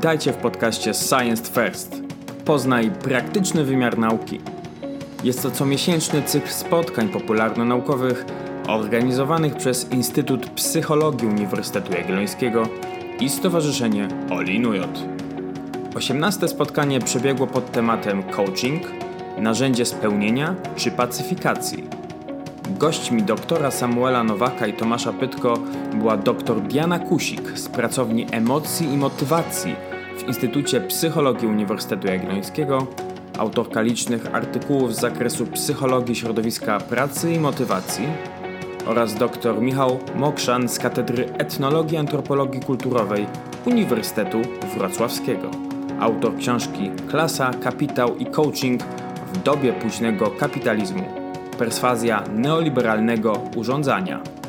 Witajcie 0.00 0.32
w 0.32 0.36
podcaście 0.36 0.94
Science 0.94 1.52
First. 1.52 2.02
Poznaj 2.44 2.90
praktyczny 2.90 3.64
wymiar 3.64 3.98
nauki. 3.98 4.40
Jest 5.24 5.42
to 5.42 5.50
comiesięczny 5.50 6.22
cykl 6.22 6.48
spotkań 6.48 7.08
popularno-naukowych 7.08 8.24
organizowanych 8.68 9.56
przez 9.56 9.90
Instytut 9.90 10.50
Psychologii 10.50 11.28
Uniwersytetu 11.28 11.92
Jagiellońskiego 11.92 12.68
i 13.20 13.28
Stowarzyszenie 13.28 14.08
Olinujot. 14.30 15.02
18 15.94 16.48
spotkanie 16.48 17.00
przebiegło 17.00 17.46
pod 17.46 17.72
tematem 17.72 18.22
coaching, 18.22 18.82
narzędzie 19.38 19.86
spełnienia 19.86 20.54
czy 20.76 20.90
pacyfikacji– 20.90 21.84
Gośćmi 22.78 23.22
doktora 23.22 23.70
Samuela 23.70 24.24
Nowaka 24.24 24.66
i 24.66 24.72
Tomasza 24.72 25.12
Pytko 25.12 25.54
była 25.94 26.16
dr 26.16 26.60
Diana 26.60 26.98
Kusik 26.98 27.58
z 27.58 27.68
pracowni 27.68 28.26
emocji 28.32 28.92
i 28.92 28.96
motywacji 28.96 29.74
w 30.20 30.28
Instytucie 30.28 30.80
Psychologii 30.80 31.48
Uniwersytetu 31.48 32.06
Jagiellońskiego, 32.06 32.86
autorka 33.38 33.80
licznych 33.80 34.34
artykułów 34.34 34.94
z 34.94 35.00
zakresu 35.00 35.46
psychologii 35.46 36.16
środowiska 36.16 36.80
pracy 36.80 37.32
i 37.32 37.40
motywacji 37.40 38.08
oraz 38.86 39.14
dr 39.14 39.60
Michał 39.60 39.98
Mokrzan 40.16 40.68
z 40.68 40.78
Katedry 40.78 41.32
Etnologii 41.38 41.94
i 41.94 41.98
Antropologii 41.98 42.60
Kulturowej 42.60 43.26
Uniwersytetu 43.66 44.42
Wrocławskiego, 44.76 45.50
autor 46.00 46.36
książki 46.36 46.90
Klasa, 47.08 47.50
Kapitał 47.62 48.16
i 48.16 48.26
Coaching 48.26 48.82
w 49.32 49.42
dobie 49.42 49.72
późnego 49.72 50.30
kapitalizmu 50.30 51.04
perswazja 51.58 52.24
neoliberalnego 52.34 53.32
urządzania. 53.56 54.39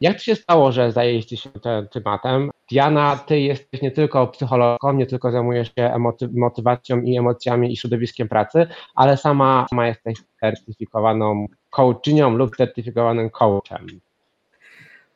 Jak 0.00 0.16
to 0.16 0.22
się 0.22 0.34
stało, 0.34 0.72
że 0.72 0.92
zajęliście 0.92 1.36
się 1.36 1.50
tym 1.50 1.88
tematem? 1.92 2.50
Diana, 2.70 3.16
ty 3.16 3.40
jesteś 3.40 3.82
nie 3.82 3.90
tylko 3.90 4.26
psychologą, 4.26 4.92
nie 4.92 5.06
tylko 5.06 5.30
zajmujesz 5.30 5.70
się 5.78 5.94
motywacją 6.32 7.02
i 7.02 7.18
emocjami 7.18 7.72
i 7.72 7.76
środowiskiem 7.76 8.28
pracy, 8.28 8.66
ale 8.94 9.16
sama, 9.16 9.66
sama 9.70 9.86
jesteś 9.86 10.18
certyfikowaną 10.40 11.46
coachinią 11.70 12.30
lub 12.30 12.56
certyfikowanym 12.56 13.30
coachem. 13.30 13.86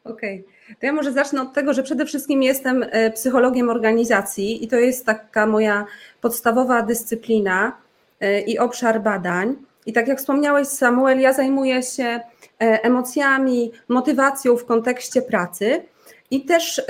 Okej, 0.09 0.45
okay. 0.65 0.77
to 0.81 0.87
ja 0.87 0.93
może 0.93 1.13
zacznę 1.13 1.43
od 1.43 1.53
tego, 1.53 1.75
że 1.75 1.83
przede 1.83 2.07
wszystkim 2.07 2.43
jestem 2.43 2.85
e, 2.91 3.11
psychologiem 3.11 3.71
organizacji 3.71 4.65
i 4.65 4.69
to 4.69 4.77
jest 4.77 5.07
taka 5.07 5.47
moja 5.47 5.87
podstawowa 6.21 6.83
dyscyplina 6.83 7.73
e, 8.21 8.41
i 8.41 8.59
obszar 8.59 9.03
badań. 9.03 9.57
I 9.87 9.93
tak 9.93 10.09
jak 10.09 10.19
wspomniałeś, 10.19 10.69
Samuel, 10.69 11.21
ja 11.21 11.33
zajmuję 11.33 11.83
się 11.83 12.05
e, 12.05 12.21
emocjami, 12.61 13.73
motywacją 13.89 14.57
w 14.57 14.65
kontekście 14.65 15.23
pracy. 15.23 15.83
I 16.31 16.45
też 16.45 16.83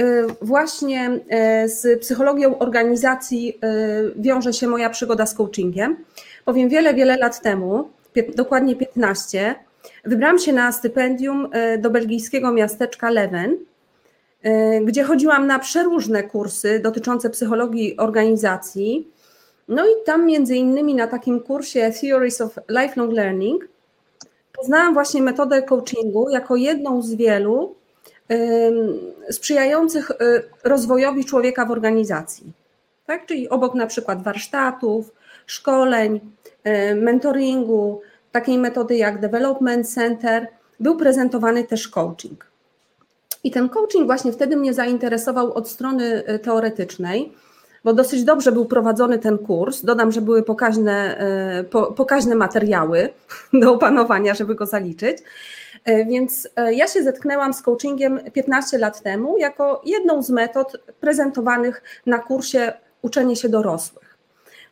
właśnie 0.43 1.21
z 1.65 2.01
psychologią 2.01 2.59
organizacji 2.59 3.61
wiąże 4.17 4.53
się 4.53 4.67
moja 4.67 4.91
przygoda 4.91 5.27
z 5.27 5.35
coachingiem, 5.35 5.97
bowiem 6.47 6.69
wiele, 6.69 6.95
wiele 6.95 7.17
lat 7.17 7.43
temu 7.43 7.89
dokładnie 8.35 8.77
15, 8.77 9.55
wybrałam 10.05 10.39
się 10.39 10.53
na 10.53 10.73
stypendium 10.73 11.49
e, 11.53 11.79
do 11.79 11.91
belgijskiego 11.91 12.53
miasteczka 12.53 13.11
Leven, 13.11 13.57
e, 14.43 14.81
gdzie 14.81 15.05
chodziłam 15.05 15.47
na 15.47 15.59
przeróżne 15.59 16.23
kursy 16.23 16.81
dotyczące 16.81 17.31
psychologii 17.31 17.97
organizacji. 17.97 19.09
No 19.69 19.87
i 19.87 19.91
tam 20.05 20.27
między 20.27 20.57
innymi 20.57 20.95
na 20.95 21.07
takim 21.07 21.41
kursie 21.41 21.93
Theories 22.01 22.41
of 22.41 22.59
Lifelong 22.69 23.13
Learning 23.13 23.69
poznałam 24.53 24.95
właśnie 24.95 25.23
metodę 25.23 25.63
coachingu 25.63 26.31
jako 26.31 26.57
jedną 26.57 27.03
z 27.03 27.15
wielu 27.15 27.75
sprzyjających 29.31 30.11
e, 30.11 30.15
rozwojowi 30.65 31.25
człowieka 31.25 31.65
w 31.67 31.71
organizacji. 31.71 32.53
Tak? 33.07 33.27
Czyli 33.27 33.49
obok 33.49 33.75
na 33.75 33.87
przykład 33.87 34.23
warsztatów, 34.23 35.13
szkoleń, 35.47 36.21
mentoringu, 36.97 38.01
takiej 38.39 38.59
metody 38.59 38.97
jak 38.97 39.21
Development 39.21 39.89
Center, 39.89 40.49
był 40.81 40.97
prezentowany 40.97 41.65
też 41.65 41.89
coaching. 41.89 42.47
I 43.45 43.51
ten 43.51 43.69
coaching 43.69 44.07
właśnie 44.07 44.33
wtedy 44.33 44.57
mnie 44.57 44.75
zainteresował 44.75 45.53
od 45.53 45.69
strony 45.69 46.25
e, 46.27 46.39
teoretycznej, 46.39 47.33
bo 47.85 47.93
dosyć 47.93 48.25
dobrze 48.25 48.53
był 48.53 48.67
prowadzony 48.67 49.19
ten 49.19 49.39
kurs. 49.39 49.85
Dodam, 49.85 50.13
że 50.13 50.21
były 50.21 50.43
pokaźne, 50.43 51.19
e, 51.19 51.65
pokaźne 51.97 52.35
materiały 52.35 53.09
do 53.63 53.73
opanowania, 53.73 54.35
żeby 54.35 54.55
go 54.55 54.67
zaliczyć. 54.67 55.19
E, 55.85 56.05
więc 56.05 56.49
ja 56.71 56.87
się 56.87 57.03
zetknęłam 57.03 57.55
z 57.55 57.63
coachingiem 57.63 58.21
15 58.33 58.79
lat 58.79 59.03
temu 59.03 59.39
jako 59.39 59.83
jedną 59.85 60.23
z 60.23 60.31
metod 60.31 60.77
prezentowanych 61.01 61.83
na 62.07 62.19
kursie 62.19 62.73
Uczenie 63.03 63.37
się 63.37 63.49
dorosłych. 63.49 64.08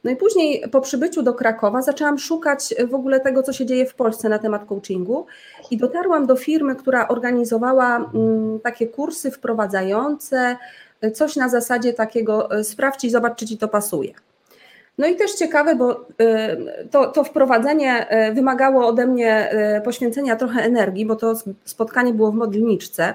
No 0.06 0.12
i 0.12 0.16
później 0.16 0.62
po 0.72 0.80
przybyciu 0.80 1.22
do 1.22 1.34
Krakowa 1.34 1.82
zaczęłam 1.82 2.18
szukać 2.18 2.74
w 2.88 2.94
ogóle 2.94 3.20
tego, 3.20 3.42
co 3.42 3.52
się 3.52 3.66
dzieje 3.66 3.86
w 3.86 3.94
Polsce 3.94 4.28
na 4.28 4.38
temat 4.38 4.64
coachingu 4.64 5.26
i 5.70 5.76
dotarłam 5.76 6.26
do 6.26 6.36
firmy, 6.36 6.76
która 6.76 7.08
organizowała 7.08 7.96
mm, 7.96 8.60
takie 8.60 8.86
kursy 8.86 9.30
wprowadzające, 9.30 10.56
coś 11.14 11.36
na 11.36 11.48
zasadzie 11.48 11.92
takiego 11.92 12.50
e, 12.50 12.64
sprawdź 12.64 13.04
i 13.04 13.10
zobacz, 13.10 13.38
czy 13.38 13.46
ci 13.46 13.58
to 13.58 13.68
pasuje. 13.68 14.12
No 14.98 15.06
i 15.06 15.16
też 15.16 15.34
ciekawe, 15.34 15.74
bo 15.74 16.06
e, 16.20 16.56
to, 16.90 17.06
to 17.06 17.24
wprowadzenie 17.24 18.08
e, 18.08 18.32
wymagało 18.32 18.86
ode 18.86 19.06
mnie 19.06 19.50
poświęcenia 19.84 20.36
trochę 20.36 20.62
energii, 20.62 21.06
bo 21.06 21.16
to 21.16 21.34
spotkanie 21.64 22.14
było 22.14 22.32
w 22.32 22.34
modlniczce. 22.34 23.14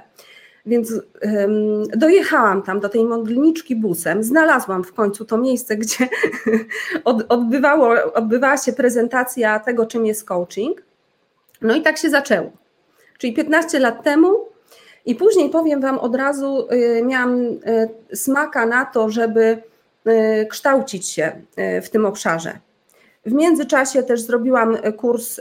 Więc 0.65 0.91
um, 0.91 1.87
dojechałam 1.87 2.61
tam 2.61 2.79
do 2.79 2.89
tej 2.89 3.05
modlniczki 3.05 3.75
busem, 3.75 4.23
znalazłam 4.23 4.83
w 4.83 4.93
końcu 4.93 5.25
to 5.25 5.37
miejsce, 5.37 5.77
gdzie 5.77 6.09
od, 7.03 7.25
odbywało, 7.29 8.13
odbywała 8.13 8.57
się 8.57 8.73
prezentacja 8.73 9.59
tego, 9.59 9.85
czym 9.85 10.05
jest 10.05 10.25
coaching. 10.25 10.81
No 11.61 11.75
i 11.75 11.81
tak 11.81 11.97
się 11.97 12.09
zaczęło. 12.09 12.51
Czyli 13.17 13.33
15 13.33 13.79
lat 13.79 14.03
temu 14.03 14.51
i 15.05 15.15
później 15.15 15.49
powiem 15.49 15.81
Wam 15.81 15.99
od 15.99 16.15
razu, 16.15 16.67
y, 16.71 17.03
miałam 17.03 17.39
y, 17.41 17.59
smaka 18.15 18.65
na 18.65 18.85
to, 18.85 19.09
żeby 19.09 19.63
y, 20.07 20.45
kształcić 20.49 21.07
się 21.09 21.31
w 21.83 21.89
tym 21.89 22.05
obszarze. 22.05 22.59
W 23.25 23.33
międzyczasie 23.33 24.03
też 24.03 24.21
zrobiłam 24.21 24.77
kurs, 24.97 25.39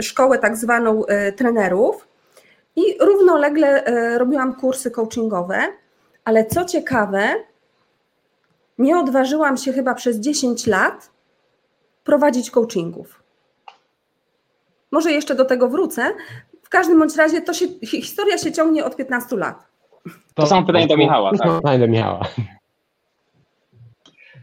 szkołę 0.00 0.38
tak 0.38 0.56
zwaną 0.56 1.02
trenerów, 1.36 2.06
i 2.76 2.82
równolegle 3.00 3.84
e, 3.84 4.18
robiłam 4.18 4.54
kursy 4.54 4.90
coachingowe, 4.90 5.58
ale 6.24 6.46
co 6.46 6.64
ciekawe, 6.64 7.34
nie 8.78 8.98
odważyłam 8.98 9.56
się 9.56 9.72
chyba 9.72 9.94
przez 9.94 10.20
10 10.20 10.66
lat 10.66 11.10
prowadzić 12.04 12.50
coachingów. 12.50 13.22
Może 14.90 15.12
jeszcze 15.12 15.34
do 15.34 15.44
tego 15.44 15.68
wrócę. 15.68 16.12
W 16.62 16.68
każdym 16.68 16.98
bądź 16.98 17.16
razie 17.16 17.42
to 17.42 17.52
się, 17.52 17.66
historia 17.86 18.38
się 18.38 18.52
ciągnie 18.52 18.84
od 18.84 18.96
15 18.96 19.36
lat. 19.36 19.66
To 20.34 20.46
są 20.46 20.66
pytania 20.66 20.86
do 20.86 20.96
Michała. 20.96 21.30
Tak? 21.30 21.56
Pytania 21.56 21.78
do 21.78 21.88
Michała. 21.88 22.20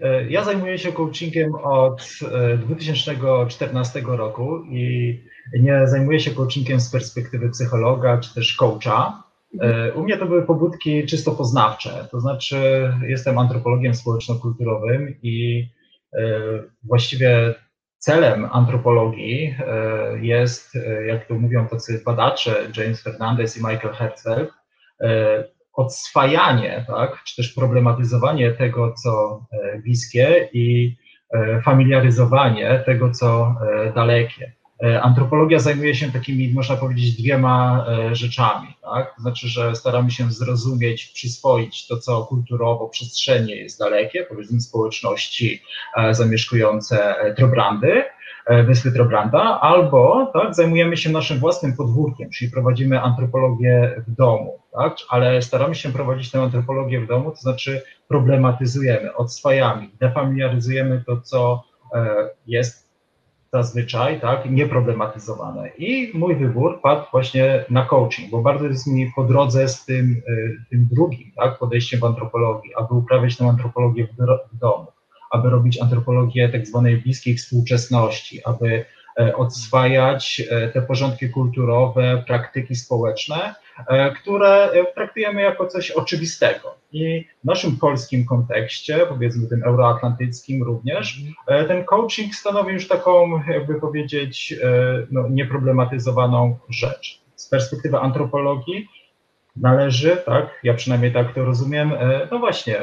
E, 0.01 0.29
ja 0.29 0.43
zajmuję 0.43 0.77
się 0.77 0.91
coachingiem 0.91 1.55
od 1.55 2.09
2014 2.57 3.99
e, 3.99 4.17
roku 4.17 4.63
i 4.63 5.23
nie 5.59 5.87
zajmuję 5.87 6.19
się 6.19 6.31
coachingiem 6.31 6.79
z 6.79 6.91
perspektywy 6.91 7.49
psychologa 7.49 8.17
czy 8.17 8.33
też 8.33 8.55
coacha. 8.55 9.23
E, 9.61 9.93
u 9.93 10.03
mnie 10.03 10.17
to 10.17 10.25
były 10.25 10.45
pobudki 10.45 11.05
czysto 11.05 11.31
poznawcze, 11.31 12.07
to 12.11 12.19
znaczy 12.19 12.57
jestem 13.07 13.37
antropologiem 13.37 13.93
społeczno-kulturowym 13.93 15.15
i 15.23 15.67
właściwie 16.83 17.55
celem 17.97 18.47
antropologii 18.51 19.55
jest, 20.21 20.77
jak 21.07 21.27
to 21.27 21.33
mówią 21.33 21.67
tacy 21.67 22.01
badacze, 22.05 22.71
James 22.77 23.03
Fernandez 23.03 23.57
i 23.57 23.59
Michael 23.59 23.93
Herzfeld, 23.93 24.49
odswajanie, 25.81 26.85
tak, 26.87 27.23
czy 27.23 27.35
też 27.35 27.53
problematyzowanie 27.53 28.51
tego, 28.51 28.93
co 29.03 29.41
e, 29.51 29.79
bliskie 29.79 30.49
i 30.53 30.95
e, 31.33 31.61
familiaryzowanie 31.61 32.83
tego, 32.85 33.11
co 33.11 33.55
e, 33.87 33.93
dalekie. 33.93 34.51
Antropologia 35.01 35.59
zajmuje 35.59 35.95
się 35.95 36.11
takimi, 36.11 36.53
można 36.53 36.75
powiedzieć, 36.75 37.21
dwiema 37.21 37.85
rzeczami. 38.11 38.67
Tak? 38.81 39.15
To 39.15 39.21
znaczy, 39.21 39.47
że 39.47 39.75
staramy 39.75 40.11
się 40.11 40.31
zrozumieć, 40.31 41.05
przyswoić 41.05 41.87
to, 41.87 41.97
co 41.97 42.25
kulturowo, 42.25 42.89
przestrzennie 42.89 43.55
jest 43.55 43.79
dalekie, 43.79 44.25
powiedzmy 44.29 44.61
społeczności 44.61 45.61
zamieszkujące 46.11 47.15
trobrandy, 47.37 48.03
Wyspy 48.65 48.91
Trobranda, 48.91 49.59
albo 49.61 50.31
tak, 50.33 50.55
zajmujemy 50.55 50.97
się 50.97 51.09
naszym 51.09 51.39
własnym 51.39 51.75
podwórkiem, 51.75 52.29
czyli 52.29 52.51
prowadzimy 52.51 53.01
antropologię 53.01 54.03
w 54.07 54.11
domu, 54.11 54.59
tak, 54.73 54.95
ale 55.09 55.41
staramy 55.41 55.75
się 55.75 55.91
prowadzić 55.91 56.31
tę 56.31 56.41
antropologię 56.41 57.01
w 57.01 57.07
domu, 57.07 57.31
to 57.31 57.37
znaczy 57.37 57.81
problematyzujemy, 58.07 59.15
odswajamy, 59.15 59.87
defamiliaryzujemy 59.99 61.03
to, 61.07 61.21
co 61.21 61.63
jest 62.47 62.91
zazwyczaj, 63.53 64.21
tak, 64.21 64.51
nieproblematyzowane. 64.51 65.69
I 65.77 66.11
mój 66.13 66.35
wybór 66.35 66.81
padł 66.81 67.05
właśnie 67.11 67.65
na 67.69 67.85
coaching, 67.85 68.31
bo 68.31 68.41
bardzo 68.41 68.67
jest 68.67 68.87
mi 68.87 69.11
po 69.15 69.23
drodze 69.23 69.67
z 69.67 69.85
tym, 69.85 70.21
y, 70.27 70.57
tym 70.69 70.87
drugim, 70.91 71.31
tak, 71.35 71.59
podejściem 71.59 71.99
w 71.99 72.03
antropologii, 72.03 72.75
aby 72.75 72.93
uprawiać 72.93 73.37
tę 73.37 73.45
antropologię 73.45 74.07
w, 74.07 74.11
w 74.53 74.57
domu, 74.57 74.87
aby 75.31 75.49
robić 75.49 75.81
antropologię 75.81 76.49
tak 76.49 76.67
zwanej 76.67 76.97
bliskiej 76.97 77.37
współczesności, 77.37 78.43
aby 78.45 78.85
e, 79.19 79.35
odswajać 79.35 80.41
e, 80.49 80.67
te 80.67 80.81
porządki 80.81 81.29
kulturowe, 81.29 82.23
praktyki 82.27 82.75
społeczne, 82.75 83.55
e, 83.87 84.11
które 84.11 84.69
traktujemy 84.95 85.41
jako 85.41 85.67
coś 85.67 85.91
oczywistego. 85.91 86.75
I 86.91 87.25
w 87.43 87.45
naszym 87.45 87.77
polskim 87.77 88.25
kontekście, 88.25 89.05
powiedzmy 89.09 89.47
tym 89.47 89.63
euroatlantyckim 89.63 90.63
również, 90.63 91.21
ten 91.67 91.83
coaching 91.85 92.35
stanowi 92.35 92.73
już 92.73 92.87
taką, 92.87 93.43
jakby 93.47 93.79
powiedzieć, 93.79 94.55
no, 95.11 95.29
nieproblematyzowaną 95.29 96.57
rzecz. 96.69 97.21
Z 97.35 97.49
perspektywy 97.49 97.97
antropologii 97.97 98.87
należy, 99.55 100.17
tak, 100.25 100.59
ja 100.63 100.73
przynajmniej 100.73 101.13
tak 101.13 101.33
to 101.33 101.45
rozumiem, 101.45 101.93
no 102.31 102.39
właśnie, 102.39 102.75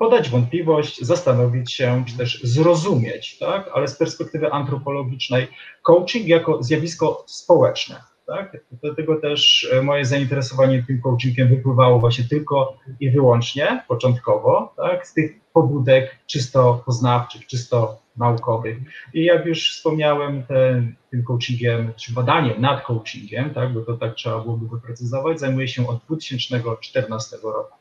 podać 0.00 0.30
wątpliwość, 0.30 1.00
zastanowić 1.00 1.72
się, 1.72 2.04
czy 2.08 2.16
też 2.16 2.40
zrozumieć, 2.42 3.38
tak, 3.38 3.70
ale 3.74 3.88
z 3.88 3.96
perspektywy 3.96 4.52
antropologicznej 4.52 5.48
coaching 5.82 6.26
jako 6.26 6.62
zjawisko 6.62 7.24
społeczne 7.26 8.10
tak? 8.30 8.56
Dlatego 8.82 9.20
też 9.20 9.68
e, 9.72 9.82
moje 9.82 10.04
zainteresowanie 10.04 10.82
tym 10.82 11.00
coachingiem 11.02 11.48
wypływało 11.48 11.98
właśnie 11.98 12.24
tylko 12.24 12.78
i 13.00 13.10
wyłącznie, 13.10 13.84
początkowo, 13.88 14.74
tak? 14.76 15.06
z 15.06 15.14
tych 15.14 15.40
pobudek 15.52 16.18
czysto 16.26 16.82
poznawczych, 16.86 17.46
czysto 17.46 18.00
naukowych. 18.16 18.78
I 19.14 19.24
jak 19.24 19.46
już 19.46 19.70
wspomniałem, 19.70 20.42
ten, 20.42 20.94
tym 21.10 21.24
coachingiem, 21.24 21.92
czy 21.96 22.12
badaniem 22.12 22.60
nad 22.60 22.84
coachingiem, 22.84 23.54
tak? 23.54 23.72
bo 23.72 23.80
to 23.80 23.96
tak 23.96 24.14
trzeba 24.14 24.40
byłoby 24.40 24.68
wyprecyzować, 24.68 25.40
zajmuję 25.40 25.68
się 25.68 25.88
od 25.88 26.04
2014 26.04 27.36
roku. 27.42 27.79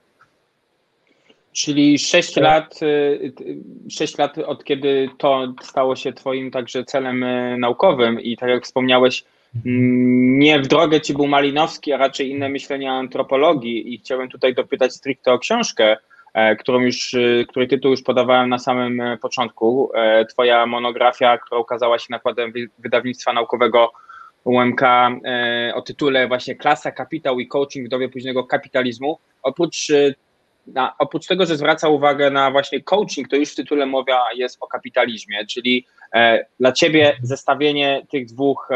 Czyli 1.53 1.99
6 1.99 2.33
tak. 2.33 2.43
lat, 2.43 2.79
6 3.89 4.17
lat 4.17 4.37
od 4.37 4.63
kiedy 4.63 5.09
to 5.17 5.53
stało 5.61 5.95
się 5.95 6.13
Twoim 6.13 6.51
także 6.51 6.83
celem 6.83 7.23
e, 7.23 7.57
naukowym 7.57 8.21
i 8.21 8.37
tak 8.37 8.49
jak 8.49 8.63
wspomniałeś, 8.63 9.23
nie 9.65 10.59
w 10.59 10.67
drogę 10.67 11.01
ci 11.01 11.13
był 11.13 11.27
Malinowski, 11.27 11.93
a 11.93 11.97
raczej 11.97 12.29
inne 12.29 12.49
myślenie 12.49 12.91
o 12.91 12.95
antropologii 12.95 13.93
i 13.93 13.97
chciałem 13.97 14.29
tutaj 14.29 14.53
dopytać 14.53 14.93
stricte 14.93 15.33
o 15.33 15.39
książkę, 15.39 15.97
e, 16.33 16.55
którą 16.55 16.79
już, 16.79 17.13
e, 17.13 17.45
której 17.47 17.67
tytuł 17.67 17.91
już 17.91 18.01
podawałem 18.01 18.49
na 18.49 18.59
samym 18.59 19.01
e, 19.01 19.17
początku. 19.17 19.91
Twoja 20.29 20.65
monografia, 20.65 21.37
która 21.37 21.61
ukazała 21.61 21.99
się 21.99 22.07
nakładem 22.09 22.53
wydawnictwa 22.79 23.33
naukowego 23.33 23.91
UMK 24.43 24.81
o 25.73 25.81
tytule 25.81 26.27
właśnie 26.27 26.55
Klasa, 26.55 26.91
Kapitał 26.91 27.39
i 27.39 27.47
Coaching 27.47 27.87
w 27.87 27.89
dobie 27.89 28.09
późnego 28.09 28.43
kapitalizmu. 28.43 29.19
Oprócz, 29.43 29.87
na, 30.73 30.95
oprócz 30.99 31.25
tego, 31.25 31.45
że 31.45 31.57
zwraca 31.57 31.89
uwagę 31.89 32.31
na 32.31 32.51
właśnie 32.51 32.83
coaching, 32.83 33.27
to 33.27 33.35
już 33.35 33.51
w 33.51 33.55
tytule 33.55 33.85
mowa 33.85 34.23
jest 34.35 34.57
o 34.61 34.67
kapitalizmie, 34.67 35.45
czyli 35.45 35.85
dla 36.59 36.71
Ciebie 36.71 37.17
zestawienie 37.23 38.05
tych 38.11 38.25
dwóch 38.25 38.69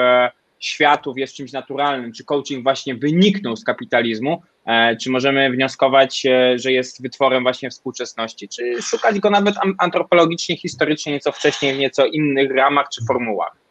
światów 0.64 1.18
jest 1.18 1.36
czymś 1.36 1.52
naturalnym, 1.52 2.14
czy 2.14 2.26
coaching 2.26 2.64
właśnie 2.64 2.96
wyniknął 2.96 3.56
z 3.56 3.64
kapitalizmu, 3.64 4.42
e, 4.66 4.98
czy 4.98 5.10
możemy 5.10 5.52
wnioskować, 5.52 6.26
e, 6.26 6.60
że 6.60 6.72
jest 6.72 7.02
wytworem 7.02 7.44
właśnie 7.44 7.70
współczesności, 7.70 8.50
czy 8.50 8.82
szukać 8.82 9.20
go 9.20 9.30
nawet 9.30 9.56
antropologicznie, 9.78 10.58
historycznie, 10.58 11.14
nieco 11.14 11.32
wcześniej, 11.32 11.74
w 11.74 11.78
nieco 11.78 12.06
innych 12.06 12.52
ramach 12.52 12.90
czy 12.90 13.06
formułach? 13.08 13.63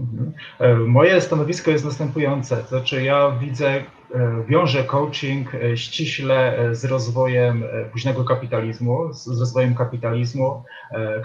Mhm. 0.00 0.32
E, 0.58 0.74
moje 0.74 1.20
stanowisko 1.20 1.70
jest 1.70 1.84
następujące, 1.84 2.56
to 2.56 2.68
znaczy 2.68 3.02
ja 3.02 3.30
widzę 3.40 3.84
E, 4.14 4.44
wiąże 4.48 4.84
coaching 4.84 5.54
e, 5.54 5.76
ściśle 5.76 6.68
z 6.72 6.84
rozwojem 6.84 7.64
późnego 7.92 8.24
kapitalizmu, 8.24 9.12
z 9.12 9.40
rozwojem 9.40 9.74
kapitalizmu, 9.74 10.62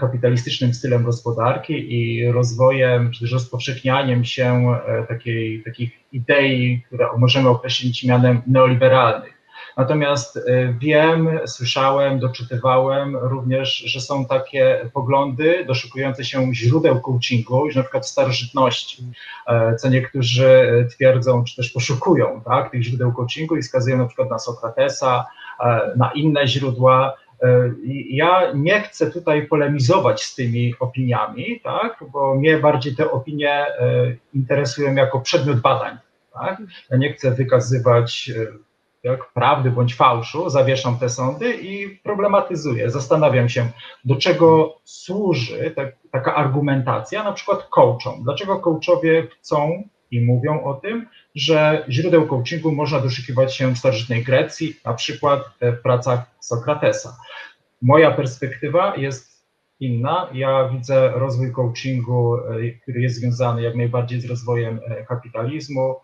kapitalistycznym 0.00 0.74
stylem 0.74 1.04
gospodarki 1.04 1.94
i 1.94 2.32
rozwojem, 2.32 3.10
czy 3.10 3.20
też 3.20 3.32
rozpowszechnianiem 3.32 4.24
się 4.24 4.74
takiej, 5.08 5.62
takich 5.62 5.90
idei, 6.12 6.82
które 6.86 7.06
możemy 7.18 7.48
określić 7.48 8.04
mianem 8.04 8.42
neoliberalnych. 8.46 9.39
Natomiast 9.80 10.36
y, 10.36 10.74
wiem, 10.78 11.40
słyszałem, 11.46 12.18
doczytywałem 12.18 13.16
również, 13.16 13.76
że 13.76 14.00
są 14.00 14.26
takie 14.26 14.90
poglądy 14.92 15.64
doszukujące 15.64 16.24
się 16.24 16.54
źródeł 16.54 17.00
coachingu, 17.00 17.66
już 17.66 17.76
na 17.76 17.82
przykład 17.82 18.08
starożytności, 18.08 19.04
e, 19.46 19.76
co 19.76 19.88
niektórzy 19.88 20.86
twierdzą, 20.90 21.44
czy 21.44 21.56
też 21.56 21.70
poszukują 21.70 22.42
tak, 22.44 22.70
tych 22.70 22.82
źródeł 22.82 23.12
coachingu 23.12 23.56
i 23.56 23.62
wskazują 23.62 23.98
na 23.98 24.06
przykład 24.06 24.30
na 24.30 24.38
Sokratesa, 24.38 25.26
e, 25.60 25.92
na 25.96 26.12
inne 26.12 26.46
źródła. 26.46 27.16
E, 27.42 27.46
ja 28.10 28.52
nie 28.54 28.80
chcę 28.80 29.10
tutaj 29.10 29.46
polemizować 29.46 30.22
z 30.22 30.34
tymi 30.34 30.74
opiniami, 30.80 31.60
tak, 31.64 32.04
bo 32.12 32.34
mnie 32.34 32.58
bardziej 32.58 32.96
te 32.96 33.10
opinie 33.10 33.66
interesują 34.34 34.94
jako 34.94 35.20
przedmiot 35.20 35.60
badań. 35.60 35.96
Tak? 36.32 36.58
Ja 36.90 36.96
nie 36.96 37.12
chcę 37.12 37.30
wykazywać 37.30 38.30
jak 39.02 39.32
prawdy 39.32 39.70
bądź 39.70 39.94
fałszu, 39.94 40.50
zawieszam 40.50 40.98
te 40.98 41.08
sądy 41.08 41.54
i 41.54 41.88
problematyzuję. 41.98 42.90
Zastanawiam 42.90 43.48
się, 43.48 43.66
do 44.04 44.16
czego 44.16 44.78
służy 44.84 45.72
tak, 45.76 45.96
taka 46.12 46.34
argumentacja, 46.34 47.24
na 47.24 47.32
przykład 47.32 47.68
coachom. 47.70 48.22
Dlaczego 48.22 48.58
coachowie 48.58 49.26
chcą 49.38 49.82
i 50.10 50.20
mówią 50.20 50.64
o 50.64 50.74
tym, 50.74 51.06
że 51.34 51.84
źródeł 51.88 52.26
coachingu 52.26 52.72
można 52.72 53.00
doszukiwać 53.00 53.56
się 53.56 53.74
w 53.74 53.78
starożytnej 53.78 54.24
Grecji, 54.24 54.76
na 54.84 54.94
przykład 54.94 55.40
w 55.60 55.82
pracach 55.82 56.20
Sokratesa. 56.40 57.16
Moja 57.82 58.10
perspektywa 58.10 58.96
jest 58.96 59.30
inna. 59.80 60.28
Ja 60.32 60.68
widzę 60.68 61.10
rozwój 61.14 61.52
coachingu, 61.52 62.36
e, 62.36 62.70
który 62.82 63.00
jest 63.00 63.16
związany 63.16 63.62
jak 63.62 63.76
najbardziej 63.76 64.20
z 64.20 64.30
rozwojem 64.30 64.80
e, 64.86 65.04
kapitalizmu, 65.04 65.96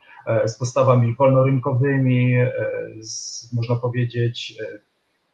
z 0.46 0.58
postawami 0.58 1.14
wolnorynkowymi, 1.14 2.34
e, 2.34 2.52
z, 3.00 3.52
można 3.52 3.76
powiedzieć, 3.76 4.54
e, 4.60 4.78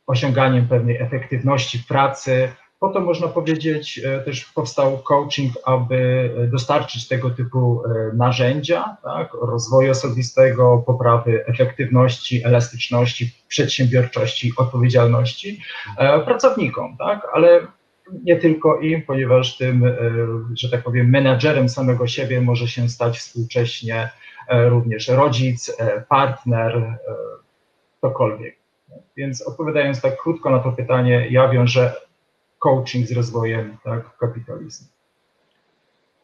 osiąganiem 0.06 0.68
pewnej 0.68 0.96
efektywności 0.96 1.78
pracy. 1.88 2.48
Po 2.80 2.88
to 2.88 3.00
można 3.00 3.28
powiedzieć, 3.28 4.00
też 4.24 4.44
powstał 4.44 4.98
coaching, 4.98 5.52
aby 5.64 6.30
dostarczyć 6.52 7.08
tego 7.08 7.30
typu 7.30 7.82
narzędzia, 8.14 8.96
tak, 9.02 9.34
rozwoju 9.34 9.90
osobistego, 9.90 10.82
poprawy 10.86 11.46
efektywności, 11.46 12.44
elastyczności, 12.44 13.30
przedsiębiorczości, 13.48 14.52
odpowiedzialności 14.56 15.60
pracownikom, 16.24 16.96
tak, 16.96 17.28
ale 17.34 17.66
nie 18.24 18.36
tylko 18.36 18.80
im, 18.80 19.02
ponieważ 19.02 19.56
tym, 19.56 19.84
że 20.54 20.70
tak 20.70 20.82
powiem, 20.82 21.10
menadżerem 21.10 21.68
samego 21.68 22.06
siebie 22.06 22.40
może 22.40 22.68
się 22.68 22.88
stać 22.88 23.18
współcześnie 23.18 24.08
E, 24.48 24.68
również 24.68 25.08
rodzic, 25.08 25.76
e, 25.78 26.00
partner, 26.00 26.76
e, 26.76 26.96
ktokolwiek. 27.98 28.56
Więc 29.16 29.42
odpowiadając 29.42 30.00
tak 30.00 30.22
krótko 30.22 30.50
na 30.50 30.58
to 30.58 30.72
pytanie, 30.72 31.26
ja 31.30 31.48
wiążę 31.48 31.94
coaching 32.58 33.06
z 33.06 33.12
rozwojem 33.12 33.76
tak, 33.84 34.16
kapitalizmu. 34.16 34.88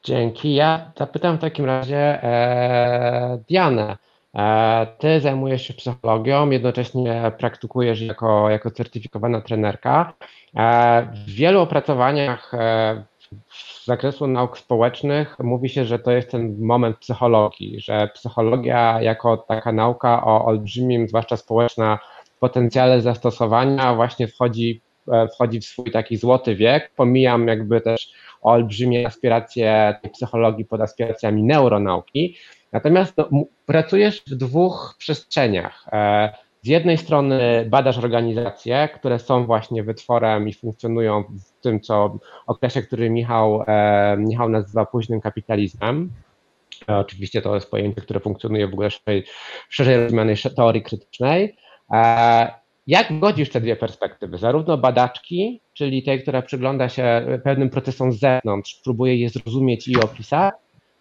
Dzięki. 0.04 0.54
Ja 0.54 0.92
zapytam 0.98 1.36
w 1.36 1.40
takim 1.40 1.64
razie 1.64 2.22
e, 2.22 3.38
Dianę. 3.48 3.96
E, 4.36 4.86
ty 4.98 5.20
zajmujesz 5.20 5.62
się 5.62 5.74
psychologią, 5.74 6.50
jednocześnie 6.50 7.32
praktykujesz 7.38 8.00
jako, 8.00 8.50
jako 8.50 8.70
certyfikowana 8.70 9.40
trenerka. 9.40 10.12
E, 10.56 11.02
w 11.26 11.30
wielu 11.30 11.60
opracowaniach 11.60 12.54
e, 12.54 13.04
z 13.50 13.86
zakresu 13.86 14.26
nauk 14.26 14.58
społecznych 14.58 15.38
mówi 15.38 15.68
się, 15.68 15.84
że 15.84 15.98
to 15.98 16.10
jest 16.10 16.30
ten 16.30 16.56
moment 16.60 16.98
psychologii, 16.98 17.80
że 17.80 18.08
psychologia 18.14 19.02
jako 19.02 19.36
taka 19.36 19.72
nauka 19.72 20.24
o 20.24 20.44
olbrzymim, 20.44 21.08
zwłaszcza 21.08 21.36
społeczna, 21.36 21.98
potencjale 22.40 23.00
zastosowania 23.00 23.94
właśnie 23.94 24.28
wchodzi, 24.28 24.80
e, 25.12 25.28
wchodzi 25.28 25.60
w 25.60 25.64
swój 25.64 25.90
taki 25.90 26.16
złoty 26.16 26.54
wiek. 26.54 26.90
Pomijam 26.96 27.48
jakby 27.48 27.80
też 27.80 28.12
olbrzymie 28.42 29.06
aspiracje 29.06 29.98
tej 30.02 30.10
psychologii 30.10 30.64
pod 30.64 30.80
aspiracjami 30.80 31.42
neuronauki. 31.42 32.36
Natomiast 32.72 33.16
no, 33.16 33.28
pracujesz 33.66 34.22
w 34.26 34.34
dwóch 34.34 34.94
przestrzeniach. 34.98 35.88
E, 35.92 36.32
z 36.62 36.68
jednej 36.68 36.98
strony 36.98 37.66
badasz 37.70 37.98
organizacje, 37.98 38.88
które 38.94 39.18
są 39.18 39.46
właśnie 39.46 39.82
wytworem 39.82 40.48
i 40.48 40.54
funkcjonują 40.54 41.22
w 41.22 41.62
tym, 41.62 41.80
co 41.80 42.18
okresie, 42.46 42.82
który 42.82 43.10
Michał, 43.10 43.64
Michał 44.16 44.48
nazywa 44.48 44.86
późnym 44.86 45.20
kapitalizmem. 45.20 46.10
Oczywiście 46.86 47.42
to 47.42 47.54
jest 47.54 47.70
pojęcie, 47.70 48.00
które 48.00 48.20
funkcjonuje 48.20 48.68
w 48.68 48.72
ogóle 48.72 48.90
szerzej, 48.90 49.24
szerzej 49.68 49.96
rozumianej 49.96 50.36
teorii 50.56 50.82
krytycznej. 50.82 51.56
Jak 52.86 53.18
godzisz 53.20 53.50
te 53.50 53.60
dwie 53.60 53.76
perspektywy? 53.76 54.38
Zarówno 54.38 54.78
badaczki, 54.78 55.60
czyli 55.74 56.02
tej, 56.02 56.22
która 56.22 56.42
przygląda 56.42 56.88
się 56.88 57.26
pewnym 57.44 57.70
procesom 57.70 58.12
z 58.12 58.18
zewnątrz, 58.18 58.80
próbuje 58.84 59.16
je 59.16 59.28
zrozumieć 59.28 59.88
i 59.88 60.00
opisać, 60.00 60.54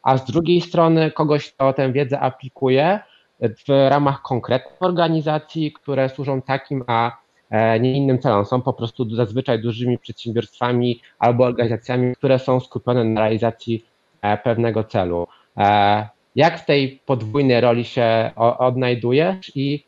a 0.08 0.18
z 0.18 0.26
drugiej 0.26 0.62
strony 0.62 1.12
kogoś, 1.12 1.52
kto 1.54 1.74
tę 1.74 1.92
wiedzę 1.92 2.20
aplikuje 2.20 3.00
w 3.40 3.90
ramach 3.90 4.22
konkretnych 4.22 4.82
organizacji, 4.82 5.72
które 5.72 6.10
służą 6.10 6.42
takim, 6.42 6.84
a 6.88 7.18
e, 7.50 7.80
nie 7.80 7.94
innym 7.94 8.20
celom. 8.20 8.46
Są 8.46 8.62
po 8.62 8.74
prostu 8.74 9.16
zazwyczaj 9.16 9.62
dużymi 9.62 9.98
przedsiębiorstwami 9.98 11.02
albo 11.20 11.44
organizacjami, 11.44 12.16
które 12.16 12.40
są 12.40 12.60
skupione 12.60 13.04
na 13.04 13.22
realizacji 13.22 13.86
e, 14.22 14.38
pewnego 14.38 14.84
celu. 14.84 15.28
E, 15.58 16.10
jak 16.36 16.60
w 16.60 16.66
tej 16.66 17.02
podwójnej 17.06 17.62
roli 17.62 17.86
się 17.86 18.32
odnajdujesz 18.58 19.52
i 19.56 19.84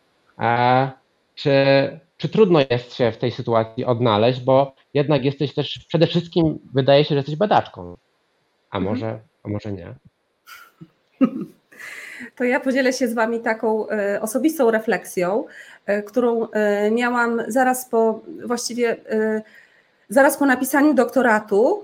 czy, 1.35 1.53
czy 2.17 2.29
trudno 2.29 2.59
jest 2.69 2.95
się 2.95 3.11
w 3.11 3.17
tej 3.17 3.31
sytuacji 3.31 3.85
odnaleźć, 3.85 4.41
bo 4.41 4.73
jednak 4.93 5.25
jesteś 5.25 5.53
też 5.53 5.79
przede 5.87 6.07
wszystkim, 6.07 6.59
wydaje 6.73 7.03
się, 7.03 7.09
że 7.09 7.15
jesteś 7.15 7.35
badaczką, 7.35 7.97
a 8.71 8.77
mhm. 8.77 8.83
może, 8.83 9.28
może 9.49 9.71
nie. 9.71 9.95
To 12.35 12.43
ja 12.43 12.59
podzielę 12.59 12.93
się 12.93 13.07
z 13.07 13.13
Wami 13.13 13.39
taką 13.39 13.89
e, 13.89 14.21
osobistą 14.21 14.71
refleksją, 14.71 15.45
e, 15.85 16.03
którą 16.03 16.49
e, 16.49 16.91
miałam 16.91 17.41
zaraz 17.47 17.89
po, 17.89 18.21
właściwie 18.45 18.97
zaraz 20.09 20.37
po 20.37 20.45
napisaniu 20.45 20.93
doktoratu, 20.93 21.83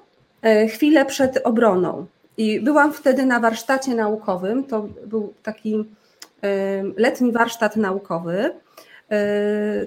chwilę 0.69 1.05
przed 1.05 1.39
obroną. 1.43 2.05
I 2.37 2.59
byłam 2.59 2.93
wtedy 2.93 3.25
na 3.25 3.39
warsztacie 3.39 3.95
naukowym, 3.95 4.63
to 4.63 4.87
był 5.05 5.33
taki 5.43 5.85
letni 6.97 7.31
warsztat 7.31 7.75
naukowy, 7.75 8.53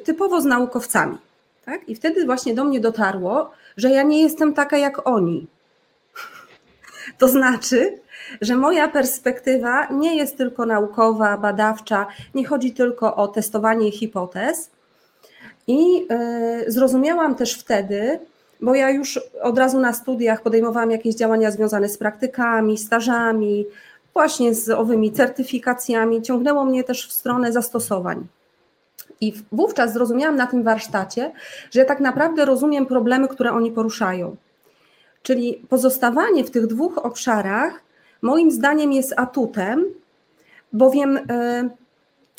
typowo 0.05 0.41
z 0.41 0.45
naukowcami. 0.45 1.19
Tak? 1.65 1.89
I 1.89 1.95
wtedy 1.95 2.25
właśnie 2.25 2.55
do 2.55 2.65
mnie 2.65 2.81
dotarło, 2.81 3.51
że 3.77 3.91
ja 3.91 4.03
nie 4.03 4.23
jestem 4.23 4.55
taka 4.55 4.79
jak 4.79 5.09
oni. 5.09 5.47
To 7.19 7.29
znaczy, 7.29 8.01
że 8.41 8.57
moja 8.57 8.89
perspektywa 8.89 9.87
nie 9.87 10.17
jest 10.17 10.37
tylko 10.37 10.67
naukowa, 10.67 11.39
badawcza, 11.39 12.07
nie 12.35 12.47
chodzi 12.47 12.73
tylko 12.73 13.17
o 13.17 13.29
testowanie 13.29 13.91
hipotez. 13.93 14.71
I 15.67 16.07
e, 16.11 16.65
zrozumiałam 16.67 17.35
też 17.35 17.55
wtedy, 17.55 18.19
bo 18.61 18.75
ja 18.75 18.91
już 18.91 19.21
od 19.43 19.59
razu 19.59 19.81
na 19.81 19.93
studiach 19.93 20.43
podejmowałam 20.43 20.91
jakieś 20.91 21.15
działania 21.15 21.51
związane 21.51 21.89
z 21.89 21.99
praktykami, 21.99 22.79
stażami, 22.79 23.67
właśnie 24.13 24.55
z 24.55 24.71
owymi 24.71 25.13
certyfikacjami, 25.13 26.23
ciągnęło 26.23 26.65
mnie 26.65 26.85
też 26.85 27.09
w 27.09 27.13
stronę 27.13 27.53
zastosowań. 27.53 28.27
I 29.21 29.33
wówczas 29.53 29.93
zrozumiałam 29.93 30.37
na 30.37 30.47
tym 30.47 30.63
warsztacie, 30.63 31.33
że 31.71 31.81
ja 31.81 31.87
tak 31.87 32.01
naprawdę 32.01 32.45
rozumiem 32.45 32.87
problemy, 32.87 33.29
które 33.29 33.53
oni 33.53 33.73
poruszają. 33.73 34.37
Czyli 35.29 35.63
pozostawanie 35.69 36.45
w 36.45 36.51
tych 36.51 36.67
dwóch 36.67 36.99
obszarach 36.99 37.81
moim 38.23 38.51
zdaniem 38.51 38.93
jest 38.93 39.15
atutem, 39.17 39.85
bowiem 40.73 41.17
e, 41.31 41.69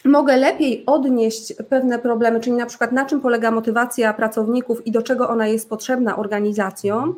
mogę 0.05 0.37
lepiej 0.37 0.83
odnieść 0.85 1.53
pewne 1.69 1.99
problemy, 1.99 2.39
czyli 2.39 2.55
na 2.55 2.65
przykład 2.65 2.91
na 2.91 3.05
czym 3.05 3.21
polega 3.21 3.51
motywacja 3.51 4.13
pracowników 4.13 4.87
i 4.87 4.91
do 4.91 5.01
czego 5.01 5.29
ona 5.29 5.47
jest 5.47 5.69
potrzebna 5.69 6.17
organizacjom. 6.17 7.15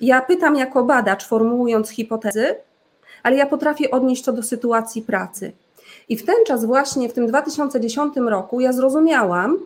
Ja 0.00 0.20
pytam 0.20 0.56
jako 0.56 0.84
badacz, 0.84 1.26
formułując 1.26 1.90
hipotezy, 1.90 2.54
ale 3.22 3.36
ja 3.36 3.46
potrafię 3.46 3.90
odnieść 3.90 4.24
to 4.24 4.32
do 4.32 4.42
sytuacji 4.42 5.02
pracy. 5.02 5.52
I 6.08 6.16
w 6.16 6.24
ten 6.26 6.36
czas, 6.46 6.64
właśnie 6.64 7.08
w 7.08 7.12
tym 7.12 7.26
2010 7.26 8.16
roku, 8.16 8.60
ja 8.60 8.72
zrozumiałam, 8.72 9.58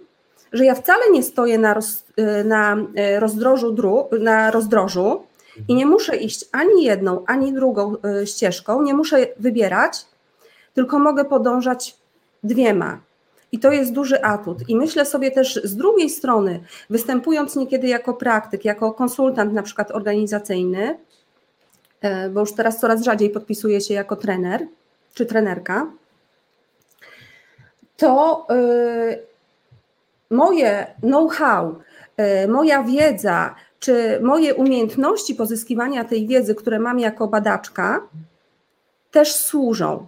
że 0.52 0.64
ja 0.64 0.74
wcale 0.74 1.10
nie 1.12 1.22
stoję 1.22 1.58
na, 1.58 1.74
roz, 1.74 2.04
e, 2.16 2.44
na 2.44 2.76
e, 2.96 3.20
rozdrożu, 3.20 3.72
dru, 3.72 4.08
na 4.20 4.50
rozdrożu 4.50 5.31
i 5.68 5.74
nie 5.74 5.86
muszę 5.86 6.16
iść 6.16 6.44
ani 6.52 6.84
jedną, 6.84 7.24
ani 7.26 7.52
drugą 7.52 7.96
y, 8.22 8.26
ścieżką, 8.26 8.82
nie 8.82 8.94
muszę 8.94 9.26
wybierać, 9.38 10.06
tylko 10.74 10.98
mogę 10.98 11.24
podążać 11.24 11.96
dwiema. 12.42 13.00
I 13.52 13.58
to 13.58 13.72
jest 13.72 13.92
duży 13.92 14.22
atut. 14.22 14.68
I 14.68 14.76
myślę 14.76 15.06
sobie 15.06 15.30
też 15.30 15.60
z 15.64 15.76
drugiej 15.76 16.10
strony, 16.10 16.60
występując 16.90 17.56
niekiedy 17.56 17.88
jako 17.88 18.14
praktyk, 18.14 18.64
jako 18.64 18.92
konsultant 18.92 19.52
na 19.52 19.62
przykład 19.62 19.90
organizacyjny, 19.90 20.98
e, 22.00 22.28
bo 22.28 22.40
już 22.40 22.52
teraz 22.52 22.80
coraz 22.80 23.02
rzadziej 23.02 23.30
podpisuję 23.30 23.80
się 23.80 23.94
jako 23.94 24.16
trener 24.16 24.66
czy 25.14 25.26
trenerka, 25.26 25.86
to 27.96 28.46
y, 28.50 29.22
moje 30.30 30.86
know-how, 31.00 31.74
moja 32.48 32.82
wiedza, 32.82 33.54
czy 33.82 34.20
moje 34.22 34.54
umiejętności 34.54 35.34
pozyskiwania 35.34 36.04
tej 36.04 36.26
wiedzy, 36.26 36.54
które 36.54 36.78
mam 36.78 36.98
jako 36.98 37.28
badaczka, 37.28 38.00
też 39.10 39.34
służą. 39.34 40.06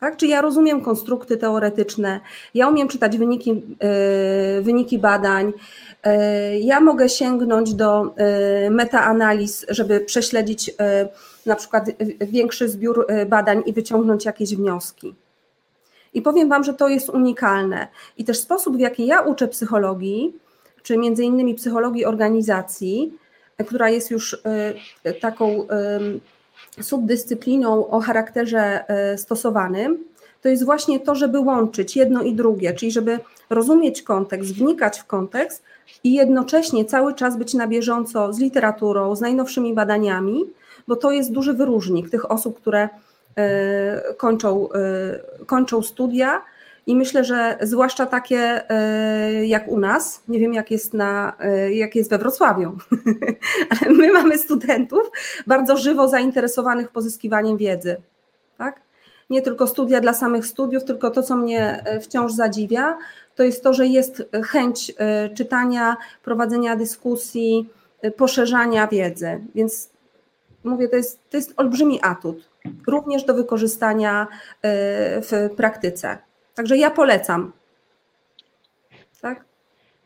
Tak? 0.00 0.16
Czy 0.16 0.26
ja 0.26 0.40
rozumiem 0.40 0.80
konstrukty 0.80 1.36
teoretyczne, 1.36 2.20
ja 2.54 2.68
umiem 2.68 2.88
czytać 2.88 3.18
wyniki, 3.18 3.50
yy, 3.50 4.62
wyniki 4.62 4.98
badań, 4.98 5.52
yy, 6.06 6.12
ja 6.58 6.80
mogę 6.80 7.08
sięgnąć 7.08 7.74
do 7.74 8.14
yy, 8.62 8.70
metaanaliz, 8.70 9.66
żeby 9.68 10.00
prześledzić 10.00 10.74
na 11.46 11.56
przykład 11.56 11.84
większy 12.20 12.68
zbiór 12.68 13.06
badań 13.28 13.62
i 13.66 13.72
wyciągnąć 13.72 14.24
jakieś 14.24 14.56
wnioski. 14.56 15.14
I 16.14 16.22
powiem 16.22 16.48
Wam, 16.48 16.64
że 16.64 16.74
to 16.74 16.88
jest 16.88 17.08
unikalne. 17.08 17.88
I 18.18 18.24
też 18.24 18.38
sposób, 18.38 18.76
w 18.76 18.80
jaki 18.80 19.06
ja 19.06 19.20
uczę 19.20 19.48
psychologii, 19.48 20.34
czy 20.82 20.98
między 20.98 21.24
innymi 21.24 21.54
psychologii 21.54 22.04
organizacji, 22.04 23.12
która 23.66 23.90
jest 23.90 24.10
już 24.10 24.32
y, 24.32 25.12
taką 25.20 25.66
subdyscypliną 26.80 27.88
o 27.88 28.00
charakterze 28.00 28.84
y, 29.14 29.18
stosowanym, 29.18 30.04
to 30.42 30.48
jest 30.48 30.64
właśnie 30.64 31.00
to, 31.00 31.14
żeby 31.14 31.38
łączyć 31.38 31.96
jedno 31.96 32.22
i 32.22 32.34
drugie, 32.34 32.74
czyli 32.74 32.92
żeby 32.92 33.18
rozumieć 33.50 34.02
kontekst, 34.02 34.54
wnikać 34.54 35.00
w 35.00 35.06
kontekst 35.06 35.62
i 36.04 36.14
jednocześnie 36.14 36.84
cały 36.84 37.14
czas 37.14 37.36
być 37.36 37.54
na 37.54 37.66
bieżąco 37.66 38.32
z 38.32 38.38
literaturą, 38.38 39.16
z 39.16 39.20
najnowszymi 39.20 39.74
badaniami, 39.74 40.44
bo 40.88 40.96
to 40.96 41.10
jest 41.10 41.32
duży 41.32 41.52
wyróżnik 41.52 42.10
tych 42.10 42.30
osób, 42.30 42.60
które 42.60 42.88
kończą, 44.16 44.68
kończą 45.46 45.82
studia 45.82 46.42
i 46.90 46.96
myślę, 46.96 47.24
że 47.24 47.58
zwłaszcza 47.60 48.06
takie 48.06 48.70
e, 48.70 49.46
jak 49.46 49.68
u 49.68 49.78
nas, 49.78 50.22
nie 50.28 50.38
wiem 50.38 50.54
jak 50.54 50.70
jest, 50.70 50.94
na, 50.94 51.36
e, 51.40 51.72
jak 51.72 51.94
jest 51.94 52.10
we 52.10 52.18
Wrocławiu, 52.18 52.78
ale 53.80 53.92
my 53.92 54.12
mamy 54.12 54.38
studentów 54.38 55.10
bardzo 55.46 55.76
żywo 55.76 56.08
zainteresowanych 56.08 56.88
pozyskiwaniem 56.88 57.56
wiedzy. 57.56 57.96
Tak? 58.58 58.80
Nie 59.30 59.42
tylko 59.42 59.66
studia 59.66 60.00
dla 60.00 60.14
samych 60.14 60.46
studiów, 60.46 60.84
tylko 60.84 61.10
to, 61.10 61.22
co 61.22 61.36
mnie 61.36 61.82
e, 61.84 62.00
wciąż 62.00 62.32
zadziwia, 62.32 62.98
to 63.34 63.42
jest 63.42 63.62
to, 63.62 63.74
że 63.74 63.86
jest 63.86 64.22
chęć 64.44 64.92
czytania, 65.34 65.96
prowadzenia 66.24 66.76
dyskusji, 66.76 67.68
poszerzania 68.16 68.86
wiedzy. 68.86 69.40
Więc 69.54 69.90
mówię, 70.64 70.88
to 70.88 70.96
jest, 70.96 71.30
to 71.30 71.36
jest 71.36 71.52
olbrzymi 71.56 71.98
atut, 72.02 72.50
również 72.86 73.24
do 73.24 73.34
wykorzystania 73.34 74.26
w 75.22 75.50
praktyce. 75.56 76.18
Także 76.60 76.76
ja 76.76 76.90
polecam. 76.90 77.52
Tak? 79.20 79.44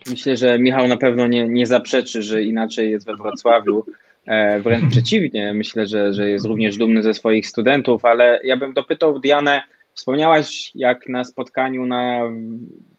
Myślę, 0.07 0.37
że 0.37 0.59
Michał 0.59 0.89
na 0.89 0.97
pewno 0.97 1.27
nie, 1.27 1.49
nie 1.49 1.67
zaprzeczy, 1.67 2.23
że 2.23 2.43
inaczej 2.43 2.91
jest 2.91 3.07
we 3.07 3.17
Wrocławiu. 3.17 3.85
E, 4.27 4.61
wręcz 4.61 4.91
przeciwnie, 4.91 5.55
myślę, 5.55 5.87
że, 5.87 6.13
że 6.13 6.31
jest 6.31 6.47
również 6.47 6.77
dumny 6.77 7.03
ze 7.03 7.15
swoich 7.15 7.47
studentów, 7.47 8.05
ale 8.05 8.41
ja 8.45 8.57
bym 8.57 8.73
dopytał 8.73 9.19
Dianę, 9.19 9.63
wspomniałaś 9.95 10.71
jak 10.75 11.09
na 11.09 11.25
spotkaniu 11.25 11.87
na 11.87 12.21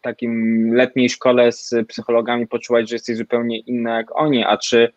takim 0.00 0.70
letniej 0.74 1.10
szkole 1.10 1.52
z 1.52 1.74
psychologami 1.88 2.46
poczułaś, 2.46 2.88
że 2.88 2.94
jesteś 2.94 3.16
zupełnie 3.16 3.58
inna 3.58 3.96
jak 3.96 4.20
oni, 4.20 4.44
a 4.44 4.56
czy 4.56 4.92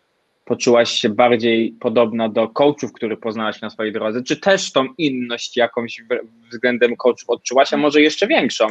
poczułaś 0.50 0.90
się 0.90 1.08
bardziej 1.08 1.72
podobna 1.80 2.28
do 2.28 2.48
coachów, 2.48 2.92
które 2.92 3.16
poznałaś 3.16 3.60
na 3.60 3.70
swojej 3.70 3.92
drodze, 3.92 4.22
czy 4.22 4.36
też 4.36 4.72
tą 4.72 4.86
inność 4.98 5.56
jakąś 5.56 6.02
względem 6.50 6.96
coachów 6.96 7.30
odczułaś, 7.30 7.72
a 7.72 7.76
może 7.76 8.00
jeszcze 8.00 8.26
większą, 8.26 8.66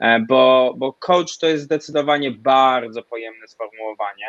e, 0.00 0.20
bo, 0.20 0.74
bo 0.76 0.92
coach 0.92 1.38
to 1.40 1.46
jest 1.46 1.64
zdecydowanie 1.64 2.30
bardzo 2.30 3.02
pojemne 3.02 3.48
sformułowanie, 3.48 4.26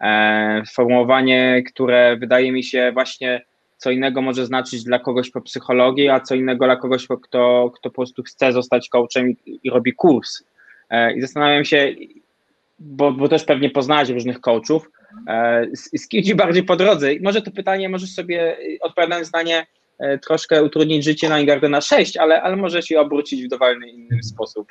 e, 0.00 0.62
sformułowanie, 0.66 1.62
które 1.66 2.16
wydaje 2.16 2.52
mi 2.52 2.64
się 2.64 2.90
właśnie 2.94 3.44
co 3.76 3.90
innego 3.90 4.22
może 4.22 4.46
znaczyć 4.46 4.84
dla 4.84 4.98
kogoś 4.98 5.30
po 5.30 5.40
psychologii, 5.40 6.08
a 6.08 6.20
co 6.20 6.34
innego 6.34 6.64
dla 6.64 6.76
kogoś, 6.76 7.06
kto, 7.06 7.70
kto 7.74 7.90
po 7.90 7.96
prostu 7.96 8.22
chce 8.22 8.52
zostać 8.52 8.88
coachem 8.88 9.30
i, 9.30 9.60
i 9.62 9.70
robi 9.70 9.92
kurs. 9.92 10.44
E, 10.90 11.16
I 11.16 11.20
zastanawiam 11.20 11.64
się, 11.64 11.94
bo, 12.78 13.12
bo 13.12 13.28
też 13.28 13.44
pewnie 13.44 13.70
poznałeś 13.70 14.08
różnych 14.08 14.40
coachów, 14.40 14.90
z 15.74 16.08
kim 16.08 16.22
ci 16.22 16.34
bardziej 16.34 16.62
po 16.62 16.76
drodze? 16.76 17.08
może 17.22 17.42
to 17.42 17.50
pytanie 17.50 17.88
możesz 17.88 18.14
sobie, 18.14 18.56
odpowiadając 18.80 19.32
na 19.32 19.42
nie, 19.42 19.66
troszkę 20.22 20.62
utrudnić 20.62 21.04
życie 21.04 21.28
na 21.28 21.40
Ingardena 21.40 21.80
6, 21.80 22.16
ale, 22.16 22.42
ale 22.42 22.56
możesz 22.56 22.90
je 22.90 23.00
obrócić 23.00 23.44
w 23.44 23.48
dowolny 23.48 23.88
inny 23.88 24.22
sposób. 24.22 24.68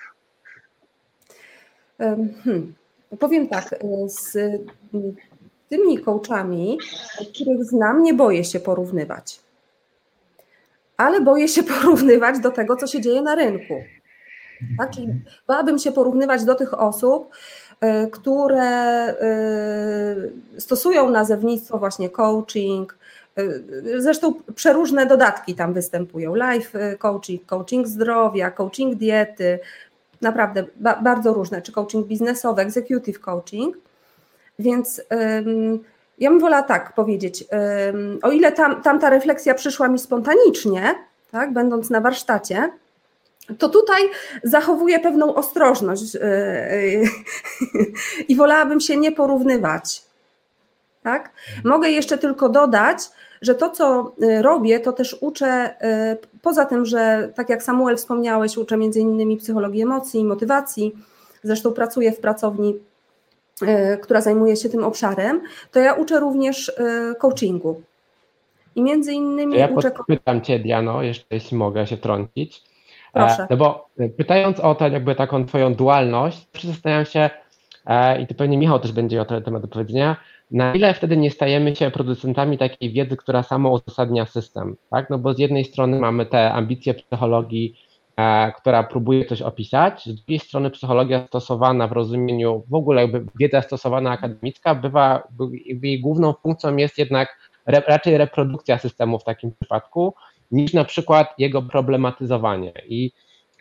Hmm. 2.43 2.73
Powiem 3.19 3.47
tak, 3.47 3.75
z 4.07 4.37
tymi 5.69 5.99
coachami, 5.99 6.77
których 7.33 7.63
znam, 7.63 8.03
nie 8.03 8.13
boję 8.13 8.43
się 8.43 8.59
porównywać. 8.59 9.39
Ale 10.97 11.21
boję 11.21 11.47
się 11.47 11.63
porównywać 11.73 12.39
do 12.39 12.51
tego, 12.51 12.75
co 12.75 12.87
się 12.87 13.01
dzieje 13.01 13.21
na 13.21 13.35
rynku. 13.35 13.83
Tak? 14.77 14.91
Bałabym 15.47 15.79
się 15.79 15.91
porównywać 15.91 16.45
do 16.45 16.55
tych 16.55 16.73
osób, 16.73 17.29
y, 17.31 17.62
które 18.11 19.09
y, 20.57 20.61
stosują 20.61 21.09
nazewnictwo 21.09 21.77
właśnie 21.77 22.09
coaching, 22.09 22.97
y, 23.39 24.01
zresztą 24.01 24.33
przeróżne 24.55 25.05
dodatki 25.05 25.55
tam 25.55 25.73
występują, 25.73 26.35
life 26.35 26.97
coaching, 26.97 27.45
coaching 27.45 27.87
zdrowia, 27.87 28.51
coaching 28.51 28.95
diety, 28.95 29.59
naprawdę 30.21 30.65
bardzo 31.03 31.33
różne, 31.33 31.61
czy 31.61 31.71
coaching 31.71 32.07
biznesowy, 32.07 32.61
executive 32.61 33.19
coaching, 33.19 33.77
więc 34.59 35.01
ja 36.19 36.29
bym 36.29 36.39
wolała 36.39 36.63
tak 36.63 36.93
powiedzieć, 36.93 37.45
o 38.21 38.31
ile 38.31 38.51
tam, 38.51 38.81
tam 38.81 38.99
ta 38.99 39.09
refleksja 39.09 39.53
przyszła 39.53 39.87
mi 39.87 39.99
spontanicznie, 39.99 40.95
tak, 41.31 41.53
będąc 41.53 41.89
na 41.89 42.01
warsztacie, 42.01 42.69
to 43.57 43.69
tutaj 43.69 44.01
zachowuję 44.43 44.99
pewną 44.99 45.35
ostrożność 45.35 46.15
e, 46.15 46.21
e, 46.21 46.79
i 48.29 48.35
wolałabym 48.35 48.79
się 48.79 48.97
nie 48.97 49.11
porównywać. 49.11 50.03
Tak? 51.03 51.31
Mogę 51.63 51.89
jeszcze 51.89 52.17
tylko 52.17 52.49
dodać, 52.49 52.97
że 53.41 53.55
to, 53.55 53.69
co 53.69 54.13
e, 54.21 54.41
robię, 54.41 54.79
to 54.79 54.93
też 54.93 55.17
uczę, 55.21 55.75
poza 56.41 56.65
tym, 56.65 56.85
że 56.85 57.29
tak 57.35 57.49
jak 57.49 57.63
Samuel 57.63 57.97
wspomniałeś, 57.97 58.57
uczę 58.57 58.77
między 58.77 58.99
innymi 58.99 59.37
psychologii 59.37 59.81
emocji 59.81 60.19
i 60.19 60.25
motywacji, 60.25 60.95
zresztą 61.43 61.73
pracuję 61.73 62.11
w 62.11 62.19
pracowni 62.19 62.79
która 64.01 64.21
zajmuje 64.21 64.55
się 64.55 64.69
tym 64.69 64.83
obszarem, 64.83 65.41
to 65.71 65.79
ja 65.79 65.93
uczę 65.93 66.19
również 66.19 66.71
coachingu. 67.19 67.81
I 68.75 68.83
między 68.83 69.13
innymi 69.13 69.57
ja 69.57 69.67
uczę. 69.67 69.91
Pytam 70.07 70.41
Cię, 70.41 70.59
Diano, 70.59 71.03
jeszcze 71.03 71.25
jeśli 71.31 71.57
mogę 71.57 71.87
się 71.87 71.97
trącić. 71.97 72.63
E, 73.13 73.19
Proszę. 73.19 73.47
No 73.49 73.57
bo 73.57 73.89
pytając 74.17 74.59
o 74.59 74.75
to, 74.75 74.87
jakby 74.87 75.15
taką 75.15 75.45
Twoją 75.45 75.75
dualność, 75.75 76.47
zastanawiam 76.63 77.05
się, 77.05 77.29
i 78.19 78.27
to 78.27 78.35
pewnie 78.35 78.57
Michał 78.57 78.79
też 78.79 78.91
będzie 78.91 79.21
o 79.21 79.25
ten 79.25 79.43
temat 79.43 79.61
do 79.61 79.67
powiedzenia, 79.67 80.15
na 80.51 80.73
ile 80.73 80.93
wtedy 80.93 81.17
nie 81.17 81.31
stajemy 81.31 81.75
się 81.75 81.91
producentami 81.91 82.57
takiej 82.57 82.91
wiedzy, 82.91 83.17
która 83.17 83.43
samo 83.43 83.71
uzasadnia 83.71 84.25
system, 84.25 84.75
tak? 84.91 85.09
No 85.09 85.17
bo 85.17 85.33
z 85.33 85.39
jednej 85.39 85.65
strony 85.65 85.99
mamy 85.99 86.25
te 86.25 86.51
ambicje 86.51 86.93
psychologii, 86.93 87.75
E, 88.17 88.51
która 88.51 88.83
próbuje 88.83 89.25
coś 89.25 89.41
opisać. 89.41 90.03
Z 90.05 90.15
drugiej 90.15 90.39
strony 90.39 90.69
psychologia 90.69 91.27
stosowana 91.27 91.87
w 91.87 91.91
rozumieniu, 91.91 92.63
w 92.69 92.73
ogóle 92.73 93.01
jakby 93.01 93.25
wiedza 93.39 93.61
stosowana 93.61 94.11
akademicka 94.11 94.75
bywa, 94.75 95.27
jej 95.81 96.01
główną 96.01 96.33
funkcją 96.33 96.75
jest 96.75 96.97
jednak 96.97 97.51
raczej 97.65 98.17
reprodukcja 98.17 98.77
systemu 98.77 99.19
w 99.19 99.23
takim 99.23 99.51
przypadku, 99.51 100.13
niż 100.53 100.73
na 100.73 100.85
przykład 100.85 101.33
jego 101.37 101.61
problematyzowanie. 101.61 102.73
I 102.87 103.11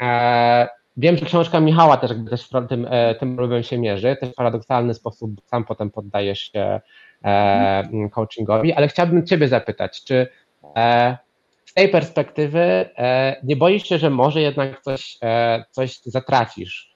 e, 0.01 0.69
wiem, 0.97 1.17
że 1.17 1.27
książka 1.27 1.61
Michała 1.61 1.97
też 1.97 2.11
jakby 2.11 2.31
też 2.31 2.49
tym, 2.69 2.87
e, 2.91 3.15
tym 3.15 3.37
problemem 3.37 3.63
się 3.63 3.79
mierzy, 3.79 4.17
też 4.21 4.31
w 4.31 4.35
paradoksalny 4.35 4.95
sposób 4.95 5.31
sam 5.47 5.65
potem 5.65 5.91
poddajesz 5.91 6.41
się 6.41 6.81
e, 7.25 8.09
coachingowi, 8.13 8.73
ale 8.73 8.89
chciałbym 8.89 9.27
Ciebie 9.27 9.49
zapytać, 9.49 10.05
czy 10.05 10.27
e, 10.77 11.17
z 11.65 11.75
tej 11.75 11.89
perspektywy 11.89 12.61
e, 12.61 13.37
nie 13.43 13.57
boisz 13.57 13.89
się, 13.89 13.99
że 13.99 14.11
może 14.11 14.41
jednak 14.41 14.83
coś, 14.83 15.19
e, 15.23 15.65
coś 15.71 16.01
zatracisz 16.05 16.93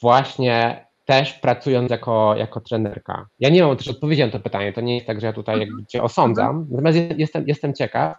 właśnie 0.00 0.86
też 1.04 1.32
pracując 1.32 1.90
jako, 1.90 2.34
jako 2.36 2.60
trenerka? 2.60 3.26
Ja 3.40 3.48
nie 3.48 3.62
mam 3.62 3.76
też 3.76 3.88
odpowiedzi 3.88 4.22
na 4.22 4.30
to 4.30 4.40
pytanie, 4.40 4.72
to 4.72 4.80
nie 4.80 4.94
jest 4.94 5.06
tak, 5.06 5.20
że 5.20 5.26
ja 5.26 5.32
tutaj 5.32 5.60
jakby 5.60 5.86
cię 5.86 6.02
osądzam, 6.02 6.66
natomiast 6.70 6.98
jestem, 7.16 7.44
jestem 7.46 7.74
ciekaw, 7.74 8.16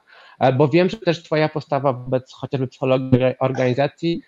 bo 0.58 0.68
wiem, 0.68 0.90
że 0.90 0.98
też 0.98 1.24
twoja 1.24 1.50
postawa 1.50 1.94
wobec 1.94 2.34
chociażby 2.34 2.68
psychologii 2.68 3.20
organizacji 3.40 4.22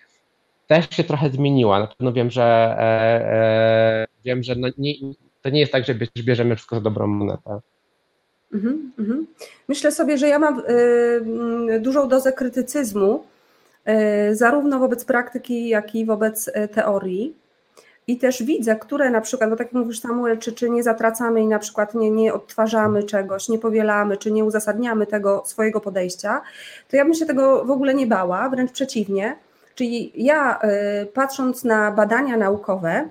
też 0.66 0.90
się 0.90 1.04
trochę 1.04 1.30
zmieniła. 1.30 1.78
Na 1.78 1.86
pewno 1.86 2.12
wiem, 2.12 2.30
że 2.30 2.76
e, 2.78 4.06
wiem, 4.24 4.42
że 4.42 4.54
no 4.54 4.68
nie, 4.78 4.94
to 5.42 5.50
nie 5.50 5.60
jest 5.60 5.72
tak, 5.72 5.84
że 5.84 5.94
bierzemy 6.24 6.56
wszystko 6.56 6.76
za 6.76 6.82
dobrą 6.82 7.06
monetę. 7.06 7.60
Mhm, 8.54 8.92
mhm. 8.98 9.26
Myślę 9.68 9.92
sobie, 9.92 10.18
że 10.18 10.28
ja 10.28 10.38
mam 10.38 10.60
y, 10.60 11.80
dużą 11.80 12.08
dozę 12.08 12.32
krytycyzmu, 12.32 13.24
y, 14.30 14.36
zarówno 14.36 14.78
wobec 14.78 15.04
praktyki, 15.04 15.68
jak 15.68 15.94
i 15.94 16.04
wobec 16.04 16.48
y, 16.48 16.68
teorii. 16.68 17.34
I 18.08 18.18
też 18.18 18.42
widzę, 18.42 18.76
które 18.76 19.10
na 19.10 19.20
przykład, 19.20 19.50
bo 19.50 19.56
tak 19.56 19.66
jak 19.66 19.74
mówisz 19.74 20.00
Samuel, 20.00 20.38
czy, 20.38 20.52
czy 20.52 20.70
nie 20.70 20.82
zatracamy 20.82 21.40
i 21.40 21.46
na 21.46 21.58
przykład 21.58 21.94
nie, 21.94 22.10
nie 22.10 22.34
odtwarzamy 22.34 23.02
czegoś, 23.02 23.48
nie 23.48 23.58
powielamy, 23.58 24.16
czy 24.16 24.32
nie 24.32 24.44
uzasadniamy 24.44 25.06
tego 25.06 25.42
swojego 25.46 25.80
podejścia, 25.80 26.42
to 26.88 26.96
ja 26.96 27.04
bym 27.04 27.14
się 27.14 27.26
tego 27.26 27.64
w 27.64 27.70
ogóle 27.70 27.94
nie 27.94 28.06
bała, 28.06 28.48
wręcz 28.48 28.72
przeciwnie. 28.72 29.36
Czyli 29.74 30.12
ja 30.24 30.60
patrząc 31.14 31.64
na 31.64 31.92
badania 31.92 32.36
naukowe, 32.36 33.08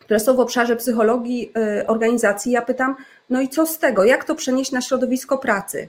które 0.00 0.20
są 0.20 0.36
w 0.36 0.40
obszarze 0.40 0.76
psychologii 0.76 1.52
organizacji, 1.86 2.52
ja 2.52 2.62
pytam, 2.62 2.96
no 3.30 3.40
i 3.40 3.48
co 3.48 3.66
z 3.66 3.78
tego? 3.78 4.04
Jak 4.04 4.24
to 4.24 4.34
przenieść 4.34 4.72
na 4.72 4.80
środowisko 4.80 5.38
pracy? 5.38 5.88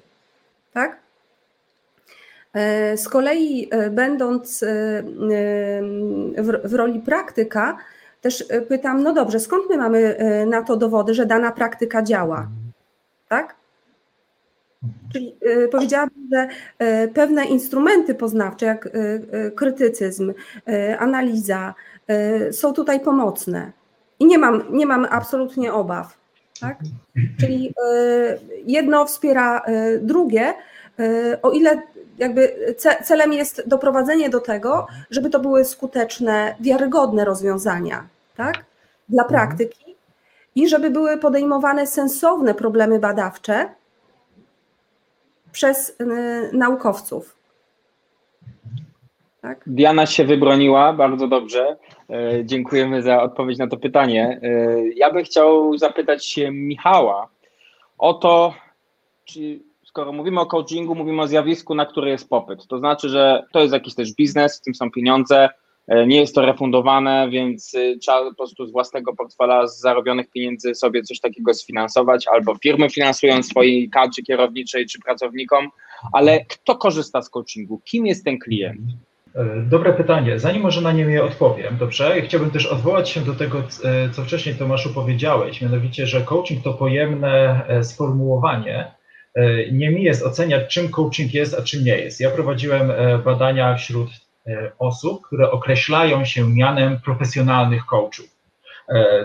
Tak? 0.73 0.97
E, 2.53 2.97
z 2.97 3.09
kolei, 3.09 3.67
e, 3.71 3.89
będąc 3.89 4.63
e, 4.63 4.67
w 6.63 6.73
roli 6.73 6.99
praktyka, 6.99 7.77
też 8.21 8.45
pytam, 8.69 9.03
no 9.03 9.13
dobrze, 9.13 9.39
skąd 9.39 9.63
my 9.69 9.77
mamy 9.77 10.17
na 10.47 10.61
to 10.61 10.77
dowody, 10.77 11.13
że 11.13 11.25
dana 11.25 11.51
praktyka 11.51 12.03
działa? 12.03 12.47
Tak? 13.29 13.55
Czyli 15.13 15.35
powiedziałabym, 15.71 16.29
że 16.33 16.47
pewne 17.13 17.45
instrumenty 17.45 18.15
poznawcze, 18.15 18.65
jak 18.65 18.89
krytycyzm, 19.55 20.33
analiza, 20.99 21.73
są 22.51 22.73
tutaj 22.73 22.99
pomocne. 22.99 23.71
I 24.19 24.25
nie 24.25 24.37
mam, 24.37 24.63
nie 24.71 24.85
mam 24.85 25.07
absolutnie 25.09 25.73
obaw. 25.73 26.17
Tak? 26.61 26.77
Czyli 27.39 27.73
jedno 28.65 29.05
wspiera 29.05 29.65
drugie, 30.01 30.53
o 31.41 31.51
ile 31.51 31.81
jakby 32.19 32.75
celem 33.03 33.33
jest 33.33 33.63
doprowadzenie 33.67 34.29
do 34.29 34.39
tego, 34.39 34.87
żeby 35.11 35.29
to 35.29 35.39
były 35.39 35.65
skuteczne, 35.65 36.55
wiarygodne 36.59 37.25
rozwiązania 37.25 38.07
tak? 38.37 38.65
dla 39.09 39.23
mhm. 39.23 39.39
praktyki 39.39 39.95
i 40.55 40.69
żeby 40.69 40.89
były 40.89 41.17
podejmowane 41.17 41.87
sensowne 41.87 42.53
problemy 42.53 42.99
badawcze 42.99 43.69
przez 45.51 45.97
naukowców. 46.53 47.39
Tak? 49.41 49.63
Diana 49.67 50.05
się 50.05 50.25
wybroniła 50.25 50.93
bardzo 50.93 51.27
dobrze. 51.27 51.77
E, 52.09 52.45
dziękujemy 52.45 53.01
za 53.01 53.21
odpowiedź 53.21 53.57
na 53.57 53.67
to 53.67 53.77
pytanie. 53.77 54.39
E, 54.43 54.49
ja 54.95 55.11
bym 55.11 55.23
chciał 55.23 55.77
zapytać 55.77 56.25
się 56.25 56.51
Michała 56.51 57.27
o 57.97 58.13
to, 58.13 58.53
czy 59.25 59.59
skoro 59.89 60.11
mówimy 60.11 60.41
o 60.41 60.45
coachingu, 60.45 60.95
mówimy 60.95 61.21
o 61.21 61.27
zjawisku, 61.27 61.75
na 61.75 61.85
które 61.85 62.09
jest 62.09 62.29
popyt. 62.29 62.67
To 62.67 62.79
znaczy, 62.79 63.09
że 63.09 63.43
to 63.53 63.61
jest 63.61 63.73
jakiś 63.73 63.95
też 63.95 64.13
biznes, 64.13 64.59
w 64.59 64.61
tym 64.61 64.75
są 64.75 64.91
pieniądze, 64.91 65.49
e, 65.87 66.07
nie 66.07 66.19
jest 66.19 66.35
to 66.35 66.45
refundowane, 66.45 67.29
więc 67.31 67.75
trzeba 68.01 68.29
po 68.29 68.35
prostu 68.35 68.65
z 68.65 68.71
własnego 68.71 69.15
portfela, 69.15 69.67
z 69.67 69.79
zarobionych 69.79 70.31
pieniędzy 70.31 70.75
sobie 70.75 71.03
coś 71.03 71.19
takiego 71.19 71.53
sfinansować, 71.53 72.27
albo 72.27 72.55
firmy 72.55 72.89
finansują 72.89 73.43
swojej 73.43 73.89
kadrze 73.89 74.21
kierowniczej 74.21 74.85
czy 74.85 74.99
pracownikom, 74.99 75.69
ale 76.13 76.45
kto 76.45 76.75
korzysta 76.75 77.21
z 77.21 77.29
coachingu? 77.29 77.81
Kim 77.85 78.05
jest 78.05 78.25
ten 78.25 78.39
klient? 78.39 78.81
E, 79.35 79.61
dobre 79.69 79.93
pytanie. 79.93 80.39
Zanim 80.39 80.61
może 80.61 80.81
na 80.81 80.91
nie 80.91 81.23
odpowiem, 81.23 81.77
dobrze? 81.77 82.21
Chciałbym 82.21 82.51
też 82.51 82.65
odwołać 82.65 83.09
się 83.09 83.21
do 83.21 83.35
tego, 83.35 83.59
e, 83.59 84.09
co 84.09 84.23
wcześniej 84.23 84.55
Tomaszu 84.55 84.93
powiedziałeś, 84.93 85.61
mianowicie, 85.61 86.07
że 86.07 86.21
coaching 86.21 86.63
to 86.63 86.73
pojemne 86.73 87.65
e, 87.67 87.83
sformułowanie. 87.83 88.98
Nie 89.71 89.89
mi 89.89 90.03
jest 90.03 90.23
oceniać, 90.23 90.73
czym 90.73 90.89
coaching 90.89 91.33
jest, 91.33 91.53
a 91.59 91.61
czym 91.61 91.83
nie 91.83 91.97
jest. 91.97 92.19
Ja 92.19 92.31
prowadziłem 92.31 92.91
badania 93.25 93.75
wśród 93.75 94.09
osób, 94.79 95.21
które 95.27 95.51
określają 95.51 96.25
się 96.25 96.49
mianem 96.49 96.99
profesjonalnych 96.99 97.85
coachów. 97.85 98.25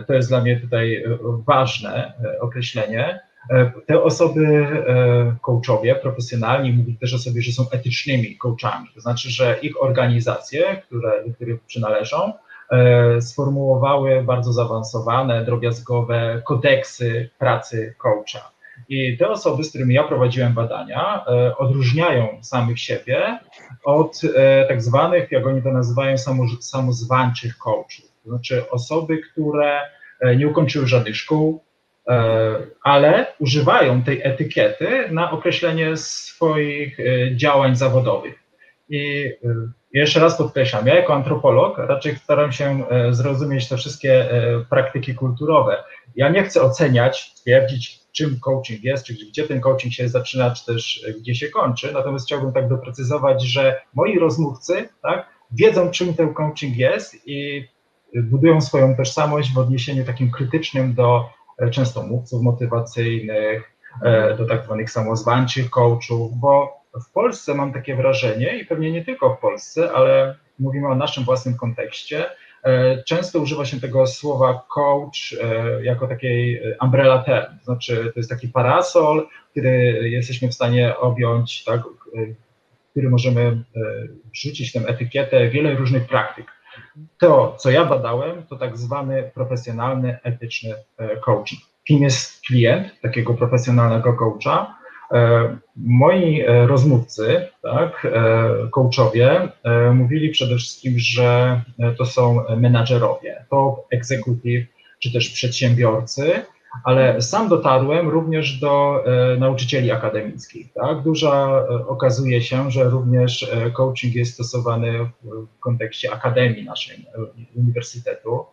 To 0.06 0.14
jest 0.14 0.28
dla 0.28 0.40
mnie 0.40 0.60
tutaj 0.60 1.04
ważne 1.46 2.12
określenie. 2.40 3.20
E, 3.50 3.72
te 3.86 4.02
osoby, 4.02 4.46
e, 4.88 5.36
coachowie 5.42 5.94
profesjonalni, 5.94 6.72
mówili 6.72 6.98
też 6.98 7.14
o 7.14 7.18
sobie, 7.18 7.42
że 7.42 7.52
są 7.52 7.70
etycznymi 7.70 8.36
coachami, 8.36 8.88
to 8.94 9.00
znaczy, 9.00 9.30
że 9.30 9.58
ich 9.62 9.82
organizacje, 9.82 10.82
które, 10.86 11.24
do 11.26 11.34
których 11.34 11.60
przynależą, 11.60 12.32
sformułowały 13.20 14.22
bardzo 14.22 14.52
zaawansowane, 14.52 15.44
drobiazgowe 15.44 16.42
kodeksy 16.44 17.30
pracy 17.38 17.94
coacha. 17.98 18.53
I 18.94 19.16
te 19.18 19.28
osoby, 19.28 19.64
z 19.64 19.68
którymi 19.68 19.94
ja 19.94 20.04
prowadziłem 20.04 20.52
badania, 20.54 21.24
odróżniają 21.58 22.38
samych 22.42 22.80
siebie 22.80 23.38
od 23.84 24.20
tak 24.68 24.82
zwanych, 24.82 25.32
jak 25.32 25.46
oni 25.46 25.62
to 25.62 25.72
nazywają, 25.72 26.16
samozwańczych 26.60 27.58
coachów. 27.58 28.12
To 28.24 28.30
znaczy 28.30 28.70
osoby, 28.70 29.18
które 29.18 29.80
nie 30.36 30.48
ukończyły 30.48 30.86
żadnych 30.86 31.16
szkół, 31.16 31.64
E, 32.08 32.56
ale 32.82 33.26
używają 33.38 34.02
tej 34.02 34.20
etykiety 34.22 35.08
na 35.10 35.30
określenie 35.30 35.96
swoich 35.96 37.00
e, 37.00 37.36
działań 37.36 37.76
zawodowych. 37.76 38.34
I 38.88 39.30
e, 39.44 39.54
jeszcze 39.92 40.20
raz 40.20 40.38
podkreślam, 40.38 40.86
ja 40.86 40.94
jako 40.94 41.14
antropolog 41.14 41.78
raczej 41.78 42.16
staram 42.16 42.52
się 42.52 42.84
zrozumieć 43.10 43.68
te 43.68 43.76
wszystkie 43.76 44.28
praktyki 44.70 45.14
kulturowe. 45.14 45.84
Ja 46.16 46.28
nie 46.28 46.42
chcę 46.42 46.62
oceniać, 46.62 47.34
twierdzić, 47.34 48.00
czym 48.16 48.40
coaching 48.40 48.84
jest, 48.84 49.04
czy 49.04 49.14
gdzie 49.14 49.48
ten 49.48 49.60
coaching 49.60 49.92
się 49.94 50.08
zaczyna, 50.08 50.50
czy 50.50 50.66
też 50.66 51.06
gdzie 51.20 51.34
się 51.34 51.48
kończy. 51.48 51.92
Natomiast 51.92 52.26
chciałbym 52.26 52.52
tak 52.52 52.68
doprecyzować, 52.68 53.42
że 53.42 53.80
moi 53.94 54.18
rozmówcy 54.18 54.88
tak, 55.02 55.28
wiedzą, 55.52 55.90
czym 55.90 56.14
ten 56.14 56.34
coaching 56.34 56.76
jest 56.76 57.28
i 57.28 57.68
budują 58.14 58.60
swoją 58.60 58.96
tożsamość 58.96 59.54
w 59.54 59.58
odniesieniu 59.58 60.04
takim 60.04 60.30
krytycznym 60.30 60.94
do 60.94 61.24
E, 61.58 61.70
często 61.70 62.02
mówców 62.02 62.42
motywacyjnych, 62.42 63.72
e, 64.02 64.36
do 64.36 64.46
tak 64.46 64.64
zwanych 64.64 64.90
samozwańczych 64.90 65.70
coachów, 65.70 66.36
bo 66.36 66.80
w 67.08 67.12
Polsce 67.12 67.54
mam 67.54 67.72
takie 67.72 67.96
wrażenie 67.96 68.58
i 68.58 68.66
pewnie 68.66 68.92
nie 68.92 69.04
tylko 69.04 69.34
w 69.34 69.38
Polsce, 69.38 69.92
ale 69.92 70.36
mówimy 70.58 70.88
o 70.88 70.94
naszym 70.94 71.24
własnym 71.24 71.56
kontekście, 71.56 72.26
e, 72.30 72.34
często 73.06 73.40
używa 73.40 73.64
się 73.64 73.80
tego 73.80 74.06
słowa 74.06 74.66
coach 74.74 75.34
jako 75.82 76.06
takiej 76.08 76.60
umbrella 76.82 77.18
term, 77.18 77.58
to 77.58 77.64
znaczy 77.64 78.10
to 78.14 78.20
jest 78.20 78.30
taki 78.30 78.48
parasol, 78.48 79.28
który 79.50 79.70
jesteśmy 80.10 80.48
w 80.48 80.54
stanie 80.54 80.96
objąć, 80.98 81.64
tak, 81.64 81.80
który 82.90 83.10
możemy 83.10 83.64
wrzucić 84.32 84.72
tę 84.72 84.80
etykietę 84.86 85.48
wiele 85.48 85.74
różnych 85.74 86.06
praktyk. 86.06 86.46
To, 87.18 87.56
co 87.58 87.70
ja 87.70 87.84
badałem, 87.84 88.46
to 88.46 88.56
tak 88.56 88.78
zwany 88.78 89.30
profesjonalny, 89.34 90.18
etyczny 90.22 90.74
e, 90.98 91.16
coaching. 91.16 91.60
Kim 91.84 92.02
jest 92.02 92.40
klient 92.46 93.00
takiego 93.00 93.34
profesjonalnego 93.34 94.12
coacha? 94.12 94.83
E, 95.12 95.56
moi 95.76 96.40
e, 96.40 96.66
rozmówcy, 96.66 97.48
tak, 97.62 98.06
coachowie, 98.70 99.48
mówili 99.92 100.30
przede 100.30 100.56
wszystkim, 100.56 100.94
że 100.98 101.60
to 101.98 102.06
są 102.06 102.44
menadżerowie, 102.56 103.44
top 103.50 103.86
executive, 103.90 104.66
czy 104.98 105.12
też 105.12 105.30
przedsiębiorcy, 105.30 106.42
ale 106.84 107.22
sam 107.22 107.48
dotarłem 107.48 108.08
również 108.08 108.60
do 108.60 109.04
e, 109.06 109.36
nauczycieli 109.36 109.90
akademickich. 109.90 110.72
Tak? 110.72 111.02
Duża 111.02 111.48
e, 111.48 111.86
okazuje 111.86 112.42
się, 112.42 112.70
że 112.70 112.84
również 112.84 113.42
e, 113.42 113.70
coaching 113.70 114.14
jest 114.14 114.34
stosowany 114.34 115.10
w 115.22 115.58
kontekście 115.60 116.12
akademii 116.12 116.64
naszej 116.64 117.06
uniwersytetu. 117.56 118.44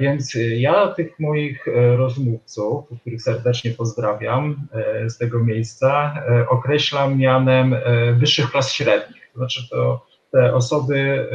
Więc 0.00 0.36
ja 0.56 0.88
tych 0.88 1.20
moich 1.20 1.66
rozmówców, 1.96 2.84
których 3.00 3.22
serdecznie 3.22 3.70
pozdrawiam 3.70 4.68
z 5.08 5.18
tego 5.18 5.44
miejsca, 5.44 6.14
określam 6.48 7.18
mianem 7.18 7.76
wyższych 8.14 8.50
klas 8.50 8.72
średnich. 8.72 9.30
To 9.32 9.38
znaczy 9.38 9.68
to 9.70 10.06
te 10.32 10.54
osoby 10.54 11.26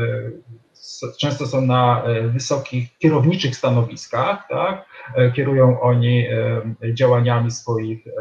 często 1.19 1.47
są 1.47 1.61
na 1.61 2.03
wysokich 2.27 2.97
kierowniczych 2.97 3.55
stanowiskach, 3.55 4.47
tak? 4.49 4.85
E, 5.15 5.31
kierują 5.31 5.81
oni 5.81 6.27
e, 6.27 6.93
działaniami 6.93 7.51
swoich 7.51 8.07
e, 8.07 8.11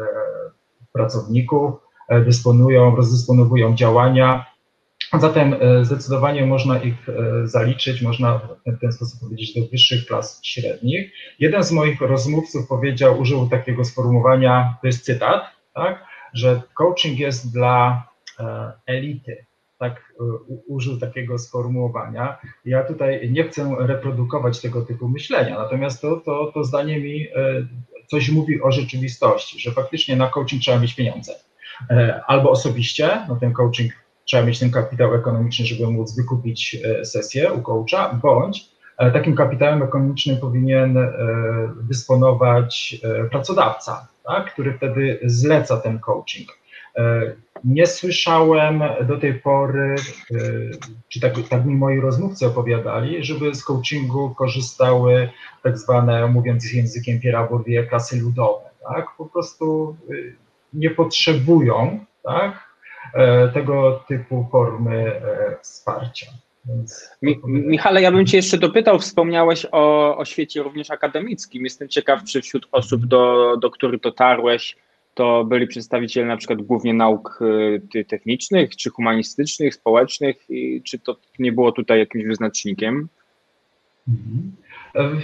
pracowników, 0.93 1.73
dysponują, 2.25 2.95
rozdysponowują 2.95 3.75
działania. 3.75 4.45
Zatem 5.19 5.55
zdecydowanie 5.81 6.45
można 6.45 6.79
ich 6.79 7.07
zaliczyć, 7.43 8.01
można 8.01 8.39
w 8.65 8.79
ten 8.79 8.91
sposób 8.91 9.19
powiedzieć 9.19 9.53
do 9.53 9.67
wyższych 9.67 10.05
klas 10.05 10.39
średnich. 10.43 11.11
Jeden 11.39 11.63
z 11.63 11.71
moich 11.71 12.01
rozmówców 12.01 12.67
powiedział, 12.67 13.19
użył 13.19 13.49
takiego 13.49 13.85
sformułowania, 13.85 14.77
to 14.81 14.87
jest 14.87 15.05
cytat, 15.05 15.43
tak, 15.73 16.05
że 16.33 16.61
coaching 16.73 17.19
jest 17.19 17.53
dla 17.53 18.07
elity, 18.85 19.45
tak 19.79 20.13
użył 20.67 20.99
takiego 20.99 21.37
sformułowania. 21.39 22.37
Ja 22.65 22.83
tutaj 22.83 23.31
nie 23.31 23.43
chcę 23.43 23.75
reprodukować 23.79 24.61
tego 24.61 24.81
typu 24.81 25.07
myślenia, 25.07 25.59
natomiast 25.59 26.01
to, 26.01 26.17
to, 26.17 26.51
to 26.53 26.63
zdanie 26.63 26.99
mi 26.99 27.27
e, 27.27 27.31
coś 28.07 28.29
mówi 28.29 28.61
o 28.61 28.71
rzeczywistości, 28.71 29.59
że 29.59 29.71
faktycznie 29.71 30.15
na 30.15 30.27
coaching 30.27 30.61
trzeba 30.61 30.79
mieć 30.79 30.95
pieniądze. 30.95 31.33
E, 31.89 32.21
albo 32.27 32.51
osobiście, 32.51 33.25
no 33.29 33.35
ten 33.35 33.53
coaching 33.53 33.91
trzeba 34.31 34.45
mieć 34.45 34.59
ten 34.59 34.71
kapitał 34.71 35.15
ekonomiczny, 35.15 35.65
żeby 35.65 35.91
móc 35.91 36.15
wykupić 36.15 36.77
e, 36.83 37.05
sesję 37.05 37.53
u 37.53 37.61
coacha, 37.61 38.13
bądź 38.13 38.71
takim 39.13 39.35
kapitałem 39.35 39.83
ekonomicznym 39.83 40.37
powinien 40.37 40.97
dysponować 41.81 42.97
pracodawca, 43.31 44.07
tak, 44.23 44.53
który 44.53 44.73
wtedy 44.73 45.19
zleca 45.23 45.77
ten 45.77 45.99
coaching. 45.99 46.49
Nie 47.63 47.87
słyszałem 47.87 48.83
do 49.07 49.17
tej 49.17 49.33
pory, 49.33 49.95
e, 50.31 50.35
czy 51.09 51.19
tak, 51.19 51.33
tak 51.49 51.65
mi 51.65 51.75
moi 51.75 51.99
rozmówcy 51.99 52.47
opowiadali, 52.47 53.23
żeby 53.23 53.55
z 53.55 53.63
coachingu 53.63 54.35
korzystały 54.35 55.29
tak 55.63 55.77
zwane, 55.77 56.27
mówiąc 56.27 56.73
językiem 56.73 57.19
Pierre 57.19 57.47
Bourdieu, 57.49 57.87
klasy 57.87 58.21
ludowe. 58.21 58.69
Tak? 58.93 59.05
Po 59.17 59.25
prostu 59.25 59.95
e, 60.09 60.13
nie 60.73 60.89
potrzebują 60.89 62.05
tak, 62.23 62.51
e, 62.51 62.70
tego 63.53 64.03
typu 64.07 64.47
formy 64.51 65.21
wsparcia. 65.61 66.27
Mi, 67.21 67.39
Michale, 67.45 68.01
ja 68.01 68.11
bym 68.11 68.25
Cię 68.25 68.37
jeszcze 68.37 68.57
dopytał, 68.57 68.99
wspomniałeś 68.99 69.65
o, 69.71 70.17
o 70.17 70.25
świecie 70.25 70.63
również 70.63 70.91
akademickim. 70.91 71.63
Jestem 71.63 71.87
ciekaw, 71.87 72.23
czy 72.23 72.41
wśród 72.41 72.67
osób, 72.71 73.05
do, 73.05 73.55
do 73.61 73.71
których 73.71 74.01
dotarłeś, 74.01 74.75
to 75.13 75.43
byli 75.45 75.67
przedstawiciele 75.67 76.27
na 76.27 76.37
przykład 76.37 76.61
głównie 76.61 76.93
nauk 76.93 77.39
y, 77.95 78.05
technicznych, 78.05 78.75
czy 78.75 78.89
humanistycznych, 78.89 79.75
społecznych, 79.75 80.37
czy 80.85 80.99
to 80.99 81.15
nie 81.39 81.51
było 81.51 81.71
tutaj 81.71 81.99
jakimś 81.99 82.25
wyznacznikiem? 82.25 83.07
Mhm. 84.07 84.55
E, 84.95 85.21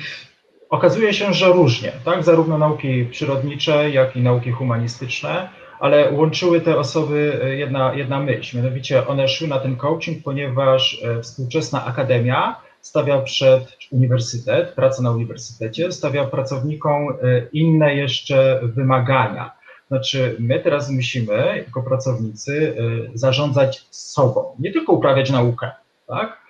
okazuje 0.69 1.13
się, 1.13 1.33
że 1.33 1.47
różnie, 1.47 1.91
tak? 2.05 2.23
Zarówno 2.23 2.57
nauki 2.57 3.05
przyrodnicze, 3.11 3.89
jak 3.89 4.15
i 4.15 4.21
nauki 4.21 4.51
humanistyczne, 4.51 5.49
ale 5.79 6.11
łączyły 6.11 6.61
te 6.61 6.77
osoby 6.77 7.39
e, 7.43 7.55
jedna, 7.55 7.93
jedna 7.93 8.19
myśl, 8.19 8.57
mianowicie 8.57 9.07
one 9.07 9.27
szły 9.27 9.47
na 9.47 9.59
ten 9.59 9.75
coaching, 9.75 10.23
ponieważ 10.23 11.03
e, 11.03 11.21
współczesna 11.21 11.85
akademia 11.85 12.55
stawia 12.81 13.21
przed 13.21 13.77
uniwersytet, 13.91 14.73
praca 14.73 15.01
na 15.01 15.11
uniwersytecie, 15.11 15.91
stawia 15.91 16.25
pracownikom 16.25 17.07
inne 17.53 17.95
jeszcze 17.95 18.59
wymagania. 18.63 19.51
Znaczy, 19.87 20.35
my 20.39 20.59
teraz 20.59 20.89
musimy, 20.89 21.63
jako 21.65 21.83
pracownicy, 21.83 22.75
zarządzać 23.13 23.85
sobą, 23.91 24.55
nie 24.59 24.71
tylko 24.71 24.93
uprawiać 24.93 25.31
naukę, 25.31 25.71
tak? 26.07 26.41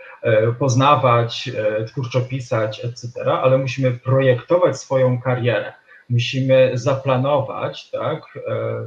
Poznawać, 0.60 1.52
twórczo 1.88 2.22
pisać, 2.22 2.86
etc., 2.86 3.08
ale 3.42 3.58
musimy 3.58 3.92
projektować 3.92 4.78
swoją 4.78 5.22
karierę. 5.22 5.74
Musimy 6.10 6.72
zaplanować 6.74 7.92
tak, 7.92 8.40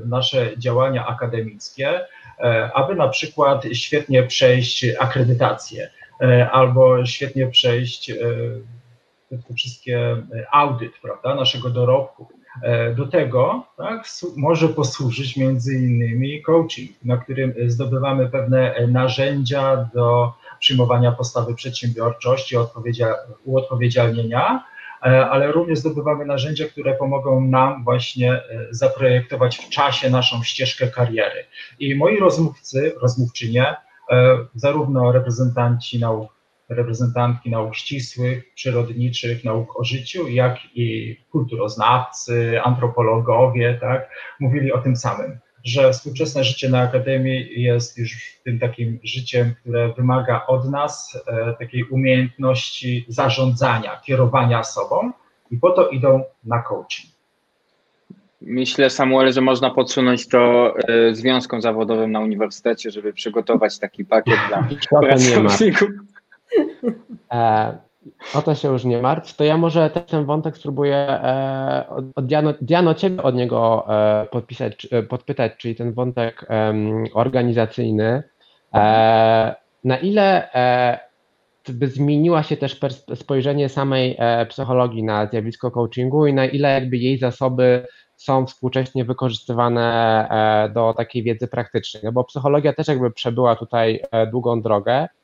nasze 0.04 0.58
działania 0.58 1.06
akademickie, 1.06 2.00
aby 2.74 2.94
na 2.94 3.08
przykład 3.08 3.64
świetnie 3.72 4.22
przejść 4.22 4.86
akredytację 4.98 5.90
albo 6.52 7.06
świetnie 7.06 7.46
przejść 7.46 8.12
te 9.30 9.54
wszystkie 9.54 10.16
audyt 10.52 10.92
prawda, 11.02 11.34
naszego 11.34 11.70
dorobku. 11.70 12.28
E, 12.62 12.94
do 12.94 13.06
tego 13.06 13.64
tak, 13.76 14.04
może 14.36 14.68
posłużyć 14.68 15.36
między 15.36 15.74
innymi 15.74 16.42
coaching, 16.42 16.90
na 17.04 17.16
którym 17.16 17.54
zdobywamy 17.66 18.28
pewne 18.28 18.86
narzędzia 18.88 19.88
do 19.94 20.32
przyjmowania 20.58 21.12
postawy 21.12 21.54
przedsiębiorczości, 21.54 22.56
uodpowiedzialnienia, 23.44 24.64
e, 24.66 24.79
ale 25.00 25.52
również 25.52 25.78
zdobywamy 25.78 26.24
narzędzia, 26.24 26.64
które 26.68 26.94
pomogą 26.94 27.40
nam 27.40 27.84
właśnie 27.84 28.32
e, 28.32 28.42
zaprojektować 28.70 29.56
w 29.56 29.68
czasie 29.68 30.10
naszą 30.10 30.42
ścieżkę 30.42 30.88
kariery. 30.88 31.44
I 31.78 31.94
moi 31.94 32.18
rozmówcy, 32.18 32.94
rozmówczynie, 33.02 33.76
zarówno 34.54 35.12
reprezentanci 35.12 35.98
nauk 35.98 36.40
reprezentantki 36.70 37.50
nauk 37.50 37.74
ścisłych, 37.74 38.54
przyrodniczych, 38.54 39.44
nauk 39.44 39.80
o 39.80 39.84
życiu, 39.84 40.28
jak 40.28 40.56
i 40.74 41.16
kulturoznawcy, 41.30 42.62
antropologowie, 42.62 43.78
tak, 43.80 44.10
mówili 44.40 44.72
o 44.72 44.78
tym 44.78 44.96
samym. 44.96 45.38
Że 45.64 45.92
współczesne 45.92 46.44
życie 46.44 46.68
na 46.68 46.80
Akademii 46.80 47.62
jest 47.62 47.98
już 47.98 48.40
tym 48.44 48.58
takim 48.58 48.98
życiem, 49.04 49.54
które 49.60 49.92
wymaga 49.92 50.46
od 50.46 50.70
nas 50.70 51.22
e, 51.26 51.54
takiej 51.58 51.84
umiejętności 51.84 53.04
zarządzania, 53.08 54.00
kierowania 54.04 54.64
sobą 54.64 55.12
i 55.50 55.56
po 55.56 55.70
to 55.70 55.88
idą 55.88 56.24
na 56.44 56.62
coaching. 56.62 57.10
Myślę, 58.42 58.90
Samuel, 58.90 59.32
że 59.32 59.40
można 59.40 59.70
podsunąć 59.70 60.28
to 60.28 60.74
y, 61.08 61.14
związkom 61.14 61.62
zawodowym 61.62 62.12
na 62.12 62.20
uniwersytecie, 62.20 62.90
żeby 62.90 63.12
przygotować 63.12 63.78
taki 63.78 64.04
pakiet 64.04 64.38
dla 64.48 64.68
pracowników. 65.00 65.88
E, 67.32 67.78
o 68.34 68.42
to 68.42 68.54
się 68.54 68.68
już 68.68 68.84
nie 68.84 69.02
martw. 69.02 69.36
To 69.36 69.44
ja 69.44 69.56
może 69.56 69.90
ten 69.90 70.24
wątek 70.24 70.56
spróbuję 70.56 70.96
e, 70.96 71.84
od 72.14 72.26
Diano, 72.26 72.54
Diano 72.60 72.94
ciebie 72.94 73.22
od 73.22 73.34
niego 73.34 73.86
e, 73.88 74.26
podpisać, 74.26 74.88
e, 74.90 75.02
podpytać, 75.02 75.52
czyli 75.58 75.74
ten 75.74 75.92
wątek 75.92 76.46
organizacyjny. 77.14 78.22
Na 79.84 79.98
ile 80.02 80.48
by 81.68 81.86
zmieniła 81.86 82.42
się 82.42 82.56
też 82.56 82.80
spojrzenie 83.14 83.68
samej 83.68 84.18
psychologii 84.48 85.02
na 85.02 85.26
zjawisko 85.26 85.70
coachingu 85.70 86.26
i 86.26 86.34
na 86.34 86.46
ile 86.46 86.74
jakby 86.74 86.96
jej 86.96 87.18
zasoby 87.18 87.86
są 88.16 88.46
współcześnie 88.46 89.04
wykorzystywane 89.04 90.70
do 90.74 90.94
takiej 90.96 91.22
wiedzy 91.22 91.48
praktycznej, 91.48 92.02
no 92.04 92.12
bo 92.12 92.24
psychologia 92.24 92.72
też 92.72 92.88
jakby 92.88 93.10
przebyła 93.10 93.56
tutaj 93.56 94.02
długą 94.30 94.62
drogę, 94.62 95.08
E, 95.08 95.19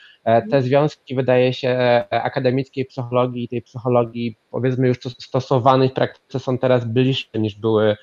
te 0.50 0.62
związki, 0.62 1.14
wydaje 1.14 1.52
się, 1.52 1.68
e, 1.68 2.22
akademickiej 2.22 2.84
psychologii 2.84 3.44
i 3.44 3.48
tej 3.48 3.62
psychologii, 3.62 4.38
powiedzmy, 4.50 4.88
już 4.88 4.98
stosowanej 5.00 5.88
w 5.88 5.92
praktyce 5.92 6.38
są 6.38 6.58
teraz 6.58 6.84
bliższe 6.84 7.38
niż 7.38 7.54
były, 7.54 7.96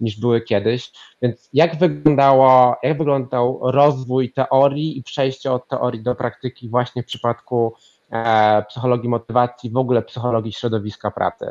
niż 0.00 0.20
były 0.20 0.40
kiedyś. 0.40 0.90
Więc 1.22 1.48
jak 1.52 1.76
wyglądało, 1.76 2.76
jak 2.82 2.98
wyglądał 2.98 3.60
rozwój 3.62 4.32
teorii 4.32 4.98
i 4.98 5.02
przejście 5.02 5.52
od 5.52 5.68
teorii 5.68 6.02
do 6.02 6.14
praktyki 6.14 6.68
właśnie 6.68 7.02
w 7.02 7.06
przypadku 7.06 7.74
e, 8.12 8.62
psychologii 8.68 9.08
motywacji, 9.08 9.70
w 9.70 9.76
ogóle 9.76 10.02
psychologii 10.02 10.52
środowiska 10.52 11.10
pracy? 11.10 11.46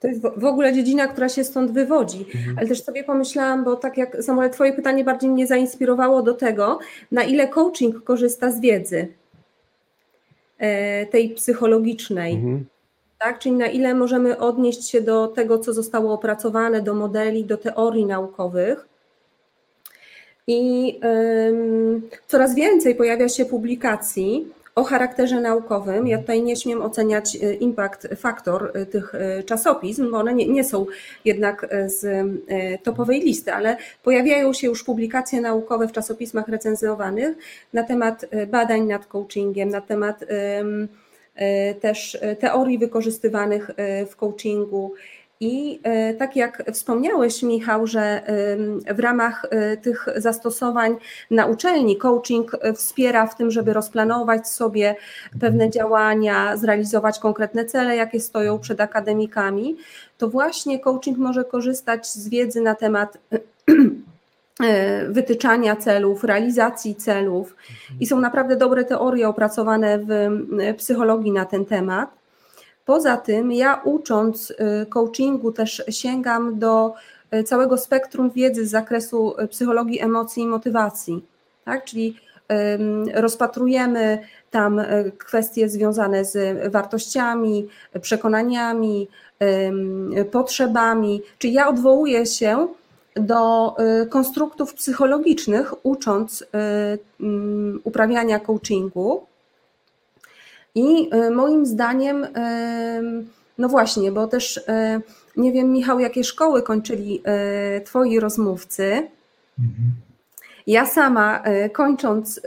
To 0.00 0.08
jest 0.08 0.22
w 0.36 0.44
ogóle 0.44 0.72
dziedzina, 0.72 1.06
która 1.06 1.28
się 1.28 1.44
stąd 1.44 1.70
wywodzi. 1.70 2.26
Mhm. 2.34 2.58
Ale 2.58 2.68
też 2.68 2.84
sobie 2.84 3.04
pomyślałam, 3.04 3.64
bo 3.64 3.76
tak 3.76 3.98
jak 3.98 4.16
Samuel, 4.22 4.50
Twoje 4.50 4.72
pytanie 4.72 5.04
bardziej 5.04 5.30
mnie 5.30 5.46
zainspirowało 5.46 6.22
do 6.22 6.34
tego, 6.34 6.78
na 7.12 7.22
ile 7.22 7.48
coaching 7.48 8.04
korzysta 8.04 8.50
z 8.50 8.60
wiedzy. 8.60 9.21
E, 10.62 11.06
tej 11.06 11.30
psychologicznej. 11.30 12.34
Mhm. 12.34 12.66
Tak? 13.18 13.38
Czyli 13.38 13.54
na 13.54 13.66
ile 13.66 13.94
możemy 13.94 14.38
odnieść 14.38 14.88
się 14.88 15.00
do 15.00 15.28
tego, 15.28 15.58
co 15.58 15.72
zostało 15.72 16.12
opracowane, 16.12 16.82
do 16.82 16.94
modeli, 16.94 17.44
do 17.44 17.56
teorii 17.56 18.06
naukowych. 18.06 18.88
I 20.46 21.00
um, 21.02 22.02
coraz 22.26 22.54
więcej 22.54 22.94
pojawia 22.94 23.28
się 23.28 23.44
publikacji 23.44 24.48
o 24.74 24.84
charakterze 24.84 25.40
naukowym. 25.40 26.06
Ja 26.06 26.18
tutaj 26.18 26.42
nie 26.42 26.56
śmiem 26.56 26.82
oceniać 26.82 27.36
y, 27.36 27.54
impact 27.54 28.08
faktor 28.16 28.72
y, 28.76 28.86
tych 28.86 29.14
y, 29.14 29.44
czasopism, 29.44 30.10
bo 30.10 30.18
one 30.18 30.34
nie, 30.34 30.48
nie, 30.48 30.64
są 30.64 30.86
jednak 31.24 31.66
z 31.86 32.26
topowej 32.82 33.20
listy, 33.20 33.52
ale 33.52 33.76
pojawiają 34.02 34.52
się 34.52 34.66
już 34.66 34.84
publikacje 34.84 35.40
naukowe 35.40 35.88
w 35.88 35.92
czasopismach 35.92 36.48
recenzowanych 36.48 37.36
na 37.72 37.82
temat 37.82 38.26
badań 38.46 38.82
nad 38.82 39.06
coachingiem, 39.06 39.68
na 39.68 39.80
temat 39.80 40.24
też 41.80 42.18
teorii 42.40 42.78
wykorzystywanych 42.78 43.70
w 44.10 44.16
coachingu 44.16 44.94
i 45.42 45.80
e, 45.82 46.14
tak 46.14 46.36
jak 46.36 46.62
wspomniałeś, 46.72 47.42
Michał, 47.42 47.86
że 47.86 48.22
w 48.94 48.98
ramach 48.98 49.46
e, 49.50 49.76
tych 49.76 50.06
zastosowań 50.16 50.96
na 51.30 51.46
uczelni 51.46 51.96
coaching 51.96 52.56
wspiera 52.76 53.26
w 53.26 53.36
tym, 53.36 53.50
żeby 53.50 53.72
rozplanować 53.72 54.48
sobie 54.48 54.96
pewne 55.40 55.70
działania, 55.70 56.56
zrealizować 56.56 57.18
konkretne 57.18 57.64
cele, 57.64 57.96
jakie 57.96 58.20
stoją 58.20 58.58
przed 58.58 58.80
akademikami, 58.80 59.76
to 60.18 60.28
właśnie 60.28 60.80
coaching 60.80 61.18
może 61.18 61.44
korzystać 61.44 62.06
z 62.06 62.28
wiedzy 62.28 62.60
na 62.60 62.74
temat 62.74 63.18
e, 63.32 65.06
wytyczania 65.08 65.76
celów, 65.76 66.24
realizacji 66.24 66.94
celów 66.94 67.56
i 68.00 68.06
są 68.06 68.20
naprawdę 68.20 68.56
dobre 68.56 68.84
teorie 68.84 69.28
opracowane 69.28 69.98
w 69.98 70.30
psychologii 70.76 71.32
na 71.32 71.44
ten 71.44 71.64
temat. 71.64 72.21
Poza 72.84 73.16
tym, 73.16 73.52
ja 73.52 73.80
ucząc 73.84 74.50
y, 74.50 74.86
coachingu 74.86 75.52
też 75.52 75.82
sięgam 75.88 76.58
do 76.58 76.94
y, 77.34 77.44
całego 77.44 77.78
spektrum 77.78 78.30
wiedzy 78.30 78.66
z 78.66 78.70
zakresu 78.70 79.40
y, 79.40 79.48
psychologii 79.48 80.00
emocji 80.00 80.42
i 80.42 80.46
motywacji. 80.46 81.24
Tak? 81.64 81.84
Czyli 81.84 82.16
rozpatrujemy 83.14 84.18
tam 84.50 84.80
kwestie 85.18 85.68
związane 85.68 86.24
z 86.24 86.58
wartościami, 86.72 87.68
przekonaniami, 88.00 89.08
potrzebami. 90.30 91.22
Czyli 91.38 91.52
ja 91.52 91.68
odwołuję 91.68 92.26
się 92.26 92.68
do 93.16 93.74
konstruktów 94.10 94.74
psychologicznych, 94.74 95.86
ucząc 95.86 96.44
uprawiania 97.84 98.40
coachingu. 98.40 99.26
I 100.74 101.08
e, 101.10 101.30
moim 101.30 101.66
zdaniem, 101.66 102.24
e, 102.24 103.02
no 103.58 103.68
właśnie, 103.68 104.12
bo 104.12 104.26
też 104.26 104.60
e, 104.68 105.00
nie 105.36 105.52
wiem, 105.52 105.72
Michał, 105.72 106.00
jakie 106.00 106.24
szkoły 106.24 106.62
kończyli 106.62 107.22
twoi 107.84 108.20
rozmówcy. 108.20 109.08
Ja 110.66 110.86
sama 110.86 111.42
kończąc 111.72 112.40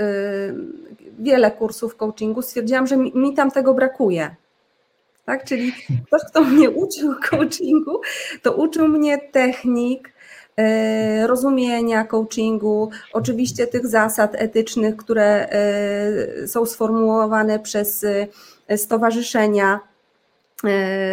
wiele 1.19 1.51
kursów 1.51 1.95
coachingu 1.95 2.41
stwierdziłam, 2.41 2.87
że 2.87 2.97
mi, 2.97 3.11
mi 3.15 3.33
tam 3.33 3.51
tego 3.51 3.73
brakuje. 3.73 4.35
Tak? 5.25 5.43
Czyli 5.43 5.73
ktoś, 6.07 6.21
kto 6.29 6.43
mnie 6.43 6.69
uczył 6.69 7.15
coachingu, 7.29 8.01
to 8.41 8.53
uczył 8.53 8.87
mnie 8.87 9.17
technik, 9.17 10.13
rozumienia 11.27 12.03
coachingu, 12.03 12.89
oczywiście 13.13 13.67
tych 13.67 13.87
zasad 13.87 14.35
etycznych, 14.35 14.95
które 14.95 15.49
e, 15.49 16.47
są 16.47 16.65
sformułowane 16.65 17.59
przez 17.59 18.05
e, 18.67 18.77
stowarzyszenia, 18.77 19.79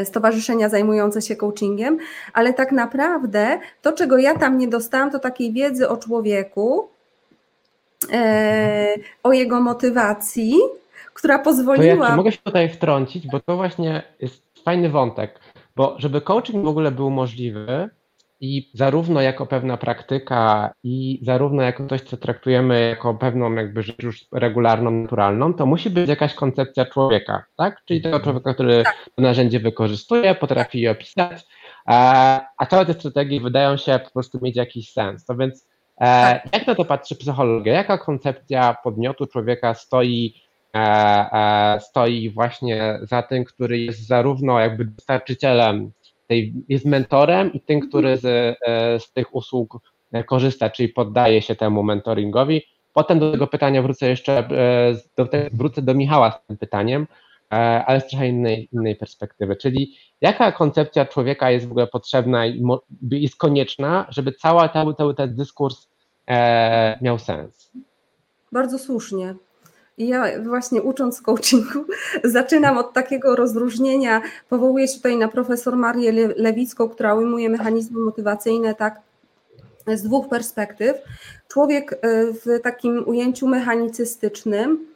stowarzyszenia 0.04 0.68
zajmujące 0.68 1.22
się 1.22 1.36
coachingiem, 1.36 1.98
ale 2.32 2.54
tak 2.54 2.72
naprawdę 2.72 3.60
to, 3.82 3.92
czego 3.92 4.18
ja 4.18 4.38
tam 4.38 4.58
nie 4.58 4.68
dostałam, 4.68 5.10
to 5.10 5.18
takiej 5.18 5.52
wiedzy 5.52 5.88
o 5.88 5.96
człowieku, 5.96 6.88
o 9.22 9.32
jego 9.32 9.60
motywacji, 9.60 10.54
która 11.14 11.38
pozwoliła. 11.38 12.08
Ja 12.08 12.16
mogę 12.16 12.32
się 12.32 12.38
tutaj 12.44 12.68
wtrącić, 12.68 13.26
bo 13.26 13.40
to 13.40 13.56
właśnie 13.56 14.02
jest 14.20 14.42
fajny 14.64 14.90
wątek, 14.90 15.40
bo 15.76 15.94
żeby 15.98 16.20
coaching 16.20 16.64
w 16.64 16.68
ogóle 16.68 16.90
był 16.90 17.10
możliwy, 17.10 17.90
i 18.42 18.70
zarówno 18.74 19.20
jako 19.20 19.46
pewna 19.46 19.76
praktyka, 19.76 20.70
i 20.84 21.20
zarówno 21.22 21.62
jako 21.62 21.86
coś, 21.86 22.00
co 22.00 22.16
traktujemy 22.16 22.88
jako 22.88 23.14
pewną 23.14 23.54
jakby 23.54 23.82
rzecz 23.82 24.02
już 24.02 24.24
regularną, 24.32 24.90
naturalną, 24.90 25.54
to 25.54 25.66
musi 25.66 25.90
być 25.90 26.08
jakaś 26.08 26.34
koncepcja 26.34 26.84
człowieka, 26.84 27.44
tak? 27.56 27.82
Czyli 27.84 28.02
tego 28.02 28.20
człowieka, 28.20 28.54
który 28.54 28.82
tak. 28.84 28.96
to 29.16 29.22
narzędzie 29.22 29.60
wykorzystuje, 29.60 30.34
potrafi 30.34 30.80
je 30.80 30.90
opisać, 30.90 31.44
a 32.58 32.66
całe 32.70 32.86
te 32.86 32.94
strategie 32.94 33.40
wydają 33.40 33.76
się 33.76 34.00
po 34.04 34.10
prostu 34.10 34.38
mieć 34.42 34.56
jakiś 34.56 34.92
sens. 34.92 35.24
To 35.24 35.36
więc 35.36 35.68
e, 35.96 36.04
tak. 36.42 36.52
jak 36.52 36.66
na 36.66 36.74
to 36.74 36.84
patrzy 36.84 37.16
psychologia? 37.16 37.72
Jaka 37.72 37.98
koncepcja 37.98 38.76
podmiotu 38.84 39.26
człowieka 39.26 39.74
stoi 39.74 40.34
e, 40.74 40.78
e, 40.78 41.80
stoi 41.80 42.30
właśnie 42.30 42.98
za 43.02 43.22
tym, 43.22 43.44
który 43.44 43.78
jest 43.78 44.06
zarówno 44.06 44.60
jakby 44.60 44.84
dostarczycielem 44.84 45.92
tej, 46.32 46.54
jest 46.68 46.84
mentorem 46.84 47.52
i 47.52 47.60
tym, 47.60 47.80
który 47.80 48.16
z, 48.16 48.24
e, 48.24 49.00
z 49.00 49.12
tych 49.12 49.34
usług 49.34 49.78
e, 50.12 50.24
korzysta, 50.24 50.70
czyli 50.70 50.88
poddaje 50.88 51.42
się 51.42 51.54
temu 51.54 51.82
mentoringowi. 51.82 52.62
Potem 52.92 53.18
do 53.18 53.32
tego 53.32 53.46
pytania 53.46 53.82
wrócę 53.82 54.08
jeszcze, 54.08 54.38
e, 54.38 54.94
do, 55.16 55.28
wrócę 55.52 55.82
do 55.82 55.94
Michała 55.94 56.30
z 56.30 56.46
tym 56.46 56.56
pytaniem, 56.58 57.06
ale 57.86 58.00
z 58.00 58.06
trochę 58.06 58.28
innej, 58.28 58.68
innej 58.72 58.96
perspektywy. 58.96 59.56
Czyli 59.56 59.94
jaka 60.20 60.52
koncepcja 60.52 61.04
człowieka 61.04 61.50
jest 61.50 61.68
w 61.68 61.70
ogóle 61.70 61.86
potrzebna 61.86 62.46
i 62.46 62.62
jest 63.10 63.36
konieczna, 63.36 64.06
żeby 64.08 64.32
cały, 64.32 64.68
cały 64.96 65.14
ten 65.14 65.36
dyskurs 65.36 65.88
miał 67.00 67.18
sens? 67.18 67.72
Bardzo 68.52 68.78
słusznie. 68.78 69.34
Ja 70.06 70.24
właśnie 70.42 70.82
ucząc 70.82 71.22
coachingu 71.22 71.84
zaczynam 72.24 72.78
od 72.78 72.92
takiego 72.92 73.36
rozróżnienia, 73.36 74.22
powołuję 74.48 74.88
się 74.88 74.96
tutaj 74.96 75.16
na 75.16 75.28
profesor 75.28 75.76
Marię 75.76 76.12
Lewicką, 76.36 76.88
która 76.88 77.14
ujmuje 77.14 77.48
mechanizmy 77.48 78.00
motywacyjne 78.00 78.74
tak 78.74 79.00
z 79.86 80.02
dwóch 80.02 80.28
perspektyw. 80.28 80.96
Człowiek 81.48 81.92
e, 81.92 81.96
w 82.32 82.60
takim 82.62 83.08
ujęciu 83.08 83.46
mechanicystycznym, 83.46 84.86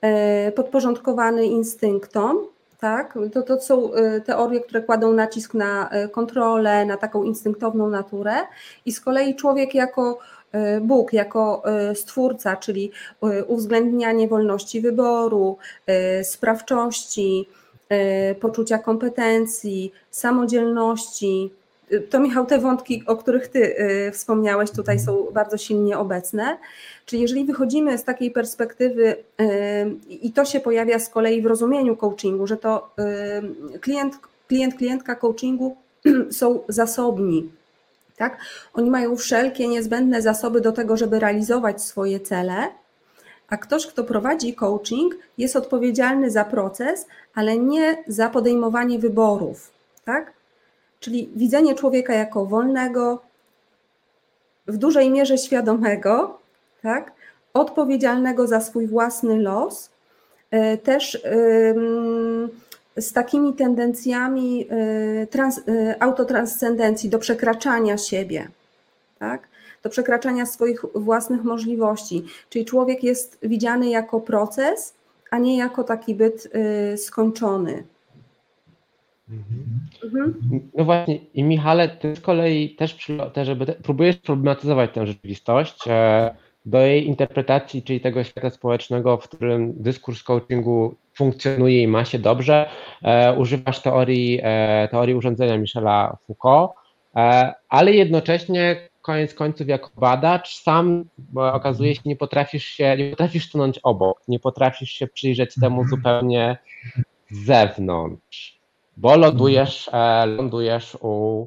e, 0.00 0.52
podporządkowany 0.52 1.46
instynktom, 1.46 2.38
tak? 2.80 3.18
To, 3.32 3.42
to 3.42 3.60
są 3.60 3.94
e, 3.94 4.20
teorie, 4.20 4.60
które 4.60 4.82
kładą 4.82 5.12
nacisk 5.12 5.54
na 5.54 5.90
kontrolę, 6.12 6.86
na 6.86 6.96
taką 6.96 7.22
instynktowną 7.22 7.90
naturę, 7.90 8.34
i 8.86 8.92
z 8.92 9.00
kolei 9.00 9.36
człowiek 9.36 9.74
jako 9.74 10.18
Bóg 10.80 11.12
jako 11.12 11.62
stwórca, 11.94 12.56
czyli 12.56 12.90
uwzględnianie 13.46 14.28
wolności 14.28 14.80
wyboru, 14.80 15.56
sprawczości, 16.22 17.48
poczucia 18.40 18.78
kompetencji, 18.78 19.92
samodzielności. 20.10 21.52
To 22.10 22.20
Michał, 22.20 22.46
te 22.46 22.58
wątki, 22.58 23.02
o 23.06 23.16
których 23.16 23.48
Ty 23.48 23.76
wspomniałeś, 24.12 24.70
tutaj 24.70 25.00
są 25.00 25.26
bardzo 25.32 25.56
silnie 25.56 25.98
obecne. 25.98 26.58
Czyli 27.06 27.22
jeżeli 27.22 27.44
wychodzimy 27.44 27.98
z 27.98 28.04
takiej 28.04 28.30
perspektywy 28.30 29.16
i 30.08 30.32
to 30.32 30.44
się 30.44 30.60
pojawia 30.60 30.98
z 30.98 31.08
kolei 31.08 31.42
w 31.42 31.46
rozumieniu 31.46 31.96
coachingu, 31.96 32.46
że 32.46 32.56
to 32.56 32.94
klient, 33.80 34.14
klient 34.48 34.74
klientka 34.74 35.14
coachingu 35.14 35.76
są 36.30 36.60
zasobni, 36.68 37.50
tak? 38.18 38.38
Oni 38.74 38.90
mają 38.90 39.16
wszelkie 39.16 39.68
niezbędne 39.68 40.22
zasoby 40.22 40.60
do 40.60 40.72
tego, 40.72 40.96
żeby 40.96 41.20
realizować 41.20 41.82
swoje 41.82 42.20
cele, 42.20 42.68
a 43.48 43.56
ktoś, 43.56 43.86
kto 43.86 44.04
prowadzi 44.04 44.54
coaching, 44.54 45.16
jest 45.38 45.56
odpowiedzialny 45.56 46.30
za 46.30 46.44
proces, 46.44 47.06
ale 47.34 47.58
nie 47.58 48.04
za 48.06 48.28
podejmowanie 48.28 48.98
wyborów, 48.98 49.70
tak? 50.04 50.32
Czyli 51.00 51.30
widzenie 51.36 51.74
człowieka 51.74 52.14
jako 52.14 52.46
wolnego, 52.46 53.22
w 54.66 54.76
dużej 54.76 55.10
mierze 55.10 55.38
świadomego, 55.38 56.38
tak? 56.82 57.12
odpowiedzialnego 57.54 58.46
za 58.46 58.60
swój 58.60 58.86
własny 58.86 59.38
los, 59.38 59.90
e, 60.50 60.76
też 60.76 61.22
z 62.98 63.12
takimi 63.12 63.52
tendencjami 63.52 64.66
e, 64.70 65.26
trans, 65.26 65.60
e, 65.68 66.02
autotranscendencji 66.02 67.10
do 67.10 67.18
przekraczania 67.18 67.98
siebie, 67.98 68.48
tak? 69.18 69.48
do 69.82 69.90
przekraczania 69.90 70.46
swoich 70.46 70.84
własnych 70.94 71.44
możliwości. 71.44 72.24
Czyli 72.50 72.64
człowiek 72.64 73.04
jest 73.04 73.38
widziany 73.42 73.88
jako 73.88 74.20
proces, 74.20 74.94
a 75.30 75.38
nie 75.38 75.58
jako 75.58 75.84
taki 75.84 76.14
byt 76.14 76.48
skończony. 76.96 77.84
Mhm. 79.30 80.70
No 80.74 80.84
właśnie, 80.84 81.18
i 81.34 81.42
Michale, 81.42 81.88
ty 81.88 82.16
z 82.16 82.20
kolei 82.20 82.74
też, 82.74 83.06
żeby 83.42 83.66
próbujesz 83.66 84.16
problematyzować 84.16 84.90
tę 84.94 85.06
rzeczywistość 85.06 85.84
do 86.66 86.78
jej 86.78 87.06
interpretacji, 87.06 87.82
czyli 87.82 88.00
tego 88.00 88.24
świata 88.24 88.50
społecznego, 88.50 89.16
w 89.16 89.28
którym 89.28 89.72
dyskurs 89.76 90.22
coachingu 90.22 90.94
funkcjonuje 91.18 91.82
i 91.82 91.88
ma 91.88 92.04
się 92.04 92.18
dobrze, 92.18 92.70
e, 93.02 93.32
używasz 93.32 93.82
teorii, 93.82 94.40
e, 94.42 94.88
teorii 94.90 95.14
urządzenia 95.14 95.58
Michela 95.58 96.16
Foucault, 96.26 96.72
e, 97.16 97.54
ale 97.68 97.92
jednocześnie 97.92 98.88
koniec 99.02 99.34
końców 99.34 99.68
jako 99.68 99.90
badacz 99.96 100.56
sam 100.56 101.04
okazuje 101.34 101.94
się 101.94 102.02
nie 102.04 102.16
potrafisz 102.16 102.64
się, 102.64 102.96
nie 102.96 103.10
potrafisz 103.10 103.48
stanąć 103.48 103.78
obok, 103.82 104.20
nie 104.28 104.40
potrafisz 104.40 104.90
się 104.90 105.06
przyjrzeć 105.06 105.54
temu 105.60 105.88
zupełnie 105.88 106.58
z 107.30 107.44
zewnątrz, 107.44 108.60
bo 108.96 109.16
lądujesz, 109.16 109.90
e, 109.92 110.26
lądujesz 110.26 110.96
u 111.00 111.46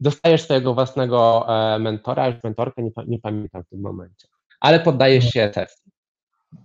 dostajesz 0.00 0.42
swojego 0.42 0.74
własnego 0.74 1.46
e, 1.48 1.78
mentora, 1.78 2.28
już 2.28 2.42
mentorkę, 2.44 2.82
nie, 2.82 2.90
nie, 3.06 3.18
pamiętam 3.18 3.62
w 3.62 3.68
tym 3.68 3.80
momencie, 3.80 4.28
ale 4.60 4.80
poddajesz 4.80 5.30
się 5.30 5.50
testom. 5.54 5.97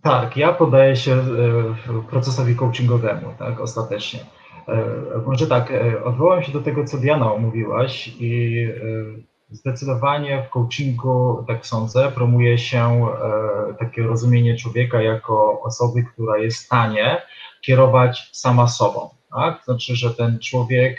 Tak, 0.01 0.37
ja 0.37 0.53
poddaję 0.53 0.95
się 0.95 1.11
e, 1.13 1.23
procesowi 2.09 2.55
coachingowemu, 2.55 3.33
tak, 3.39 3.59
ostatecznie. 3.59 4.19
E, 4.67 4.85
może 5.25 5.47
tak, 5.47 5.73
odwołam 6.03 6.43
się 6.43 6.51
do 6.51 6.61
tego, 6.61 6.85
co 6.85 6.97
Diana 6.97 7.33
omówiłaś 7.33 8.07
i 8.19 8.67
zdecydowanie 9.49 10.43
w 10.43 10.49
coachingu, 10.49 11.43
tak 11.47 11.65
sądzę, 11.65 12.11
promuje 12.15 12.57
się 12.57 13.07
takie 13.79 14.03
rozumienie 14.03 14.57
człowieka 14.57 15.01
jako 15.01 15.61
osoby, 15.61 16.03
która 16.03 16.37
jest 16.37 16.57
w 16.57 16.65
stanie 16.65 17.21
kierować 17.61 18.29
sama 18.31 18.67
sobą. 18.67 19.09
Tak? 19.35 19.61
Znaczy, 19.65 19.95
że 19.95 20.13
ten 20.13 20.39
człowiek 20.39 20.97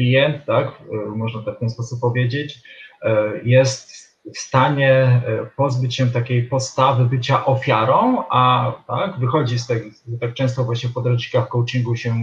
klient, 0.00 0.44
tak, 0.44 0.68
e, 0.68 1.08
można 1.08 1.42
tak 1.42 1.56
w 1.56 1.58
ten 1.58 1.70
sposób 1.70 2.00
powiedzieć, 2.00 2.58
e, 3.02 3.32
jest 3.44 4.09
w 4.34 4.38
stanie 4.38 4.92
e, 4.92 5.22
pozbyć 5.56 5.96
się 5.96 6.06
takiej 6.06 6.42
postawy 6.42 7.04
bycia 7.04 7.46
ofiarą, 7.46 8.24
a 8.30 8.72
tak, 8.86 9.18
wychodzi 9.18 9.58
z 9.58 9.66
tego, 9.66 9.90
tak 10.20 10.34
często 10.34 10.64
właśnie 10.64 10.88
w 10.88 10.92
podręcznikach 10.92 11.48
coachingu 11.48 11.96
się 11.96 12.14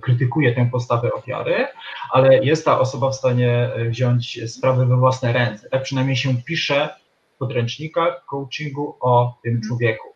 krytykuje 0.00 0.54
tę 0.54 0.68
postawę 0.72 1.12
ofiary, 1.12 1.66
ale 2.10 2.44
jest 2.44 2.64
ta 2.64 2.80
osoba 2.80 3.10
w 3.10 3.14
stanie 3.14 3.70
wziąć 3.88 4.50
sprawy 4.52 4.86
we 4.86 4.96
własne 4.96 5.32
ręce. 5.32 5.70
Tak 5.70 5.82
przynajmniej 5.82 6.16
się 6.16 6.34
pisze 6.46 6.88
w 7.34 7.38
podręcznikach 7.38 8.24
coachingu 8.24 8.96
o 9.00 9.38
tym 9.42 9.60
człowieku. 9.68 10.08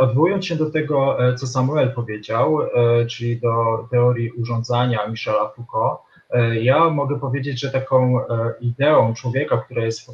Odwołując 0.00 0.46
się 0.46 0.56
do 0.56 0.70
tego, 0.70 1.18
co 1.36 1.46
Samuel 1.46 1.92
powiedział, 1.92 2.58
czyli 3.10 3.40
do 3.40 3.88
teorii 3.90 4.30
urządzania 4.30 5.08
Michela 5.08 5.48
Foucault, 5.48 6.00
E, 6.15 6.15
ja 6.60 6.90
mogę 6.90 7.20
powiedzieć, 7.20 7.60
że 7.60 7.70
taką 7.70 8.20
e, 8.20 8.54
ideą 8.60 9.14
człowieka, 9.14 9.56
która 9.56 9.84
jest 9.84 10.08
e, 10.08 10.12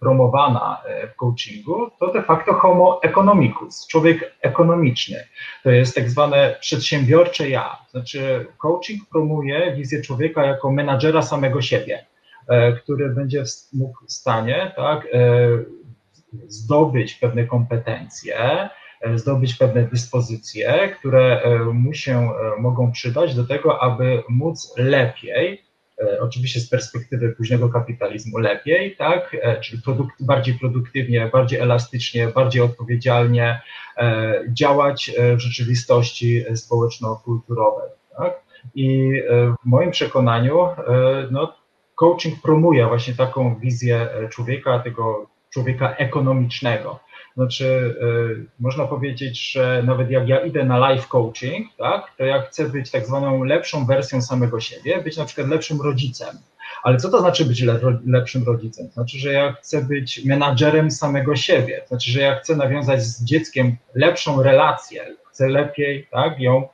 promowana 0.00 0.82
w 1.12 1.16
coachingu, 1.16 1.90
to 2.00 2.12
de 2.12 2.22
facto 2.22 2.52
homo 2.52 3.00
economicus, 3.02 3.86
człowiek 3.86 4.34
ekonomiczny. 4.40 5.24
To 5.62 5.70
jest 5.70 5.94
tak 5.94 6.10
zwane 6.10 6.56
przedsiębiorcze 6.60 7.48
ja. 7.48 7.78
Znaczy, 7.90 8.46
coaching 8.58 9.08
promuje 9.10 9.76
wizję 9.76 10.02
człowieka 10.02 10.44
jako 10.44 10.72
menadżera 10.72 11.22
samego 11.22 11.62
siebie, 11.62 12.06
który 12.82 13.08
będzie 13.08 13.44
mógł 13.72 14.06
w 14.06 14.12
stanie 14.12 14.72
tak, 14.76 15.06
zdobyć 16.48 17.14
pewne 17.14 17.46
kompetencje, 17.46 18.36
E, 18.36 18.70
zdobyć 19.14 19.54
pewne 19.54 19.82
dyspozycje, 19.82 20.94
które 20.98 21.42
e, 21.42 21.58
mu 21.58 21.94
się 21.94 22.30
e, 22.30 22.60
mogą 22.60 22.92
przydać 22.92 23.34
do 23.34 23.46
tego, 23.46 23.82
aby 23.82 24.22
móc 24.28 24.74
lepiej, 24.76 25.64
oczywiście 26.20 26.60
z 26.60 26.68
perspektywy 26.68 27.34
późnego 27.36 27.68
kapitalizmu 27.68 28.38
lepiej, 28.38 28.96
tak, 28.96 29.36
czyli 29.62 29.82
produkt, 29.82 30.22
bardziej 30.22 30.54
produktywnie, 30.54 31.30
bardziej 31.32 31.58
elastycznie, 31.58 32.28
bardziej 32.28 32.62
odpowiedzialnie 32.62 33.60
działać 34.48 35.12
w 35.36 35.38
rzeczywistości 35.38 36.44
społeczno-kulturowej. 36.54 37.88
Tak? 38.18 38.40
I 38.74 39.12
w 39.62 39.66
moim 39.66 39.90
przekonaniu 39.90 40.68
no, 41.30 41.54
coaching 41.94 42.42
promuje 42.42 42.86
właśnie 42.86 43.14
taką 43.14 43.58
wizję 43.58 44.08
człowieka, 44.30 44.78
tego 44.78 45.26
człowieka 45.50 45.94
ekonomicznego. 45.96 47.00
Znaczy, 47.36 47.64
y, 47.64 48.46
można 48.60 48.86
powiedzieć, 48.86 49.52
że 49.52 49.82
nawet 49.86 50.10
jak 50.10 50.28
ja 50.28 50.40
idę 50.40 50.64
na 50.64 50.90
life 50.90 51.08
coaching, 51.08 51.68
tak, 51.78 52.12
to 52.18 52.24
ja 52.24 52.42
chcę 52.42 52.68
być 52.68 52.90
tak 52.90 53.06
zwaną 53.06 53.44
lepszą 53.44 53.86
wersją 53.86 54.22
samego 54.22 54.60
siebie, 54.60 55.02
być 55.02 55.16
na 55.16 55.24
przykład 55.24 55.48
lepszym 55.48 55.80
rodzicem. 55.82 56.36
Ale 56.82 56.96
co 56.96 57.10
to 57.10 57.20
znaczy 57.20 57.44
być 57.44 57.64
lepszym 58.06 58.44
rodzicem? 58.44 58.88
Znaczy, 58.92 59.18
że 59.18 59.32
ja 59.32 59.52
chcę 59.52 59.84
być 59.84 60.24
menadżerem 60.24 60.90
samego 60.90 61.36
siebie. 61.36 61.84
Znaczy, 61.88 62.10
że 62.10 62.20
ja 62.20 62.36
chcę 62.36 62.56
nawiązać 62.56 63.02
z 63.02 63.24
dzieckiem 63.24 63.76
lepszą 63.94 64.42
relację, 64.42 65.06
chcę 65.30 65.48
lepiej 65.48 66.06
tak, 66.10 66.40
ją 66.40 66.62
e, 66.62 66.68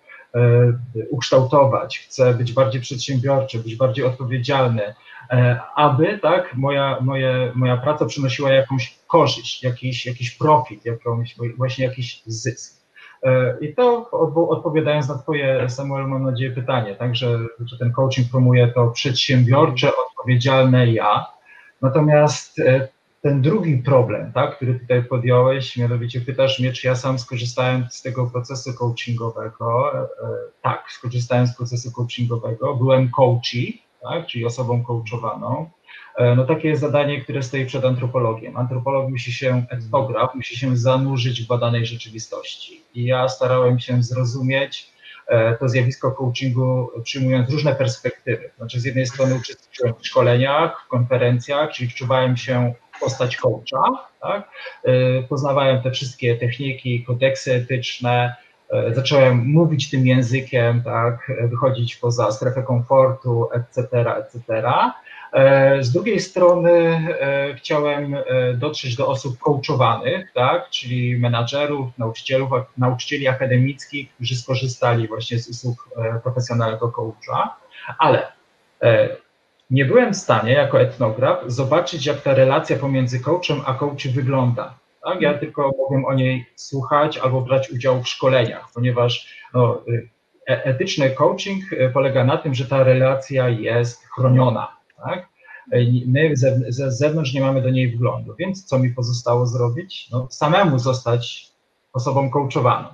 ukształtować, 1.10 1.98
chcę 1.98 2.34
być 2.34 2.52
bardziej 2.52 2.80
przedsiębiorczy, 2.80 3.58
być 3.58 3.76
bardziej 3.76 4.04
odpowiedzialny, 4.04 4.94
E, 5.30 5.60
aby 5.74 6.18
tak, 6.18 6.54
moja, 6.54 6.98
moje, 7.00 7.52
moja 7.54 7.76
praca 7.76 8.06
przynosiła 8.06 8.52
jakąś 8.52 8.98
korzyść, 9.06 9.62
jakiś, 9.62 10.06
jakiś 10.06 10.30
profit, 10.30 10.84
jakąś, 10.84 11.36
właśnie 11.56 11.84
jakiś 11.84 12.22
zysk. 12.26 12.80
E, 13.22 13.56
I 13.60 13.74
to 13.74 14.10
odpowiadając 14.48 15.08
na 15.08 15.18
Twoje, 15.18 15.68
Samuel, 15.68 16.08
mam 16.08 16.22
nadzieję, 16.22 16.50
pytanie, 16.50 16.94
tak, 16.94 17.16
że, 17.16 17.38
ten 17.78 17.92
coaching 17.92 18.30
promuje 18.30 18.68
to 18.68 18.90
przedsiębiorcze, 18.90 19.90
odpowiedzialne 20.08 20.92
ja. 20.92 21.26
Natomiast 21.82 22.58
e, 22.58 22.88
ten 23.22 23.42
drugi 23.42 23.78
problem, 23.78 24.32
tak, 24.32 24.56
który 24.56 24.80
tutaj 24.80 25.04
podjąłeś, 25.04 25.76
mianowicie 25.76 26.20
pytasz 26.20 26.58
mnie, 26.58 26.72
czy 26.72 26.86
ja 26.86 26.96
sam 26.96 27.18
skorzystałem 27.18 27.86
z 27.90 28.02
tego 28.02 28.26
procesu 28.26 28.74
coachingowego. 28.74 29.92
Tak, 30.62 30.84
skorzystałem 30.88 31.46
z 31.46 31.56
procesu 31.56 31.92
coachingowego, 31.92 32.74
byłem 32.74 33.10
coachy, 33.10 33.72
tak, 34.02 34.26
czyli 34.26 34.44
osobą 34.44 34.84
coachowaną, 34.84 35.70
e, 36.16 36.34
no 36.34 36.44
takie 36.44 36.68
jest 36.68 36.80
zadanie, 36.80 37.20
które 37.20 37.42
stoi 37.42 37.66
przed 37.66 37.84
antropologiem. 37.84 38.56
Antropolog 38.56 39.10
musi 39.10 39.32
się, 39.32 39.64
etnograf 39.70 40.34
musi 40.34 40.58
się 40.58 40.76
zanurzyć 40.76 41.42
w 41.42 41.46
badanej 41.46 41.86
rzeczywistości. 41.86 42.82
I 42.94 43.04
ja 43.04 43.28
starałem 43.28 43.78
się 43.78 44.02
zrozumieć 44.02 44.92
e, 45.28 45.56
to 45.56 45.68
zjawisko 45.68 46.12
coachingu, 46.12 46.90
przyjmując 47.04 47.50
różne 47.50 47.74
perspektywy. 47.74 48.50
Znaczy 48.56 48.80
z 48.80 48.84
jednej 48.84 49.06
strony 49.06 49.34
uczestniczyłem 49.34 49.94
w 49.94 50.06
szkoleniach, 50.06 50.84
w 50.86 50.88
konferencjach, 50.88 51.72
czyli 51.72 51.90
wczuwałem 51.90 52.36
się 52.36 52.74
postać 53.00 53.36
coacha, 53.36 54.08
tak? 54.20 54.50
E, 54.84 55.22
poznawałem 55.22 55.82
te 55.82 55.90
wszystkie 55.90 56.36
techniki, 56.36 57.04
kodeksy 57.04 57.54
etyczne, 57.54 58.34
zacząłem 58.92 59.46
mówić 59.46 59.90
tym 59.90 60.06
językiem, 60.06 60.82
tak, 60.82 61.32
wychodzić 61.42 61.96
poza 61.96 62.32
strefę 62.32 62.62
komfortu, 62.62 63.48
etc., 63.52 63.88
etc. 64.16 64.72
Z 65.80 65.92
drugiej 65.92 66.20
strony 66.20 67.06
chciałem 67.56 68.16
dotrzeć 68.54 68.96
do 68.96 69.08
osób 69.08 69.38
coachowanych, 69.38 70.32
tak, 70.32 70.70
czyli 70.70 71.18
menadżerów, 71.18 71.98
nauczycielów, 71.98 72.50
nauczycieli 72.78 73.28
akademickich, 73.28 74.14
którzy 74.14 74.36
skorzystali 74.36 75.08
właśnie 75.08 75.38
z 75.38 75.48
usług 75.48 75.88
profesjonalnego 76.22 76.88
coacha, 76.88 77.56
ale 77.98 78.32
nie 79.70 79.84
byłem 79.84 80.12
w 80.14 80.16
stanie 80.16 80.52
jako 80.52 80.80
etnograf 80.80 81.38
zobaczyć, 81.46 82.06
jak 82.06 82.20
ta 82.20 82.34
relacja 82.34 82.76
pomiędzy 82.76 83.20
coachem 83.20 83.60
a 83.66 83.74
coachy 83.74 84.08
wygląda. 84.08 84.74
Tak? 85.04 85.20
Ja 85.20 85.38
tylko 85.38 85.70
mogłem 85.78 86.04
o 86.04 86.14
niej 86.14 86.46
słuchać 86.56 87.18
albo 87.18 87.40
brać 87.40 87.70
udział 87.70 88.02
w 88.02 88.08
szkoleniach, 88.08 88.68
ponieważ 88.74 89.34
no, 89.54 89.82
e, 90.48 90.64
etyczny 90.64 91.10
coaching 91.10 91.64
e, 91.72 91.88
polega 91.88 92.24
na 92.24 92.36
tym, 92.36 92.54
że 92.54 92.66
ta 92.66 92.84
relacja 92.84 93.48
jest 93.48 94.04
chroniona. 94.08 94.76
Tak? 95.04 95.28
E, 95.72 95.78
my 96.06 96.36
z 96.68 96.98
zewnątrz 96.98 97.34
nie 97.34 97.40
mamy 97.40 97.62
do 97.62 97.70
niej 97.70 97.88
wglądu, 97.96 98.34
więc 98.38 98.64
co 98.64 98.78
mi 98.78 98.90
pozostało 98.90 99.46
zrobić? 99.46 100.08
No, 100.10 100.26
samemu 100.30 100.78
zostać 100.78 101.50
osobą 101.92 102.30
coachowaną. 102.30 102.88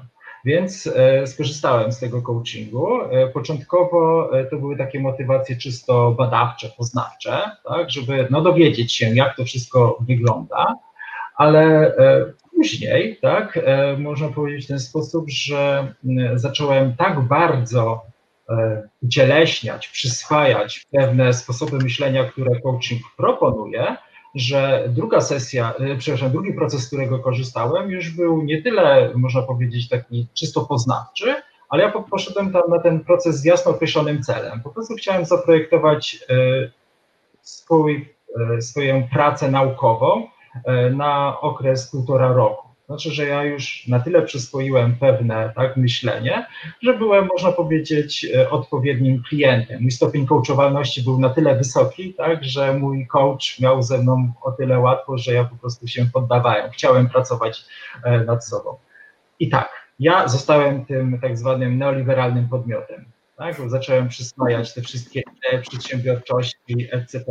Więc 0.47 0.87
e, 0.87 1.27
skorzystałem 1.27 1.93
z 1.93 1.99
tego 1.99 2.23
coachingu. 2.23 3.03
E, 3.03 3.29
początkowo 3.29 4.31
e, 4.39 4.45
to 4.45 4.57
były 4.57 4.77
takie 4.77 5.01
motywacje 5.01 5.57
czysto 5.57 6.11
badawcze, 6.11 6.71
poznawcze, 6.77 7.51
tak, 7.69 7.91
żeby 7.91 8.27
no, 8.31 8.41
dowiedzieć 8.41 8.93
się, 8.93 9.15
jak 9.15 9.37
to 9.37 9.45
wszystko 9.45 9.99
wygląda, 10.01 10.75
ale 11.37 11.95
później, 12.57 13.19
tak, 13.23 13.59
można 13.99 14.29
powiedzieć 14.29 14.65
w 14.65 14.69
ten 14.69 14.81
sposób, 14.81 15.25
że 15.29 15.93
zacząłem 16.35 16.97
tak 16.97 17.21
bardzo 17.21 18.03
ucieleśniać, 19.03 19.89
przyswajać 19.89 20.87
pewne 20.93 21.33
sposoby 21.33 21.79
myślenia, 21.79 22.25
które 22.25 22.61
coaching 22.61 23.03
proponuje, 23.17 23.97
że 24.37 24.85
druga 24.89 25.21
sesja, 25.21 25.75
e, 25.79 25.97
przepraszam, 25.97 26.31
drugi 26.31 26.53
proces, 26.53 26.83
z 26.83 26.87
którego 26.87 27.19
korzystałem, 27.19 27.91
już 27.91 28.11
był 28.11 28.43
nie 28.43 28.63
tyle, 28.63 29.11
można 29.15 29.43
powiedzieć, 29.43 29.89
taki 29.89 30.27
czysto 30.35 30.61
poznawczy, 30.61 31.35
ale 31.69 31.83
ja 31.83 31.91
poszedłem 32.11 32.53
tam 32.53 32.63
na 32.71 32.79
ten 32.79 33.01
proces 33.01 33.41
z 33.41 33.45
jasno 33.45 33.73
określonym 33.73 34.23
celem. 34.23 34.61
Po 34.63 34.71
prostu 34.71 34.95
chciałem 34.95 35.25
zaprojektować 35.25 36.19
e, 36.29 36.37
swój, 37.43 38.15
e, 38.57 38.63
swoją 38.63 39.09
pracę 39.09 39.51
naukową 39.51 40.27
na 40.93 41.41
okres 41.41 41.91
półtora 41.91 42.33
roku. 42.33 42.66
Znaczy, 42.87 43.11
że 43.11 43.27
ja 43.27 43.45
już 43.45 43.87
na 43.89 44.01
tyle 44.01 44.23
przyswoiłem 44.23 44.97
pewne 44.97 45.53
tak, 45.57 45.77
myślenie, 45.77 46.47
że 46.83 46.95
byłem, 46.95 47.27
można 47.27 47.53
powiedzieć, 47.53 48.27
e, 48.35 48.51
odpowiednim 48.51 49.23
klientem. 49.29 49.83
Mój 49.83 49.91
stopień 49.91 50.27
coachowalności 50.27 51.03
był 51.03 51.19
na 51.19 51.29
tyle 51.29 51.57
wysoki, 51.57 52.15
tak, 52.15 52.45
że 52.45 52.73
mój 52.73 53.07
coach 53.07 53.61
miał 53.61 53.83
ze 53.83 53.99
mną 53.99 54.33
o 54.43 54.53
tyle 54.53 54.79
łatwo, 54.79 55.19
że 55.19 55.33
ja 55.33 55.45
po 55.45 55.57
prostu 55.57 55.89
się 55.89 56.07
poddawałem. 56.13 56.71
Chciałem 56.71 57.09
pracować 57.09 57.65
e, 58.05 58.25
nad 58.25 58.47
sobą. 58.47 58.77
I 59.41 59.49
tak, 59.49 59.69
ja 59.99 60.29
zostałem 60.29 60.85
tym 60.85 61.19
tak 61.21 61.39
zwanym 61.39 61.79
neoliberalnym 61.79 62.49
podmiotem. 62.49 63.05
Tak? 63.37 63.57
Zacząłem 63.67 64.09
przyswajać 64.09 64.75
te 64.75 64.83
wszystkie 64.83 65.23
przedsiębiorczości, 65.63 66.89
etc. 66.93 67.25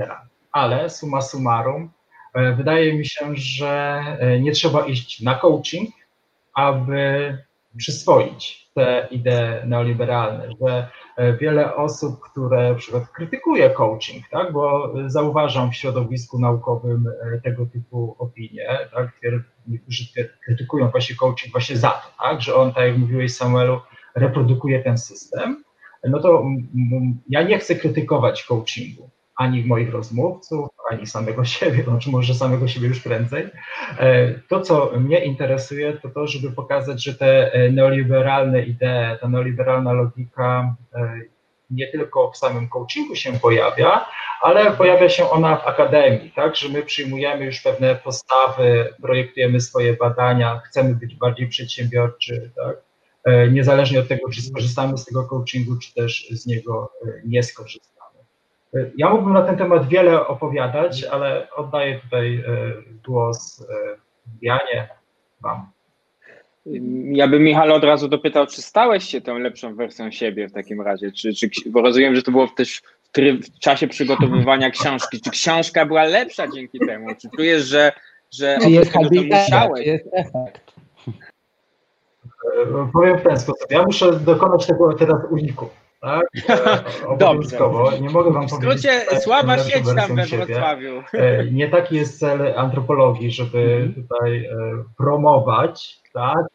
Ale 0.52 0.90
summa 0.90 1.22
summarum, 1.22 1.90
wydaje 2.36 2.94
mi 2.94 3.06
się, 3.06 3.36
że 3.36 4.02
e, 4.20 4.40
nie 4.40 4.52
trzeba 4.52 4.86
iść 4.86 5.22
na 5.22 5.36
coaching, 5.36 5.90
aby 6.54 7.38
przyswoić 7.78 8.70
te 8.74 9.08
idee 9.12 9.66
neoliberalne, 9.66 10.50
że 10.62 10.88
e, 11.18 11.38
wiele 11.38 11.76
osób, 11.76 12.20
które 12.20 12.70
na 12.70 12.76
przykład 12.76 13.10
krytykuje 13.10 13.70
coaching, 13.70 14.30
tak, 14.32 14.54
bo 14.54 14.94
zauważam 15.08 15.72
w 15.72 15.76
środowisku 15.76 16.40
naukowym 16.40 17.06
tego 17.44 17.66
typu 17.66 18.16
opinie, 18.20 18.68
tak, 18.94 19.12
niektórzy 19.68 20.04
krytykują 20.46 20.90
właśnie 20.90 21.16
coaching 21.16 21.52
właśnie 21.52 21.78
za 21.78 21.90
to, 21.90 22.24
tak, 22.24 22.42
że 22.42 22.56
on, 22.56 22.74
tak 22.74 22.88
jak 22.88 22.98
mówiłeś 22.98 23.36
Samuelu, 23.36 23.80
reprodukuje 24.16 24.84
ten 24.84 24.98
system, 24.98 25.64
no 26.04 26.20
to 26.20 26.44
ja 27.30 27.44
nie 27.44 27.60
chcę 27.60 27.76
krytykować 27.76 28.44
coachingu, 28.44 29.10
ani 29.36 29.66
moich 29.66 29.92
rozmówców, 29.92 30.70
ani 30.92 31.08
samego 31.08 31.46
siebie, 31.56 31.84
znaczy 31.84 32.10
może 32.10 32.34
samego 32.34 32.68
siebie 32.68 32.88
już 32.88 33.00
prędzej. 33.00 33.50
E, 34.00 34.34
to, 34.34 34.62
co 34.62 34.92
mnie 35.00 35.26
interesuje, 35.26 35.94
to 35.94 36.10
to, 36.10 36.28
żeby 36.28 36.52
pokazać, 36.52 37.04
że 37.04 37.16
te 37.16 37.54
e, 37.54 37.72
neoliberalne 37.72 38.62
idee, 38.62 39.18
ta 39.22 39.28
neoliberalna 39.28 39.94
logika 39.94 40.76
e, 40.96 41.22
nie 41.70 41.88
tylko 41.88 42.32
w 42.32 42.38
samym 42.38 42.70
coachingu 42.70 43.16
się 43.16 43.34
pojawia, 43.34 44.06
ale 44.42 44.72
pojawia 44.72 45.10
się 45.10 45.30
ona 45.30 45.56
w 45.56 45.68
akademii, 45.68 46.32
tak, 46.36 46.56
że 46.56 46.70
my 46.70 46.84
przyjmujemy 46.84 47.46
już 47.46 47.62
pewne 47.62 47.96
postawy, 47.96 48.94
projektujemy 49.02 49.62
swoje 49.62 49.94
badania, 49.94 50.62
chcemy 50.66 50.96
być 50.96 51.16
bardziej 51.16 51.48
przedsiębiorczy, 51.48 52.52
tak, 52.56 52.78
niezależnie 53.52 54.00
od 54.00 54.08
tego, 54.08 54.30
czy 54.30 54.42
skorzystamy 54.42 54.98
z 54.98 55.06
tego 55.06 55.24
coachingu, 55.24 55.78
czy 55.78 55.94
też 55.94 56.28
z 56.32 56.46
niego 56.46 56.92
nie 57.26 57.44
skorzystamy. 57.44 57.95
Ja 58.98 59.10
mógłbym 59.10 59.34
na 59.34 59.42
ten 59.42 59.58
temat 59.58 59.88
wiele 59.88 60.28
opowiadać, 60.28 61.04
ale 61.04 61.48
oddaję 61.56 62.00
tutaj 62.00 62.36
e, 62.36 62.42
głos 63.06 63.68
Janie, 64.42 64.82
e, 64.82 64.88
Wam. 65.42 65.66
Ja 67.12 67.28
bym 67.28 67.44
Michał 67.44 67.74
od 67.74 67.84
razu 67.84 68.08
dopytał, 68.08 68.48
czy 68.48 68.62
stałeś 68.62 69.04
się 69.04 69.22
tą 69.22 69.38
lepszą 69.38 69.76
wersją 69.76 70.12
siebie 70.12 70.48
w 70.48 70.54
takim 70.54 70.82
razie? 70.82 71.12
Czy, 71.12 71.34
czy, 71.34 71.50
bo 71.66 71.82
rozumiem, 71.82 72.16
że 72.16 72.22
to 72.24 72.32
było 72.32 72.48
też 72.48 72.82
w, 73.02 73.12
tryb, 73.12 73.46
w 73.46 73.60
czasie 73.60 73.88
przygotowywania 73.88 74.70
książki. 74.70 75.22
Czy 75.22 75.30
książka 75.30 75.86
była 75.86 76.04
lepsza 76.04 76.48
dzięki 76.48 76.80
temu? 76.80 77.08
Czy 77.22 77.30
czujesz, 77.36 77.64
że, 77.64 77.92
że 78.32 78.58
czy 78.62 78.70
jest 78.70 78.94
tego, 78.94 79.10
to 79.10 79.22
musiałeś? 79.22 79.88
Jest 79.88 80.08
efekt? 80.14 80.74
E, 82.62 82.90
powiem 82.94 83.18
w 83.18 83.24
ten 83.24 83.40
sposób. 83.40 83.72
Ja 83.72 83.84
muszę 83.84 84.20
dokonać 84.20 84.68
tego 84.68 84.94
teraz 84.94 85.22
uniku 85.32 85.70
tak? 86.06 86.28
E, 87.14 87.18
Dobrze. 87.18 87.58
Nie 88.02 88.10
mogę 88.10 88.32
wam 88.32 88.48
w 88.48 88.52
skrócie, 88.52 88.90
powiedzieć. 88.90 89.24
słaba 89.24 89.58
sieć 89.58 89.86
tam 89.96 90.16
we 90.16 90.26
Wrocławiu. 90.26 91.04
E, 91.14 91.46
nie 91.52 91.70
taki 91.70 91.96
jest 91.96 92.20
cel 92.20 92.54
antropologii, 92.58 93.32
żeby 93.32 93.58
-hmm. 93.58 93.96
tutaj 93.96 94.46
e, 94.46 94.50
promować, 94.98 96.00
tak? 96.14 96.46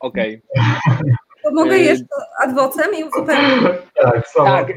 Okej. 0.00 0.42
Okay. 0.54 1.16
To 1.44 1.52
mogę 1.52 1.78
jeszcze 1.78 2.04
adwocem 2.42 2.86
i 2.98 3.04
uzupełnić. 3.04 3.62
Tak, 4.02 4.32
tak, 4.34 4.72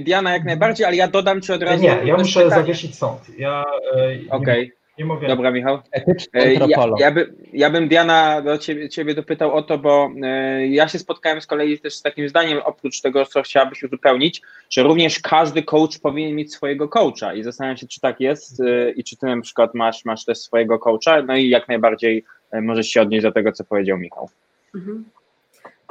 Diana 0.00 0.32
jak 0.32 0.44
najbardziej, 0.44 0.86
ale 0.86 0.96
ja 0.96 1.08
dodam 1.08 1.40
ci 1.40 1.52
od 1.52 1.62
razu. 1.62 1.82
Nie, 1.82 2.00
ja 2.04 2.16
muszę 2.16 2.40
pytanie. 2.40 2.62
zawiesić 2.62 2.98
sąd. 2.98 3.38
Ja, 3.38 3.64
Okej. 3.92 4.28
Okay. 4.30 4.79
Nie 5.00 5.06
mogę. 5.06 5.28
Dobra, 5.28 5.50
Michał. 5.50 5.78
Etyczny 5.92 6.40
e. 6.40 6.54
Ja, 6.54 6.86
ja, 6.98 7.10
by, 7.10 7.34
ja 7.52 7.70
bym 7.70 7.88
Diana 7.88 8.42
do 8.42 8.58
ciebie, 8.58 8.88
ciebie 8.88 9.14
dopytał 9.14 9.54
o 9.54 9.62
to, 9.62 9.78
bo 9.78 10.10
e, 10.22 10.66
ja 10.66 10.88
się 10.88 10.98
spotkałem 10.98 11.40
z 11.40 11.46
kolei 11.46 11.78
też 11.78 11.94
z 11.94 12.02
takim 12.02 12.28
zdaniem, 12.28 12.58
oprócz 12.64 13.00
tego, 13.00 13.26
co 13.26 13.42
chciałabyś 13.42 13.82
uzupełnić, 13.82 14.42
że 14.70 14.82
również 14.82 15.18
każdy 15.18 15.62
coach 15.62 15.98
powinien 15.98 16.36
mieć 16.36 16.54
swojego 16.54 16.88
coacha 16.88 17.34
i 17.34 17.42
zastanawiam 17.42 17.76
się, 17.76 17.86
czy 17.86 18.00
tak 18.00 18.20
jest 18.20 18.60
e, 18.60 18.90
i 18.90 19.04
czy 19.04 19.16
ty 19.16 19.26
na 19.26 19.40
przykład 19.42 19.74
masz, 19.74 20.04
masz 20.04 20.24
też 20.24 20.38
swojego 20.38 20.78
coacha, 20.78 21.22
no 21.22 21.36
i 21.36 21.48
jak 21.48 21.68
najbardziej 21.68 22.24
e, 22.50 22.60
możesz 22.60 22.86
się 22.86 23.02
odnieść 23.02 23.22
do 23.22 23.32
tego, 23.32 23.52
co 23.52 23.64
powiedział 23.64 23.98
Michał. 23.98 24.28
Mhm. 24.74 25.04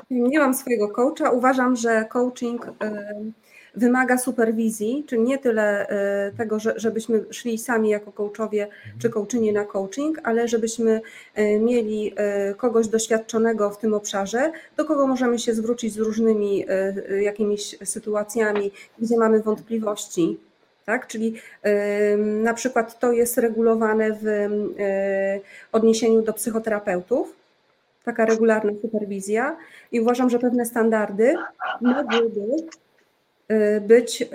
Nie 0.10 0.40
mam 0.40 0.54
swojego 0.54 0.88
coacha. 0.88 1.32
Uważam, 1.32 1.76
że 1.76 2.06
coaching 2.10 2.68
wymaga 3.76 4.18
superwizji, 4.18 5.04
czyli 5.08 5.22
nie 5.22 5.38
tyle 5.38 5.90
e, 5.90 6.32
tego, 6.38 6.60
że, 6.60 6.74
żebyśmy 6.76 7.26
szli 7.32 7.58
sami 7.58 7.90
jako 7.90 8.12
coachowie 8.12 8.68
czy 9.02 9.10
coachinie 9.10 9.54
na 9.54 9.66
coaching, 9.66 10.20
ale 10.24 10.48
żebyśmy 10.48 11.02
e, 11.36 11.60
mieli 11.60 12.14
e, 12.16 12.54
kogoś 12.54 12.88
doświadczonego 12.88 13.70
w 13.70 13.78
tym 13.78 13.94
obszarze, 13.94 14.52
do 14.78 14.86
kogo 14.86 15.08
możemy 15.08 15.40
się 15.40 15.54
zwrócić 15.54 15.94
z 15.94 15.98
różnymi 15.98 16.66
jakimiś 17.22 17.78
sytuacjami, 17.84 18.72
gdzie 19.00 19.18
mamy 19.18 19.42
wątpliwości. 19.42 20.38
Tak? 20.86 21.08
Czyli 21.08 21.34
na 22.44 22.54
przykład 22.54 23.00
to 23.00 23.12
jest 23.12 23.38
regulowane 23.38 24.18
w 24.22 24.28
odniesieniu 25.72 26.22
do 26.22 26.34
psychoterapeutów, 26.34 27.36
taka 28.04 28.26
regularna 28.26 28.72
superwizja 28.82 29.58
i 29.92 30.02
uważam, 30.02 30.30
że 30.30 30.40
pewne 30.40 30.66
standardy 30.66 31.36
mogłyby 31.82 32.42
być 33.82 34.22
y, 34.22 34.26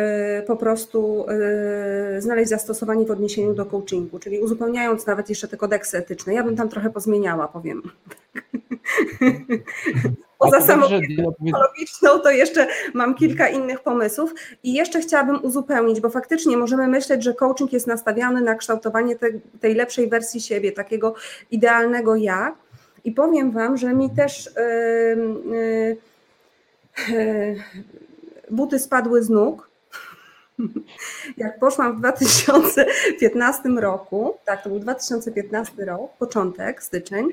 po 0.46 0.56
prostu, 0.56 1.26
y, 2.16 2.20
znaleźć 2.20 2.48
zastosowanie 2.50 3.06
w 3.06 3.10
odniesieniu 3.10 3.54
do 3.54 3.66
coachingu, 3.66 4.18
czyli 4.18 4.40
uzupełniając 4.40 5.06
nawet 5.06 5.28
jeszcze 5.28 5.48
te 5.48 5.56
kodeksy 5.56 5.98
etyczne. 5.98 6.34
Ja 6.34 6.42
bym 6.42 6.56
tam 6.56 6.68
trochę 6.68 6.90
pozmieniała, 6.90 7.48
powiem. 7.48 7.82
Poza 10.38 10.60
samą 10.60 10.86
psychologiczną 11.40 12.18
to 12.18 12.30
jeszcze 12.30 12.66
mam 12.94 13.14
kilka 13.14 13.48
innych 13.48 13.80
pomysłów 13.80 14.34
i 14.62 14.74
jeszcze 14.74 15.00
chciałabym 15.00 15.44
uzupełnić, 15.44 16.00
bo 16.00 16.10
faktycznie 16.10 16.56
możemy 16.56 16.88
myśleć, 16.88 17.24
że 17.24 17.34
coaching 17.34 17.72
jest 17.72 17.86
nastawiony 17.86 18.40
na 18.40 18.54
kształtowanie 18.54 19.16
te, 19.16 19.26
tej 19.60 19.74
lepszej 19.74 20.08
wersji 20.08 20.40
siebie, 20.40 20.72
takiego 20.72 21.14
idealnego 21.50 22.16
ja, 22.16 22.56
I 23.04 23.12
powiem 23.12 23.50
Wam, 23.50 23.76
że 23.76 23.94
mi 23.94 24.10
też 24.10 24.50
yy, 25.46 25.96
yy, 27.08 27.56
buty 28.50 28.78
spadły 28.78 29.22
z 29.22 29.30
nóg. 29.30 29.68
Jak 31.36 31.58
poszłam 31.58 31.96
w 31.96 31.98
2015 31.98 33.68
roku, 33.68 34.34
tak, 34.44 34.62
to 34.62 34.68
był 34.68 34.78
2015 34.78 35.84
rok, 35.84 36.10
początek, 36.18 36.82
styczeń, 36.82 37.28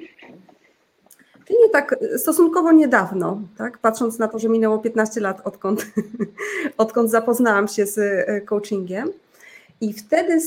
czyli 1.45 1.59
nie 1.59 1.69
tak 1.69 1.95
stosunkowo 2.17 2.71
niedawno, 2.71 3.41
tak, 3.57 3.77
patrząc 3.77 4.19
na 4.19 4.27
to, 4.27 4.39
że 4.39 4.49
minęło 4.49 4.79
15 4.79 5.21
lat, 5.21 5.41
odkąd, 5.43 5.85
odkąd 6.77 7.11
zapoznałam 7.11 7.67
się 7.67 7.85
z 7.85 7.97
e, 7.97 8.41
coachingiem. 8.41 9.09
I 9.81 9.93
wtedy 9.93 10.39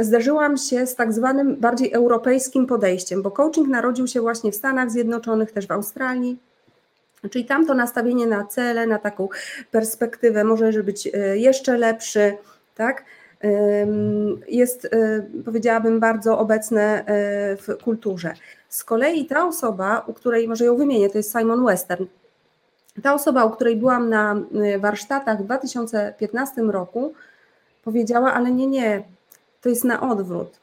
zderzyłam 0.00 0.56
się 0.56 0.86
z 0.86 0.94
tak 0.94 1.12
zwanym 1.12 1.56
bardziej 1.56 1.92
europejskim 1.92 2.66
podejściem, 2.66 3.22
bo 3.22 3.30
coaching 3.30 3.68
narodził 3.68 4.06
się 4.06 4.20
właśnie 4.20 4.52
w 4.52 4.56
Stanach 4.56 4.90
Zjednoczonych, 4.90 5.52
też 5.52 5.66
w 5.66 5.70
Australii. 5.70 6.38
Czyli 7.30 7.44
tam 7.44 7.66
to 7.66 7.74
nastawienie 7.74 8.26
na 8.26 8.44
cele, 8.44 8.86
na 8.86 8.98
taką 8.98 9.28
perspektywę 9.70 10.44
może 10.44 10.82
być 10.82 11.06
e, 11.06 11.38
jeszcze 11.38 11.78
lepszy, 11.78 12.36
tak? 12.74 13.04
Jest, 14.48 14.84
e, 14.84 15.22
powiedziałabym, 15.44 16.00
bardzo 16.00 16.38
obecne 16.38 17.04
e, 17.04 17.04
w 17.56 17.84
kulturze. 17.84 18.34
Z 18.68 18.84
kolei 18.84 19.26
ta 19.26 19.46
osoba, 19.46 20.04
u 20.06 20.12
której 20.12 20.48
może 20.48 20.64
ją 20.64 20.76
wymienię, 20.76 21.10
to 21.10 21.18
jest 21.18 21.38
Simon 21.38 21.64
Western. 21.64 22.06
Ta 23.02 23.14
osoba, 23.14 23.44
u 23.44 23.50
której 23.50 23.76
byłam 23.76 24.10
na 24.10 24.36
warsztatach 24.78 25.40
w 25.40 25.44
2015 25.44 26.62
roku, 26.62 27.14
powiedziała, 27.84 28.32
ale 28.32 28.50
nie, 28.50 28.66
nie, 28.66 29.02
to 29.60 29.68
jest 29.68 29.84
na 29.84 30.10
odwrót. 30.10 30.60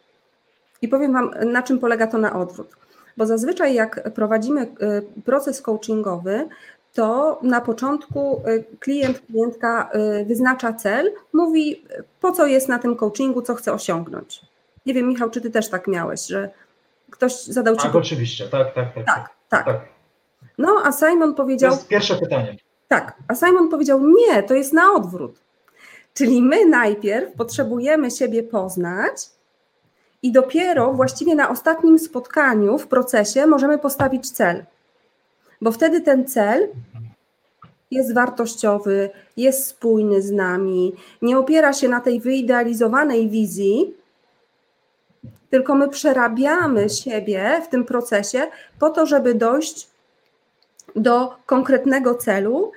I 0.82 0.88
powiem 0.88 1.14
Wam, 1.14 1.34
na 1.46 1.64
czym 1.64 1.80
polega 1.80 2.08
to 2.08 2.18
na 2.18 2.40
odwrót. 2.40 2.87
Bo 3.18 3.26
zazwyczaj, 3.26 3.74
jak 3.74 4.14
prowadzimy 4.14 4.62
y, 4.62 4.68
proces 5.26 5.62
coachingowy, 5.62 6.48
to 6.94 7.40
na 7.44 7.62
początku 7.62 8.42
y, 8.48 8.64
klient, 8.80 9.22
klientka 9.28 9.90
y, 10.22 10.26
wyznacza 10.26 10.74
cel, 10.74 11.12
mówi, 11.34 11.84
po 12.22 12.32
co 12.32 12.46
jest 12.46 12.70
na 12.70 12.80
tym 12.80 12.96
coachingu, 12.96 13.42
co 13.42 13.56
chce 13.56 13.74
osiągnąć. 13.74 14.42
Nie 14.86 14.94
wiem, 14.94 15.08
Michał, 15.08 15.30
czy 15.30 15.42
ty 15.42 15.50
też 15.50 15.70
tak 15.70 15.88
miałeś, 15.88 16.28
że 16.28 16.50
ktoś 17.12 17.44
zadał 17.44 17.76
ci. 17.76 17.84
Tak, 17.84 17.96
oczywiście, 17.96 18.48
tak, 18.48 18.74
tak, 18.74 18.94
tak. 18.94 19.06
Tak, 19.06 19.30
tak. 19.50 19.66
tak. 19.66 19.82
No, 20.58 20.82
a 20.84 20.92
Simon 20.92 21.36
powiedział. 21.36 21.72
To 21.72 21.78
jest 21.78 21.88
pierwsze 21.88 22.16
pytanie. 22.16 22.58
Tak, 22.88 23.14
a 23.28 23.36
Simon 23.36 23.70
powiedział: 23.70 24.02
Nie, 24.08 24.44
to 24.44 24.54
jest 24.54 24.74
na 24.74 24.94
odwrót. 24.94 25.40
Czyli 26.14 26.42
my 26.42 26.66
najpierw 26.66 27.34
potrzebujemy 27.34 28.12
siebie 28.12 28.44
poznać, 28.44 29.30
i 30.28 30.32
dopiero 30.32 30.94
właściwie 30.94 31.36
na 31.36 31.50
ostatnim 31.50 32.00
spotkaniu 32.00 32.78
w 32.78 32.88
procesie 32.88 33.46
możemy 33.46 33.78
postawić 33.78 34.32
cel. 34.32 34.66
Bo 35.62 35.72
wtedy 35.72 36.02
ten 36.02 36.28
cel 36.28 36.68
jest 37.92 38.14
wartościowy, 38.14 39.10
jest 39.38 39.68
spójny 39.68 40.22
z 40.22 40.32
nami, 40.32 40.94
nie 41.22 41.38
opiera 41.38 41.74
się 41.74 41.90
na 41.90 42.02
tej 42.02 42.20
wyidealizowanej 42.20 43.30
wizji, 43.30 43.94
tylko 45.50 45.76
my 45.76 45.90
przerabiamy 45.90 46.90
siebie 46.90 47.62
w 47.66 47.70
tym 47.70 47.86
procesie 47.86 48.48
po 48.80 48.90
to, 48.90 49.06
żeby 49.06 49.34
dojść 49.34 49.88
do 50.96 51.36
konkretnego 51.46 52.16
celu 52.16 52.72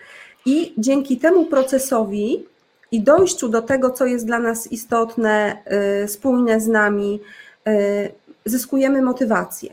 i 0.46 0.74
dzięki 0.78 1.16
temu 1.18 1.46
procesowi 1.46 2.46
i 2.92 3.00
dojściu 3.02 3.48
do 3.48 3.62
tego, 3.62 3.90
co 3.90 4.06
jest 4.06 4.26
dla 4.26 4.38
nas 4.38 4.72
istotne, 4.72 5.56
y, 6.04 6.08
spójne 6.08 6.60
z 6.60 6.68
nami, 6.68 7.20
y, 7.68 8.12
zyskujemy 8.44 9.02
motywację. 9.02 9.70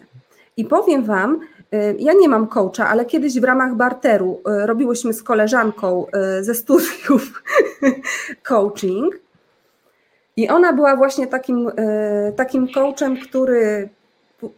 I 0.57 0.65
powiem 0.65 1.03
Wam, 1.03 1.39
y, 1.73 1.95
ja 1.99 2.13
nie 2.13 2.29
mam 2.29 2.47
coacha, 2.47 2.87
ale 2.89 3.05
kiedyś 3.05 3.39
w 3.39 3.43
ramach 3.43 3.75
barteru 3.75 4.41
robiłyśmy 4.45 5.13
z 5.13 5.23
koleżanką 5.23 6.05
ze 6.41 6.55
studiów 6.55 7.43
coaching. 8.49 9.19
I 10.37 10.49
ona 10.49 10.73
była 10.73 10.95
właśnie 10.95 11.27
takim, 11.27 11.71
takim 12.35 12.67
coachem, 12.67 13.17
który 13.17 13.89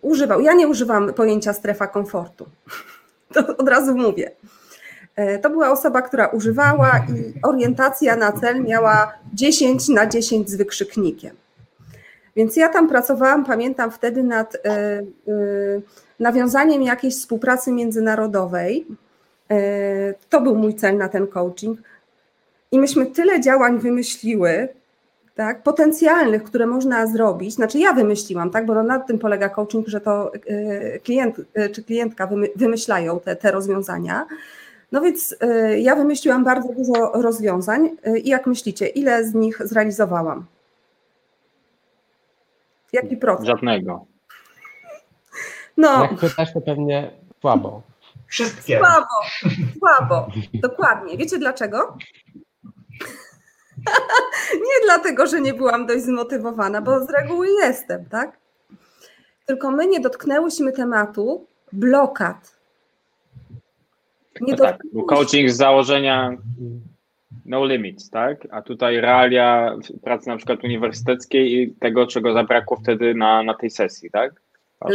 używał. 0.01 0.41
Ja 0.41 0.53
nie 0.53 0.67
używam 0.67 1.13
pojęcia 1.13 1.53
strefa 1.53 1.87
komfortu. 1.87 2.45
To 3.33 3.57
od 3.57 3.69
razu 3.69 3.95
mówię. 3.95 4.31
E, 5.19 5.39
to 5.39 5.49
była 5.49 5.71
osoba, 5.71 6.01
która 6.01 6.27
używała 6.27 6.91
i 6.97 7.41
orientacja 7.43 8.15
na 8.15 8.31
cel 8.31 8.63
miała 8.63 9.13
10 9.33 9.89
na 9.89 10.05
10 10.05 10.49
z 10.49 10.55
wykrzyknikiem. 10.55 11.35
Więc 12.35 12.55
ja 12.55 12.69
tam 12.69 12.89
pracowałam, 12.89 13.45
pamiętam 13.45 13.91
wtedy 13.91 14.23
nad 14.23 14.55
e, 14.55 14.59
e, 14.69 15.01
nawiązaniem 16.19 16.81
jakiejś 16.83 17.15
współpracy 17.15 17.71
międzynarodowej. 17.71 18.87
To 20.29 20.41
był 20.41 20.55
mój 20.55 20.75
cel 20.75 20.97
na 20.97 21.09
ten 21.09 21.27
coaching. 21.27 21.79
I 22.71 22.79
myśmy 22.79 23.05
tyle 23.05 23.41
działań 23.41 23.79
wymyśliły, 23.79 24.67
tak, 25.35 25.63
potencjalnych, 25.63 26.43
które 26.43 26.67
można 26.67 27.07
zrobić. 27.07 27.53
Znaczy 27.53 27.79
ja 27.79 27.93
wymyśliłam, 27.93 28.51
tak, 28.51 28.65
bo 28.65 28.83
na 28.83 28.99
tym 28.99 29.19
polega 29.19 29.49
coaching, 29.49 29.87
że 29.87 30.01
to 30.01 30.31
klient 31.03 31.35
czy 31.73 31.83
klientka 31.83 32.29
wymyślają 32.55 33.19
te, 33.19 33.35
te 33.35 33.51
rozwiązania. 33.51 34.25
No 34.91 35.01
więc 35.01 35.35
y, 35.43 35.79
ja 35.79 35.95
wymyśliłam 35.95 36.43
bardzo 36.43 36.73
dużo 36.73 37.11
rozwiązań 37.21 37.89
y, 38.07 38.19
i 38.19 38.29
jak 38.29 38.47
myślicie, 38.47 38.87
ile 38.87 39.25
z 39.25 39.33
nich 39.33 39.67
zrealizowałam? 39.67 40.45
Jaki 42.93 43.17
procent? 43.17 43.47
Żadnego. 43.47 44.05
No. 45.77 46.01
Jak 46.01 46.15
pytasz, 46.15 46.53
to 46.53 46.61
pewnie 46.61 47.11
słabo. 47.41 47.81
Wszystkie. 48.27 48.77
Słabo, 48.77 49.05
słabo. 49.79 50.27
Dokładnie. 50.53 51.17
Wiecie 51.17 51.37
dlaczego? 51.37 51.97
nie 54.67 54.85
dlatego, 54.85 55.27
że 55.27 55.41
nie 55.41 55.53
byłam 55.53 55.85
dość 55.85 56.03
zmotywowana, 56.03 56.81
bo 56.81 57.05
z 57.05 57.09
reguły 57.09 57.47
jestem, 57.49 58.05
tak? 58.05 58.37
Tylko 59.45 59.71
my 59.71 59.87
nie 59.87 59.99
dotknęłyśmy 59.99 60.71
tematu 60.71 61.47
blokad 61.73 62.58
no 64.41 64.55
tak, 64.55 64.81
bo 64.93 65.03
coaching 65.03 65.49
z 65.49 65.57
założenia 65.57 66.37
no 67.45 67.65
limits, 67.65 68.09
tak? 68.09 68.47
A 68.51 68.61
tutaj 68.61 69.01
realia 69.01 69.75
pracy 70.03 70.29
na 70.29 70.37
przykład 70.37 70.63
uniwersyteckiej 70.63 71.53
i 71.53 71.71
tego, 71.71 72.07
czego 72.07 72.33
zabrakło 72.33 72.77
wtedy 72.77 73.13
na, 73.13 73.43
na 73.43 73.53
tej 73.53 73.69
sesji, 73.69 74.11
tak? 74.11 74.41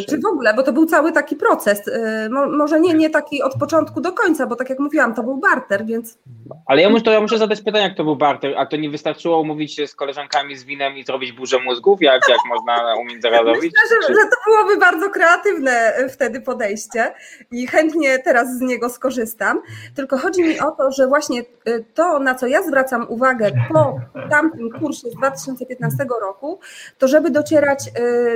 Czy 0.08 0.18
w 0.18 0.26
ogóle, 0.26 0.54
bo 0.54 0.62
to 0.62 0.72
był 0.72 0.86
cały 0.86 1.12
taki 1.12 1.36
proces. 1.36 1.88
Y, 1.88 2.28
może 2.30 2.80
nie, 2.80 2.94
nie 2.94 3.10
taki 3.10 3.42
od 3.42 3.54
początku 3.54 4.00
do 4.00 4.12
końca, 4.12 4.46
bo 4.46 4.56
tak 4.56 4.70
jak 4.70 4.78
mówiłam, 4.78 5.14
to 5.14 5.22
był 5.22 5.36
barter, 5.36 5.86
więc. 5.86 6.18
Ale 6.66 6.82
ja 6.82 6.90
muszę, 6.90 7.10
ja 7.10 7.20
muszę 7.20 7.38
zadać 7.38 7.60
pytanie, 7.60 7.84
jak 7.84 7.96
to 7.96 8.04
był 8.04 8.16
barter. 8.16 8.54
A 8.56 8.66
to 8.66 8.76
nie 8.76 8.90
wystarczyło 8.90 9.40
umówić 9.40 9.74
się 9.74 9.86
z 9.86 9.94
koleżankami 9.94 10.56
z 10.56 10.64
winem 10.64 10.96
i 10.96 11.04
zrobić 11.04 11.32
burzę 11.32 11.58
mózgów, 11.58 12.02
jak, 12.02 12.28
jak 12.28 12.38
można 12.48 12.94
u 13.00 13.04
międzynarodowić? 13.04 13.62
Myślę, 13.62 13.98
że, 14.08 14.14
że 14.14 14.20
to 14.30 14.36
byłoby 14.46 14.76
bardzo 14.76 15.10
kreatywne 15.10 15.98
y, 15.98 16.08
wtedy 16.08 16.40
podejście 16.40 17.14
i 17.50 17.66
chętnie 17.66 18.18
teraz 18.18 18.58
z 18.58 18.60
niego 18.60 18.88
skorzystam. 18.88 19.60
Tylko 19.94 20.18
chodzi 20.18 20.42
mi 20.42 20.60
o 20.60 20.70
to, 20.70 20.92
że 20.92 21.06
właśnie 21.06 21.40
y, 21.40 21.84
to, 21.94 22.18
na 22.18 22.34
co 22.34 22.46
ja 22.46 22.62
zwracam 22.62 23.06
uwagę 23.08 23.50
po 23.72 24.00
tamtym 24.30 24.70
kursie 24.70 25.10
z 25.10 25.14
2015 25.14 26.06
roku, 26.20 26.60
to 26.98 27.08
żeby 27.08 27.30
docierać 27.30 27.78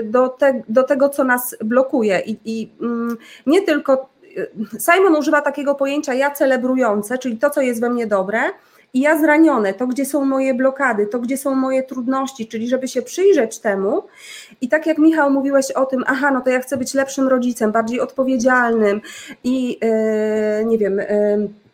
do, 0.04 0.28
te, 0.28 0.62
do 0.68 0.82
tego, 0.82 1.08
co 1.08 1.24
nas 1.24 1.37
nas 1.38 1.56
blokuje 1.64 2.22
i, 2.26 2.38
i 2.44 2.72
mm, 2.80 3.16
nie 3.46 3.62
tylko 3.62 4.08
y, 4.38 4.50
Simon 4.80 5.16
używa 5.16 5.40
takiego 5.40 5.74
pojęcia 5.74 6.14
ja 6.14 6.30
celebrujące, 6.30 7.18
czyli 7.18 7.38
to, 7.38 7.50
co 7.50 7.60
jest 7.60 7.80
we 7.80 7.90
mnie 7.90 8.06
dobre, 8.06 8.40
i 8.94 9.00
ja 9.00 9.18
zranione, 9.18 9.74
to 9.74 9.86
gdzie 9.86 10.04
są 10.04 10.24
moje 10.24 10.54
blokady, 10.54 11.06
to 11.06 11.18
gdzie 11.18 11.36
są 11.36 11.54
moje 11.54 11.82
trudności, 11.82 12.46
czyli 12.46 12.68
żeby 12.68 12.88
się 12.88 13.02
przyjrzeć 13.02 13.58
temu. 13.58 14.02
I 14.60 14.68
tak 14.68 14.86
jak 14.86 14.98
Michał 14.98 15.30
mówiłeś 15.30 15.70
o 15.70 15.86
tym, 15.86 16.04
aha, 16.06 16.30
no 16.30 16.40
to 16.40 16.50
ja 16.50 16.60
chcę 16.60 16.76
być 16.76 16.94
lepszym 16.94 17.28
rodzicem, 17.28 17.72
bardziej 17.72 18.00
odpowiedzialnym 18.00 19.00
i 19.44 19.78
yy, 19.82 20.64
nie 20.64 20.78
wiem. 20.78 20.98
Yy, 20.98 21.67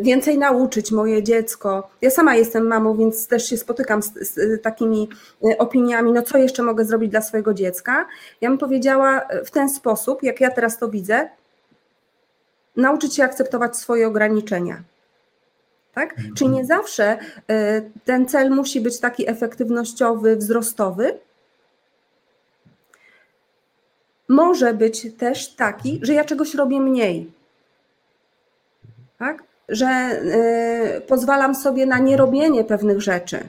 więcej 0.00 0.38
nauczyć 0.38 0.92
moje 0.92 1.22
dziecko. 1.22 1.90
Ja 2.02 2.10
sama 2.10 2.34
jestem 2.34 2.66
mamą, 2.66 2.96
więc 2.96 3.26
też 3.26 3.48
się 3.48 3.56
spotykam 3.56 4.02
z, 4.02 4.12
z, 4.12 4.62
takimi 4.62 5.08
e, 5.44 5.58
opiniami, 5.58 6.12
no 6.12 6.22
co 6.22 6.38
jeszcze 6.38 6.62
mogę 6.62 6.84
zrobić 6.84 7.10
dla 7.10 7.22
swojego 7.22 7.54
dziecka. 7.54 8.06
Ja 8.40 8.48
bym 8.48 8.58
powiedziała 8.58 9.28
w 9.44 9.50
ten 9.50 9.68
sposób, 9.68 10.22
jak 10.22 10.40
ja 10.40 10.50
teraz 10.50 10.78
to 10.78 10.88
widzę, 10.88 11.28
nauczyć 12.76 13.14
się 13.14 13.24
akceptować 13.24 13.76
swoje 13.76 14.06
ograniczenia. 14.06 14.82
Tak? 15.94 16.10
Mhm. 16.10 16.34
Czyli 16.34 16.50
nie 16.50 16.64
zawsze 16.64 17.18
e, 17.50 17.82
ten 18.04 18.26
cel 18.26 18.50
musi 18.50 18.80
być 18.80 19.00
taki 19.00 19.30
efektywnościowy, 19.30 20.36
wzrostowy. 20.36 21.18
Może 24.28 24.74
być 24.74 25.06
też 25.18 25.54
taki, 25.54 26.00
że 26.02 26.12
ja 26.12 26.24
czegoś 26.24 26.54
robię 26.54 26.80
mniej 26.80 27.35
tak? 29.18 29.42
że 29.68 30.20
y, 30.96 31.00
pozwalam 31.00 31.54
sobie 31.54 31.86
na 31.86 31.98
nierobienie 31.98 32.64
pewnych 32.64 33.00
rzeczy. 33.00 33.48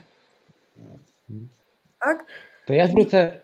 Tak? 2.00 2.24
To 2.68 2.74
ja 2.74 2.86
zwrócę 2.86 3.40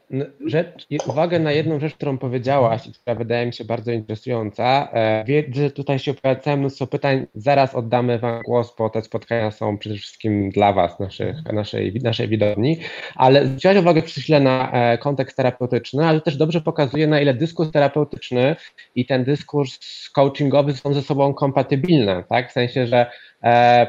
rzecz, 0.46 0.86
uwagę 1.06 1.38
na 1.38 1.52
jedną 1.52 1.80
rzecz, 1.80 1.94
którą 1.94 2.18
powiedziałaś 2.18 2.86
i 2.86 2.92
która 2.92 3.14
wydaje 3.14 3.46
mi 3.46 3.52
się 3.52 3.64
bardzo 3.64 3.92
interesująca. 3.92 4.88
E, 4.92 5.24
wiedzę, 5.24 5.62
że 5.62 5.70
tutaj 5.70 5.98
się 5.98 6.14
pojawia 6.14 6.56
mnóstwo 6.56 6.86
pytań. 6.86 7.26
Zaraz 7.34 7.74
oddamy 7.74 8.18
Wam 8.18 8.42
głos, 8.42 8.74
bo 8.78 8.90
te 8.90 9.02
spotkania 9.02 9.50
są 9.50 9.78
przede 9.78 9.96
wszystkim 9.96 10.50
dla 10.50 10.72
Was, 10.72 11.00
naszych, 11.00 11.36
naszej, 11.52 12.00
naszej 12.02 12.28
widowni. 12.28 12.78
Ale 13.14 13.46
zwróciłaś 13.46 13.76
uwagę 13.76 14.02
przez 14.02 14.22
chwilę 14.22 14.40
na 14.40 14.72
e, 14.72 14.98
kontekst 14.98 15.36
terapeutyczny, 15.36 16.06
ale 16.06 16.20
też 16.20 16.36
dobrze 16.36 16.60
pokazuje, 16.60 17.06
na 17.06 17.20
ile 17.20 17.34
dyskurs 17.34 17.70
terapeutyczny 17.70 18.56
i 18.94 19.06
ten 19.06 19.24
dyskurs 19.24 19.78
coachingowy 20.12 20.72
są 20.72 20.94
ze 20.94 21.02
sobą 21.02 21.34
kompatybilne, 21.34 22.24
tak? 22.28 22.50
W 22.50 22.52
sensie, 22.52 22.86
że 22.86 23.10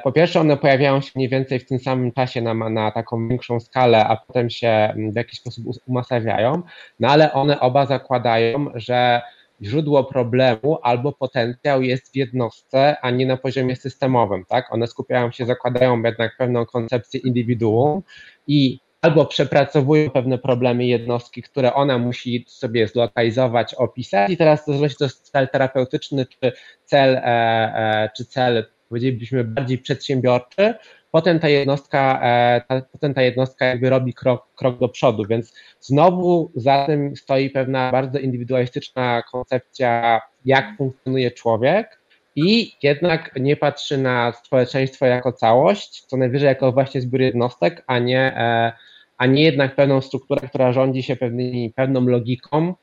po 0.04 0.12
pierwsze, 0.12 0.40
one 0.40 0.58
pojawiają 0.58 1.02
się 1.02 1.12
mniej 1.16 1.30
więcej 1.30 1.60
w 1.60 1.66
tym 1.66 1.80
samym 1.80 2.12
czasie 2.12 2.42
na, 2.42 2.54
na 2.54 2.92
taką 2.92 3.28
większą 3.28 3.60
skalę, 3.60 4.08
a 4.08 4.18
potem 4.18 4.50
się 4.50 4.94
w 5.14 5.16
jakiś 5.16 5.40
sposób 5.40 5.66
umasawiają, 5.88 6.62
no 7.00 7.10
ale 7.10 7.34
one 7.34 7.60
oba 7.60 7.86
zakładają, 7.86 8.66
że 8.74 9.22
źródło 9.62 10.04
problemu 10.04 10.80
albo 10.84 11.12
potencjał 11.12 11.82
jest 11.82 12.14
w 12.14 12.16
jednostce, 12.16 12.96
a 13.02 13.12
nie 13.12 13.26
na 13.26 13.38
poziomie 13.38 13.76
systemowym, 13.76 14.46
tak? 14.46 14.74
One 14.74 14.88
skupiają 14.88 15.32
się, 15.32 15.46
zakładają 15.46 16.04
jednak 16.04 16.38
pewną 16.38 16.66
koncepcję 16.66 17.20
indywiduum 17.20 18.02
i 18.48 18.80
albo 19.02 19.26
przepracowują 19.26 20.10
pewne 20.10 20.38
problemy 20.38 20.86
jednostki, 20.86 21.42
które 21.42 21.74
ona 21.74 21.98
musi 21.98 22.46
sobie 22.48 22.88
zlokalizować, 22.88 23.74
opisać 23.74 24.32
i 24.32 24.38
teraz 24.38 24.66
to 24.66 24.90
czy 24.90 24.96
to 24.96 25.10
cel 25.10 25.48
terapeutyczny, 25.50 26.26
czy 26.26 26.52
cel, 26.86 27.16
e, 27.16 27.22
e, 27.24 28.10
czy 28.18 28.26
cel 28.26 28.66
powiedzielibyśmy 28.96 29.44
bardziej 29.44 29.78
przedsiębiorczy, 29.78 30.74
potem 31.12 31.40
ta 31.40 31.50
jednostka, 31.50 32.20
e, 32.24 32.62
ta, 32.68 32.82
potem 32.92 33.14
ta 33.14 33.22
jednostka 33.22 33.66
jakby 33.66 33.90
robi 33.90 34.14
krok, 34.14 34.48
krok 34.56 34.80
do 34.80 34.90
przodu, 34.90 35.24
więc 35.30 35.54
znowu 35.80 36.52
za 36.56 36.86
tym 36.86 37.16
stoi 37.16 37.50
pewna 37.50 37.92
bardzo 37.92 38.20
indywidualistyczna 38.20 39.24
koncepcja, 39.32 40.22
jak 40.46 40.78
funkcjonuje 40.78 41.32
człowiek 41.32 42.02
i 42.36 42.72
jednak 42.84 43.32
nie 43.40 43.56
patrzy 43.56 43.98
na 43.98 44.34
społeczeństwo 44.46 45.06
jako 45.06 45.32
całość, 45.32 46.06
co 46.06 46.18
najwyżej 46.18 46.48
jako 46.48 46.72
właśnie 46.72 47.02
zbiór 47.02 47.22
jednostek, 47.22 47.84
a 47.88 48.00
nie, 48.00 48.20
e, 48.20 48.72
a 49.18 49.26
nie 49.26 49.44
jednak 49.44 49.76
pewną 49.76 50.02
strukturę, 50.02 50.48
która 50.48 50.72
rządzi 50.72 51.04
się 51.04 51.16
pewnymi, 51.16 51.74
pewną 51.76 52.08
logiką, 52.08 52.74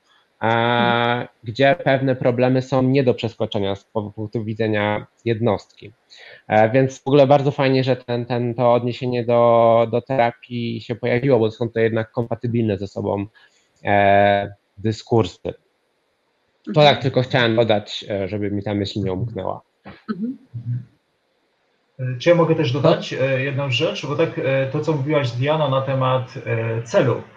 gdzie 1.45 1.76
pewne 1.84 2.16
problemy 2.16 2.62
są 2.62 2.82
nie 2.82 3.05
do 3.05 3.14
przeskoczenia 3.14 3.74
z 3.74 3.84
punktu 3.84 4.45
widzenia 4.45 5.07
jednostki. 5.24 5.93
E, 6.49 6.70
więc 6.70 6.99
w 6.99 7.07
ogóle 7.07 7.26
bardzo 7.26 7.51
fajnie, 7.51 7.84
że 7.84 7.97
ten, 7.97 8.26
ten, 8.26 8.55
to 8.55 8.72
odniesienie 8.72 9.24
do, 9.24 9.86
do 9.90 10.01
terapii 10.01 10.80
się 10.80 10.95
pojawiło, 10.95 11.38
bo 11.38 11.51
są 11.51 11.68
to 11.68 11.80
jednak 11.80 12.11
kompatybilne 12.11 12.78
ze 12.78 12.88
sobą 12.88 13.26
e, 13.84 14.55
dyskursy. 14.78 15.55
To 16.74 16.80
tak 16.80 17.03
tylko 17.03 17.22
chciałem 17.22 17.57
dodać, 17.57 18.05
e, 18.11 18.28
żeby 18.28 18.51
mi 18.51 18.62
ta 18.62 18.74
myśl 18.74 19.01
nie 19.01 19.12
umknęła. 19.12 19.61
Mhm. 19.86 20.38
Czy 22.18 22.28
ja 22.30 22.34
mogę 22.34 22.55
też 22.55 22.72
dodać 22.72 23.14
jedną 23.38 23.70
rzecz? 23.70 24.07
Bo 24.07 24.16
tak 24.16 24.40
to, 24.72 24.80
co 24.80 24.93
mówiłaś 24.93 25.30
Diana 25.30 25.68
na 25.68 25.82
temat 25.82 26.34
celu, 26.84 27.14
E, 27.14 27.32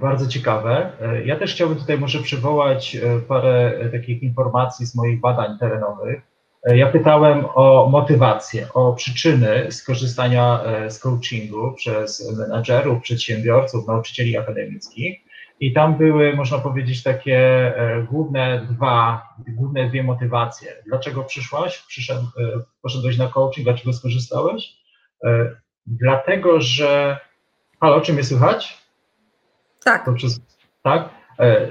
bardzo 0.00 0.26
ciekawe. 0.26 0.92
E, 1.00 1.24
ja 1.24 1.36
też 1.36 1.54
chciałbym 1.54 1.78
tutaj 1.78 1.98
może 1.98 2.18
przywołać 2.18 2.96
e, 2.96 3.20
parę 3.20 3.72
takich 3.92 4.22
informacji 4.22 4.86
z 4.86 4.94
moich 4.94 5.20
badań 5.20 5.58
terenowych. 5.58 6.22
Ja 6.64 6.86
pytałem 6.86 7.44
o 7.54 7.88
motywację, 7.90 8.66
o 8.74 8.92
przyczyny 8.92 9.72
skorzystania 9.72 10.60
z 10.88 10.98
coachingu 10.98 11.72
przez 11.72 12.36
menadżerów, 12.38 13.02
przedsiębiorców, 13.02 13.86
nauczycieli 13.86 14.36
akademickich. 14.36 15.20
I 15.60 15.72
tam 15.72 15.98
były, 15.98 16.36
można 16.36 16.58
powiedzieć, 16.58 17.02
takie 17.02 17.72
główne 18.10 18.66
dwa, 18.70 19.22
główne 19.48 19.88
dwie 19.88 20.02
motywacje. 20.02 20.72
Dlaczego 20.86 21.24
przyszłaś, 21.24 21.78
Przyszedł, 21.88 22.26
poszedłeś 22.82 23.18
na 23.18 23.26
coaching, 23.26 23.64
dlaczego 23.66 23.92
skorzystałeś? 23.92 24.76
Dlatego, 25.86 26.60
że. 26.60 27.18
Halo, 27.80 28.00
czy 28.00 28.12
mnie 28.12 28.24
słychać? 28.24 28.87
Tak. 29.84 30.04
Poprzez, 30.04 30.40
tak? 30.82 31.08
E, 31.38 31.68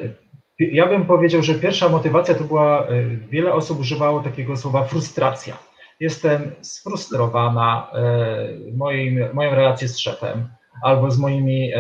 ja 0.60 0.88
bym 0.88 1.06
powiedział, 1.06 1.44
że 1.44 1.56
pierwsza 1.56 1.90
motywacja 1.90 2.36
to 2.36 2.44
była, 2.44 2.88
e, 2.88 3.04
wiele 3.30 3.54
osób 3.54 3.80
używało 3.80 4.20
takiego 4.20 4.58
słowa 4.58 4.84
frustracja. 4.84 5.58
Jestem 6.00 6.52
sfrustrowana 6.62 7.92
e, 7.94 8.48
moim, 8.76 9.20
moją 9.34 9.56
relacją 9.56 9.88
z 9.88 9.98
szefem 9.98 10.48
albo 10.84 11.12
z 11.12 11.20
moimi 11.20 11.72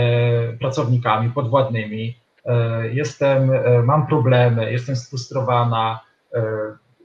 pracownikami, 0.59 1.29
podwładnymi. 1.29 2.17
Jestem, 2.91 3.51
mam 3.83 4.07
problemy, 4.07 4.71
jestem 4.71 4.95
sfrustrowana, 4.95 5.99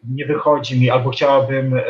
nie 0.08 0.26
wychodzi 0.26 0.80
mi, 0.80 0.90
albo 0.90 1.10
chciałabym 1.10 1.80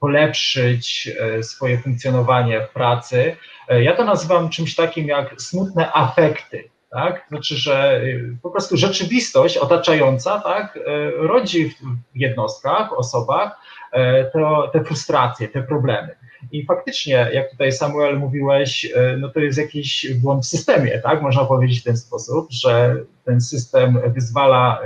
polepszyć 0.00 1.10
swoje 1.42 1.78
funkcjonowanie 1.78 2.60
w 2.60 2.70
pracy, 2.70 3.36
E, 3.68 3.82
ja 3.82 3.96
to 3.96 4.04
nazywam 4.04 4.48
czymś 4.48 4.74
takim 4.74 5.06
jak 5.06 5.42
smutne 5.42 5.92
afekty. 5.92 6.64
Tak? 6.90 7.26
Znaczy, 7.28 7.56
że 7.56 8.00
y, 8.04 8.36
po 8.42 8.50
prostu 8.50 8.76
rzeczywistość 8.76 9.56
otaczająca 9.56 10.40
tak, 10.40 10.76
e, 10.76 10.80
rodzi 11.10 11.70
w 11.70 11.74
jednostkach, 12.14 12.98
osobach 12.98 13.60
e, 13.92 14.24
to, 14.24 14.70
te 14.72 14.84
frustracje, 14.84 15.48
te 15.48 15.62
problemy. 15.62 16.16
I 16.52 16.66
faktycznie, 16.66 17.30
jak 17.32 17.50
tutaj 17.50 17.72
Samuel 17.72 18.18
mówiłeś, 18.18 18.92
no 19.18 19.28
to 19.28 19.40
jest 19.40 19.58
jakiś 19.58 20.14
błąd 20.14 20.44
w 20.44 20.48
systemie, 20.48 20.98
tak? 20.98 21.22
Można 21.22 21.44
powiedzieć 21.44 21.80
w 21.80 21.84
ten 21.84 21.96
sposób, 21.96 22.46
że 22.50 22.96
ten 23.24 23.40
system 23.40 23.98
wyzwala 24.06 24.82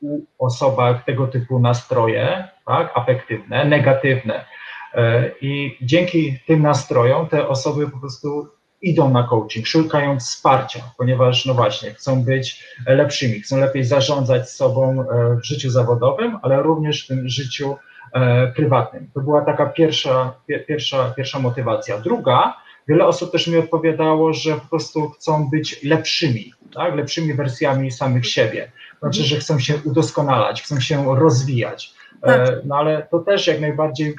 u 0.00 0.20
osobach 0.38 1.04
tego 1.04 1.26
typu 1.26 1.58
nastroje, 1.58 2.48
tak? 2.66 2.92
afektywne, 2.94 3.64
negatywne 3.64 4.44
E, 4.96 5.30
I 5.40 5.78
dzięki 5.82 6.38
tym 6.46 6.62
nastrojom 6.62 7.28
te 7.28 7.48
osoby 7.48 7.90
po 7.90 7.98
prostu 7.98 8.48
idą 8.82 9.10
na 9.10 9.22
coaching, 9.22 9.66
szukają 9.66 10.18
wsparcia, 10.20 10.80
ponieważ 10.98 11.46
no 11.46 11.54
właśnie, 11.54 11.94
chcą 11.94 12.24
być 12.24 12.64
lepszymi, 12.86 13.40
chcą 13.40 13.56
lepiej 13.56 13.84
zarządzać 13.84 14.50
sobą 14.50 15.00
e, 15.00 15.36
w 15.36 15.44
życiu 15.44 15.70
zawodowym, 15.70 16.38
ale 16.42 16.62
również 16.62 17.04
w 17.04 17.08
tym 17.08 17.28
życiu 17.28 17.76
e, 18.12 18.46
prywatnym. 18.46 19.10
To 19.14 19.20
była 19.20 19.44
taka 19.44 19.66
pierwsza, 19.66 20.34
pierwsza, 20.68 21.12
pierwsza 21.16 21.38
motywacja. 21.38 21.98
Druga, 21.98 22.56
wiele 22.88 23.06
osób 23.06 23.32
też 23.32 23.46
mi 23.46 23.56
odpowiadało, 23.56 24.32
że 24.32 24.54
po 24.54 24.66
prostu 24.70 25.10
chcą 25.10 25.50
być 25.50 25.82
lepszymi, 25.82 26.52
tak? 26.74 26.94
lepszymi 26.94 27.34
wersjami 27.34 27.92
samych 27.92 28.26
siebie. 28.26 28.72
Znaczy, 28.98 29.22
że 29.22 29.36
chcą 29.36 29.58
się 29.58 29.74
udoskonalać, 29.84 30.62
chcą 30.62 30.80
się 30.80 31.16
rozwijać. 31.18 31.94
Tak. 32.26 32.48
E, 32.48 32.60
no 32.64 32.76
ale 32.76 33.06
to 33.10 33.18
też 33.18 33.46
jak 33.46 33.60
najbardziej, 33.60 34.14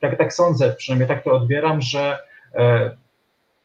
tak, 0.00 0.18
tak 0.18 0.34
sądzę, 0.34 0.72
przynajmniej 0.72 1.08
tak 1.08 1.24
to 1.24 1.32
odbieram, 1.32 1.80
że 1.80 2.18
e, 2.54 2.90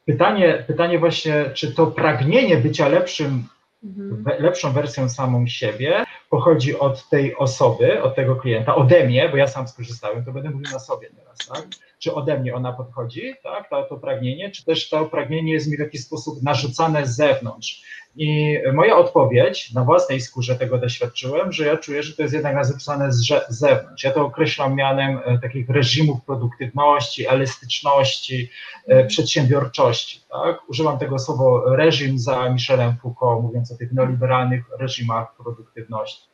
pytanie, 0.05 0.63
pytanie 0.67 0.99
właśnie, 0.99 1.45
czy 1.53 1.75
to 1.75 1.87
pragnienie 1.87 2.57
bycia 2.57 2.87
lepszym, 2.87 3.47
mhm. 3.83 4.43
lepszą 4.43 4.73
wersją 4.73 5.09
samą 5.09 5.47
siebie 5.47 6.05
pochodzi 6.29 6.79
od 6.79 7.09
tej 7.09 7.35
osoby, 7.35 8.03
od 8.03 8.15
tego 8.15 8.35
klienta, 8.35 8.75
ode 8.75 9.07
mnie, 9.07 9.29
bo 9.29 9.37
ja 9.37 9.47
sam 9.47 9.67
skorzystałem, 9.67 10.25
to 10.25 10.31
będę 10.31 10.49
mówił 10.49 10.71
na 10.71 10.79
sobie 10.79 11.09
teraz, 11.09 11.37
tak? 11.47 11.65
Czy 12.01 12.13
ode 12.13 12.39
mnie 12.39 12.55
ona 12.55 12.73
podchodzi, 12.73 13.33
tak, 13.43 13.69
to, 13.69 13.83
to 13.83 13.97
pragnienie, 13.97 14.51
czy 14.51 14.65
też 14.65 14.89
to 14.89 15.05
pragnienie 15.05 15.53
jest 15.53 15.71
mi 15.71 15.77
w 15.77 15.79
jakiś 15.79 16.01
sposób 16.01 16.43
narzucane 16.43 17.07
z 17.07 17.15
zewnątrz. 17.15 17.83
I 18.15 18.57
moja 18.73 18.97
odpowiedź, 18.97 19.73
na 19.73 19.83
własnej 19.83 20.21
skórze 20.21 20.55
tego 20.55 20.77
doświadczyłem, 20.77 21.51
że 21.51 21.65
ja 21.65 21.77
czuję, 21.77 22.03
że 22.03 22.15
to 22.15 22.21
jest 22.21 22.33
jednak 22.33 22.55
narzucane 22.55 23.11
z 23.11 23.45
zewnątrz. 23.49 24.03
Ja 24.03 24.11
to 24.11 24.25
określam 24.25 24.75
mianem 24.75 25.19
e, 25.25 25.39
takich 25.39 25.69
reżimów 25.69 26.25
produktywności, 26.25 27.27
elastyczności, 27.27 28.49
e, 28.87 29.05
przedsiębiorczości. 29.05 30.21
Tak? 30.31 30.69
Używam 30.69 30.99
tego 30.99 31.19
słowa 31.19 31.75
reżim 31.75 32.19
za 32.19 32.49
Michelem 32.49 32.97
Foucault, 33.03 33.43
mówiąc 33.43 33.71
o 33.71 33.77
tych 33.77 33.91
neoliberalnych 33.91 34.63
reżimach 34.79 35.35
produktywności. 35.35 36.31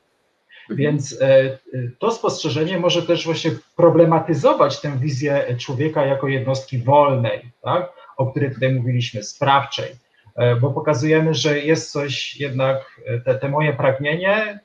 Więc 0.69 1.21
e, 1.21 1.57
to 1.99 2.11
spostrzeżenie 2.11 2.79
może 2.79 3.03
też 3.03 3.25
właśnie 3.25 3.51
problematyzować 3.75 4.81
tę 4.81 4.97
wizję 4.97 5.55
człowieka 5.57 6.05
jako 6.05 6.27
jednostki 6.27 6.77
wolnej, 6.77 7.51
tak? 7.61 7.93
o 8.17 8.31
której 8.31 8.53
tutaj 8.53 8.73
mówiliśmy, 8.73 9.23
sprawczej 9.23 9.95
E, 10.37 10.55
bo 10.55 10.71
pokazujemy, 10.71 11.33
że 11.33 11.59
jest 11.59 11.91
coś 11.91 12.39
jednak, 12.39 13.01
e, 13.05 13.19
te, 13.19 13.35
te 13.35 13.49
moje 13.49 13.73
pragnienie, 13.73 14.59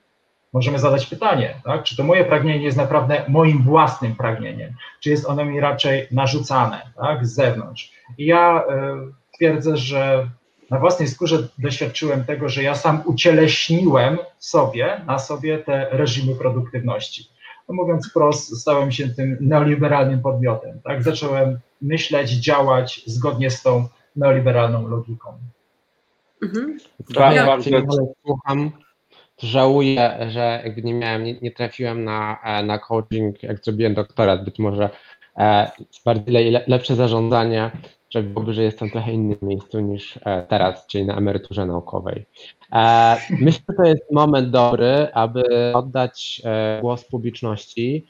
możemy 0.52 0.78
zadać 0.78 1.06
pytanie, 1.06 1.54
tak? 1.64 1.82
czy 1.82 1.96
to 1.96 2.04
moje 2.04 2.24
pragnienie 2.24 2.64
jest 2.64 2.76
naprawdę 2.76 3.24
moim 3.28 3.62
własnym 3.62 4.16
pragnieniem, 4.16 4.74
czy 5.00 5.10
jest 5.10 5.26
ono 5.26 5.44
mi 5.44 5.60
raczej 5.60 6.06
narzucane 6.10 6.82
tak? 6.96 7.26
z 7.26 7.34
zewnątrz. 7.34 7.92
I 8.18 8.26
ja 8.26 8.64
e, 8.68 8.96
twierdzę, 9.34 9.76
że 9.76 10.28
na 10.72 10.78
własnej 10.78 11.08
skórze 11.08 11.48
doświadczyłem 11.58 12.24
tego, 12.24 12.48
że 12.48 12.62
ja 12.62 12.74
sam 12.74 13.02
ucieleśniłem 13.04 14.18
sobie, 14.38 15.00
na 15.06 15.18
sobie 15.18 15.58
te 15.58 15.86
reżimy 15.90 16.34
produktywności. 16.34 17.28
No 17.68 17.74
mówiąc 17.74 18.10
wprost, 18.10 18.60
stałem 18.60 18.92
się 18.92 19.08
tym 19.08 19.36
neoliberalnym 19.40 20.22
podmiotem. 20.22 20.80
Tak? 20.84 21.02
Zacząłem 21.02 21.58
myśleć, 21.82 22.30
działać 22.30 23.02
zgodnie 23.06 23.50
z 23.50 23.62
tą 23.62 23.88
neoliberalną 24.16 24.88
logiką. 24.88 25.32
Mhm. 26.42 26.78
Ja, 27.16 27.46
bardzo... 27.46 27.70
słucham, 28.26 28.70
żałuję, 29.38 30.26
że 30.28 30.60
jakby 30.64 30.82
nie 30.82 30.94
miałem, 30.94 31.24
nie, 31.24 31.40
nie 31.40 31.50
trafiłem 31.50 32.04
na, 32.04 32.38
e, 32.44 32.62
na 32.62 32.78
coaching, 32.78 33.42
jak 33.42 33.64
zrobiłem 33.64 33.94
doktorat, 33.94 34.44
być 34.44 34.58
może 34.58 34.90
e, 35.36 35.70
bardziej 36.04 36.50
le, 36.50 36.64
lepsze 36.66 36.96
zarządzanie, 36.96 37.70
że 38.12 38.22
byłoby, 38.22 38.54
że 38.54 38.62
jestem 38.62 38.90
trochę 38.90 39.12
innym 39.12 39.38
miejscu 39.42 39.80
niż 39.80 40.18
e, 40.24 40.42
teraz, 40.48 40.86
czyli 40.86 41.06
na 41.06 41.16
emeryturze 41.16 41.66
naukowej. 41.66 42.26
E, 42.72 43.16
myślę, 43.40 43.64
że 43.68 43.76
to 43.76 43.84
jest 43.84 44.12
moment 44.12 44.50
dobry, 44.50 45.08
aby 45.14 45.72
oddać 45.74 46.42
e, 46.44 46.78
głos 46.80 47.04
publiczności. 47.04 48.06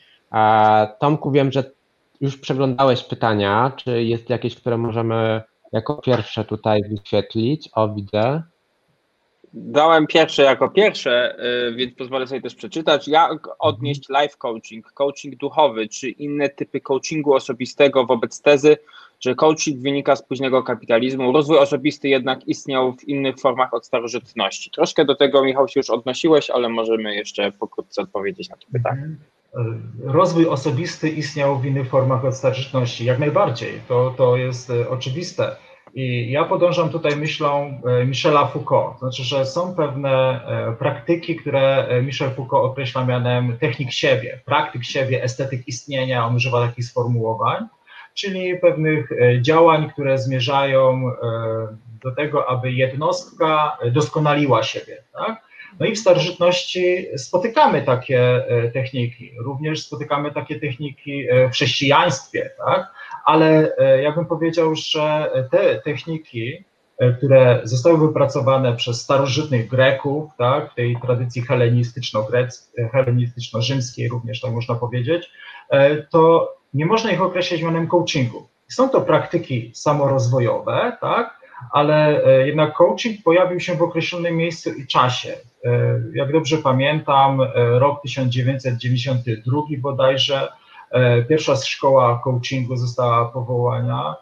Tomku, 0.98 1.30
wiem, 1.30 1.53
że 1.53 1.64
już 2.20 2.38
przeglądałeś 2.38 3.03
pytania, 3.03 3.72
czy 3.76 4.03
jest 4.03 4.30
jakieś, 4.30 4.57
które 4.57 4.78
możemy 4.78 5.42
jako 5.72 5.94
pierwsze 5.94 6.44
tutaj 6.44 6.82
wyświetlić? 6.82 7.68
O, 7.72 7.88
widzę. 7.88 8.42
Dałem 9.55 10.07
pierwsze 10.07 10.42
jako 10.42 10.68
pierwsze, 10.68 11.36
więc 11.76 11.94
pozwolę 11.94 12.26
sobie 12.26 12.40
też 12.40 12.55
przeczytać. 12.55 13.09
Jak 13.09 13.48
odnieść 13.59 14.09
life 14.09 14.36
coaching, 14.38 14.92
coaching 14.92 15.36
duchowy, 15.36 15.88
czy 15.88 16.09
inne 16.11 16.48
typy 16.48 16.80
coachingu 16.80 17.34
osobistego 17.34 18.07
wobec 18.07 18.42
tezy, 18.42 18.76
że 19.24 19.34
coaching 19.34 19.82
wynika 19.82 20.16
z 20.16 20.22
późnego 20.22 20.62
kapitalizmu. 20.62 21.32
Rozwój 21.32 21.58
osobisty 21.58 22.08
jednak 22.08 22.48
istniał 22.48 22.92
w 22.92 23.08
innych 23.08 23.38
formach 23.38 23.74
od 23.74 23.86
starożytności. 23.86 24.70
Troszkę 24.70 25.04
do 25.04 25.14
tego, 25.14 25.44
Michał, 25.44 25.68
się 25.68 25.80
już 25.80 25.90
odnosiłeś, 25.90 26.50
ale 26.50 26.68
możemy 26.68 27.14
jeszcze 27.14 27.52
pokrótce 27.52 28.02
odpowiedzieć 28.02 28.48
na 28.48 28.56
to 28.56 28.66
pytanie. 28.72 29.02
Mhm. 29.02 29.18
Rozwój 30.04 30.46
osobisty 30.46 31.10
istniał 31.10 31.58
w 31.58 31.66
innych 31.66 31.88
formach 31.88 32.24
od 32.24 32.36
starożytności. 32.36 33.04
Jak 33.04 33.18
najbardziej, 33.18 33.80
to, 33.88 34.14
to 34.16 34.36
jest 34.36 34.70
e, 34.70 34.88
oczywiste. 34.88 35.56
I 35.94 36.30
ja 36.30 36.44
podążam 36.44 36.90
tutaj 36.90 37.16
myślą 37.16 37.80
e, 37.86 38.04
Michela 38.04 38.46
Foucault, 38.46 38.98
znaczy, 38.98 39.22
że 39.24 39.46
są 39.46 39.74
pewne 39.74 40.10
e, 40.10 40.72
praktyki, 40.78 41.36
które 41.36 41.88
Michel 42.02 42.30
Foucault 42.30 42.64
określa 42.64 43.04
mianem 43.04 43.58
technik 43.58 43.92
siebie, 43.92 44.40
praktyk 44.44 44.84
siebie, 44.84 45.22
estetyk 45.22 45.68
istnienia, 45.68 46.26
on 46.26 46.36
używa 46.36 46.66
takich 46.66 46.84
sformułowań, 46.84 47.68
czyli 48.14 48.58
pewnych 48.58 49.12
e, 49.12 49.42
działań, 49.42 49.90
które 49.90 50.18
zmierzają 50.18 51.08
e, 51.08 51.12
do 52.02 52.14
tego, 52.14 52.48
aby 52.48 52.72
jednostka 52.72 53.78
doskonaliła 53.92 54.62
siebie. 54.62 55.02
Tak? 55.12 55.42
No 55.80 55.86
i 55.86 55.94
w 55.94 55.98
starożytności 55.98 57.06
spotykamy 57.16 57.82
takie 57.82 58.48
e, 58.48 58.68
techniki, 58.68 59.32
również 59.38 59.86
spotykamy 59.86 60.32
takie 60.32 60.60
techniki 60.60 61.26
w 61.48 61.52
chrześcijaństwie, 61.52 62.50
tak? 62.66 62.92
ale 63.24 63.76
ja 64.02 64.12
bym 64.12 64.26
powiedział, 64.26 64.74
że 64.74 65.30
te 65.50 65.80
techniki, 65.80 66.64
które 67.18 67.61
zostały 67.64 67.99
wypracowane 67.99 68.76
przez 68.76 69.03
starożytnych 69.03 69.68
Greków, 69.68 70.30
tak, 70.38 70.74
tej 70.74 70.97
tradycji 71.03 71.43
helenistyczno-rzymskiej 72.93 74.09
również 74.09 74.40
tak 74.40 74.53
można 74.53 74.74
powiedzieć, 74.74 75.30
to 76.11 76.55
nie 76.74 76.86
można 76.86 77.11
ich 77.12 77.22
określić 77.22 77.62
mianem 77.62 77.88
coachingu. 77.88 78.49
Są 78.68 78.88
to 78.88 79.01
praktyki 79.01 79.70
samorozwojowe, 79.74 80.97
tak, 81.01 81.43
ale 81.70 82.24
e, 82.24 82.47
jednak 82.47 82.74
coaching 82.74 83.22
pojawił 83.24 83.61
się 83.61 83.74
w 83.74 83.82
określonym 83.82 84.36
miejscu 84.36 84.70
i 84.70 84.86
czasie. 84.86 85.34
E, 85.64 85.70
jak 86.14 86.32
dobrze 86.32 86.59
pamiętam, 86.59 87.40
e, 87.40 87.49
rok 87.78 88.03
1992 88.03 89.62
bodajże, 89.78 90.49
pierwsza 91.28 91.57
szkoła 91.57 92.20
coachingu 92.24 92.76
została 92.76 93.24
powołana, 93.24 94.16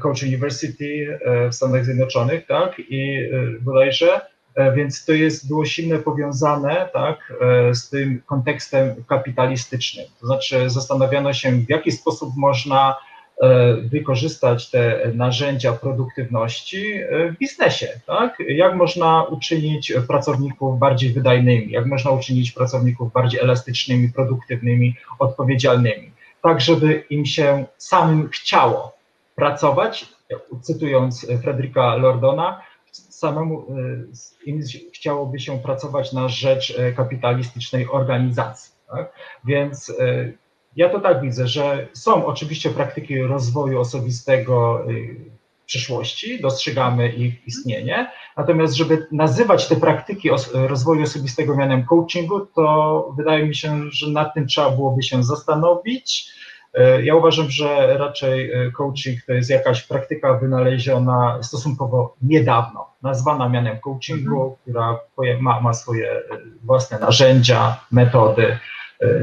Coach 0.00 0.22
University 0.22 1.18
w 1.50 1.54
Stanach 1.54 1.84
Zjednoczonych, 1.84 2.46
tak, 2.46 2.78
i 2.78 3.30
bodajże. 3.60 4.20
E, 4.58 4.72
więc 4.72 5.04
to 5.04 5.12
jest, 5.12 5.48
było 5.48 5.64
silne 5.64 5.98
powiązane 5.98 6.88
tak, 6.92 7.32
e, 7.40 7.74
z 7.74 7.90
tym 7.90 8.22
kontekstem 8.26 9.04
kapitalistycznym. 9.08 10.06
To 10.20 10.26
znaczy 10.26 10.70
zastanawiano 10.70 11.32
się, 11.32 11.52
w 11.52 11.70
jaki 11.70 11.92
sposób 11.92 12.30
można 12.36 12.96
e, 13.42 13.74
wykorzystać 13.74 14.70
te 14.70 15.12
narzędzia 15.14 15.72
produktywności 15.72 16.94
w 17.30 17.38
biznesie, 17.38 17.88
tak? 18.06 18.38
Jak 18.48 18.74
można 18.74 19.22
uczynić 19.22 19.92
pracowników 20.08 20.78
bardziej 20.78 21.12
wydajnymi, 21.12 21.70
jak 21.70 21.86
można 21.86 22.10
uczynić 22.10 22.52
pracowników 22.52 23.12
bardziej 23.12 23.40
elastycznymi, 23.40 24.12
produktywnymi, 24.12 24.94
odpowiedzialnymi, 25.18 26.12
tak 26.42 26.60
żeby 26.60 27.04
im 27.10 27.26
się 27.26 27.64
samym 27.76 28.28
chciało 28.28 28.97
pracować, 29.38 30.06
cytując 30.62 31.26
Fredrika 31.42 31.96
Lordona, 31.96 32.62
samemu 32.92 33.66
im 34.46 34.62
chciałoby 34.94 35.40
się 35.40 35.58
pracować 35.58 36.12
na 36.12 36.28
rzecz 36.28 36.78
e, 36.78 36.92
kapitalistycznej 36.92 37.88
organizacji. 37.88 38.72
Tak? 38.90 39.12
Więc 39.44 39.90
e, 40.00 40.32
ja 40.76 40.88
to 40.88 41.00
tak 41.00 41.20
widzę, 41.20 41.48
że 41.48 41.88
są 41.92 42.26
oczywiście 42.26 42.70
praktyki 42.70 43.22
rozwoju 43.22 43.80
osobistego 43.80 44.84
w 45.62 45.64
przyszłości, 45.66 46.40
dostrzegamy 46.40 47.12
ich 47.12 47.46
istnienie, 47.46 48.10
natomiast 48.36 48.74
żeby 48.74 49.06
nazywać 49.12 49.68
te 49.68 49.76
praktyki 49.76 50.30
rozwoju 50.54 51.02
osobistego 51.02 51.56
mianem 51.56 51.84
coachingu, 51.84 52.46
to 52.46 53.12
wydaje 53.16 53.46
mi 53.46 53.54
się, 53.54 53.90
że 53.90 54.10
nad 54.10 54.34
tym 54.34 54.46
trzeba 54.46 54.70
byłoby 54.70 55.02
się 55.02 55.24
zastanowić, 55.24 56.32
ja 57.02 57.14
uważam, 57.14 57.50
że 57.50 57.98
raczej 57.98 58.52
e, 58.52 58.70
coaching 58.70 59.18
to 59.26 59.32
jest 59.32 59.50
jakaś 59.50 59.82
praktyka 59.82 60.34
wynaleziona 60.34 61.38
stosunkowo 61.42 62.16
niedawno, 62.22 62.86
nazwana 63.02 63.48
mianem 63.48 63.78
coachingu, 63.78 64.42
mhm. 64.42 64.56
która 64.62 65.00
ma, 65.40 65.60
ma 65.60 65.74
swoje 65.74 66.10
e, 66.10 66.22
własne 66.64 66.98
narzędzia, 66.98 67.80
metody, 67.92 68.58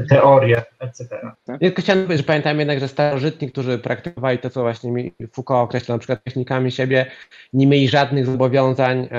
teorie, 0.09 0.63
etc. 0.79 1.19
Ja 1.61 1.69
chciałem 1.77 2.03
powiedzieć, 2.03 2.25
że 2.25 2.27
pamiętam 2.27 2.59
jednak, 2.59 2.79
że 2.79 2.87
starożytni, 2.87 3.51
którzy 3.51 3.77
praktykowali 3.79 4.39
to, 4.39 4.49
co 4.49 4.61
właśnie 4.61 5.11
Foucault 5.33 5.63
określa 5.63 5.95
na 5.95 5.99
przykład 5.99 6.23
technikami 6.23 6.71
siebie, 6.71 7.05
nie 7.53 7.67
mieli 7.67 7.87
żadnych 7.89 8.25
zobowiązań 8.25 9.09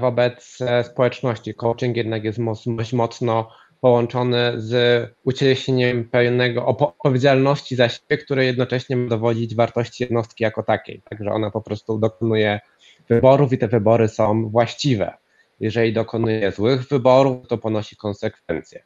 wobec 0.00 0.58
społeczności. 0.82 1.54
Coaching 1.54 1.96
jednak 1.96 2.24
jest 2.24 2.38
dość 2.66 2.92
mocno 2.92 3.48
połączone 3.80 4.52
z 4.56 5.08
ucieleśnieniem 5.24 6.08
pewnego 6.08 6.66
odpowiedzialności 6.66 7.76
za 7.76 7.88
siebie, 7.88 8.18
które 8.18 8.44
jednocześnie 8.44 8.96
ma 8.96 9.08
dowodzić 9.08 9.54
wartości 9.54 10.02
jednostki 10.02 10.44
jako 10.44 10.62
takiej. 10.62 11.02
Także 11.10 11.30
ona 11.30 11.50
po 11.50 11.60
prostu 11.60 11.98
dokonuje 11.98 12.60
wyborów 13.08 13.52
i 13.52 13.58
te 13.58 13.68
wybory 13.68 14.08
są 14.08 14.48
właściwe. 14.48 15.12
Jeżeli 15.60 15.92
dokonuje 15.92 16.52
złych 16.52 16.88
wyborów, 16.88 17.48
to 17.48 17.58
ponosi 17.58 17.96
konsekwencje. 17.96 18.82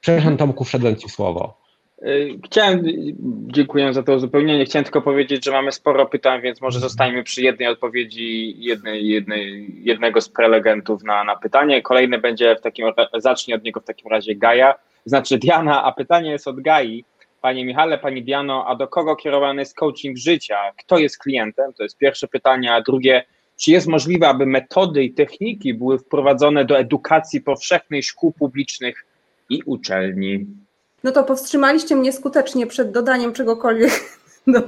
Przepraszam 0.00 0.36
Tomku, 0.36 0.64
wszedłem 0.64 0.96
Ci 0.96 1.08
w 1.08 1.12
słowo. 1.12 1.61
Y, 2.06 2.38
chciałem, 2.44 2.82
dziękuję 3.46 3.92
za 3.92 4.02
to 4.02 4.14
uzupełnienie. 4.14 4.64
Chciałem 4.64 4.84
tylko 4.84 5.02
powiedzieć, 5.02 5.44
że 5.44 5.50
mamy 5.50 5.72
sporo 5.72 6.06
pytań, 6.06 6.40
więc 6.40 6.60
może 6.60 6.76
mhm. 6.76 6.90
zostańmy 6.90 7.24
przy 7.24 7.42
jednej 7.42 7.68
odpowiedzi 7.68 8.54
jednej, 8.58 9.08
jednej, 9.08 9.72
jednego 9.84 10.20
z 10.20 10.28
prelegentów 10.28 11.04
na, 11.04 11.24
na 11.24 11.36
pytanie. 11.36 11.82
Kolejne 11.82 12.18
będzie 12.18 12.56
w 12.56 12.60
takim 12.60 12.86
zacznie 13.14 13.54
od 13.54 13.62
niego 13.62 13.80
w 13.80 13.84
takim 13.84 14.10
razie 14.10 14.34
Gaja, 14.34 14.74
znaczy 15.06 15.38
Diana, 15.38 15.84
a 15.84 15.92
pytanie 15.92 16.30
jest 16.30 16.48
od 16.48 16.60
Gai. 16.60 17.04
Panie 17.40 17.64
Michale, 17.64 17.98
Pani 17.98 18.22
Diano, 18.22 18.66
a 18.66 18.76
do 18.76 18.88
kogo 18.88 19.16
kierowany 19.16 19.62
jest 19.62 19.76
coaching 19.76 20.18
życia? 20.18 20.58
Kto 20.78 20.98
jest 20.98 21.18
klientem? 21.18 21.72
To 21.72 21.82
jest 21.82 21.98
pierwsze 21.98 22.28
pytanie, 22.28 22.74
a 22.74 22.80
drugie, 22.80 23.24
czy 23.60 23.70
jest 23.70 23.86
możliwe, 23.86 24.28
aby 24.28 24.46
metody 24.46 25.04
i 25.04 25.14
techniki 25.14 25.74
były 25.74 25.98
wprowadzone 25.98 26.64
do 26.64 26.78
edukacji 26.78 27.40
powszechnej 27.40 28.02
szkół 28.02 28.32
publicznych 28.32 29.06
i 29.50 29.62
uczelni? 29.66 30.46
No 31.04 31.12
to 31.12 31.24
powstrzymaliście 31.24 31.96
mnie 31.96 32.12
skutecznie 32.12 32.66
przed 32.66 32.90
dodaniem 32.90 33.32
czegokolwiek 33.32 33.92
do, 34.46 34.60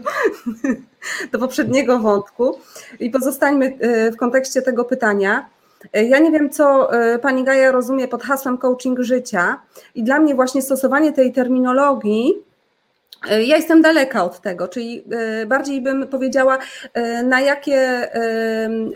do 1.32 1.38
poprzedniego 1.38 1.98
wątku 1.98 2.58
i 3.00 3.10
pozostańmy 3.10 3.78
e, 3.80 4.10
w 4.10 4.16
kontekście 4.16 4.62
tego 4.62 4.84
pytania. 4.84 5.46
E, 5.92 6.04
ja 6.04 6.18
nie 6.18 6.30
wiem, 6.30 6.50
co 6.50 6.92
e, 6.92 7.18
pani 7.18 7.44
Gaja 7.44 7.72
rozumie 7.72 8.08
pod 8.08 8.22
hasłem 8.22 8.58
coaching 8.58 9.00
życia, 9.00 9.60
i 9.94 10.04
dla 10.04 10.18
mnie 10.18 10.34
właśnie 10.34 10.62
stosowanie 10.62 11.12
tej 11.12 11.32
terminologii. 11.32 12.34
Ja 13.30 13.56
jestem 13.56 13.82
daleka 13.82 14.24
od 14.24 14.40
tego, 14.40 14.68
czyli 14.68 15.04
bardziej 15.46 15.80
bym 15.80 16.08
powiedziała, 16.08 16.58
na 17.24 17.40
jakie 17.40 18.10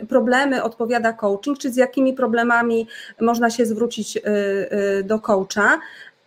problemy 0.09 0.62
odpowiada 0.62 1.12
coaching, 1.12 1.59
czy 1.59 1.70
z 1.70 1.76
jakimi 1.76 2.14
problemami 2.14 2.86
można 3.20 3.51
się 3.51 3.66
zwrócić 3.66 4.18
do 5.05 5.18
coacha. 5.18 5.78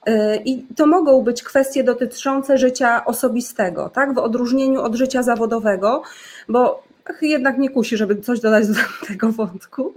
E, 0.05 0.35
I 0.35 0.63
to 0.75 0.85
mogą 0.85 1.21
być 1.21 1.43
kwestie 1.43 1.83
dotyczące 1.83 2.57
życia 2.57 3.05
osobistego, 3.05 3.89
tak? 3.89 4.13
W 4.13 4.17
odróżnieniu 4.17 4.81
od 4.81 4.95
życia 4.95 5.23
zawodowego, 5.23 6.03
bo 6.49 6.83
jednak 7.21 7.57
nie 7.57 7.69
kusi, 7.69 7.97
żeby 7.97 8.15
coś 8.15 8.39
dodać 8.39 8.67
do 8.67 8.79
tego 9.07 9.31
wątku, 9.31 9.93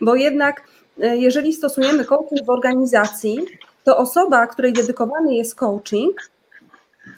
bo 0.00 0.14
jednak 0.14 0.62
e, 1.00 1.16
jeżeli 1.16 1.52
stosujemy 1.52 2.04
coaching 2.04 2.46
w 2.46 2.50
organizacji, 2.50 3.46
to 3.84 3.96
osoba, 3.96 4.46
której 4.46 4.72
dedykowany 4.72 5.34
jest 5.34 5.54
coaching, 5.54 6.30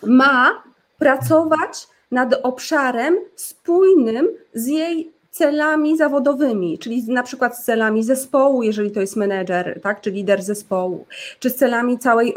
ma 0.02 0.62
pracować 0.98 1.88
nad 2.10 2.34
obszarem 2.42 3.16
spójnym 3.36 4.28
z 4.54 4.66
jej 4.66 5.12
celami 5.30 5.96
zawodowymi, 5.96 6.78
czyli 6.78 7.04
na 7.08 7.22
przykład 7.22 7.58
z 7.58 7.64
celami 7.64 8.04
zespołu, 8.04 8.62
jeżeli 8.62 8.90
to 8.90 9.00
jest 9.00 9.16
menedżer, 9.16 9.80
tak, 9.82 10.00
czy 10.00 10.10
lider 10.10 10.42
zespołu, 10.42 11.06
czy 11.38 11.50
z 11.50 11.56
celami 11.56 11.98
całej 11.98 12.34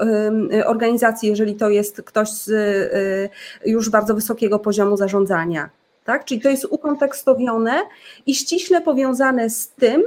organizacji, 0.65 1.29
jeżeli 1.29 1.55
to 1.55 1.69
jest 1.69 2.01
ktoś 2.01 2.29
z 2.29 2.49
y, 2.49 3.69
już 3.69 3.89
bardzo 3.89 4.15
wysokiego 4.15 4.59
poziomu 4.59 4.97
zarządzania. 4.97 5.69
Tak? 6.05 6.25
Czyli 6.25 6.41
to 6.41 6.49
jest 6.49 6.65
ukontekstowione 6.65 7.81
i 8.25 8.35
ściśle 8.35 8.81
powiązane 8.81 9.49
z 9.49 9.67
tym, 9.67 10.03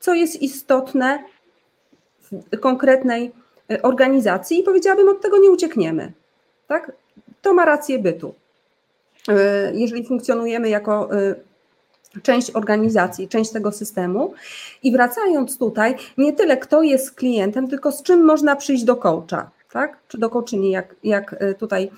co 0.00 0.14
jest 0.14 0.42
istotne 0.42 1.24
w 2.32 2.60
konkretnej 2.60 3.32
y, 3.72 3.82
organizacji 3.82 4.60
i 4.60 4.62
powiedziałabym, 4.62 5.08
od 5.08 5.20
tego 5.20 5.38
nie 5.38 5.50
uciekniemy. 5.50 6.12
Tak? 6.66 6.92
To 7.42 7.54
ma 7.54 7.64
rację 7.64 7.98
bytu. 7.98 8.34
Jeżeli 9.72 10.06
funkcjonujemy 10.06 10.68
jako 10.68 11.08
część 12.22 12.50
organizacji, 12.50 13.28
część 13.28 13.50
tego 13.50 13.72
systemu. 13.72 14.34
I 14.82 14.92
wracając 14.92 15.58
tutaj, 15.58 15.94
nie 16.18 16.32
tyle 16.32 16.56
kto 16.56 16.82
jest 16.82 17.14
klientem, 17.14 17.68
tylko 17.68 17.92
z 17.92 18.02
czym 18.02 18.24
można 18.24 18.56
przyjść 18.56 18.84
do 18.84 18.96
coacha. 18.96 19.50
Tak? 19.72 19.98
Czy 20.08 20.18
do 20.18 20.30
coachingi, 20.30 20.70
jak, 20.70 20.94
jak 21.04 21.36
e, 21.38 21.54
tutaj 21.54 21.90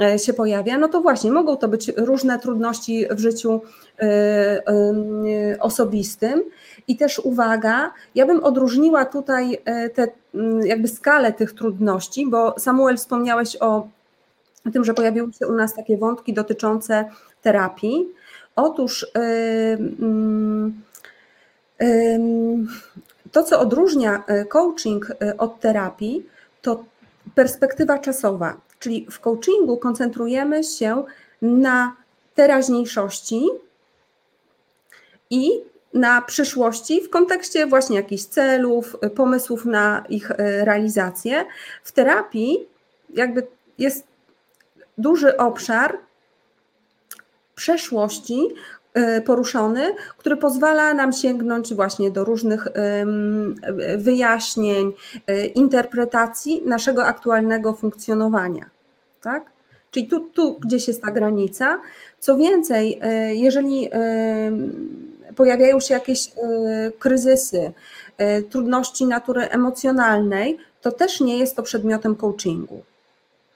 e, 0.00 0.18
się 0.18 0.32
pojawia, 0.32 0.78
no 0.78 0.88
to 0.88 1.00
właśnie 1.00 1.32
mogą 1.32 1.56
to 1.56 1.68
być 1.68 1.92
różne 1.96 2.38
trudności 2.38 3.06
w 3.10 3.18
życiu 3.18 3.60
e, 3.98 4.62
osobistym. 5.60 6.42
I 6.88 6.96
też 6.96 7.18
uwaga, 7.18 7.92
ja 8.14 8.26
bym 8.26 8.44
odróżniła 8.44 9.04
tutaj 9.04 9.58
te, 9.94 10.08
jakby 10.64 10.88
skalę 10.88 11.32
tych 11.32 11.52
trudności, 11.52 12.26
bo 12.26 12.54
Samuel 12.58 12.96
wspomniałeś 12.96 13.56
o 13.60 13.88
tym, 14.72 14.84
że 14.84 14.94
pojawiły 14.94 15.32
się 15.32 15.46
u 15.46 15.52
nas 15.52 15.74
takie 15.74 15.98
wątki 15.98 16.32
dotyczące 16.32 17.04
terapii. 17.42 18.08
Otóż 18.56 19.06
to, 23.32 23.42
co 23.42 23.60
odróżnia 23.60 24.24
e, 24.26 24.44
coaching 24.44 25.06
od 25.38 25.60
terapii, 25.60 26.26
to 26.62 26.84
perspektywa 27.34 27.98
czasowa. 27.98 28.56
Czyli 28.78 29.06
w 29.10 29.20
coachingu 29.20 29.76
koncentrujemy 29.76 30.64
się 30.64 31.04
na 31.42 31.96
teraźniejszości 32.34 33.48
i 35.30 35.50
na 35.94 36.22
przyszłości 36.22 37.00
w 37.00 37.10
kontekście 37.10 37.66
właśnie 37.66 37.96
jakichś 37.96 38.22
celów, 38.22 38.96
pomysłów 39.16 39.64
na 39.64 40.04
ich 40.08 40.30
realizację. 40.38 41.44
W 41.84 41.92
terapii 41.92 42.68
jakby 43.14 43.46
jest 43.78 44.06
duży 44.98 45.36
obszar 45.36 45.98
przeszłości 47.54 48.48
e, 48.94 49.20
poruszony, 49.20 49.94
który 50.18 50.36
pozwala 50.36 50.94
nam 50.94 51.12
sięgnąć 51.12 51.74
właśnie 51.74 52.10
do 52.10 52.24
różnych 52.24 52.68
wyjaśnień, 53.98 54.92
e, 55.26 55.46
interpretacji 55.46 56.62
naszego 56.66 57.04
aktualnego 57.04 57.72
funkcjonowania. 57.72 58.70
Tak? 59.20 59.50
Czyli 59.90 60.08
tu, 60.08 60.20
tu 60.20 60.58
gdzieś 60.60 60.88
jest 60.88 61.02
ta 61.02 61.10
granica. 61.10 61.80
Co 62.18 62.36
więcej, 62.36 62.98
e, 63.02 63.34
jeżeli 63.34 63.88
pojawiają 65.36 65.80
się 65.80 65.94
jakieś 65.94 66.30
kryzysy, 66.98 67.72
trudności 68.50 69.06
natury 69.06 69.42
emocjonalnej, 69.42 70.58
to 70.80 70.92
też 70.92 71.20
nie 71.20 71.38
jest 71.38 71.56
to 71.56 71.62
przedmiotem 71.62 72.16
coachingu. 72.16 72.82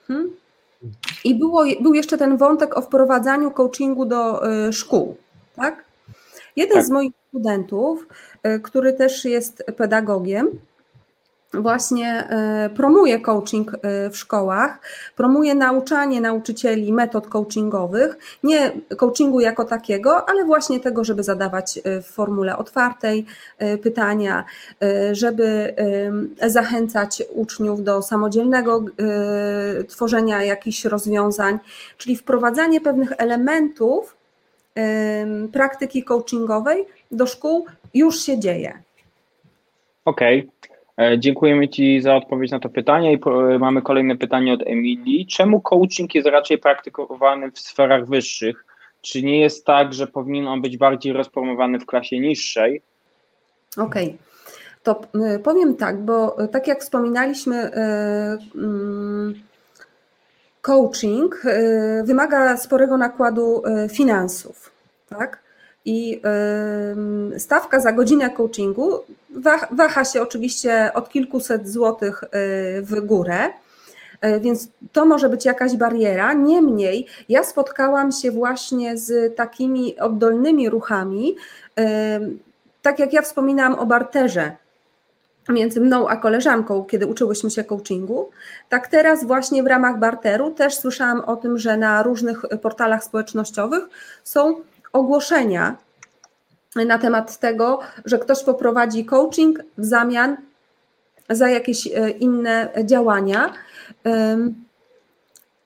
Hmm? 0.06 0.30
I 1.24 1.34
było, 1.34 1.64
był 1.80 1.94
jeszcze 1.94 2.18
ten 2.18 2.36
wątek 2.36 2.76
o 2.76 2.82
wprowadzaniu 2.82 3.50
coachingu 3.50 4.04
do 4.04 4.50
y, 4.68 4.72
szkół. 4.72 5.16
Tak? 5.56 5.84
Jeden 6.56 6.76
tak. 6.76 6.86
z 6.86 6.90
moich 6.90 7.12
studentów, 7.28 8.06
y, 8.46 8.60
który 8.60 8.92
też 8.92 9.24
jest 9.24 9.64
pedagogiem, 9.76 10.48
właśnie 11.54 12.28
e, 12.28 12.70
promuje 12.76 13.20
coaching 13.20 13.72
e, 13.74 14.10
w 14.10 14.16
szkołach, 14.16 14.78
promuje 15.16 15.54
nauczanie 15.54 16.20
nauczycieli 16.20 16.92
metod 16.92 17.28
coachingowych, 17.28 18.18
nie 18.42 18.72
coachingu 18.96 19.40
jako 19.40 19.64
takiego, 19.64 20.28
ale 20.28 20.44
właśnie 20.44 20.80
tego, 20.80 21.04
żeby 21.04 21.22
zadawać 21.22 21.78
e, 21.78 22.02
w 22.02 22.06
formule 22.06 22.56
otwartej 22.56 23.26
pytania, 23.82 24.44
żeby 25.12 25.74
zachęcać 26.46 27.22
uczniów 27.34 27.84
do 27.84 28.02
samodzielnego 28.02 28.84
tworzenia 29.88 30.42
jakichś 30.42 30.84
rozwiązań, 30.84 31.58
czyli 31.98 32.16
wprowadzanie 32.16 32.80
pewnych 32.80 33.12
elementów 33.18 34.16
praktyki 35.52 36.04
coachingowej 36.04 36.86
do 37.10 37.26
szkół 37.26 37.66
już 37.94 38.20
się 38.20 38.38
dzieje. 38.38 38.82
Okej. 40.04 40.50
Okay. 40.64 40.75
E, 41.00 41.18
dziękujemy 41.18 41.68
Ci 41.68 42.02
za 42.02 42.16
odpowiedź 42.16 42.50
na 42.50 42.60
to 42.60 42.68
pytanie 42.68 43.12
i 43.12 43.20
e, 43.54 43.58
mamy 43.58 43.82
kolejne 43.82 44.16
pytanie 44.16 44.52
od 44.52 44.62
Emilii. 44.66 45.26
Czemu 45.26 45.60
coaching 45.60 46.14
jest 46.14 46.28
raczej 46.28 46.58
praktykowany 46.58 47.50
w 47.50 47.58
sferach 47.58 48.06
wyższych? 48.06 48.64
Czy 49.02 49.22
nie 49.22 49.40
jest 49.40 49.64
tak, 49.64 49.94
że 49.94 50.06
powinien 50.06 50.48
on 50.48 50.62
być 50.62 50.76
bardziej 50.76 51.12
rozpromowany 51.12 51.78
w 51.78 51.86
klasie 51.86 52.20
niższej? 52.20 52.82
Okej. 53.76 54.06
Okay. 54.06 54.18
To 54.82 55.00
e, 55.24 55.38
powiem 55.38 55.76
tak, 55.76 56.04
bo 56.04 56.36
tak 56.52 56.66
jak 56.66 56.80
wspominaliśmy, 56.80 57.70
mm, 58.54 59.34
coaching 60.62 61.42
wymaga 62.04 62.56
sporego 62.56 62.96
nakładu 62.96 63.62
finansów, 63.90 64.70
tak? 65.08 65.45
I 65.86 66.20
stawka 67.38 67.80
za 67.80 67.92
godzinę 67.92 68.30
coachingu 68.30 68.90
waha 69.70 70.04
się 70.04 70.22
oczywiście 70.22 70.90
od 70.94 71.08
kilkuset 71.08 71.68
złotych 71.68 72.24
y, 72.24 72.28
w 72.82 73.00
górę. 73.00 73.38
Y, 74.24 74.40
więc 74.40 74.68
to 74.92 75.06
może 75.06 75.28
być 75.28 75.44
jakaś 75.44 75.76
bariera. 75.76 76.32
Niemniej 76.32 77.06
ja 77.28 77.44
spotkałam 77.44 78.12
się 78.12 78.30
właśnie 78.30 78.96
z 78.96 79.36
takimi 79.36 79.98
oddolnymi 79.98 80.70
ruchami, 80.70 81.36
tak 82.82 82.98
jak 82.98 83.12
ja 83.12 83.22
wspominałam 83.22 83.74
o 83.74 83.86
barterze 83.86 84.56
między 85.48 85.80
mną 85.80 86.08
a 86.08 86.16
koleżanką, 86.16 86.84
kiedy 86.84 87.06
uczyłyśmy 87.06 87.50
się 87.50 87.64
coachingu, 87.64 88.30
tak 88.68 88.88
teraz 88.88 89.24
właśnie 89.24 89.62
w 89.62 89.66
ramach 89.66 89.98
barteru 89.98 90.50
też 90.50 90.74
słyszałam 90.74 91.20
o 91.20 91.36
tym, 91.36 91.58
że 91.58 91.76
na 91.76 92.02
różnych 92.02 92.42
portalach 92.62 93.04
społecznościowych 93.04 93.88
są 94.24 94.54
ogłoszenia 94.96 95.76
na 96.86 96.98
temat 96.98 97.38
tego, 97.38 97.80
że 98.04 98.18
ktoś 98.18 98.44
poprowadzi 98.44 99.04
coaching 99.04 99.58
w 99.78 99.84
zamian 99.84 100.36
za 101.30 101.48
jakieś 101.48 101.86
e, 101.86 102.10
inne 102.10 102.68
działania. 102.84 103.52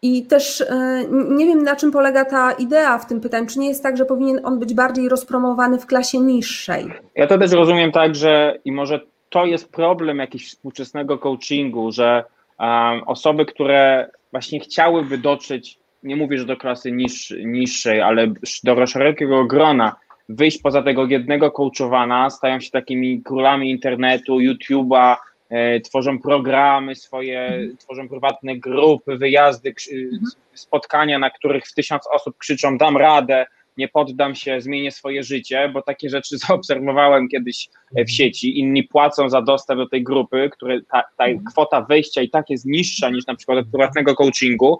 I 0.03 0.26
też 0.26 0.61
e, 0.61 1.05
nie 1.11 1.47
wiem, 1.47 1.62
na 1.62 1.76
czym 1.76 1.93
polega 1.93 2.24
ta 2.24 2.53
idea 2.53 2.99
w 2.99 3.07
tym 3.07 3.20
pytaniu. 3.20 3.47
Czy 3.47 3.59
nie 3.59 3.68
jest 3.68 3.83
tak, 3.83 3.97
że 3.97 4.05
powinien 4.05 4.41
on 4.45 4.59
być 4.59 4.74
bardziej 4.74 5.09
rozpromowany 5.09 5.78
w 5.78 5.87
klasie 5.87 6.20
niższej? 6.20 6.93
Ja 7.14 7.26
to 7.26 7.39
też 7.39 7.53
rozumiem 7.53 7.93
tak, 7.93 8.14
że 8.14 8.59
i 8.64 8.72
może 8.72 9.01
to 9.31 9.47
jest 9.47 9.72
problem 9.72 10.18
jakiegoś 10.18 10.49
współczesnego 10.49 11.18
coachingu, 11.18 11.93
że 11.93 12.24
um, 12.59 13.03
osoby, 13.07 13.47
które 13.47 14.11
właśnie 14.31 14.61
chciałyby 14.61 15.18
dotrzeć 15.18 15.78
nie 16.03 16.16
mówię, 16.16 16.38
że 16.38 16.44
do 16.44 16.57
klasy 16.57 16.92
niż, 16.92 17.34
niższej, 17.44 18.01
ale 18.01 18.32
do 18.64 18.86
szerokiego 18.86 19.44
grona, 19.44 19.96
wyjść 20.28 20.59
poza 20.62 20.82
tego 20.82 21.07
jednego 21.07 21.51
coachowana, 21.51 22.30
stają 22.30 22.61
się 22.61 22.70
takimi 22.70 23.22
królami 23.22 23.70
internetu, 23.70 24.38
YouTube'a, 24.38 25.16
e, 25.48 25.80
tworzą 25.80 26.18
programy 26.18 26.94
swoje, 26.94 27.40
mhm. 27.40 27.76
tworzą 27.76 28.09
prywatne 28.09 28.57
grupy, 28.57 29.16
wyjazdy, 29.16 29.74
mhm. 29.92 30.20
spotkania, 30.55 31.18
na 31.18 31.30
których 31.30 31.66
w 31.66 31.74
tysiąc 31.74 32.03
osób 32.12 32.38
krzyczą 32.38 32.78
dam 32.78 32.96
radę, 32.96 33.46
nie 33.76 33.88
poddam 33.88 34.34
się, 34.34 34.61
zmienię 34.61 34.90
swoje 34.90 35.22
życie, 35.22 35.70
bo 35.74 35.82
takie 35.82 36.11
rzeczy 36.11 36.38
zaobserwowałem 36.48 37.28
kiedyś 37.28 37.68
w 37.68 37.90
mhm. 37.90 38.09
sieci. 38.09 38.59
Inni 38.59 38.82
płacą 38.82 39.28
za 39.28 39.42
dostęp 39.42 39.80
do 39.80 39.88
tej 39.88 40.03
grupy, 40.03 40.51
które 40.53 40.80
ta, 40.82 41.03
ta 41.16 41.24
kwota 41.51 41.80
wejścia 41.80 42.22
i 42.22 42.30
tak 42.30 42.51
jest 42.51 42.66
niższa 42.66 43.11
niż 43.11 43.26
na 43.26 43.34
przykład 43.34 43.59
od 43.59 43.68
prywatnego 43.70 44.14
coachingu, 44.14 44.78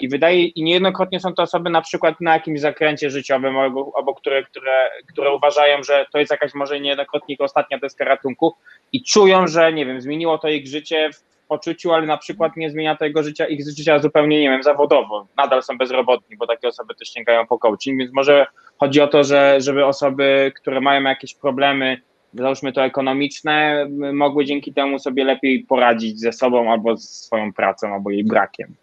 I 0.00 0.08
wydaje, 0.08 0.44
i 0.44 0.62
niejednokrotnie 0.62 1.20
są 1.20 1.34
to 1.34 1.42
osoby 1.42 1.70
na 1.70 1.82
przykład 1.82 2.20
na 2.20 2.32
jakimś 2.32 2.60
zakręcie 2.60 3.10
życiowym, 3.10 3.58
albo, 3.58 3.92
albo 3.96 4.14
które, 4.14 4.42
które, 4.42 4.90
które 5.12 5.34
uważają, 5.34 5.82
że 5.82 6.06
to 6.12 6.18
jest 6.18 6.30
jakaś 6.30 6.54
może 6.54 6.80
niejednokrotnie 6.80 7.36
ostatnia 7.38 7.78
deska 7.78 8.04
ratunku 8.04 8.54
i 8.92 9.02
czują, 9.02 9.46
że 9.46 9.72
nie 9.72 9.86
wiem, 9.86 10.00
zmieniło 10.00 10.38
to 10.38 10.48
ich 10.48 10.66
życie 10.66 11.10
w 11.12 11.46
poczuciu, 11.48 11.92
ale 11.92 12.06
na 12.06 12.16
przykład 12.16 12.56
nie 12.56 12.70
zmienia 12.70 12.96
tego 12.96 13.22
życia, 13.22 13.46
ich 13.46 13.60
życia 13.78 13.98
zupełnie, 13.98 14.40
nie 14.40 14.50
wiem, 14.50 14.62
zawodowo. 14.62 15.26
Nadal 15.36 15.62
są 15.62 15.78
bezrobotni, 15.78 16.36
bo 16.36 16.46
takie 16.46 16.68
osoby 16.68 16.94
też 16.94 17.08
sięgają 17.08 17.46
po 17.46 17.58
coaching, 17.58 17.98
więc 17.98 18.12
może 18.12 18.46
chodzi 18.78 19.00
o 19.00 19.08
to, 19.08 19.24
że 19.24 19.60
żeby 19.60 19.86
osoby, 19.86 20.52
które 20.56 20.80
mają 20.80 21.02
jakieś 21.02 21.34
problemy, 21.34 22.00
załóżmy 22.34 22.72
to 22.72 22.84
ekonomiczne, 22.84 23.86
mogły 24.12 24.44
dzięki 24.44 24.72
temu 24.72 24.98
sobie 24.98 25.24
lepiej 25.24 25.64
poradzić 25.64 26.20
ze 26.20 26.32
sobą 26.32 26.72
albo 26.72 26.96
ze 26.96 27.06
swoją 27.06 27.52
pracą, 27.52 27.94
albo 27.94 28.10
jej 28.10 28.24
brakiem 28.24 28.74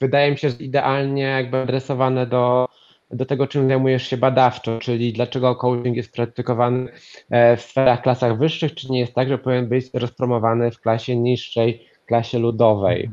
wydaje 0.00 0.30
mi 0.30 0.38
się, 0.38 0.50
że 0.50 0.56
idealnie 0.56 1.22
jakby 1.22 1.56
adresowane 1.58 2.26
do 2.26 2.68
do 3.10 3.26
tego, 3.26 3.46
czym 3.46 3.68
zajmujesz 3.68 4.08
się 4.08 4.16
badawczo, 4.16 4.78
czyli 4.78 5.12
dlaczego 5.12 5.56
coaching 5.56 5.96
jest 5.96 6.12
praktykowany 6.12 6.92
w 7.56 7.60
sferach 7.60 8.02
klasach 8.02 8.38
wyższych, 8.38 8.74
czy 8.74 8.92
nie 8.92 9.00
jest 9.00 9.14
tak, 9.14 9.28
że 9.28 9.38
powinien 9.38 9.68
być 9.68 9.86
rozpromowany 9.94 10.70
w 10.70 10.80
klasie 10.80 11.16
niższej, 11.16 11.86
klasie 12.06 12.38
ludowej? 12.38 13.10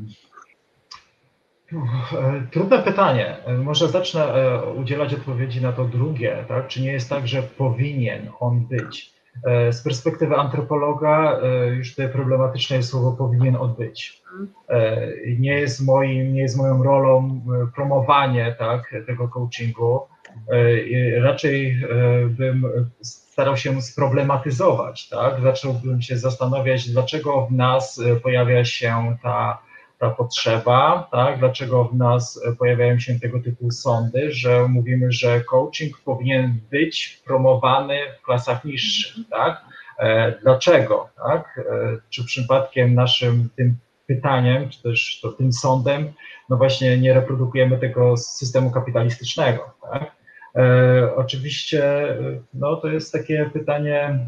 Trudne 2.50 2.78
pytanie. 2.78 3.36
Może 3.64 3.88
zacznę 3.88 4.26
udzielać 4.76 5.14
odpowiedzi 5.14 5.62
na 5.62 5.72
to 5.72 5.84
drugie. 5.84 6.44
Tak? 6.48 6.66
Czy 6.68 6.82
nie 6.82 6.92
jest 6.92 7.10
tak, 7.10 7.28
że 7.28 7.42
powinien 7.42 8.28
on 8.40 8.60
być? 8.60 9.13
E, 9.42 9.72
z 9.72 9.82
perspektywy 9.82 10.36
antropologa 10.36 11.40
e, 11.42 11.66
już 11.68 11.90
tutaj 11.90 12.08
problematyczne 12.08 12.82
słowo 12.82 13.12
powinien 13.12 13.56
odbyć. 13.56 14.22
E, 14.68 15.06
nie 15.38 15.52
jest, 15.52 15.86
moim, 15.86 16.34
nie 16.34 16.40
jest 16.42 16.56
moją 16.56 16.82
rolą 16.82 17.40
promowanie 17.74 18.56
tak, 18.58 18.94
tego 19.06 19.28
coachingu. 19.28 20.00
Raczej 21.20 21.80
bym 22.28 22.64
starał 23.02 23.56
się 23.56 23.82
sproblematyzować, 23.82 25.08
tak? 25.08 25.40
zacząłbym 25.40 26.02
się 26.02 26.16
zastanawiać, 26.16 26.90
dlaczego 26.90 27.46
w 27.46 27.52
nas 27.52 28.00
pojawia 28.22 28.64
się 28.64 29.16
ta 29.22 29.58
ta 30.04 30.10
potrzeba, 30.10 31.08
tak? 31.12 31.38
dlaczego 31.38 31.84
w 31.84 31.94
nas 31.94 32.40
pojawiają 32.58 32.98
się 32.98 33.20
tego 33.20 33.42
typu 33.42 33.70
sądy, 33.70 34.32
że 34.32 34.68
mówimy, 34.68 35.12
że 35.12 35.40
coaching 35.40 35.98
powinien 36.04 36.60
być 36.70 37.22
promowany 37.26 37.98
w 38.18 38.22
klasach 38.22 38.64
niższych. 38.64 39.28
Tak? 39.30 39.64
E, 39.98 40.32
dlaczego? 40.42 41.08
Tak? 41.16 41.60
E, 41.70 41.96
czy 42.10 42.24
przypadkiem 42.24 42.94
naszym 42.94 43.48
tym 43.56 43.76
pytaniem, 44.06 44.68
czy 44.68 44.82
też 44.82 45.20
to 45.22 45.32
tym 45.32 45.52
sądem, 45.52 46.12
no 46.48 46.56
właśnie 46.56 46.98
nie 46.98 47.14
reprodukujemy 47.14 47.78
tego 47.78 48.16
systemu 48.16 48.70
kapitalistycznego. 48.70 49.74
Tak? 49.92 50.23
E, 50.56 51.16
oczywiście 51.16 52.16
no, 52.54 52.76
to 52.76 52.88
jest 52.88 53.12
takie 53.12 53.50
pytanie 53.52 54.18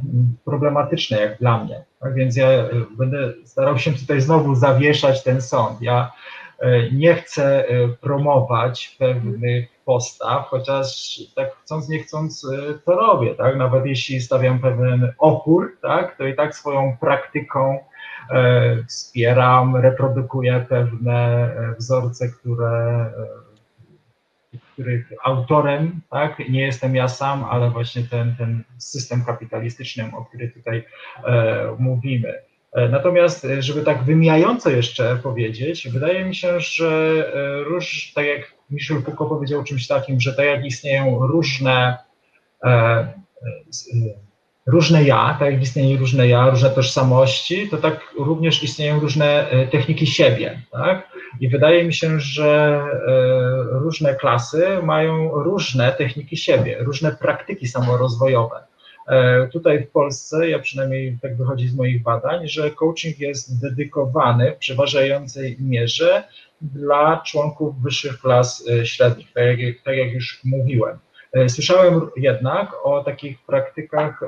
problematyczne 0.45 1.21
jak 1.21 1.39
dla 1.39 1.65
mnie, 1.65 1.85
tak 2.01 2.15
więc 2.15 2.37
ja 2.37 2.49
e, 2.49 2.71
będę 2.99 3.33
starał 3.45 3.79
się 3.79 3.93
tutaj 3.93 4.21
znowu 4.21 4.55
zawieszać 4.55 5.23
ten 5.23 5.43
sąd. 5.43 5.83
Ja 5.83 6.13
e, 6.59 6.91
nie 6.91 7.15
chcę 7.15 7.65
promować 8.01 8.97
pewnych 8.99 9.69
postaw, 9.85 10.47
chociaż 10.47 11.21
tak 11.37 11.57
chcąc, 11.63 11.89
nie 11.89 11.99
chcąc 11.99 12.47
to 12.85 12.97
robię, 12.97 13.35
tak? 13.35 13.57
Nawet 13.57 13.87
jeśli 13.87 14.21
stawiam 14.21 14.59
pewien 14.59 15.13
opór, 15.19 15.77
tak, 15.83 16.17
to 16.17 16.27
i 16.27 16.35
tak 16.35 16.57
swoją 16.57 16.97
praktyką 17.01 17.79
wspieram, 18.89 19.77
reprodukuję 19.77 20.67
pewne 20.69 21.51
wzorce, 21.79 22.29
które 22.29 23.11
których 24.77 25.13
autorem 25.25 26.01
tak, 26.11 26.39
nie 26.49 26.61
jestem 26.61 26.95
ja 26.95 27.09
sam, 27.09 27.45
ale 27.45 27.71
właśnie 27.71 28.03
ten, 28.03 28.35
ten 28.39 28.65
system 28.79 29.25
kapitalistyczny, 29.25 30.11
o 30.17 30.25
którym 30.25 30.53
tutaj 30.53 30.85
e, 31.25 31.77
mówimy. 31.79 32.35
E, 32.73 32.89
natomiast, 32.89 33.45
e, 33.45 33.63
żeby 33.63 33.83
tak 33.83 34.05
wymijająco 34.05 34.71
jeszcze 34.71 35.17
powiedzieć, 35.17 35.89
wydaje 35.89 36.25
mi 36.25 36.35
się, 36.35 36.61
że 36.61 36.89
e, 37.35 37.65
róż, 37.65 38.13
tak 38.15 38.27
jak 38.27 38.53
Michel 38.71 39.03
Foucault 39.03 39.31
powiedział 39.31 39.65
czymś 39.65 39.87
takim, 39.87 40.21
że 40.21 40.35
tak 40.35 40.47
jak 40.47 40.65
istnieją 40.65 41.27
różne 41.27 41.99
e, 42.65 43.09
różne 44.67 45.05
ja, 45.05 45.37
tak 45.39 45.53
jak 45.53 45.63
istnieją 45.63 45.99
różne 45.99 46.29
ja, 46.29 46.51
różne 46.51 46.71
tożsamości, 46.71 47.69
to 47.69 47.77
tak 47.77 48.01
również 48.19 48.63
istnieją 48.63 49.01
różne 49.01 49.47
techniki 49.71 50.07
siebie, 50.07 50.63
tak? 50.73 51.09
I 51.41 51.49
wydaje 51.49 51.85
mi 51.85 51.95
się, 51.95 52.21
że 52.21 52.81
e, 53.07 53.79
różne 53.79 54.15
klasy 54.15 54.67
mają 54.83 55.31
różne 55.31 55.93
techniki 55.93 56.37
siebie, 56.37 56.77
różne 56.81 57.13
praktyki 57.13 57.69
samorozwojowe. 57.69 58.57
E, 59.09 59.49
tutaj 59.49 59.85
w 59.85 59.91
Polsce, 59.91 60.49
ja 60.49 60.59
przynajmniej 60.59 61.19
tak 61.23 61.37
wychodzi 61.37 61.69
z 61.69 61.75
moich 61.75 62.03
badań, 62.03 62.49
że 62.49 62.71
coaching 62.71 63.19
jest 63.19 63.61
dedykowany 63.61 64.53
w 64.53 64.57
przeważającej 64.57 65.57
mierze 65.61 66.25
dla 66.61 67.23
członków 67.27 67.83
wyższych 67.83 68.21
klas 68.21 68.69
e, 68.69 68.87
średnich, 68.87 69.33
tak 69.33 69.59
jak, 69.59 69.83
tak 69.85 69.97
jak 69.97 70.13
już 70.13 70.41
mówiłem. 70.45 70.99
Słyszałem 71.49 72.01
jednak 72.17 72.73
o 72.85 73.05
takich 73.05 73.39
praktykach, 73.47 74.21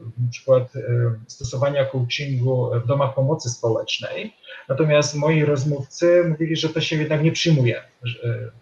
na 0.00 0.30
przykład 0.30 0.72
stosowania 1.26 1.84
coachingu 1.84 2.70
w 2.84 2.86
domach 2.86 3.14
pomocy 3.14 3.50
społecznej, 3.50 4.34
Natomiast 4.68 5.14
moi 5.14 5.44
rozmówcy 5.44 6.24
mówili, 6.28 6.56
że 6.56 6.68
to 6.68 6.80
się 6.80 6.96
jednak 6.96 7.22
nie 7.22 7.32
przyjmuje. 7.32 7.82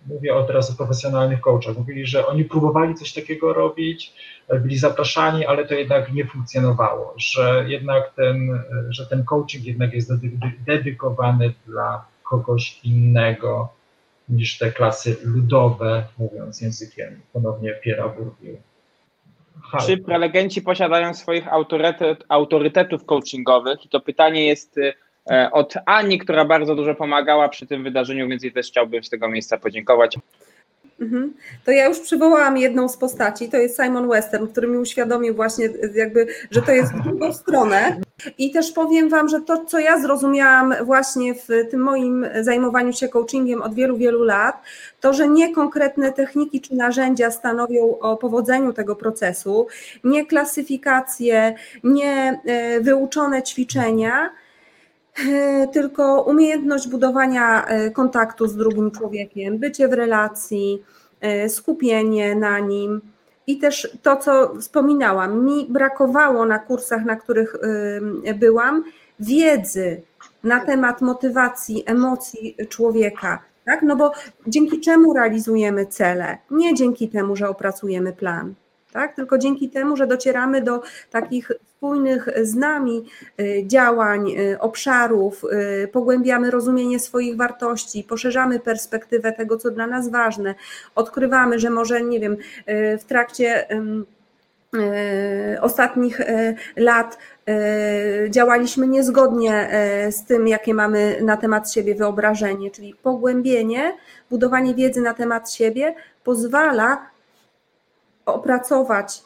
Mówię 0.07 0.35
teraz 0.47 0.71
o 0.71 0.75
profesjonalnych 0.75 1.41
coachach. 1.41 1.77
Mówili, 1.77 2.07
że 2.07 2.27
oni 2.27 2.45
próbowali 2.45 2.95
coś 2.95 3.13
takiego 3.13 3.53
robić, 3.53 4.13
byli 4.61 4.79
zapraszani, 4.79 5.47
ale 5.47 5.67
to 5.67 5.75
jednak 5.75 6.13
nie 6.13 6.27
funkcjonowało, 6.27 7.15
że 7.17 7.65
jednak 7.69 8.13
ten, 8.17 8.63
że 8.89 9.07
ten 9.07 9.25
coaching 9.25 9.65
jednak 9.65 9.93
jest 9.93 10.13
dedykowany 10.67 11.55
dla 11.67 12.05
kogoś 12.23 12.81
innego 12.85 13.69
niż 14.29 14.59
te 14.59 14.73
klasy 14.73 15.17
ludowe, 15.25 16.05
mówiąc 16.19 16.61
językiem 16.61 17.21
ponownie 17.33 17.75
Piera 17.83 18.09
Bourdieu. 18.09 18.57
Czy 19.87 19.99
prelegenci 19.99 20.63
posiadają 20.63 21.15
swoich 21.15 21.53
autorytet, 21.53 22.25
autorytetów 22.29 23.05
coachingowych? 23.05 23.85
I 23.85 23.89
to 23.89 24.01
pytanie 24.01 24.47
jest 24.47 24.79
E, 25.31 25.51
od 25.51 25.75
Ani, 25.87 26.19
która 26.19 26.45
bardzo 26.45 26.75
dużo 26.75 26.95
pomagała 26.95 27.49
przy 27.49 27.67
tym 27.67 27.85
wydarzeniu, 27.85 28.29
więc 28.29 28.43
jej 28.43 28.53
też 28.53 28.67
chciałbym 28.67 29.05
z 29.05 29.11
tego 29.11 29.29
miejsca 29.29 29.59
podziękować. 29.59 30.19
Mhm. 31.01 31.35
To 31.65 31.71
ja 31.71 31.89
już 31.89 32.01
przywołałam 32.01 32.57
jedną 32.59 32.89
z 32.89 32.97
postaci, 32.97 33.49
to 33.49 33.57
jest 33.57 33.77
Simon 33.83 34.09
Western, 34.09 34.47
który 34.47 34.69
mi 34.69 34.77
uświadomił 34.77 35.35
właśnie 35.35 35.69
jakby, 35.95 36.27
że 36.51 36.63
to 36.63 36.73
jest 36.73 36.95
w 36.95 37.03
drugą 37.03 37.33
stronę. 37.33 38.01
I 38.39 38.51
też 38.51 38.73
powiem 38.73 39.09
Wam, 39.09 39.29
że 39.29 39.41
to, 39.41 39.65
co 39.65 39.79
ja 39.79 40.01
zrozumiałam 40.01 40.75
właśnie 40.85 41.35
w 41.35 41.49
tym 41.71 41.81
moim 41.81 42.27
zajmowaniu 42.41 42.93
się 42.93 43.09
coachingiem 43.09 43.63
od 43.63 43.75
wielu, 43.75 43.97
wielu 43.97 44.23
lat, 44.23 44.63
to, 45.01 45.13
że 45.13 45.29
nie 45.29 45.55
konkretne 45.55 46.13
techniki 46.13 46.61
czy 46.61 46.75
narzędzia 46.75 47.31
stanowią 47.31 47.99
o 47.99 48.17
powodzeniu 48.17 48.73
tego 48.73 48.97
procesu, 48.97 49.67
nie 50.05 50.27
klasyfikacje, 50.27 51.55
nie 51.85 52.41
e, 52.45 52.81
wyuczone 52.81 53.43
ćwiczenia, 53.43 54.31
E, 55.33 55.69
tylko 55.69 56.23
umiejętność 56.23 56.89
budowania 56.89 57.67
e, 57.67 57.91
kontaktu 57.91 58.47
z 58.47 58.57
drugim 58.57 58.91
człowiekiem, 58.91 59.59
bycie 59.59 59.89
w 59.89 59.93
relacji, 59.93 60.83
skupienie 61.49 62.35
na 62.35 62.59
nim. 62.59 63.01
I 63.47 63.59
też 63.59 63.99
to, 64.03 64.17
co 64.17 64.55
wspominałam, 64.61 65.45
mi 65.45 65.67
brakowało 65.71 66.47
na 66.47 66.59
kursach, 66.59 67.05
na 67.05 67.17
których 67.17 67.57
byłam, 68.35 68.85
wiedzy 69.21 70.03
na 70.45 70.61
temat 70.61 71.01
motywacji, 71.01 71.83
emocji 71.87 72.57
człowieka. 72.69 73.43
Tak? 73.67 73.83
No 73.83 73.97
bo 73.97 74.13
dzięki 74.47 74.81
czemu 74.81 75.15
realizujemy 75.15 75.87
cele? 75.87 76.39
Nie 76.51 76.75
dzięki 76.75 77.09
temu, 77.09 77.37
że 77.37 77.49
opracujemy 77.49 78.13
plan 78.13 78.55
tak? 78.95 79.17
tylko 79.17 79.39
dzięki 79.39 79.71
temu, 79.71 79.97
że 79.97 80.07
docieramy 80.07 80.63
do 80.63 80.83
takich 81.11 81.51
spójnych 81.77 82.29
z 82.43 82.55
nami 82.55 83.05
y, 83.41 83.63
działań, 83.67 84.31
y, 84.31 84.61
obszarów, 84.61 85.45
y, 85.85 85.89
pogłębiamy 85.89 86.51
rozumienie 86.51 87.01
swoich 87.01 87.37
wartości, 87.37 88.05
poszerzamy 88.05 88.61
perspektywę 88.61 89.33
tego, 89.33 89.57
co 89.57 89.71
dla 89.71 89.87
nas 89.87 90.09
ważne, 90.09 90.55
odkrywamy, 90.95 91.59
że 91.59 91.71
może, 91.71 92.03
nie 92.03 92.21
wiem, 92.21 92.37
w 93.01 93.05
trakcie 93.05 93.67
ostatnich 95.61 96.21
lat 96.77 97.19
działaliśmy 98.31 98.87
niezgodnie 98.87 99.69
z 100.11 100.25
tym, 100.25 100.49
jakie 100.49 100.75
mamy 100.75 101.19
na 101.23 101.37
temat 101.37 101.73
siebie 101.73 101.95
wyobrażenie, 101.95 102.71
czyli 102.71 102.95
pogłębienie, 103.03 103.97
budowanie 104.31 104.75
wiedzy 104.75 105.01
na 105.01 105.15
temat 105.15 105.53
siebie 105.53 105.95
pozwala 106.25 107.14
opracować 108.27 109.23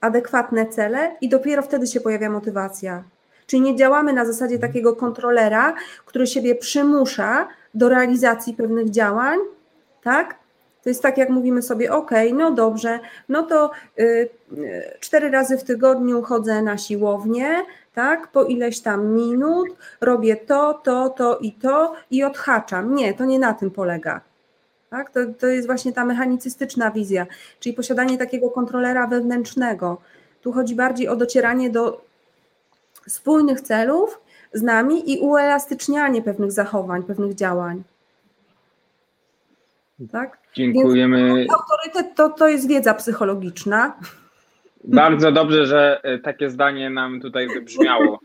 adekwatne 0.00 0.66
cele 0.66 1.16
i 1.20 1.28
dopiero 1.28 1.62
wtedy 1.62 1.86
się 1.86 2.00
pojawia 2.00 2.30
motywacja. 2.30 3.04
Czyli 3.46 3.62
nie 3.62 3.76
działamy 3.76 4.12
na 4.12 4.24
zasadzie 4.24 4.58
takiego 4.58 4.96
kontrolera, 4.96 5.74
który 6.06 6.26
siebie 6.26 6.54
przymusza 6.54 7.48
do 7.74 7.88
realizacji 7.88 8.54
pewnych 8.54 8.90
działań, 8.90 9.38
tak? 10.02 10.34
To 10.82 10.88
jest 10.88 11.02
tak, 11.02 11.18
jak 11.18 11.30
mówimy 11.30 11.62
sobie, 11.62 11.92
ok, 11.92 12.10
no 12.34 12.50
dobrze, 12.50 13.00
no 13.28 13.42
to 13.42 13.70
y, 13.98 14.28
cztery 15.00 15.30
razy 15.30 15.58
w 15.58 15.64
tygodniu 15.64 16.22
chodzę 16.22 16.62
na 16.62 16.78
siłownię, 16.78 17.56
tak, 17.94 18.28
po 18.28 18.44
ileś 18.44 18.80
tam 18.80 19.06
minut, 19.06 19.68
robię 20.00 20.36
to, 20.36 20.74
to, 20.74 21.08
to 21.08 21.38
i 21.38 21.52
to 21.52 21.94
i 22.10 22.24
odhaczam. 22.24 22.94
Nie, 22.94 23.14
to 23.14 23.24
nie 23.24 23.38
na 23.38 23.54
tym 23.54 23.70
polega. 23.70 24.20
Tak? 24.92 25.10
To, 25.10 25.20
to 25.40 25.46
jest 25.46 25.66
właśnie 25.66 25.92
ta 25.92 26.04
mechanicystyczna 26.04 26.90
wizja, 26.90 27.26
czyli 27.60 27.72
posiadanie 27.72 28.18
takiego 28.18 28.50
kontrolera 28.50 29.06
wewnętrznego. 29.06 30.00
Tu 30.42 30.52
chodzi 30.52 30.74
bardziej 30.74 31.08
o 31.08 31.16
docieranie 31.16 31.70
do 31.70 32.04
spójnych 33.06 33.60
celów 33.60 34.20
z 34.52 34.62
nami 34.62 35.12
i 35.12 35.20
uelastycznianie 35.20 36.22
pewnych 36.22 36.52
zachowań, 36.52 37.02
pewnych 37.02 37.34
działań. 37.34 37.82
Tak? 40.12 40.38
Dziękujemy. 40.54 41.34
Więc 41.34 41.52
autorytet 41.52 42.16
to, 42.16 42.30
to 42.30 42.48
jest 42.48 42.68
wiedza 42.68 42.94
psychologiczna. 42.94 43.96
Bardzo 44.84 45.32
dobrze, 45.32 45.66
że 45.66 46.00
e, 46.02 46.18
takie 46.18 46.50
zdanie 46.50 46.90
nam 46.90 47.20
tutaj 47.20 47.48
wybrzmiało 47.48 48.20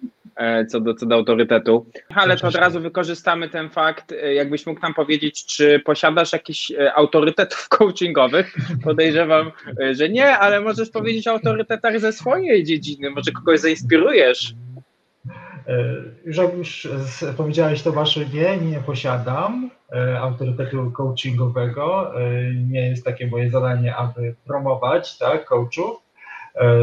co 0.70 0.80
do, 0.80 0.94
co 0.94 1.06
do 1.06 1.16
autorytetu. 1.16 1.86
Ale 2.16 2.38
to 2.38 2.48
od 2.48 2.56
razu 2.56 2.82
wykorzystamy 2.82 3.50
ten 3.50 3.70
fakt. 3.70 4.12
E, 4.12 4.34
jakbyś 4.34 4.66
mógł 4.66 4.82
nam 4.82 4.94
powiedzieć, 4.94 5.46
czy 5.46 5.80
posiadasz 5.80 6.34
jakiś 6.34 6.72
autorytetów 6.96 7.70
coachingowych? 7.70 8.56
Podejrzewam, 8.84 9.52
że 9.92 10.10
nie, 10.10 10.38
ale 10.38 10.62
możesz 10.62 10.90
powiedzieć 10.90 11.28
o 11.28 11.32
autorytetach 11.32 12.00
ze 12.00 12.12
swojej 12.12 12.64
dziedziny. 12.64 13.10
Może 13.10 13.32
kogoś 13.32 13.60
zainspirujesz? 13.60 14.54
Już 16.26 16.38
jak 16.38 16.54
już 16.58 16.88
powiedziałeś 17.38 17.82
Tomaszu, 17.82 18.20
nie, 18.34 18.58
nie 18.58 18.80
posiadam 18.86 19.70
autorytetu 20.20 20.92
coachingowego. 20.92 22.14
Nie 22.70 22.90
jest 22.90 23.06
takie 23.06 23.28
moje 23.28 23.50
zadanie, 23.50 23.96
aby 23.96 24.36
promować 24.46 25.18
tak, 25.18 25.46
coachów 25.46 26.07
E, 26.07 26.07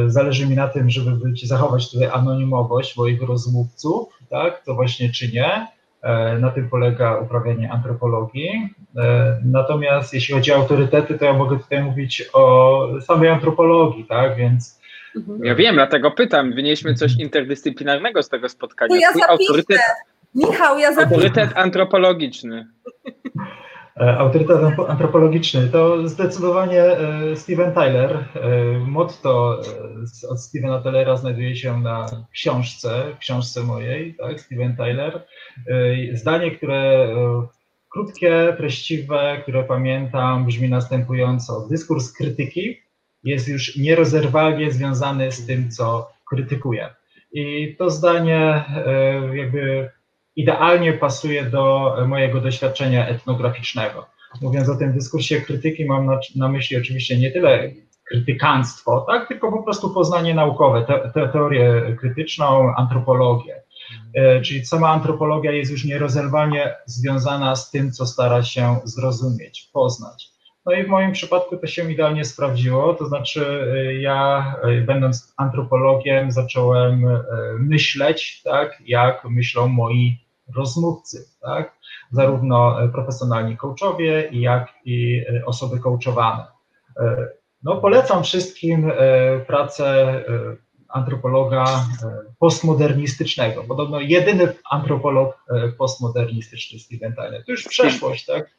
zależy 0.07 0.47
mi 0.47 0.57
na 0.57 0.68
tym, 0.68 0.91
żeby 0.91 1.11
być, 1.11 1.49
zachować 1.49 1.91
tutaj 1.91 2.09
anonimowość 2.12 2.97
moich 2.97 3.22
rozmówców, 3.22 4.09
tak, 4.31 4.64
to 4.64 4.75
właśnie 4.75 5.12
czynię. 5.12 5.66
E, 6.05 6.39
na 6.39 6.51
tym 6.51 6.70
polega 6.70 7.16
uprawianie 7.16 7.72
antropologii. 7.72 8.68
E, 8.97 9.41
natomiast 9.45 10.14
jeśli 10.14 10.35
chodzi 10.35 10.53
o 10.53 10.57
autorytety, 10.57 11.18
to 11.18 11.25
ja 11.25 11.33
mogę 11.33 11.59
tutaj 11.59 11.83
mówić 11.83 12.29
o 12.33 12.89
samej 13.01 13.29
antropologii, 13.29 14.05
tak, 14.05 14.37
więc 14.37 14.81
mhm. 15.16 15.45
ja 15.45 15.55
wiem, 15.55 15.75
dlatego 15.75 16.11
pytam. 16.11 16.53
Wynieśmy 16.53 16.95
coś 16.95 17.12
interdyscyplinarnego 17.18 18.22
z 18.22 18.29
tego 18.29 18.49
spotkania. 18.49 18.89
To 18.89 19.01
ja 19.01 19.11
Twój 19.11 19.22
autorytet, 19.22 19.81
Michał, 20.35 20.79
ja 20.79 20.93
zapiszę. 20.93 21.14
Autorytet 21.14 21.51
antropologiczny. 21.55 22.66
E, 24.01 24.18
autorytet 24.18 24.59
antropologiczny 24.88 25.68
to 25.68 26.09
zdecydowanie 26.09 26.82
e, 26.82 27.36
Steven 27.36 27.72
Tyler. 27.72 28.16
E, 28.16 28.24
motto 28.78 29.61
od 30.28 30.40
Stevena 30.40 30.80
Tylera 30.80 31.16
znajduje 31.16 31.57
się 31.57 31.80
na 31.80 32.07
książce, 32.32 33.16
książce 33.20 33.62
mojej, 33.62 34.14
tak, 34.14 34.40
Steven 34.40 34.76
Tyler. 34.76 35.26
Zdanie, 36.12 36.51
które 36.51 37.09
krótkie, 37.92 38.55
treściwe, 38.57 39.38
które 39.42 39.64
pamiętam, 39.64 40.47
brzmi 40.47 40.68
następująco. 40.68 41.66
Dyskurs 41.70 42.12
krytyki 42.12 42.80
jest 43.24 43.49
już 43.49 43.76
nierozerwalnie 43.76 44.72
związany 44.72 45.32
z 45.32 45.47
tym, 45.47 45.70
co 45.70 46.12
krytykuje. 46.30 46.95
I 47.32 47.76
to 47.78 47.90
zdanie 47.90 48.64
jakby 49.34 49.90
idealnie 50.37 50.93
pasuje 50.93 51.45
do 51.45 51.97
mojego 52.09 52.41
doświadczenia 52.41 53.09
etnograficznego. 53.09 54.07
Mówiąc 54.43 54.68
o 54.68 54.76
tym 54.76 54.93
dyskursie 54.93 55.41
krytyki, 55.41 55.85
mam 55.85 56.07
na, 56.07 56.20
na 56.37 56.49
myśli 56.49 56.76
oczywiście 56.76 57.18
nie 57.18 57.30
tyle 57.30 57.70
krytykanstwo, 58.05 59.07
tak, 59.09 59.28
tylko 59.28 59.53
po 59.53 59.62
prostu 59.62 59.91
poznanie 59.91 60.35
naukowe, 60.35 60.85
te, 60.85 61.11
te, 61.14 61.28
teorię 61.28 61.97
krytyczną, 62.01 62.74
antropologię. 62.76 63.62
E, 64.14 64.41
czyli 64.41 64.66
sama 64.66 64.89
antropologia 64.89 65.53
jest 65.53 65.70
już 65.70 65.85
nierozerwalnie 65.85 66.74
związana 66.87 67.57
z 67.57 67.70
tym, 67.70 67.93
co 67.93 68.07
stara 68.07 68.43
się 68.43 68.76
zrozumieć, 68.85 69.70
poznać. 69.72 70.28
No 70.66 70.72
i 70.72 70.85
w 70.85 70.89
moim 70.89 71.12
przypadku 71.12 71.57
to 71.57 71.66
się 71.66 71.93
idealnie 71.93 72.24
sprawdziło, 72.24 72.95
to 72.95 73.07
znaczy 73.07 73.66
e, 73.74 73.95
ja, 73.95 74.55
e, 74.62 74.80
będąc 74.80 75.35
antropologiem, 75.37 76.32
zacząłem 76.32 77.05
myśleć, 77.59 78.43
tak, 78.43 78.82
jak 78.87 79.24
myślą 79.24 79.68
moi 79.68 80.24
rozmówcy, 80.57 81.28
tak? 81.42 81.74
zarówno 82.14 82.84
e, 82.84 82.88
profesjonalni 82.88 83.57
coachowie, 83.57 84.28
jak 84.32 84.68
i 84.84 85.22
e, 85.28 85.45
osoby 85.45 85.80
coachowane. 85.80 86.45
E, 86.97 87.28
no, 87.62 87.76
polecam 87.76 88.24
wszystkim 88.24 88.90
pracę 89.47 90.22
antropologa 90.88 91.64
postmodernistycznego. 92.38 93.64
Podobno 93.68 94.01
jedyny 94.01 94.53
antropolog 94.70 95.45
postmodernistyczny 95.78 96.78
Steven 96.78 97.14
Tyler. 97.14 97.45
To 97.45 97.53
już 97.53 97.68
przeszłość, 97.68 98.26
tak? 98.26 98.51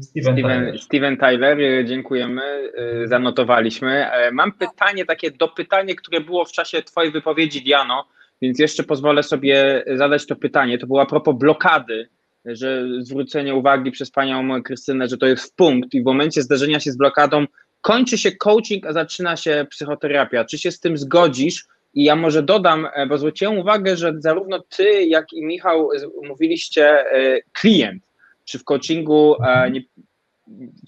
Steven, 0.00 0.02
Steven, 0.02 0.36
Tyler. 0.36 0.80
Steven 0.80 1.16
Tyler, 1.16 1.58
dziękujemy, 1.86 2.72
zanotowaliśmy. 3.04 4.10
Mam 4.32 4.52
pytanie, 4.52 5.04
takie 5.04 5.30
dopytanie, 5.30 5.94
które 5.94 6.20
było 6.20 6.44
w 6.44 6.52
czasie 6.52 6.82
Twojej 6.82 7.12
wypowiedzi, 7.12 7.62
Diano 7.62 8.04
więc 8.42 8.58
jeszcze 8.58 8.82
pozwolę 8.82 9.22
sobie 9.22 9.84
zadać 9.96 10.26
to 10.26 10.36
pytanie. 10.36 10.78
To 10.78 10.86
było 10.86 11.00
a 11.00 11.06
propos 11.06 11.36
blokady, 11.38 12.08
że 12.44 12.86
zwrócenie 13.00 13.54
uwagi 13.54 13.90
przez 13.90 14.10
panią 14.10 14.62
Krystynę, 14.62 15.08
że 15.08 15.16
to 15.16 15.26
jest 15.26 15.56
punkt 15.56 15.94
i 15.94 16.02
w 16.02 16.04
momencie 16.04 16.42
zderzenia 16.42 16.80
się 16.80 16.92
z 16.92 16.96
blokadą 16.96 17.46
kończy 17.80 18.18
się 18.18 18.32
coaching, 18.32 18.86
a 18.86 18.92
zaczyna 18.92 19.36
się 19.36 19.66
psychoterapia. 19.70 20.44
Czy 20.44 20.58
się 20.58 20.70
z 20.70 20.80
tym 20.80 20.98
zgodzisz? 20.98 21.66
I 21.94 22.04
ja 22.04 22.16
może 22.16 22.42
dodam, 22.42 22.88
e, 22.94 23.06
bo 23.06 23.18
zwróciłem 23.18 23.58
uwagę, 23.58 23.96
że 23.96 24.14
zarówno 24.18 24.60
ty, 24.76 25.04
jak 25.04 25.32
i 25.32 25.44
Michał 25.44 25.90
mówiliście 26.22 27.12
e, 27.12 27.40
klient. 27.52 28.02
Czy 28.44 28.58
w 28.58 28.64
coachingu, 28.64 29.36
e, 29.44 29.70
nie, 29.70 29.82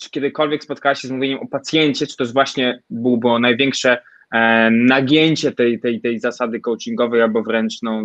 czy 0.01 0.11
kiedykolwiek 0.11 0.65
spotkałaś 0.65 1.01
się 1.01 1.09
z 1.09 1.11
mówieniem 1.11 1.39
o 1.39 1.47
pacjencie, 1.47 2.07
czy 2.07 2.17
to 2.17 2.25
jest 2.25 2.35
właśnie 2.35 2.83
było 2.91 3.39
największe 3.39 3.93
E, 3.93 4.10
nagięcie 4.71 5.53
tej, 5.53 5.81
tej, 5.81 6.01
tej 6.01 6.21
zasady 6.21 6.61
coachingowej 6.61 7.23
albo 7.23 7.43
wręcz 7.43 7.83
no, 7.83 8.03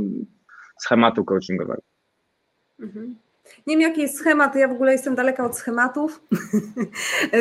schematu 0.82 1.26
coachingowego. 1.26 1.82
Mhm. 2.80 3.16
Nie 3.68 3.78
wiem, 3.78 3.82
jaki 3.82 4.02
jest 4.02 4.18
schemat, 4.18 4.56
ja 4.56 4.68
w 4.68 4.72
ogóle 4.72 4.92
jestem 4.92 5.16
daleka 5.16 5.46
od 5.46 5.58
schematów. 5.58 6.24
E, 7.34 7.40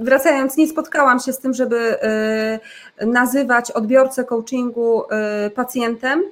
wracając, 0.04 0.56
nie 0.56 0.68
spotkałam 0.68 1.20
się 1.20 1.32
z 1.32 1.38
tym, 1.38 1.54
żeby 1.54 1.76
e, 2.02 2.60
nazywać 3.06 3.70
odbiorcę 3.70 4.24
coachingu 4.24 5.02
pacjentem. 5.54 6.22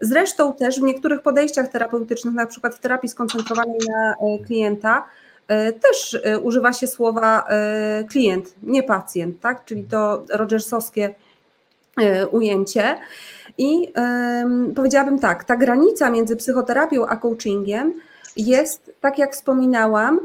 Zresztą 0.00 0.54
też 0.54 0.80
w 0.80 0.82
niektórych 0.82 1.22
podejściach 1.22 1.68
terapeutycznych, 1.68 2.34
na 2.34 2.46
przykład 2.46 2.74
w 2.74 2.80
terapii 2.80 3.08
skoncentrowanej 3.08 3.78
na 3.88 4.14
klienta, 4.46 5.04
E, 5.04 5.29
też 5.82 6.20
e, 6.24 6.38
używa 6.38 6.72
się 6.72 6.86
słowa 6.86 7.44
e, 7.48 8.04
klient, 8.04 8.54
nie 8.62 8.82
pacjent, 8.82 9.40
tak? 9.40 9.64
czyli 9.64 9.84
to 9.84 10.22
Rogersowskie 10.30 11.14
ujęcie. 12.30 12.98
I 13.58 13.92
powiedziałabym 14.76 15.18
tak, 15.18 15.44
ta 15.44 15.56
granica 15.56 16.10
między 16.10 16.36
psychoterapią 16.36 17.06
a 17.06 17.16
coachingiem 17.16 17.94
jest, 18.36 18.92
tak 19.00 19.18
jak 19.18 19.32
wspominałam, 19.32 20.20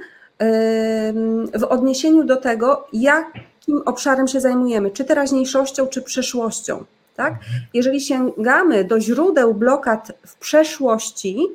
w 1.53 1.63
odniesieniu 1.69 2.23
do 2.23 2.35
tego, 2.37 2.87
jakim 2.93 3.81
obszarem 3.85 4.27
się 4.27 4.41
zajmujemy, 4.41 4.91
czy 4.91 5.05
teraźniejszością, 5.05 5.87
czy 5.87 6.01
przeszłością. 6.01 6.83
Tak? 7.15 7.33
Jeżeli 7.73 8.01
sięgamy 8.01 8.83
do 8.83 8.99
źródeł 8.99 9.53
blokad 9.53 10.11
w 10.25 10.35
przeszłości, 10.35 11.47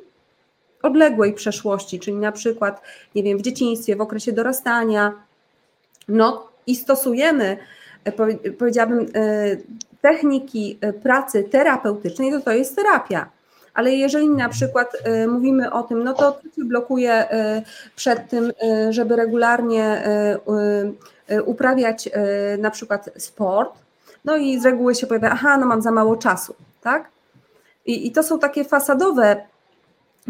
odległej 0.83 1.33
przeszłości, 1.33 1.99
czyli 1.99 2.17
na 2.17 2.31
przykład, 2.31 2.81
nie 3.15 3.23
wiem, 3.23 3.37
w 3.37 3.41
dzieciństwie, 3.41 3.95
w 3.95 4.01
okresie 4.01 4.31
dorastania, 4.31 5.13
no 6.07 6.47
i 6.67 6.75
stosujemy, 6.75 7.57
e, 8.03 8.11
powiedziałabym, 8.51 8.99
e, 8.99 9.57
techniki 10.01 10.77
e, 10.81 10.93
pracy 10.93 11.43
terapeutycznej, 11.43 12.31
to 12.31 12.39
to 12.39 12.51
jest 12.51 12.75
terapia. 12.75 13.29
Ale 13.73 13.91
jeżeli 13.91 14.29
na 14.29 14.49
przykład 14.49 14.91
mówimy 15.27 15.71
o 15.71 15.83
tym, 15.83 16.03
no 16.03 16.13
to 16.13 16.39
się 16.55 16.65
blokuje 16.65 17.25
przed 17.95 18.29
tym, 18.29 18.51
żeby 18.89 19.15
regularnie 19.15 20.03
uprawiać 21.45 22.09
na 22.57 22.71
przykład 22.71 23.09
sport, 23.17 23.73
no 24.25 24.37
i 24.37 24.59
z 24.59 24.65
reguły 24.65 24.95
się 24.95 25.07
pojawia, 25.07 25.29
aha, 25.31 25.57
no 25.57 25.65
mam 25.65 25.81
za 25.81 25.91
mało 25.91 26.15
czasu, 26.15 26.55
tak? 26.81 27.09
I, 27.85 28.07
i 28.07 28.11
to 28.11 28.23
są 28.23 28.39
takie 28.39 28.63
fasadowe 28.63 29.41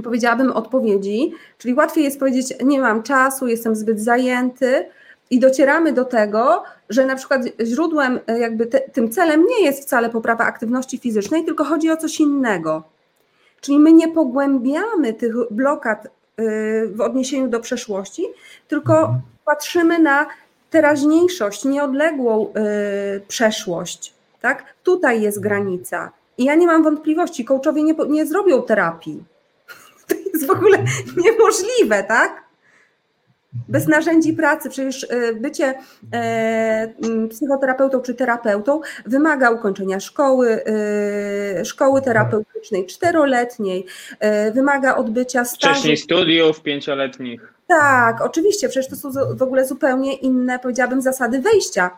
powiedziałabym, 0.03 0.51
odpowiedzi, 0.51 1.33
czyli 1.57 1.73
łatwiej 1.73 2.03
jest 2.03 2.19
powiedzieć, 2.19 2.53
nie 2.63 2.79
mam 2.79 3.03
czasu, 3.03 3.47
jestem 3.47 3.75
zbyt 3.75 4.01
zajęty, 4.01 4.85
i 5.31 5.39
docieramy 5.39 5.93
do 5.93 6.05
tego, 6.05 6.63
że 6.89 7.05
na 7.05 7.15
przykład 7.15 7.41
źródłem, 7.63 8.19
e, 8.27 8.39
jakby 8.39 8.65
te, 8.65 8.79
tym 8.79 9.11
celem 9.11 9.45
nie 9.45 9.65
jest 9.65 9.83
wcale 9.83 10.09
poprawa 10.09 10.45
aktywności 10.45 10.97
fizycznej, 10.97 11.45
tylko 11.45 11.63
chodzi 11.63 11.91
o 11.91 11.97
coś 11.97 12.19
innego. 12.19 12.83
Czyli 13.61 13.79
my 13.79 13.93
nie 13.93 14.07
pogłębiamy 14.07 15.13
tych 15.13 15.33
blokad 15.51 16.05
e, 16.05 16.09
w 16.87 17.01
odniesieniu 17.01 17.47
do 17.47 17.59
przeszłości, 17.59 18.25
tylko 18.67 18.99
mhm. 18.99 19.21
patrzymy 19.45 19.99
na 19.99 20.27
teraźniejszość, 20.69 21.65
nieodległą 21.65 22.53
e, 22.53 22.63
przeszłość. 23.27 24.13
Tak? 24.41 24.63
Tutaj 24.83 25.21
jest 25.21 25.39
granica. 25.39 26.11
I 26.37 26.45
ja 26.45 26.55
nie 26.55 26.67
mam 26.67 26.83
wątpliwości, 26.83 27.45
coachowie 27.45 27.83
nie, 27.83 27.95
nie 28.09 28.25
zrobią 28.25 28.61
terapii 28.61 29.23
jest 30.33 30.47
w 30.47 30.51
ogóle 30.51 30.83
niemożliwe, 31.17 32.03
tak? 32.03 32.51
Bez 33.69 33.87
narzędzi 33.87 34.33
pracy, 34.33 34.69
przecież 34.69 35.07
e, 35.09 35.33
bycie 35.33 35.73
e, 36.13 36.93
psychoterapeutą 37.29 38.01
czy 38.01 38.13
terapeutą 38.13 38.81
wymaga 39.05 39.51
ukończenia 39.51 39.99
szkoły, 39.99 40.63
e, 40.65 41.65
szkoły 41.65 42.01
terapeutycznej 42.01 42.85
czteroletniej, 42.85 43.85
wymaga 44.53 44.95
odbycia 44.95 45.45
staży. 45.45 45.73
Wcześniej 45.73 45.97
studiów 45.97 46.61
pięcioletnich. 46.61 47.53
Tak, 47.67 48.21
oczywiście, 48.21 48.69
przecież 48.69 48.89
to 48.89 48.95
są 48.95 49.35
w 49.35 49.41
ogóle 49.41 49.65
zupełnie 49.65 50.13
inne, 50.13 50.59
powiedziałabym, 50.59 51.01
zasady 51.01 51.41
wejścia 51.41 51.91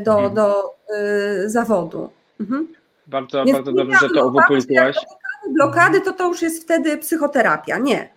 do, 0.00 0.12
mhm. 0.12 0.34
do 0.34 0.74
zawodu. 1.46 2.10
Mhm. 2.40 2.68
Bardzo, 3.06 3.44
Więc 3.44 3.56
bardzo 3.56 3.72
dobrze, 3.72 3.98
że 4.00 4.08
to 4.08 4.28
uwypulkiłaś. 4.28 4.96
Blokady 5.50 6.00
to 6.00 6.12
to 6.12 6.28
już 6.28 6.42
jest 6.42 6.64
wtedy 6.64 6.98
psychoterapia. 6.98 7.78
Nie, 7.78 8.08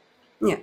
nie. 0.42 0.58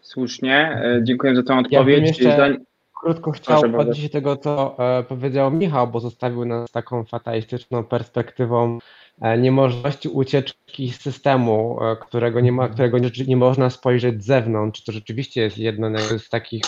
Słusznie, 0.00 0.82
dziękuję 1.02 1.36
za 1.36 1.42
tę 1.42 1.58
odpowiedź. 1.58 2.20
Ja 2.20 2.28
jeszcze 2.28 2.56
krótko 3.00 3.30
chciał 3.30 3.62
odnieść 3.78 4.00
się 4.00 4.08
tego, 4.08 4.36
co 4.36 4.76
e, 4.78 5.02
powiedział 5.02 5.50
Michał, 5.50 5.88
bo 5.88 6.00
zostawił 6.00 6.44
nas 6.44 6.70
taką 6.70 7.04
fatalistyczną 7.04 7.84
perspektywą 7.84 8.78
E, 9.20 9.38
niemożności 9.38 10.08
ucieczki 10.08 10.92
z 10.92 11.00
systemu, 11.00 11.78
e, 11.82 11.96
którego 11.96 12.40
nie, 12.40 12.52
ma, 12.52 12.68
którego 12.68 12.98
nie, 12.98 13.10
nie 13.26 13.36
można 13.36 13.70
spojrzeć 13.70 14.22
z 14.22 14.26
zewnątrz. 14.26 14.84
To 14.84 14.92
rzeczywiście 14.92 15.40
jest 15.40 15.58
jedno 15.58 15.98
z 16.18 16.28
takich 16.28 16.62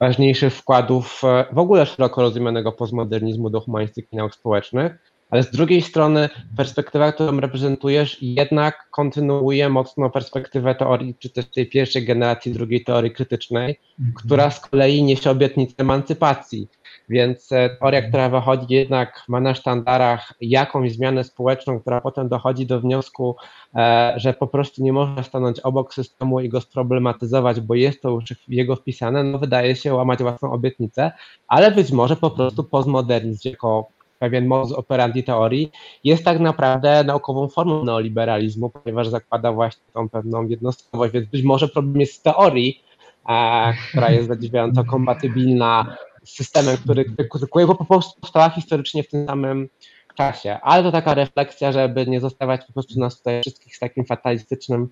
ważniejszych 0.00 0.54
wkładów 0.54 1.22
e, 1.24 1.44
w 1.52 1.58
ogóle 1.58 1.86
szeroko 1.86 2.22
rozumianego 2.22 2.72
postmodernizmu 2.72 3.50
do 3.50 3.60
humanistyki 3.60 4.16
nauk 4.16 4.34
społecznych, 4.34 5.09
ale 5.30 5.42
z 5.42 5.50
drugiej 5.50 5.82
strony 5.82 6.28
perspektywa, 6.56 7.12
którą 7.12 7.40
reprezentujesz, 7.40 8.18
jednak 8.22 8.88
kontynuuje 8.90 9.68
mocno 9.68 10.10
perspektywę 10.10 10.74
teorii, 10.74 11.14
czy 11.18 11.30
też 11.30 11.46
tej 11.46 11.66
pierwszej 11.66 12.04
generacji 12.04 12.52
drugiej 12.52 12.84
teorii 12.84 13.10
krytycznej, 13.10 13.80
mhm. 13.98 14.14
która 14.16 14.50
z 14.50 14.60
kolei 14.60 15.02
niesie 15.02 15.30
obietnicę 15.30 15.74
emancypacji 15.78 16.68
więc 17.10 17.52
e, 17.52 17.70
teoria, 17.70 18.02
która 18.02 18.28
wychodzi 18.28 18.74
jednak 18.74 19.24
ma 19.28 19.40
na 19.40 19.54
sztandarach 19.54 20.32
jakąś 20.40 20.92
zmianę 20.92 21.24
społeczną, 21.24 21.80
która 21.80 22.00
potem 22.00 22.28
dochodzi 22.28 22.66
do 22.66 22.80
wniosku, 22.80 23.36
e, 23.74 24.14
że 24.16 24.34
po 24.34 24.46
prostu 24.46 24.82
nie 24.82 24.92
można 24.92 25.22
stanąć 25.22 25.60
obok 25.60 25.94
systemu 25.94 26.40
i 26.40 26.48
go 26.48 26.60
sproblematyzować, 26.60 27.60
bo 27.60 27.74
jest 27.74 28.02
to 28.02 28.10
już 28.10 28.24
w 28.24 28.52
jego 28.52 28.76
wpisane, 28.76 29.24
no 29.24 29.38
wydaje 29.38 29.76
się 29.76 29.94
łamać 29.94 30.18
własną 30.18 30.52
obietnicę, 30.52 31.12
ale 31.48 31.70
być 31.70 31.92
może 31.92 32.16
po 32.16 32.30
prostu 32.30 32.64
postmodernizm 32.64 33.48
jako 33.48 33.88
pewien 34.20 34.46
modus 34.46 34.72
operandi 34.72 35.24
teorii 35.24 35.70
jest 36.04 36.24
tak 36.24 36.40
naprawdę 36.40 37.04
naukową 37.04 37.48
formą 37.48 37.84
neoliberalizmu, 37.84 38.70
ponieważ 38.70 39.08
zakłada 39.08 39.52
właśnie 39.52 39.82
tą 39.94 40.08
pewną 40.08 40.46
jednostkowość, 40.46 41.12
więc 41.12 41.28
być 41.28 41.42
może 41.42 41.68
problem 41.68 42.00
jest 42.00 42.20
w 42.20 42.22
teorii, 42.22 42.82
a, 43.24 43.72
która 43.88 44.10
jest 44.10 44.28
zadziwiająco 44.28 44.84
kompatybilna 44.84 45.96
systemem, 46.24 46.76
który 46.76 47.04
krytykuje 47.04 47.66
po 47.66 47.84
prostu 47.84 48.20
powstała 48.20 48.50
historycznie 48.50 49.02
w 49.02 49.08
tym 49.08 49.26
samym 49.26 49.68
czasie. 50.14 50.58
Ale 50.62 50.82
to 50.82 50.92
taka 50.92 51.14
refleksja, 51.14 51.72
żeby 51.72 52.06
nie 52.06 52.20
zostawać 52.20 52.64
po 52.64 52.72
prostu 52.72 53.00
nas 53.00 53.18
tutaj 53.18 53.40
wszystkich 53.40 53.76
z 53.76 53.78
takim 53.78 54.04
fatalistycznym 54.04 54.88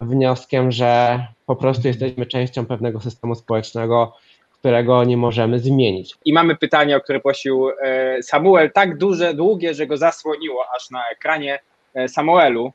wnioskiem, 0.00 0.72
że 0.72 1.26
po 1.46 1.56
prostu 1.56 1.88
jesteśmy 1.88 2.26
częścią 2.26 2.66
pewnego 2.66 3.00
systemu 3.00 3.34
społecznego, 3.34 4.16
którego 4.60 5.04
nie 5.04 5.16
możemy 5.16 5.58
zmienić. 5.58 6.14
I 6.24 6.32
mamy 6.32 6.56
pytanie, 6.56 6.96
o 6.96 7.00
które 7.00 7.20
prosił 7.20 7.68
e, 7.82 8.22
Samuel, 8.22 8.72
tak 8.72 8.98
duże, 8.98 9.34
długie, 9.34 9.74
że 9.74 9.86
go 9.86 9.96
zasłoniło 9.96 10.64
aż 10.76 10.90
na 10.90 11.08
ekranie. 11.12 11.58
E, 11.94 12.08
Samuelu. 12.08 12.72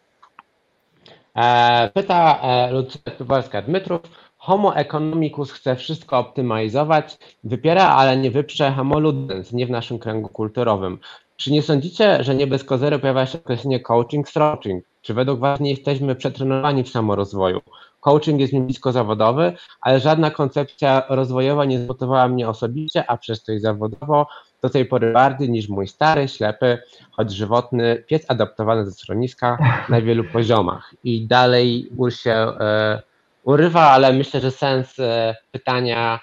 E, 1.36 1.90
pyta 1.94 2.42
Lucja 2.72 3.02
Tubalska-Dmytrów, 3.20 4.00
Homo 4.38 4.76
economicus 4.76 5.52
chce 5.52 5.76
wszystko 5.76 6.18
optymalizować, 6.18 7.18
wypiera, 7.44 7.88
ale 7.88 8.18
nie 8.18 8.32
wyprze 8.32 8.72
homo 8.72 9.00
ludens, 9.00 9.54
nie 9.54 9.66
w 9.66 9.70
naszym 9.70 10.00
kręgu 10.00 10.30
kulturowym. 10.30 11.00
Czy 11.38 11.52
nie 11.52 11.62
sądzicie, 11.62 12.24
że 12.24 12.36
nie 12.36 12.48
bez 12.48 12.64
kozery 12.64 13.00
pojawia 13.00 13.26
się 13.26 13.38
określenie 13.38 13.80
coaching 13.80 14.30
stretching? 14.30 14.84
Czy 15.02 15.14
według 15.14 15.40
Was 15.40 15.60
nie 15.60 15.70
jesteśmy 15.70 16.16
przetrenowani 16.16 16.84
w 16.84 16.90
samorozwoju? 16.90 17.62
Coaching 18.06 18.40
jest 18.40 18.54
mi 18.54 18.62
blisko 18.62 18.92
zawodowy, 18.92 19.54
ale 19.82 20.00
żadna 20.00 20.32
koncepcja 20.32 21.04
rozwojowa 21.10 21.66
nie 21.66 21.80
zmotywowała 21.80 22.28
mnie 22.28 22.50
osobiście, 22.50 23.10
a 23.10 23.18
przez 23.18 23.44
to 23.44 23.52
i 23.52 23.60
zawodowo 23.60 24.28
do 24.62 24.70
tej 24.70 24.86
pory 24.86 25.14
bardziej 25.14 25.50
niż 25.50 25.70
mój 25.70 25.88
stary, 25.88 26.28
ślepy, 26.28 26.78
choć 27.12 27.32
żywotny 27.32 28.04
pies 28.08 28.26
adaptowany 28.28 28.86
ze 28.86 28.92
schroniska 28.92 29.58
na 29.90 30.02
wielu 30.02 30.24
poziomach. 30.24 30.94
I 31.04 31.28
dalej 31.28 31.90
się 32.10 32.32
e, 32.32 33.02
urywa, 33.44 33.82
ale 33.82 34.14
myślę, 34.14 34.40
że 34.40 34.52
sens 34.52 35.00
e, 35.00 35.36
pytania 35.52 36.20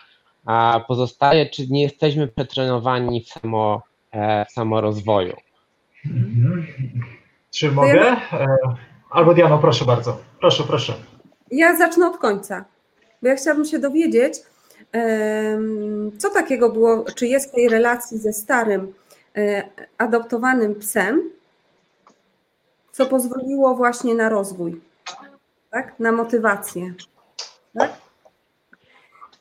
pozostaje, 0.88 1.46
czy 1.46 1.66
nie 1.68 1.82
jesteśmy 1.82 2.28
przetrenowani 2.28 3.24
w, 3.24 3.28
samo, 3.28 3.82
e, 4.10 4.44
w 4.44 4.50
samorozwoju. 4.52 5.36
Mhm. 6.06 6.66
Czy 7.50 7.72
mogę? 7.72 8.16
Albo 9.10 9.34
Diano, 9.34 9.58
proszę 9.58 9.84
bardzo. 9.84 10.18
Proszę, 10.40 10.64
proszę. 10.64 10.94
Ja 11.52 11.76
zacznę 11.76 12.06
od 12.06 12.16
końca, 12.16 12.64
bo 13.22 13.28
ja 13.28 13.36
chciałabym 13.36 13.64
się 13.64 13.78
dowiedzieć, 13.78 14.42
co 16.18 16.30
takiego 16.30 16.68
było, 16.70 17.04
czy 17.16 17.26
jest 17.26 17.48
w 17.48 17.54
tej 17.54 17.68
relacji 17.68 18.18
ze 18.18 18.32
starym 18.32 18.94
adoptowanym 19.98 20.74
psem, 20.74 21.30
co 22.92 23.06
pozwoliło 23.06 23.74
właśnie 23.74 24.14
na 24.14 24.28
rozwój, 24.28 24.80
tak? 25.70 25.92
na 25.98 26.12
motywację. 26.12 26.94
Tak? 27.78 27.90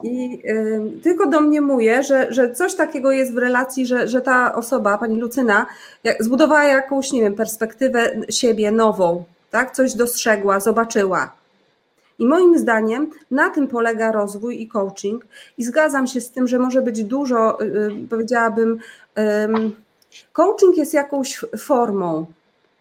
I 0.03 0.41
y, 0.49 1.01
tylko 1.03 1.29
domniemuję, 1.29 2.03
że, 2.03 2.33
że 2.33 2.53
coś 2.53 2.75
takiego 2.75 3.11
jest 3.11 3.33
w 3.33 3.38
relacji, 3.38 3.85
że, 3.85 4.07
że 4.07 4.21
ta 4.21 4.55
osoba, 4.55 4.97
pani 4.97 5.19
Lucyna, 5.21 5.65
jak, 6.03 6.23
zbudowała 6.23 6.63
jakąś, 6.63 7.11
nie 7.11 7.21
wiem, 7.21 7.35
perspektywę 7.35 8.11
siebie 8.29 8.71
nową, 8.71 9.23
tak? 9.51 9.71
coś 9.71 9.93
dostrzegła, 9.93 10.59
zobaczyła. 10.59 11.40
I 12.22 12.26
moim 12.26 12.57
zdaniem 12.57 13.10
na 13.31 13.49
tym 13.49 13.68
polega 13.68 14.11
rozwój 14.11 14.61
i 14.61 14.68
coaching. 14.68 15.26
I 15.57 15.64
zgadzam 15.64 16.07
się 16.07 16.22
z 16.22 16.31
tym, 16.31 16.48
że 16.48 16.60
może 16.60 16.81
być 16.81 17.03
dużo, 17.03 17.61
y, 17.61 17.65
y 17.65 18.07
powiedziałabym, 18.10 18.80
y, 19.19 19.22
coaching 20.34 20.77
jest 20.77 20.93
jakąś 20.93 21.45
formą, 21.57 22.26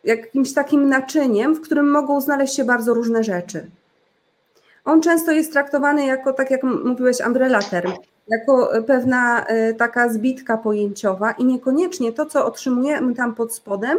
jakimś 0.04 0.52
takim 0.52 0.88
naczyniem, 0.88 1.54
w 1.54 1.60
którym 1.60 1.90
mogą 1.90 2.20
znaleźć 2.20 2.54
się 2.54 2.64
bardzo 2.64 2.94
różne 2.94 3.24
rzeczy 3.24 3.70
on 4.84 5.02
często 5.02 5.32
jest 5.32 5.52
traktowany 5.52 6.06
jako, 6.06 6.32
tak 6.32 6.50
jak 6.50 6.62
mówiłeś, 6.62 7.20
umbrella 7.26 7.62
term, 7.62 7.92
jako 8.28 8.70
pewna 8.86 9.44
e, 9.46 9.74
taka 9.74 10.08
zbitka 10.08 10.56
pojęciowa 10.56 11.32
i 11.32 11.44
niekoniecznie 11.44 12.12
to, 12.12 12.26
co 12.26 12.46
otrzymujemy 12.46 13.14
tam 13.14 13.34
pod 13.34 13.54
spodem, 13.54 13.98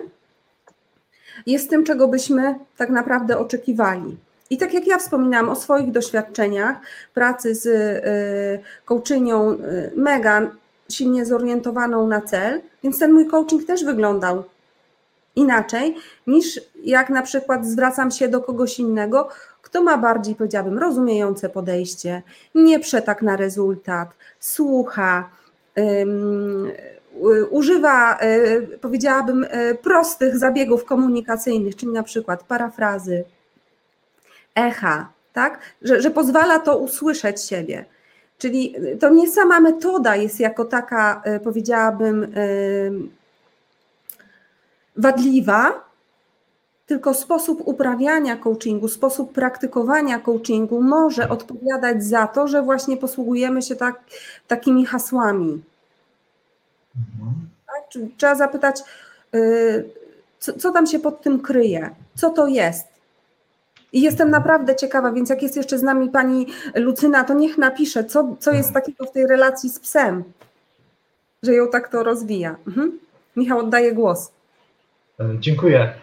jest 1.46 1.70
tym, 1.70 1.84
czego 1.84 2.08
byśmy 2.08 2.56
tak 2.78 2.90
naprawdę 2.90 3.38
oczekiwali. 3.38 4.18
I 4.52 4.58
tak 4.58 4.74
jak 4.74 4.88
ja 4.88 4.98
wspominałam 4.98 5.50
o 5.50 5.56
swoich 5.56 5.92
doświadczeniach 5.92 6.78
pracy 7.14 7.56
z 7.56 7.68
e, 7.68 8.84
coachynią 8.86 9.52
e, 9.52 9.56
mega 9.96 10.52
silnie 10.90 11.26
zorientowaną 11.26 12.08
na 12.08 12.22
cel, 12.22 12.62
więc 12.84 13.00
ten 13.00 13.14
mój 13.14 13.28
coaching 13.28 13.66
też 13.66 13.86
wyglądał 13.86 14.44
inaczej 15.36 15.96
niż 16.28 16.62
jak 16.84 17.10
na 17.10 17.22
przykład 17.22 17.66
zwracam 17.66 18.12
się 18.12 18.28
do 18.28 18.42
kogoś 18.42 18.80
innego, 18.80 19.30
kto 19.62 19.84
ma 19.84 19.98
bardziej, 19.98 20.36
powiedziałabym, 20.36 20.78
rozumiejące 20.78 21.50
podejście, 21.50 22.22
nie 22.56 22.80
przetak 22.80 23.22
na 23.22 23.38
rezultat, 23.38 24.10
słucha, 24.40 25.30
um, 25.78 26.72
używa, 27.50 28.20
powiedziałabym, 28.82 29.46
prostych 29.84 30.38
zabiegów 30.38 30.86
komunikacyjnych, 30.86 31.76
czyli 31.76 31.92
na 31.92 32.04
przykład 32.04 32.44
parafrazy, 32.44 33.24
echa, 34.56 35.10
tak? 35.34 35.60
że, 35.82 36.02
że 36.02 36.12
pozwala 36.12 36.60
to 36.60 36.78
usłyszeć 36.78 37.46
siebie. 37.46 37.86
Czyli 38.38 38.76
to 39.00 39.10
nie 39.10 39.32
sama 39.32 39.60
metoda 39.60 40.16
jest 40.16 40.40
jako 40.40 40.66
taka, 40.66 41.22
e, 41.26 41.40
powiedziałabym, 41.40 42.34
wadliwa, 44.96 45.92
tylko 46.92 47.14
sposób 47.14 47.62
uprawiania 47.66 48.36
coachingu, 48.38 48.88
sposób 48.88 49.34
praktykowania 49.34 50.20
coachingu 50.20 50.82
może 50.82 51.30
odpowiadać 51.30 52.04
za 52.04 52.28
to, 52.28 52.48
że 52.48 52.62
właśnie 52.62 52.98
posługujemy 52.98 53.62
się 53.62 53.76
tak, 53.76 54.00
takimi 54.48 54.86
hasłami. 54.86 55.64
Mhm. 56.96 57.34
Tak? 57.68 58.04
Trzeba 58.18 58.36
zapytać, 58.36 58.82
y, 59.36 59.90
co, 60.40 60.54
co 60.54 60.72
tam 60.72 60.88
się 60.88 61.00
pod 61.00 61.22
tym 61.22 61.40
kryje, 61.40 61.90
co 62.16 62.30
to 62.30 62.48
jest. 62.48 62.91
I 63.94 64.02
jestem 64.02 64.30
naprawdę 64.30 64.76
ciekawa, 64.76 65.12
więc 65.12 65.30
jak 65.30 65.44
jest 65.44 65.56
jeszcze 65.56 65.78
z 65.78 65.84
nami 65.84 66.10
pani 66.10 66.48
Lucyna, 66.76 67.24
to 67.24 67.34
niech 67.34 67.58
napisze, 67.58 68.04
co, 68.04 68.36
co 68.40 68.52
jest 68.52 68.70
mhm. 68.70 68.84
takiego 68.84 69.06
w 69.06 69.12
tej 69.12 69.28
relacji 69.28 69.70
z 69.70 69.80
psem, 69.80 70.24
że 71.44 71.54
ją 71.54 71.70
tak 71.70 71.90
to 71.90 72.04
rozwija. 72.04 72.56
Mhm. 72.68 73.00
Michał, 73.36 73.60
oddaję 73.60 73.94
głos. 73.94 74.32
E, 75.20 75.30
dziękuję. 75.40 75.80
E, 75.80 75.94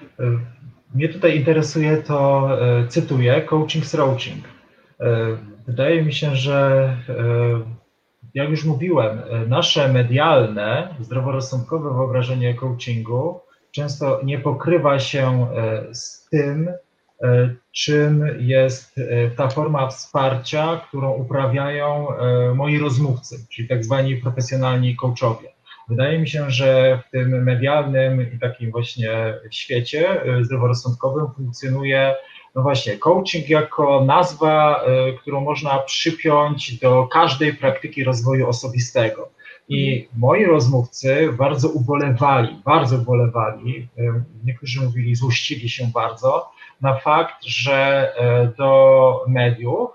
mnie 0.95 1.09
tutaj 1.09 1.37
interesuje 1.37 1.97
to, 1.97 2.49
e, 2.63 2.89
cytuję, 2.89 3.43
coaching 3.43 3.87
srouching. 3.87 4.45
Wydaje 5.67 6.03
mi 6.03 6.13
się, 6.13 6.37
że 6.37 6.97
jak 8.35 8.51
już 8.51 8.65
mówiłem, 8.65 9.21
nasze 9.49 9.93
medialne, 9.93 10.95
zdroworozsądkowe 11.01 11.95
wyobrażenie 11.95 12.55
coachingu 12.55 13.41
często 13.71 14.21
nie 14.25 14.39
pokrywa 14.39 14.99
się 14.99 15.47
z 15.93 16.29
tym, 16.29 16.69
czym 17.73 18.27
jest 18.39 19.01
ta 19.37 19.49
forma 19.49 19.89
wsparcia, 19.89 20.81
którą 20.89 21.13
uprawiają 21.13 22.09
moi 22.55 22.79
rozmówcy, 22.79 23.47
czyli 23.51 23.69
tak 23.69 23.85
zwani 23.85 24.17
profesjonalni 24.17 24.97
coachowie. 24.97 25.49
Wydaje 25.89 26.19
mi 26.19 26.29
się, 26.29 26.51
że 26.51 27.03
w 27.09 27.11
tym 27.11 27.43
medialnym 27.43 28.35
i 28.35 28.39
takim 28.39 28.71
właśnie 28.71 29.35
świecie 29.51 30.21
zdroworozsądkowym 30.43 31.27
funkcjonuje 31.37 32.15
no 32.55 32.63
właśnie, 32.63 32.97
coaching 32.97 33.49
jako 33.49 34.05
nazwa, 34.05 34.85
którą 35.21 35.41
można 35.41 35.79
przypiąć 35.79 36.79
do 36.79 37.07
każdej 37.07 37.55
praktyki 37.55 38.05
rozwoju 38.05 38.49
osobistego. 38.49 39.29
I 39.69 40.09
moi 40.17 40.45
rozmówcy 40.45 41.33
bardzo 41.39 41.69
ubolewali, 41.69 42.57
bardzo 42.65 42.97
ubolewali, 42.97 43.89
niektórzy 44.45 44.81
mówili, 44.81 45.15
złościli 45.15 45.69
się 45.69 45.91
bardzo, 45.95 46.51
na 46.81 46.95
fakt, 46.95 47.45
że 47.45 48.13
y, 48.45 48.57
do 48.57 49.25
mediów 49.29 49.91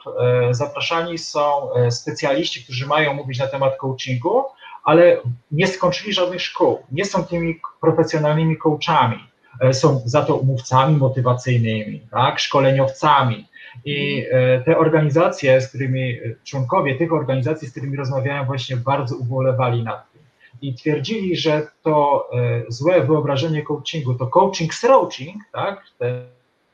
zapraszani 0.51 1.17
są 1.17 1.69
specjaliści, 1.89 2.63
którzy 2.63 2.87
mają 2.87 3.13
mówić 3.13 3.39
na 3.39 3.47
temat 3.47 3.77
coachingu, 3.77 4.43
ale 4.83 5.17
nie 5.51 5.67
skończyli 5.67 6.13
żadnych 6.13 6.41
szkół, 6.41 6.79
nie 6.91 7.05
są 7.05 7.23
tymi 7.23 7.59
profesjonalnymi 7.81 8.57
coachami. 8.57 9.33
E, 9.61 9.73
są 9.73 10.01
za 10.05 10.21
to 10.21 10.35
umówcami 10.35 10.97
motywacyjnymi, 10.97 12.01
tak, 12.11 12.39
szkoleniowcami. 12.39 13.47
I 13.85 14.25
e, 14.31 14.61
te 14.61 14.77
organizacje, 14.77 15.61
z 15.61 15.67
którymi, 15.67 16.11
e, 16.11 16.35
członkowie 16.43 16.95
tych 16.95 17.13
organizacji, 17.13 17.67
z 17.67 17.71
którymi 17.71 17.97
rozmawiałem, 17.97 18.45
właśnie 18.45 18.77
bardzo 18.77 19.17
ubolewali 19.17 19.83
nad 19.83 20.11
tym. 20.11 20.21
I 20.61 20.75
twierdzili, 20.75 21.35
że 21.35 21.67
to 21.81 22.29
złe 22.67 23.01
wyobrażenie 23.01 23.61
coachingu, 23.61 24.13
to 24.13 24.27
coaching 24.27 24.73
srouching, 24.73 25.41
tak, 25.53 25.83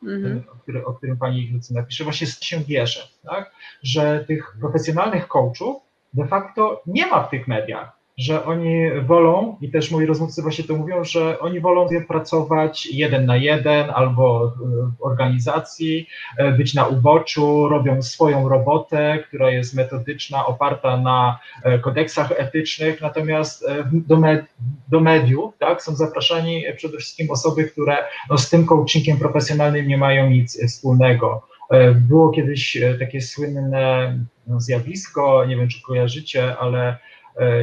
mhm. 0.03 0.43
o, 0.51 0.55
który, 0.55 0.85
o, 0.85 0.93
którym 0.93 1.17
pani 1.17 1.51
Lucyna 1.53 1.83
pisze, 1.83 2.03
właśnie 2.03 2.27
się 2.27 2.59
bierze, 2.59 3.07
tak, 3.23 3.51
że 3.83 4.25
tych 4.27 4.57
profesjonalnych 4.59 5.27
coachów 5.27 5.81
de 6.13 6.27
facto 6.27 6.81
nie 6.85 7.07
ma 7.07 7.23
w 7.23 7.29
tych 7.29 7.47
mediach 7.47 7.98
że 8.19 8.45
oni 8.45 8.91
wolą, 9.05 9.57
i 9.61 9.71
też 9.71 9.91
moi 9.91 10.05
rozmówcy 10.05 10.41
właśnie 10.41 10.63
to 10.63 10.75
mówią, 10.75 11.03
że 11.03 11.39
oni 11.39 11.59
wolą 11.59 11.87
pracować 12.07 12.85
jeden 12.85 13.25
na 13.25 13.37
jeden 13.37 13.89
albo 13.89 14.53
w 14.99 15.03
organizacji, 15.03 16.07
e, 16.37 16.51
być 16.51 16.73
na 16.73 16.87
uboczu, 16.87 17.69
robią 17.69 18.01
swoją 18.01 18.49
robotę, 18.49 19.23
która 19.27 19.51
jest 19.51 19.75
metodyczna, 19.75 20.45
oparta 20.45 20.97
na 20.97 21.39
e, 21.63 21.79
kodeksach 21.79 22.31
etycznych, 22.31 23.01
natomiast 23.01 23.67
e, 23.69 23.83
do, 23.91 24.17
med, 24.17 24.45
do 24.87 24.99
mediów 24.99 25.57
tak, 25.57 25.83
są 25.83 25.95
zapraszani 25.95 26.63
przede 26.77 26.97
wszystkim 26.97 27.31
osoby, 27.31 27.63
które 27.63 27.97
no, 28.29 28.37
z 28.37 28.49
tym 28.49 28.65
coachingiem 28.65 29.17
profesjonalnym 29.17 29.87
nie 29.87 29.97
mają 29.97 30.29
nic 30.29 30.67
wspólnego. 30.67 31.49
Było 31.95 32.29
kiedyś 32.29 32.77
takie 32.99 33.21
słynne 33.21 34.17
no, 34.47 34.61
zjawisko, 34.61 35.45
nie 35.45 35.55
wiem 35.55 35.67
czy 35.67 35.81
kojarzycie, 35.81 36.57
ale 36.57 36.97
E, 37.18 37.18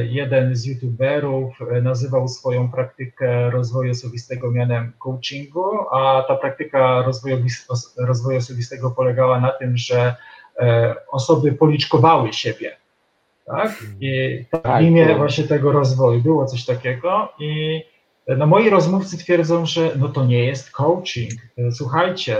jeden 0.09 0.55
z 0.55 0.65
youtuberów 0.65 1.61
e, 1.61 1.81
nazywał 1.81 2.27
swoją 2.27 2.71
praktykę 2.71 3.49
rozwoju 3.49 3.91
osobistego 3.91 4.51
mianem 4.51 4.93
coachingu, 4.99 5.65
a 5.91 6.23
ta 6.27 6.35
praktyka 6.35 7.01
rozwoju, 7.01 7.37
rozwoju 7.97 8.37
osobistego 8.37 8.91
polegała 8.91 9.39
na 9.39 9.49
tym, 9.49 9.77
że 9.77 10.15
e, 10.59 10.95
osoby 11.11 11.51
policzkowały 11.51 12.33
siebie. 12.33 12.77
Tak? 13.45 13.71
I 14.01 14.45
tak, 14.51 14.83
w 14.83 14.85
imię 14.85 15.15
właśnie 15.15 15.43
tego 15.43 15.71
rozwoju 15.71 16.21
było 16.21 16.45
coś 16.45 16.65
takiego 16.65 17.29
i 17.39 17.81
no 18.37 18.47
moi 18.47 18.69
rozmówcy 18.69 19.17
twierdzą, 19.17 19.65
że 19.65 19.91
no 19.95 20.09
to 20.09 20.25
nie 20.25 20.43
jest 20.43 20.71
coaching. 20.71 21.31
Słuchajcie, 21.71 22.37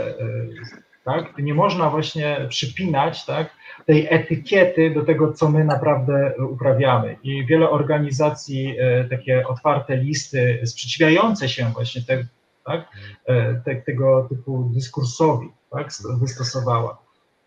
tak? 1.08 1.38
Nie 1.38 1.54
można 1.54 1.90
właśnie 1.90 2.46
przypinać 2.48 3.24
tak, 3.24 3.50
tej 3.86 4.06
etykiety 4.10 4.90
do 4.90 5.04
tego, 5.04 5.32
co 5.32 5.50
my 5.50 5.64
naprawdę 5.64 6.34
uprawiamy. 6.50 7.16
I 7.22 7.46
wiele 7.46 7.70
organizacji 7.70 8.74
e, 8.78 9.04
takie 9.04 9.48
otwarte 9.48 9.96
listy 9.96 10.60
sprzeciwiające 10.64 11.48
się 11.48 11.70
właśnie 11.74 12.02
te, 12.02 12.24
tak, 12.64 12.88
e, 13.26 13.54
te, 13.64 13.76
tego 13.76 14.26
typu 14.28 14.70
dyskursowi 14.74 15.48
tak, 15.70 15.88
wystosowała. 16.20 16.98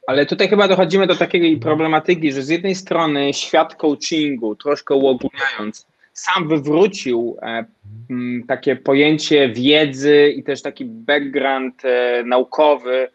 Ale 0.07 0.25
tutaj 0.25 0.49
chyba 0.49 0.67
dochodzimy 0.67 1.07
do 1.07 1.15
takiej 1.15 1.57
problematyki, 1.57 2.31
że 2.31 2.43
z 2.43 2.49
jednej 2.49 2.75
strony 2.75 3.33
świat 3.33 3.75
coachingu, 3.75 4.55
troszkę 4.55 4.95
uogólniając, 4.95 5.87
sam 6.13 6.47
wywrócił 6.47 7.37
e, 7.41 7.65
takie 8.47 8.75
pojęcie 8.75 9.49
wiedzy 9.49 10.33
i 10.37 10.43
też 10.43 10.61
taki 10.61 10.85
background 10.85 11.81
naukowy, 12.25 13.09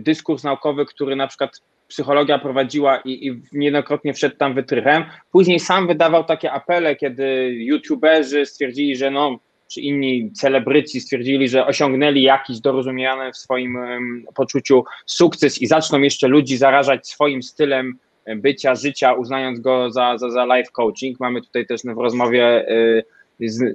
dyskurs 0.00 0.44
naukowy, 0.44 0.86
który 0.86 1.16
na 1.16 1.26
przykład 1.26 1.60
psychologia 1.88 2.38
prowadziła 2.38 2.96
i, 3.04 3.26
i 3.26 3.40
niejednokrotnie 3.52 4.14
wszedł 4.14 4.36
tam 4.36 4.54
wytrychem. 4.54 5.04
Później 5.32 5.60
sam 5.60 5.86
wydawał 5.86 6.24
takie 6.24 6.52
apele, 6.52 6.96
kiedy 6.96 7.52
youtuberzy 7.52 8.46
stwierdzili, 8.46 8.96
że 8.96 9.10
no, 9.10 9.38
czy 9.68 9.80
inni 9.80 10.32
celebryci 10.32 11.00
stwierdzili, 11.00 11.48
że 11.48 11.66
osiągnęli 11.66 12.22
jakiś 12.22 12.60
dorozumiany 12.60 13.32
w 13.32 13.36
swoim 13.36 13.76
um, 13.76 14.24
poczuciu 14.34 14.84
sukces 15.06 15.62
i 15.62 15.66
zaczną 15.66 16.00
jeszcze 16.00 16.28
ludzi 16.28 16.56
zarażać 16.56 17.08
swoim 17.08 17.42
stylem 17.42 17.98
bycia, 18.36 18.74
życia, 18.74 19.12
uznając 19.12 19.60
go 19.60 19.90
za, 19.90 20.18
za, 20.18 20.30
za 20.30 20.44
life 20.44 20.70
coaching. 20.72 21.20
Mamy 21.20 21.42
tutaj 21.42 21.66
też 21.66 21.80
w 21.82 21.98
rozmowie 21.98 22.68
y, 22.70 23.04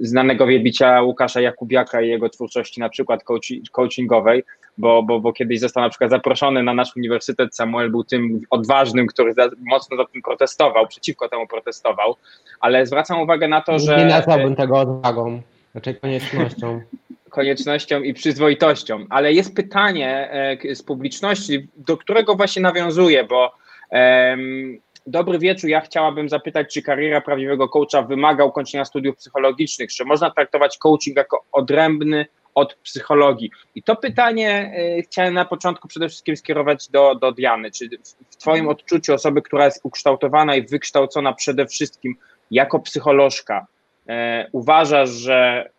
znanego 0.00 0.46
wielbiciela 0.46 1.02
Łukasza 1.02 1.40
Jakubiaka 1.40 2.02
i 2.02 2.08
jego 2.08 2.28
twórczości 2.28 2.80
na 2.80 2.88
przykład 2.88 3.24
coachingowej, 3.72 4.44
bo, 4.78 5.02
bo, 5.02 5.20
bo 5.20 5.32
kiedyś 5.32 5.60
został 5.60 5.82
na 5.82 5.88
przykład 5.88 6.10
zaproszony 6.10 6.62
na 6.62 6.74
nasz 6.74 6.96
uniwersytet, 6.96 7.56
Samuel 7.56 7.90
był 7.90 8.04
tym 8.04 8.40
odważnym, 8.50 9.06
który 9.06 9.34
za, 9.34 9.48
mocno 9.66 9.96
za 9.96 10.04
tym 10.04 10.22
protestował, 10.22 10.86
przeciwko 10.86 11.28
temu 11.28 11.46
protestował, 11.46 12.16
ale 12.60 12.86
zwracam 12.86 13.20
uwagę 13.20 13.48
na 13.48 13.60
to, 13.60 13.78
że... 13.78 13.96
Nie 13.96 14.04
nazwałbym 14.04 14.56
tego 14.56 14.78
odwagą, 14.78 15.42
raczej 15.74 15.94
koniecznością. 15.94 16.80
koniecznością 17.30 18.02
i 18.02 18.14
przyzwoitością, 18.14 19.06
ale 19.10 19.32
jest 19.32 19.54
pytanie 19.54 20.30
e, 20.70 20.74
z 20.74 20.82
publiczności, 20.82 21.68
do 21.76 21.96
którego 21.96 22.34
właśnie 22.34 22.62
nawiązuję, 22.62 23.24
bo 23.24 23.54
um, 23.90 24.78
Dobry 25.08 25.38
wieczór. 25.38 25.70
Ja 25.70 25.80
chciałabym 25.80 26.28
zapytać, 26.28 26.74
czy 26.74 26.82
kariera 26.82 27.20
prawdziwego 27.20 27.68
coacha 27.68 28.02
wymaga 28.02 28.44
ukończenia 28.44 28.84
studiów 28.84 29.16
psychologicznych? 29.16 29.92
Czy 29.92 30.04
można 30.04 30.30
traktować 30.30 30.78
coaching 30.78 31.16
jako 31.16 31.44
odrębny 31.52 32.26
od 32.58 32.74
psychologii? 32.74 33.50
I 33.74 33.82
to 33.82 33.96
pytanie 33.96 34.72
y, 34.98 35.02
chciałem 35.02 35.34
na 35.34 35.44
początku 35.44 35.88
przede 35.88 36.08
wszystkim 36.08 36.36
skierować 36.36 36.88
do, 36.88 37.14
do 37.14 37.32
Diany. 37.32 37.70
Czy 37.70 37.88
w 38.30 38.36
Twoim 38.36 38.68
odczuciu 38.68 39.14
osoby, 39.14 39.42
która 39.42 39.64
jest 39.64 39.80
ukształtowana 39.82 40.56
i 40.56 40.66
wykształcona 40.66 41.32
przede 41.32 41.66
wszystkim 41.66 42.16
jako 42.50 42.78
psycholożka, 42.78 43.66
y, 43.66 44.12
uważasz, 44.52 45.10
że, 45.10 45.70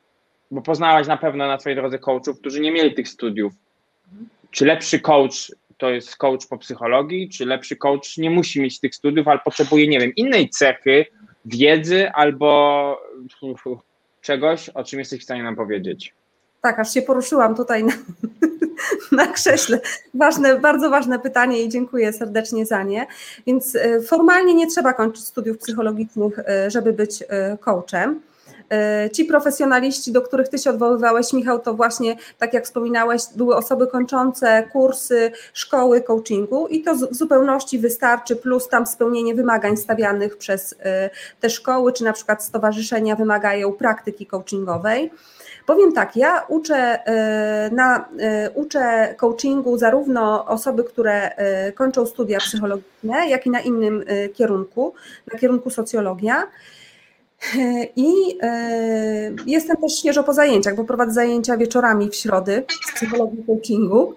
bo 0.51 0.61
poznałaś 0.61 1.07
na 1.07 1.17
pewno 1.17 1.47
na 1.47 1.57
Twojej 1.57 1.75
drodze 1.75 1.99
coachów, 1.99 2.39
którzy 2.39 2.59
nie 2.61 2.71
mieli 2.71 2.93
tych 2.93 3.07
studiów, 3.07 3.53
czy 4.51 4.65
lepszy 4.65 4.99
coach 4.99 5.51
to 5.79 5.89
jest 5.89 6.17
coach 6.17 6.47
po 6.49 6.57
psychologii, 6.57 7.29
czy 7.29 7.45
lepszy 7.45 7.75
coach 7.75 8.17
nie 8.17 8.29
musi 8.29 8.61
mieć 8.61 8.79
tych 8.79 8.95
studiów, 8.95 9.27
ale 9.27 9.39
potrzebuje, 9.39 9.87
nie 9.87 9.99
wiem, 9.99 10.15
innej 10.15 10.49
cechy, 10.49 11.05
wiedzy 11.45 12.11
albo 12.11 13.01
czegoś, 14.21 14.69
o 14.69 14.83
czym 14.83 14.99
jesteś 14.99 15.21
w 15.21 15.23
stanie 15.23 15.43
nam 15.43 15.55
powiedzieć. 15.55 16.13
Tak, 16.61 16.79
aż 16.79 16.93
się 16.93 17.01
poruszyłam 17.01 17.55
tutaj 17.55 17.83
na, 17.83 17.93
na 19.25 19.27
krześle. 19.27 19.79
Ważne, 20.13 20.59
bardzo 20.59 20.89
ważne 20.89 21.19
pytanie 21.19 21.63
i 21.63 21.69
dziękuję 21.69 22.13
serdecznie 22.13 22.65
za 22.65 22.83
nie. 22.83 23.07
Więc 23.47 23.75
e, 23.75 24.01
formalnie 24.01 24.53
nie 24.53 24.67
trzeba 24.67 24.93
kończyć 24.93 25.25
studiów 25.25 25.57
psychologicznych, 25.57 26.39
e, 26.39 26.71
żeby 26.71 26.93
być 26.93 27.23
e, 27.29 27.57
coachem. 27.57 28.21
Ci 29.13 29.25
profesjonaliści, 29.25 30.11
do 30.11 30.21
których 30.21 30.49
ty 30.49 30.57
się 30.57 30.69
odwoływałeś, 30.69 31.33
Michał, 31.33 31.59
to 31.59 31.73
właśnie, 31.73 32.15
tak 32.37 32.53
jak 32.53 32.65
wspominałeś, 32.65 33.21
były 33.35 33.55
osoby 33.55 33.87
kończące 33.87 34.63
kursy, 34.71 35.31
szkoły 35.53 36.01
coachingu 36.01 36.67
i 36.67 36.81
to 36.81 36.95
w 36.95 37.07
zupełności 37.11 37.79
wystarczy, 37.79 38.35
plus 38.35 38.67
tam 38.67 38.85
spełnienie 38.85 39.35
wymagań 39.35 39.77
stawianych 39.77 40.37
przez 40.37 40.75
te 41.39 41.49
szkoły, 41.49 41.93
czy 41.93 42.03
na 42.03 42.13
przykład 42.13 42.43
stowarzyszenia 42.43 43.15
wymagają 43.15 43.73
praktyki 43.73 44.25
coachingowej. 44.25 45.11
Powiem 45.69 45.91
tak, 45.93 46.15
ja 46.15 46.45
uczę, 46.47 47.05
e, 47.05 47.69
na, 47.73 48.09
uczę 48.55 49.15
coachingu 49.17 49.77
zarówno 49.77 50.45
osoby, 50.45 50.83
które 50.83 51.31
kończą 51.75 52.05
studia 52.05 52.39
psychologiczne, 52.39 53.29
jak 53.29 53.45
i 53.45 53.49
na 53.49 53.59
innym 53.59 54.03
kierunku, 54.33 54.93
na 55.33 55.39
kierunku 55.39 55.69
socjologia. 55.69 56.47
I 57.95 58.37
e, 58.41 59.31
jestem 59.45 59.77
też 59.77 59.99
świeżo 59.99 60.23
po 60.23 60.33
zajęciach, 60.33 60.75
bo 60.75 60.83
prowadzę 60.83 61.13
zajęcia 61.13 61.57
wieczorami 61.57 62.09
w 62.09 62.15
środy 62.15 62.65
z 62.89 62.95
psychologii 62.95 63.43
coachingu, 63.47 64.13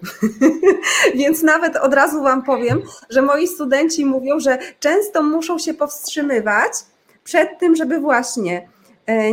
więc 1.19 1.43
nawet 1.43 1.75
od 1.75 1.93
razu 1.93 2.23
Wam 2.23 2.43
powiem, 2.43 2.81
że 3.09 3.21
moi 3.21 3.47
studenci 3.47 4.05
mówią, 4.05 4.39
że 4.39 4.57
często 4.79 5.23
muszą 5.23 5.59
się 5.59 5.73
powstrzymywać 5.73 6.71
przed 7.23 7.59
tym, 7.59 7.75
żeby 7.75 7.99
właśnie 7.99 8.57
e, 8.57 8.72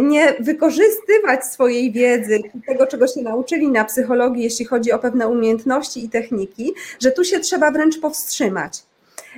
nie 0.01 0.35
wykorzystywać 0.41 1.45
swojej 1.45 1.93
wiedzy 1.93 2.39
tego, 2.67 2.87
czego 2.87 3.07
się 3.07 3.23
nauczyli 3.23 3.69
na 3.69 3.85
psychologii, 3.85 4.43
jeśli 4.43 4.65
chodzi 4.65 4.93
o 4.93 4.99
pewne 4.99 5.29
umiejętności 5.29 6.05
i 6.05 6.09
techniki, 6.09 6.75
że 7.01 7.11
tu 7.11 7.25
się 7.25 7.41
trzeba 7.41 7.71
wręcz 7.71 8.01
powstrzymać. 8.01 8.83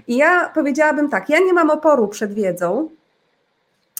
I 0.08 0.16
ja 0.16 0.50
powiedziałabym 0.54 1.08
tak, 1.08 1.28
ja 1.28 1.38
nie 1.38 1.52
mam 1.52 1.70
oporu 1.70 2.08
przed 2.08 2.34
wiedzą, 2.34 2.88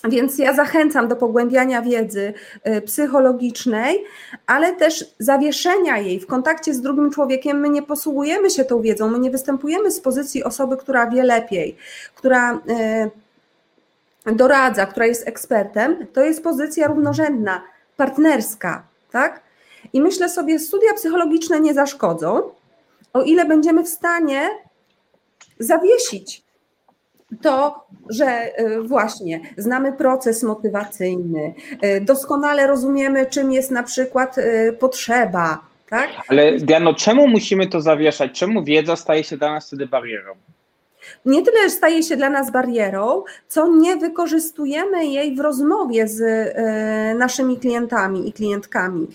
więc 0.09 0.39
ja 0.39 0.55
zachęcam 0.55 1.09
do 1.09 1.17
pogłębiania 1.17 1.83
wiedzy 1.83 2.35
y, 2.67 2.81
psychologicznej, 2.81 4.05
ale 4.47 4.73
też 4.73 5.15
zawieszenia 5.19 5.99
jej 5.99 6.21
w 6.21 6.27
kontakcie 6.27 6.75
z 6.75 6.81
drugim 6.81 7.11
człowiekiem. 7.11 7.61
My 7.61 7.69
nie 7.69 7.83
posługujemy 7.83 8.51
się 8.51 8.65
tą 8.65 8.81
wiedzą, 8.81 9.09
my 9.09 9.19
nie 9.19 9.31
występujemy 9.31 9.91
z 9.91 10.01
pozycji 10.01 10.45
osoby, 10.45 10.77
która 10.77 11.11
wie 11.11 11.23
lepiej, 11.23 11.77
która 12.15 12.55
y, 12.55 13.11
doradza, 14.27 14.87
która 14.87 15.07
jest 15.07 15.29
ekspertem. 15.29 16.07
To 16.13 16.21
jest 16.21 16.43
pozycja 16.45 16.87
równorzędna, 16.87 17.63
partnerska, 17.97 18.83
tak? 19.13 19.43
I 19.93 20.01
myślę 20.01 20.29
sobie, 20.29 20.59
studia 20.59 20.95
psychologiczne 20.95 21.61
nie 21.61 21.75
zaszkodzą, 21.75 22.43
o 23.13 23.23
ile 23.23 23.45
będziemy 23.45 23.85
w 23.85 23.89
stanie 23.89 24.49
zawiesić 25.59 26.43
to, 27.43 27.85
że 28.11 28.61
y, 28.61 28.83
właśnie 28.83 29.41
znamy 29.57 29.93
proces 29.93 30.43
motywacyjny, 30.43 31.55
y, 31.85 32.01
doskonale 32.01 32.67
rozumiemy, 32.67 33.27
czym 33.27 33.53
jest 33.53 33.71
na 33.71 33.83
przykład 33.83 34.39
y, 34.39 34.77
potrzeba. 34.81 35.61
Tak? 35.91 36.11
Ale 36.29 36.53
Diano, 36.57 36.95
czemu 36.95 37.29
musimy 37.29 37.67
to 37.67 37.81
zawieszać? 37.81 38.33
Czemu 38.33 38.65
wiedza 38.65 38.97
staje 38.97 39.25
się 39.25 39.37
dla 39.37 39.53
nas 39.53 39.67
wtedy 39.67 39.87
barierą? 39.87 40.35
Nie 41.27 41.43
tyle 41.43 41.71
staje 41.71 42.03
się 42.03 42.17
dla 42.17 42.31
nas 42.31 42.51
barierą, 42.51 43.23
co 43.49 43.69
nie 43.69 43.97
wykorzystujemy 43.97 45.07
jej 45.07 45.37
w 45.37 45.41
rozmowie 45.41 46.09
z 46.09 46.23
naszymi 47.19 47.59
klientami 47.59 48.29
i 48.29 48.33
klientkami. 48.33 49.07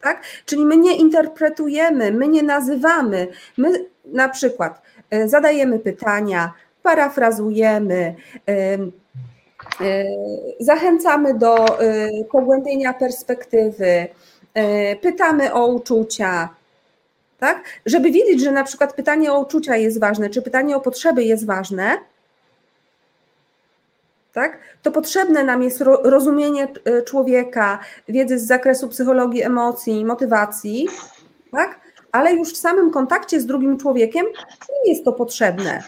Tak? 0.00 0.22
Czyli 0.46 0.64
my 0.64 0.76
nie 0.76 0.96
interpretujemy, 0.96 2.12
my 2.12 2.28
nie 2.28 2.42
nazywamy, 2.42 3.28
my 3.56 3.84
na 4.04 4.28
przykład 4.28 4.82
zadajemy 5.26 5.78
pytania, 5.78 6.52
parafrazujemy, 6.82 8.14
zachęcamy 10.60 11.34
do 11.34 11.78
pogłębienia 12.30 12.92
perspektywy, 12.92 14.06
pytamy 15.00 15.52
o 15.52 15.66
uczucia, 15.66 16.48
tak? 17.38 17.64
Żeby 17.86 18.10
wiedzieć, 18.10 18.40
że 18.40 18.52
na 18.52 18.64
przykład 18.64 18.94
pytanie 18.94 19.32
o 19.32 19.40
uczucia 19.40 19.76
jest 19.76 20.00
ważne, 20.00 20.30
czy 20.30 20.42
pytanie 20.42 20.76
o 20.76 20.80
potrzeby 20.80 21.24
jest 21.24 21.46
ważne, 21.46 21.98
tak? 24.32 24.58
To 24.82 24.92
potrzebne 24.92 25.44
nam 25.44 25.62
jest 25.62 25.80
rozumienie 26.02 26.68
y, 26.88 27.02
człowieka, 27.02 27.78
wiedzy 28.08 28.38
z 28.38 28.46
zakresu 28.46 28.88
psychologii 28.88 29.42
emocji, 29.42 30.04
motywacji, 30.04 30.88
tak? 31.52 31.80
Ale 32.12 32.34
już 32.34 32.52
w 32.52 32.56
samym 32.56 32.90
kontakcie 32.90 33.40
z 33.40 33.46
drugim 33.46 33.78
człowiekiem 33.78 34.26
nie 34.84 34.92
jest 34.92 35.04
to 35.04 35.12
potrzebne. 35.12 35.82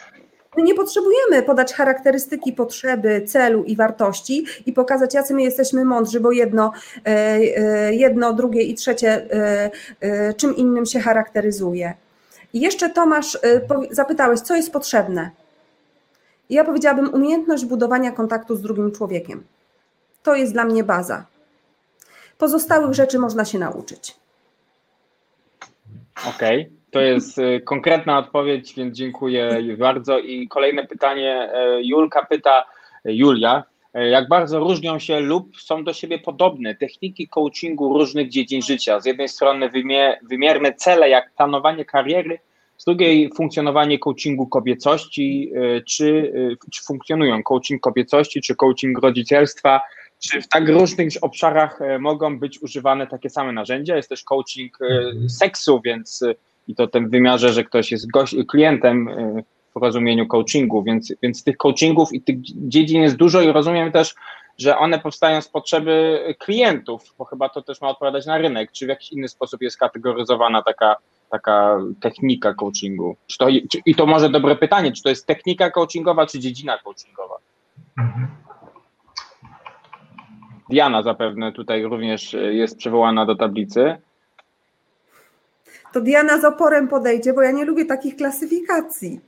My 0.56 0.62
nie 0.62 0.74
potrzebujemy 0.74 1.42
podać 1.42 1.74
charakterystyki 1.74 2.52
potrzeby, 2.52 3.22
celu 3.26 3.64
i 3.64 3.76
wartości 3.76 4.46
i 4.66 4.72
pokazać, 4.72 5.14
jacy 5.14 5.34
my 5.34 5.42
jesteśmy 5.42 5.84
mądrzy, 5.84 6.20
bo 6.20 6.32
jedno, 6.32 6.72
e, 6.96 7.08
e, 7.08 7.94
jedno 7.94 8.32
drugie 8.32 8.62
i 8.62 8.74
trzecie 8.74 9.26
e, 10.00 10.34
czym 10.34 10.56
innym 10.56 10.86
się 10.86 11.00
charakteryzuje. 11.00 11.94
I 12.52 12.60
jeszcze 12.60 12.90
Tomasz, 12.90 13.38
zapytałeś, 13.90 14.40
co 14.40 14.56
jest 14.56 14.72
potrzebne? 14.72 15.30
Ja 16.50 16.64
powiedziałabym 16.64 17.14
umiejętność 17.14 17.64
budowania 17.64 18.12
kontaktu 18.12 18.56
z 18.56 18.62
drugim 18.62 18.92
człowiekiem. 18.92 19.44
To 20.22 20.34
jest 20.34 20.52
dla 20.52 20.64
mnie 20.64 20.84
baza. 20.84 21.24
Pozostałych 22.38 22.94
rzeczy 22.94 23.18
można 23.18 23.44
się 23.44 23.58
nauczyć. 23.58 24.16
Okej. 26.28 26.60
Okay. 26.60 26.79
To 26.90 27.00
jest 27.00 27.38
y, 27.38 27.60
konkretna 27.64 28.18
odpowiedź, 28.18 28.74
więc 28.74 28.96
dziękuję 28.96 29.62
bardzo. 29.78 30.18
I 30.18 30.48
kolejne 30.48 30.86
pytanie. 30.86 31.50
E, 31.52 31.82
Julka 31.82 32.26
pyta, 32.26 32.64
Julia, 33.04 33.64
e, 33.94 34.08
jak 34.08 34.28
bardzo 34.28 34.58
różnią 34.58 34.98
się 34.98 35.20
lub 35.20 35.60
są 35.60 35.84
do 35.84 35.92
siebie 35.92 36.18
podobne 36.18 36.74
techniki 36.74 37.28
coachingu 37.28 37.98
różnych 37.98 38.28
dziedzin 38.28 38.62
życia? 38.62 39.00
Z 39.00 39.06
jednej 39.06 39.28
strony 39.28 39.70
wymierne 40.22 40.72
cele, 40.72 41.08
jak 41.08 41.34
planowanie 41.34 41.84
kariery, 41.84 42.38
z 42.76 42.84
drugiej 42.84 43.30
funkcjonowanie 43.36 43.98
coachingu 43.98 44.46
kobiecości, 44.46 45.52
e, 45.54 45.80
czy, 45.80 46.32
czy 46.72 46.82
funkcjonują 46.82 47.42
coaching 47.42 47.82
kobiecości, 47.82 48.40
czy 48.40 48.56
coaching 48.56 48.98
rodzicielstwa, 48.98 49.80
czy 50.18 50.42
w 50.42 50.48
tak 50.48 50.68
różnych 50.68 51.08
obszarach 51.20 51.78
mogą 52.00 52.38
być 52.38 52.62
używane 52.62 53.06
takie 53.06 53.30
same 53.30 53.52
narzędzia? 53.52 53.96
Jest 53.96 54.08
też 54.08 54.24
coaching 54.24 54.78
seksu, 55.28 55.80
więc 55.84 56.24
i 56.70 56.74
to 56.74 56.86
ten 56.86 57.08
w 57.08 57.10
wymiarze, 57.10 57.52
że 57.52 57.64
ktoś 57.64 57.92
jest 57.92 58.10
gość, 58.10 58.36
klientem 58.48 59.08
y, 59.08 59.44
w 59.76 59.82
rozumieniu 59.82 60.26
coachingu, 60.26 60.82
więc, 60.82 61.14
więc 61.22 61.44
tych 61.44 61.56
coachingów 61.56 62.12
i 62.12 62.22
tych 62.22 62.40
dziedzin 62.42 63.02
jest 63.02 63.16
dużo 63.16 63.42
i 63.42 63.52
rozumiem 63.52 63.92
też, 63.92 64.14
że 64.58 64.78
one 64.78 64.98
powstają 64.98 65.40
z 65.40 65.48
potrzeby 65.48 66.24
klientów, 66.38 67.14
bo 67.18 67.24
chyba 67.24 67.48
to 67.48 67.62
też 67.62 67.80
ma 67.80 67.88
odpowiadać 67.88 68.26
na 68.26 68.38
rynek, 68.38 68.72
czy 68.72 68.86
w 68.86 68.88
jakiś 68.88 69.12
inny 69.12 69.28
sposób 69.28 69.62
jest 69.62 69.78
kategoryzowana 69.78 70.62
taka, 70.62 70.96
taka 71.30 71.78
technika 72.00 72.54
coachingu? 72.54 73.16
Czy 73.26 73.38
to, 73.38 73.46
czy, 73.72 73.78
I 73.86 73.94
to 73.94 74.06
może 74.06 74.28
dobre 74.28 74.56
pytanie, 74.56 74.92
czy 74.92 75.02
to 75.02 75.08
jest 75.08 75.26
technika 75.26 75.70
coachingowa, 75.70 76.26
czy 76.26 76.38
dziedzina 76.38 76.78
coachingowa? 76.78 77.36
Diana 80.70 81.02
zapewne 81.02 81.52
tutaj 81.52 81.82
również 81.82 82.34
y, 82.34 82.54
jest 82.54 82.78
przywołana 82.78 83.26
do 83.26 83.36
tablicy 83.36 83.96
to 85.92 86.00
Diana 86.00 86.40
z 86.40 86.44
oporem 86.44 86.88
podejdzie, 86.88 87.32
bo 87.32 87.42
ja 87.42 87.50
nie 87.50 87.64
lubię 87.64 87.84
takich 87.84 88.16
klasyfikacji. 88.16 89.20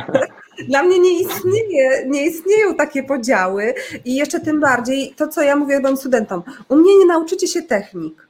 Dla 0.68 0.82
mnie 0.82 0.98
nie 0.98 1.20
istnieje, 1.20 2.06
nie 2.06 2.26
istnieją 2.26 2.74
takie 2.74 3.02
podziały 3.02 3.74
i 4.04 4.16
jeszcze 4.16 4.40
tym 4.40 4.60
bardziej 4.60 5.14
to, 5.16 5.28
co 5.28 5.42
ja 5.42 5.56
mówię 5.56 5.80
moim 5.80 5.96
studentom. 5.96 6.42
U 6.68 6.76
mnie 6.76 6.98
nie 6.98 7.06
nauczycie 7.06 7.46
się 7.46 7.62
technik. 7.62 8.28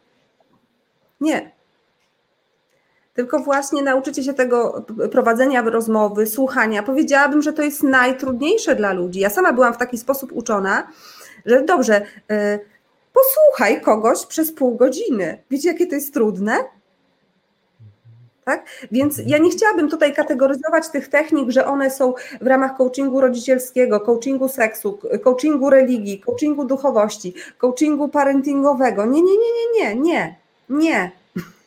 Nie. 1.20 1.56
Tylko 3.14 3.38
właśnie 3.38 3.82
nauczycie 3.82 4.22
się 4.22 4.34
tego 4.34 4.86
prowadzenia 5.12 5.62
rozmowy, 5.62 6.26
słuchania. 6.26 6.82
Powiedziałabym, 6.82 7.42
że 7.42 7.52
to 7.52 7.62
jest 7.62 7.82
najtrudniejsze 7.82 8.76
dla 8.76 8.92
ludzi. 8.92 9.20
Ja 9.20 9.30
sama 9.30 9.52
byłam 9.52 9.74
w 9.74 9.78
taki 9.78 9.98
sposób 9.98 10.32
uczona, 10.32 10.88
że 11.46 11.62
dobrze, 11.62 12.06
yy, 12.28 12.36
posłuchaj 13.12 13.80
kogoś 13.80 14.26
przez 14.26 14.52
pół 14.52 14.76
godziny. 14.76 15.42
Wiecie, 15.50 15.68
jakie 15.68 15.86
to 15.86 15.94
jest 15.94 16.14
trudne? 16.14 16.58
Tak? 18.46 18.66
Więc 18.92 19.20
ja 19.26 19.38
nie 19.38 19.50
chciałabym 19.50 19.88
tutaj 19.88 20.14
kategoryzować 20.14 20.88
tych 20.88 21.08
technik, 21.08 21.50
że 21.50 21.66
one 21.66 21.90
są 21.90 22.14
w 22.40 22.46
ramach 22.46 22.76
coachingu 22.76 23.20
rodzicielskiego, 23.20 24.00
coachingu 24.00 24.48
seksu, 24.48 24.98
coachingu 25.24 25.70
religii, 25.70 26.20
coachingu 26.20 26.64
duchowości, 26.64 27.34
coachingu 27.58 28.08
parentingowego. 28.08 29.06
Nie, 29.06 29.22
nie, 29.22 29.32
nie, 29.32 29.52
nie, 29.78 29.94
nie, 29.94 30.02
nie, 30.02 30.36
nie. 30.68 31.10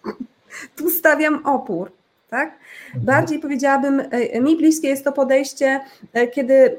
Tu 0.76 0.90
stawiam 0.90 1.46
opór. 1.46 1.92
Tak? 2.30 2.52
Bardziej 2.96 3.40
powiedziałabym, 3.40 4.00
e, 4.12 4.42
mi 4.42 4.58
bliskie 4.58 4.88
jest 4.88 5.04
to 5.04 5.12
podejście, 5.12 5.80
e, 6.14 6.28
kiedy 6.28 6.78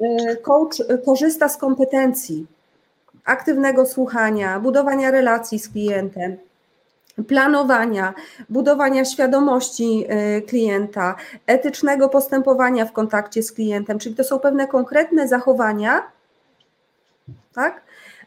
e, 0.00 0.36
coach 0.36 0.76
korzysta 1.04 1.48
z 1.48 1.56
kompetencji 1.56 2.46
aktywnego 3.24 3.86
słuchania, 3.86 4.60
budowania 4.60 5.10
relacji 5.10 5.58
z 5.58 5.68
klientem, 5.68 6.36
planowania, 7.28 8.14
budowania 8.48 9.04
świadomości 9.04 10.06
y, 10.38 10.42
klienta, 10.42 11.16
etycznego 11.46 12.08
postępowania 12.08 12.84
w 12.84 12.92
kontakcie 12.92 13.42
z 13.42 13.52
klientem, 13.52 13.98
czyli 13.98 14.14
to 14.14 14.24
są 14.24 14.38
pewne 14.38 14.66
konkretne 14.66 15.28
zachowania, 15.28 16.02
tak? 17.54 17.82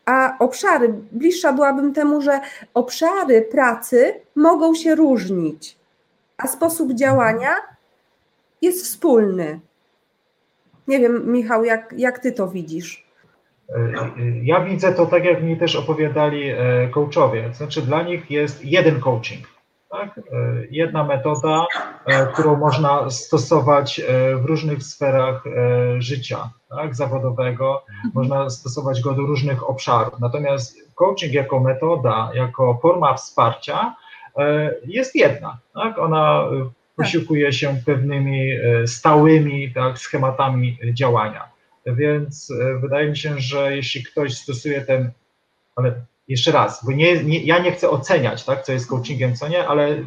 A 0.06 0.36
obszary, 0.40 0.94
bliższa 1.12 1.54
byłabym 1.54 1.94
temu, 1.94 2.22
że 2.22 2.40
obszary 2.74 3.42
pracy 3.42 4.14
mogą 4.36 4.76
się 4.76 4.96
różnić, 4.96 5.78
a 6.38 6.48
sposób 6.48 6.94
działania 6.94 7.56
jest 8.62 8.84
wspólny. 8.84 9.60
Nie 10.88 11.00
wiem, 11.00 11.32
Michał, 11.32 11.64
jak, 11.64 11.94
jak 11.98 12.20
ty 12.20 12.32
to 12.32 12.48
widzisz? 12.48 13.07
Ja 14.44 14.60
widzę 14.62 14.94
to 14.94 15.06
tak, 15.06 15.26
jak 15.26 15.44
mi 15.44 15.58
też 15.58 15.76
opowiadali 15.76 16.50
e, 16.50 16.58
coachowie. 16.92 17.54
Znaczy, 17.54 17.82
dla 17.82 18.04
nich 18.04 18.32
jest 18.32 18.66
jeden 18.66 19.00
coaching. 19.00 19.48
Tak? 19.92 20.18
E, 20.18 20.22
jedna 20.72 21.04
metoda, 21.04 21.66
e, 22.06 22.28
którą 22.28 22.56
można 22.56 23.10
stosować 23.10 24.02
w 24.42 24.46
różnych 24.46 24.84
sferach 24.84 25.44
życia 25.98 26.50
tak? 26.70 26.96
zawodowego, 26.96 27.84
można 28.14 28.50
stosować 28.50 29.02
go 29.02 29.14
do 29.14 29.22
różnych 29.22 29.70
obszarów. 29.70 30.20
Natomiast 30.20 30.96
coaching 30.96 31.34
jako 31.34 31.60
metoda, 31.60 32.32
jako 32.34 32.80
forma 32.82 33.14
wsparcia 33.14 33.96
jest 34.86 35.16
jedna. 35.16 35.58
Tak? 35.74 36.00
Ona 36.00 36.44
posiłkuje 36.96 37.54
się 37.54 37.76
pewnymi 37.86 38.50
stałymi 38.86 39.74
tak, 39.74 39.98
schematami 39.98 40.78
działania. 40.94 41.57
Więc 41.96 42.54
wydaje 42.82 43.10
mi 43.10 43.18
się, 43.18 43.40
że 43.40 43.76
jeśli 43.76 44.04
ktoś 44.04 44.38
stosuje 44.38 44.82
ten, 44.82 45.12
ale 45.76 46.06
jeszcze 46.28 46.52
raz, 46.52 46.86
bo 46.86 46.92
nie, 46.92 47.24
nie, 47.24 47.44
ja 47.44 47.60
nie 47.60 47.72
chcę 47.72 47.90
oceniać, 47.90 48.44
tak, 48.44 48.64
co 48.64 48.72
jest 48.74 48.88
coachingiem, 48.88 49.36
co 49.36 49.48
nie, 49.48 49.68
ale 49.68 50.06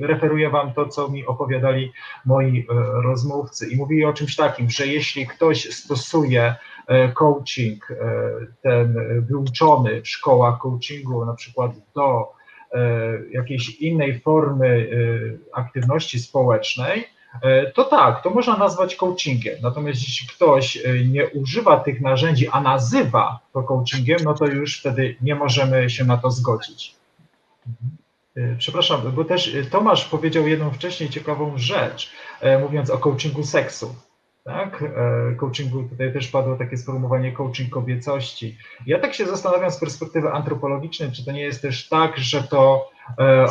referuję 0.00 0.50
Wam 0.50 0.72
to, 0.72 0.88
co 0.88 1.08
mi 1.08 1.26
opowiadali 1.26 1.92
moi 2.24 2.66
rozmówcy. 3.04 3.70
I 3.70 3.76
mówili 3.76 4.04
o 4.04 4.12
czymś 4.12 4.36
takim, 4.36 4.70
że 4.70 4.86
jeśli 4.86 5.26
ktoś 5.26 5.74
stosuje 5.74 6.54
coaching, 7.14 7.88
ten 8.62 8.94
wyuczony 9.28 10.02
w 10.02 10.08
szkołach 10.08 10.58
coachingu, 10.58 11.24
na 11.24 11.34
przykład 11.34 11.72
do 11.94 12.32
jakiejś 13.30 13.70
innej 13.70 14.20
formy 14.20 14.90
aktywności 15.52 16.18
społecznej, 16.18 17.04
E, 17.04 17.19
to 17.74 17.84
tak, 17.84 18.22
to 18.22 18.30
można 18.30 18.56
nazwać 18.56 18.96
coachingiem. 18.96 19.54
Natomiast 19.62 20.02
jeśli 20.02 20.28
ktoś 20.28 20.76
e, 20.76 21.04
nie 21.04 21.28
używa 21.28 21.80
tych 21.80 22.00
narzędzi, 22.00 22.48
a 22.48 22.60
nazywa 22.60 23.38
to 23.52 23.62
coachingiem, 23.62 24.18
no 24.24 24.34
to 24.34 24.46
już 24.46 24.80
wtedy 24.80 25.16
nie 25.22 25.34
możemy 25.34 25.90
się 25.90 26.04
na 26.04 26.16
to 26.16 26.30
zgodzić. 26.30 26.94
E, 28.36 28.56
przepraszam, 28.58 29.00
bo 29.12 29.24
też 29.24 29.56
Tomasz 29.70 30.04
powiedział 30.04 30.48
jedną 30.48 30.70
wcześniej 30.70 31.10
ciekawą 31.10 31.52
rzecz, 31.56 32.12
mówiąc 32.60 32.90
o 32.90 32.98
coachingu 32.98 33.44
seksu. 33.44 33.94
Tak? 34.44 34.84
Coachingu, 35.36 35.82
tutaj 35.82 36.12
też 36.12 36.28
padło 36.28 36.56
takie 36.56 36.76
sformułowanie 36.76 37.32
coaching 37.32 37.70
kobiecości. 37.70 38.56
Ja 38.86 38.98
tak 38.98 39.14
się 39.14 39.26
zastanawiam 39.26 39.70
z 39.70 39.80
perspektywy 39.80 40.32
antropologicznej, 40.32 41.12
czy 41.12 41.24
to 41.24 41.32
nie 41.32 41.42
jest 41.42 41.62
też 41.62 41.88
tak, 41.88 42.18
że 42.18 42.42
to 42.42 42.90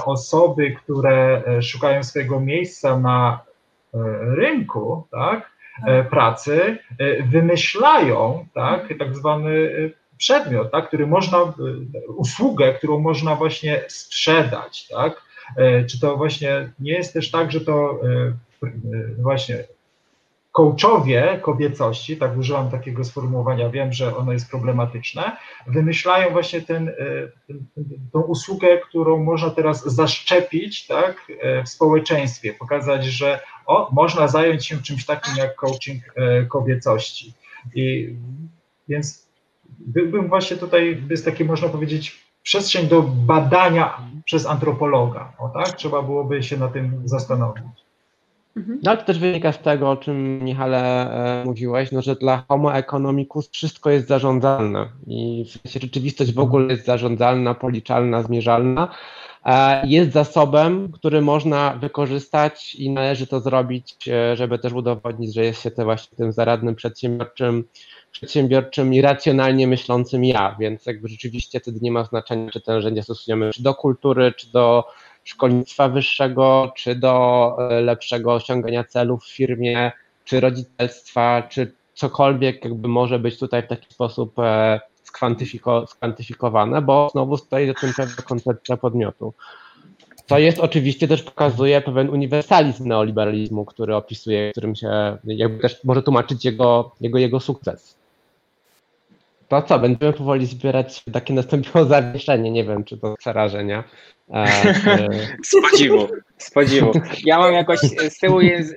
osoby, 0.06 0.72
które 0.72 1.44
szukają 1.62 2.04
swojego 2.04 2.40
miejsca 2.40 3.00
na 3.00 3.40
E, 3.49 3.49
rynku 4.36 5.08
tak, 5.12 5.52
e, 5.88 6.04
pracy 6.04 6.78
e, 6.98 7.24
wymyślają 7.24 8.46
tak, 8.54 8.94
tak 9.00 9.16
zwany 9.16 9.70
przedmiot, 10.18 10.72
tak, 10.72 10.88
który 10.88 11.08
można, 11.08 11.38
usługę, 12.08 12.74
którą 12.74 13.00
można 13.00 13.36
właśnie 13.36 13.82
sprzedać, 13.88 14.88
tak? 14.88 15.22
Czy 15.90 16.00
to 16.00 16.18
właśnie 16.18 16.72
nie 16.80 16.92
jest 16.92 17.14
też 17.14 17.32
tak, 17.32 17.52
że 17.52 17.62
to 17.62 18.00
właśnie 19.18 19.64
coachowie 20.52 21.40
kobiecości, 21.42 22.18
tak 22.18 22.38
użyłam 22.38 22.72
takiego 22.72 23.04
sformułowania, 23.04 23.70
wiem, 23.70 23.94
że 23.94 24.18
ono 24.18 24.34
jest 24.34 24.50
problematyczne, 24.50 25.38
wymyślają 25.68 26.32
właśnie 26.32 26.62
ten, 26.62 26.92
ten, 27.48 27.66
tą 28.14 28.22
usługę, 28.22 28.78
którą 28.78 29.24
można 29.24 29.50
teraz 29.50 29.84
zaszczepić 29.86 30.88
tak, 30.88 31.32
w 31.66 31.70
społeczeństwie, 31.70 32.54
pokazać, 32.54 33.06
że 33.06 33.40
o, 33.66 33.90
można 33.92 34.28
zająć 34.28 34.66
się 34.66 34.82
czymś 34.82 35.06
takim 35.06 35.38
jak 35.38 35.56
coaching 35.56 36.04
e, 36.16 36.46
kobiecości. 36.46 37.34
I 37.76 38.16
więc 38.88 39.30
byłbym 39.80 40.30
właśnie 40.30 40.58
tutaj, 40.58 41.04
jest 41.10 41.26
takie 41.26 41.46
można 41.46 41.70
powiedzieć 41.70 42.30
przestrzeń 42.44 42.88
do 42.88 43.02
badania 43.02 43.98
przez 44.26 44.46
antropologa, 44.46 45.34
o 45.38 45.50
tak? 45.50 45.68
Trzeba 45.68 46.02
byłoby 46.02 46.44
się 46.44 46.58
na 46.58 46.68
tym 46.68 47.02
zastanowić. 47.06 47.89
Mhm. 48.58 48.80
No 48.84 48.92
ale 48.92 49.00
to 49.00 49.06
też 49.06 49.20
wynika 49.20 49.52
z 49.52 49.60
tego, 49.60 49.92
o 49.92 49.98
czym 49.98 50.44
Michale 50.44 51.12
e, 51.42 51.46
mówiłeś, 51.46 51.92
no, 51.92 52.02
że 52.02 52.16
dla 52.16 52.44
homo 52.48 52.76
economicus 52.76 53.50
wszystko 53.50 53.90
jest 53.90 54.08
zarządzalne 54.08 54.90
i 55.08 55.46
w 55.46 55.52
sensie 55.52 55.80
rzeczywistość 55.80 56.34
w 56.34 56.40
ogóle 56.40 56.74
jest 56.74 56.86
zarządzalna, 56.86 57.54
policzalna, 57.54 58.24
zmierzalna, 58.24 58.88
E, 59.46 59.88
jest 59.88 60.12
zasobem, 60.12 60.92
który 60.92 61.22
można 61.22 61.74
wykorzystać 61.74 62.76
i 62.76 62.90
należy 62.90 63.28
to 63.28 63.40
zrobić, 63.40 64.08
e, 64.08 64.36
żeby 64.36 64.60
też 64.60 64.74
udowodnić, 64.74 65.34
że 65.34 65.44
jest 65.44 65.62
się 65.62 65.72
te 65.72 65.84
właśnie 65.84 66.18
tym 66.18 66.32
zaradnym, 66.32 66.76
przedsiębiorczym, 66.76 67.64
przedsiębiorczym 68.12 68.94
i 68.94 69.02
racjonalnie 69.02 69.68
myślącym 69.68 70.26
ja, 70.26 70.56
więc 70.60 70.86
jakby 70.86 71.08
rzeczywiście 71.08 71.60
wtedy 71.60 71.80
nie 71.82 71.92
ma 71.92 72.04
znaczenia, 72.04 72.52
czy 72.52 72.62
te 72.62 72.72
narzędzia 72.72 73.04
stosujemy 73.04 73.52
czy 73.54 73.64
do 73.64 73.74
kultury, 73.74 74.34
czy 74.38 74.52
do 74.52 74.84
szkolnictwa 75.24 75.90
wyższego, 75.90 76.72
czy 76.76 76.96
do 76.96 77.56
e, 77.60 77.82
lepszego 77.82 78.34
osiągania 78.34 78.84
celów 78.84 79.24
w 79.24 79.36
firmie, 79.36 79.92
czy 80.26 80.40
rodzicielstwa, 80.40 81.44
czy 81.50 81.74
cokolwiek 81.94 82.66
jakby 82.66 82.88
może 82.88 83.20
być 83.20 83.40
tutaj 83.40 83.64
w 83.64 83.68
taki 83.68 83.94
sposób 83.94 84.36
skwantyfiko, 85.04 85.88
skwantyfikowane, 85.88 86.82
bo 86.82 87.10
znowu 87.12 87.38
stoi 87.38 87.68
za 87.68 87.74
tym 87.74 87.94
pewna 87.98 88.24
koncepcja 88.24 88.78
podmiotu. 88.78 89.34
To 90.28 90.40
jest 90.40 90.60
oczywiście 90.60 91.08
też 91.08 91.24
pokazuje 91.24 91.82
pewien 91.82 92.10
uniwersalizm 92.10 92.88
neoliberalizmu, 92.88 93.66
który 93.66 93.96
opisuje, 93.96 94.52
którym 94.52 94.76
się 94.76 95.18
jakby 95.24 95.60
też 95.62 95.84
może 95.84 96.04
tłumaczyć 96.04 96.46
jego, 96.46 96.92
jego, 97.02 97.18
jego 97.18 97.40
sukces. 97.40 97.99
To 99.50 99.62
co, 99.62 99.80
będziemy 99.80 100.14
powoli 100.14 100.46
zbierać, 100.46 101.04
takie 101.14 101.34
nastąpiło 101.34 101.86
zawieszenie, 101.86 102.52
nie 102.52 102.64
wiem, 102.64 102.84
czy 102.84 102.98
to 102.98 103.16
przerażenia. 103.18 103.84
E, 104.34 104.48
podziwu. 106.54 106.92
Ja 107.26 107.40
mam 107.40 107.54
jakoś 107.54 107.80
z 108.10 108.20
tyłu 108.20 108.42
jest, 108.42 108.76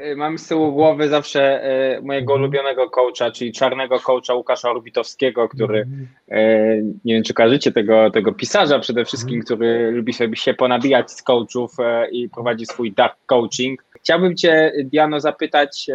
Y, 0.00 0.16
mam 0.16 0.38
z 0.38 0.48
tyłu 0.48 0.72
głowy 0.72 1.08
zawsze 1.08 1.64
y, 1.98 2.02
mojego 2.02 2.32
mhm. 2.32 2.40
ulubionego 2.40 2.90
coacha, 2.90 3.30
czyli 3.30 3.52
czarnego 3.52 4.00
coacha 4.00 4.34
Łukasza 4.34 4.70
Orbitowskiego, 4.70 5.48
który, 5.48 5.78
mhm. 5.78 6.08
y, 6.32 6.84
nie 7.04 7.14
wiem 7.14 7.22
czy 7.22 7.34
kojarzycie 7.34 7.72
tego, 7.72 8.10
tego 8.10 8.32
pisarza 8.32 8.78
przede 8.78 9.04
wszystkim, 9.04 9.34
mhm. 9.34 9.44
który 9.44 9.90
lubi 9.90 10.12
sobie 10.12 10.36
się 10.36 10.54
ponabijać 10.54 11.10
z 11.10 11.22
coachów 11.22 11.76
i 12.12 12.28
prowadzi 12.28 12.66
swój 12.66 12.92
dark 12.92 13.16
coaching. 13.26 13.84
Chciałbym 13.90 14.36
Cię, 14.36 14.72
Diano, 14.84 15.20
zapytać 15.20 15.86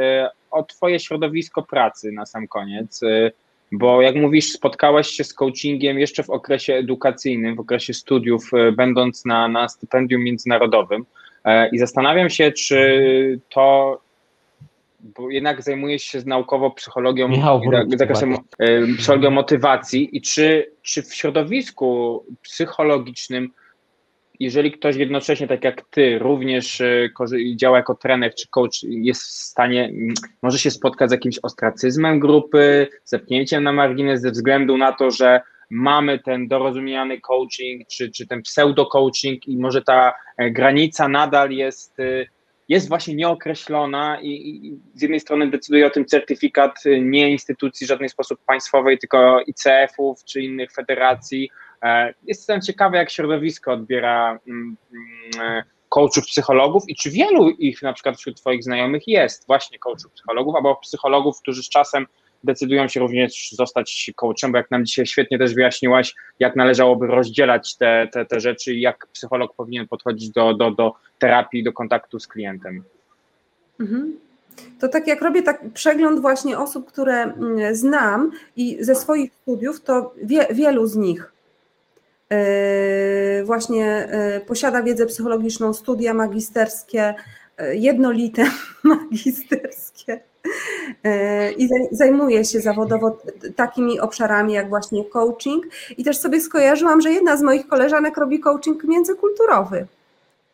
o 0.51 0.63
Twoje 0.63 0.99
środowisko 0.99 1.61
pracy 1.61 2.11
na 2.11 2.25
sam 2.25 2.47
koniec, 2.47 3.01
bo 3.71 4.01
jak 4.01 4.15
mówisz, 4.15 4.51
spotkałeś 4.51 5.07
się 5.07 5.23
z 5.23 5.33
coachingiem 5.33 5.99
jeszcze 5.99 6.23
w 6.23 6.29
okresie 6.29 6.73
edukacyjnym, 6.73 7.55
w 7.55 7.59
okresie 7.59 7.93
studiów, 7.93 8.51
będąc 8.77 9.25
na, 9.25 9.47
na 9.47 9.69
stypendium 9.69 10.23
międzynarodowym. 10.23 11.05
E, 11.45 11.69
I 11.69 11.77
zastanawiam 11.77 12.29
się, 12.29 12.51
czy 12.51 13.39
to, 13.49 13.99
bo 14.99 15.29
jednak 15.29 15.61
zajmujesz 15.61 16.03
się 16.03 16.21
naukowo 16.25 16.71
psychologią, 16.71 17.27
Michał, 17.27 17.61
zakresem 17.95 18.33
e, 18.33 18.37
psychologią 18.97 19.31
motywacji 19.31 20.17
i 20.17 20.21
czy, 20.21 20.71
czy 20.81 21.03
w 21.03 21.13
środowisku 21.13 22.23
psychologicznym 22.41 23.51
jeżeli 24.39 24.71
ktoś 24.71 24.95
jednocześnie, 24.95 25.47
tak 25.47 25.63
jak 25.63 25.81
ty, 25.89 26.19
również 26.19 26.81
e, 26.81 27.09
działa 27.55 27.77
jako 27.77 27.95
trener 27.95 28.35
czy 28.35 28.47
coach, 28.47 28.83
jest 28.83 29.21
w 29.21 29.31
stanie, 29.31 29.91
może 30.41 30.59
się 30.59 30.71
spotkać 30.71 31.09
z 31.09 31.13
jakimś 31.13 31.39
ostracyzmem 31.43 32.19
grupy, 32.19 32.87
zepnięciem 33.05 33.63
na 33.63 33.73
margines 33.73 34.21
ze 34.21 34.31
względu 34.31 34.77
na 34.77 34.91
to, 34.91 35.11
że 35.11 35.41
mamy 35.69 36.19
ten 36.19 36.47
dorozumiany 36.47 37.21
coaching, 37.21 37.87
czy, 37.87 38.11
czy 38.11 38.27
ten 38.27 38.41
pseudo-coaching 38.41 39.47
i 39.47 39.57
może 39.57 39.81
ta 39.81 40.13
e, 40.37 40.51
granica 40.51 41.07
nadal 41.07 41.51
jest, 41.51 41.99
e, 41.99 42.25
jest 42.69 42.89
właśnie 42.89 43.15
nieokreślona 43.15 44.21
i, 44.21 44.29
i 44.29 44.79
z 44.93 45.01
jednej 45.01 45.19
strony 45.19 45.49
decyduje 45.49 45.87
o 45.87 45.89
tym 45.89 46.05
certyfikat 46.05 46.75
nie 47.01 47.31
instytucji 47.31 47.85
w 47.85 47.89
żaden 47.89 48.09
sposób 48.09 48.39
państwowej, 48.45 48.97
tylko 48.97 49.39
ICF-ów 49.47 50.23
czy 50.23 50.41
innych 50.41 50.71
federacji. 50.71 51.49
Jestem 52.23 52.61
ciekawy, 52.61 52.97
jak 52.97 53.10
środowisko 53.10 53.73
odbiera 53.73 54.39
mm, 54.47 54.77
mm, 55.35 55.64
coachów, 55.89 56.26
psychologów 56.26 56.84
i 56.88 56.95
czy 56.95 57.10
wielu 57.11 57.49
ich 57.49 57.81
na 57.81 57.93
przykład 57.93 58.18
wśród 58.18 58.38
Twoich 58.38 58.64
znajomych 58.64 59.07
jest 59.07 59.47
właśnie 59.47 59.80
coachów, 59.80 60.11
psychologów, 60.11 60.56
albo 60.56 60.76
psychologów, 60.76 61.41
którzy 61.41 61.64
z 61.64 61.69
czasem 61.69 62.06
decydują 62.43 62.88
się 62.88 62.99
również 62.99 63.51
zostać 63.51 64.11
coachem, 64.15 64.51
bo 64.51 64.57
jak 64.57 64.72
nam 64.72 64.85
dzisiaj 64.85 65.06
świetnie 65.06 65.38
też 65.38 65.53
wyjaśniłaś, 65.53 66.15
jak 66.39 66.56
należałoby 66.56 67.07
rozdzielać 67.07 67.76
te, 67.76 68.07
te, 68.11 68.26
te 68.26 68.39
rzeczy 68.39 68.73
i 68.73 68.81
jak 68.81 69.07
psycholog 69.14 69.56
powinien 69.56 69.88
podchodzić 69.88 70.30
do, 70.30 70.53
do, 70.53 70.72
do 70.72 70.93
terapii, 71.19 71.64
do 71.64 71.73
kontaktu 71.73 72.19
z 72.19 72.27
klientem. 72.27 72.84
Mhm. 73.80 74.19
To 74.80 74.88
tak 74.88 75.07
jak 75.07 75.22
robię 75.22 75.43
tak 75.43 75.61
przegląd 75.73 76.22
właśnie 76.22 76.60
osób, 76.60 76.88
które 76.88 77.23
mm, 77.23 77.76
znam 77.76 78.31
i 78.56 78.77
ze 78.80 78.95
swoich 78.95 79.31
studiów, 79.41 79.81
to 79.81 80.14
wie, 80.23 80.47
wielu 80.51 80.88
z 80.88 80.95
nich 80.95 81.31
właśnie 83.43 84.07
yy, 84.34 84.45
posiada 84.45 84.84
wiedzę 84.84 85.06
psychologiczną, 85.06 85.73
studia 85.73 86.14
magisterskie, 86.14 87.15
yy, 87.60 87.77
jednolite 87.77 88.45
magisterskie 88.84 90.19
E, 91.03 91.51
i 91.51 91.69
zajmuję 91.91 92.45
się 92.45 92.60
zawodowo 92.60 93.18
takimi 93.56 93.99
obszarami 93.99 94.53
jak 94.53 94.69
właśnie 94.69 95.06
coaching 95.06 95.65
i 95.97 96.03
też 96.03 96.18
sobie 96.18 96.41
skojarzyłam, 96.41 97.01
że 97.01 97.11
jedna 97.11 97.38
z 97.38 97.41
moich 97.41 97.68
koleżanek 97.68 98.18
robi 98.18 98.39
coaching 98.39 98.84
międzykulturowy. 98.84 99.88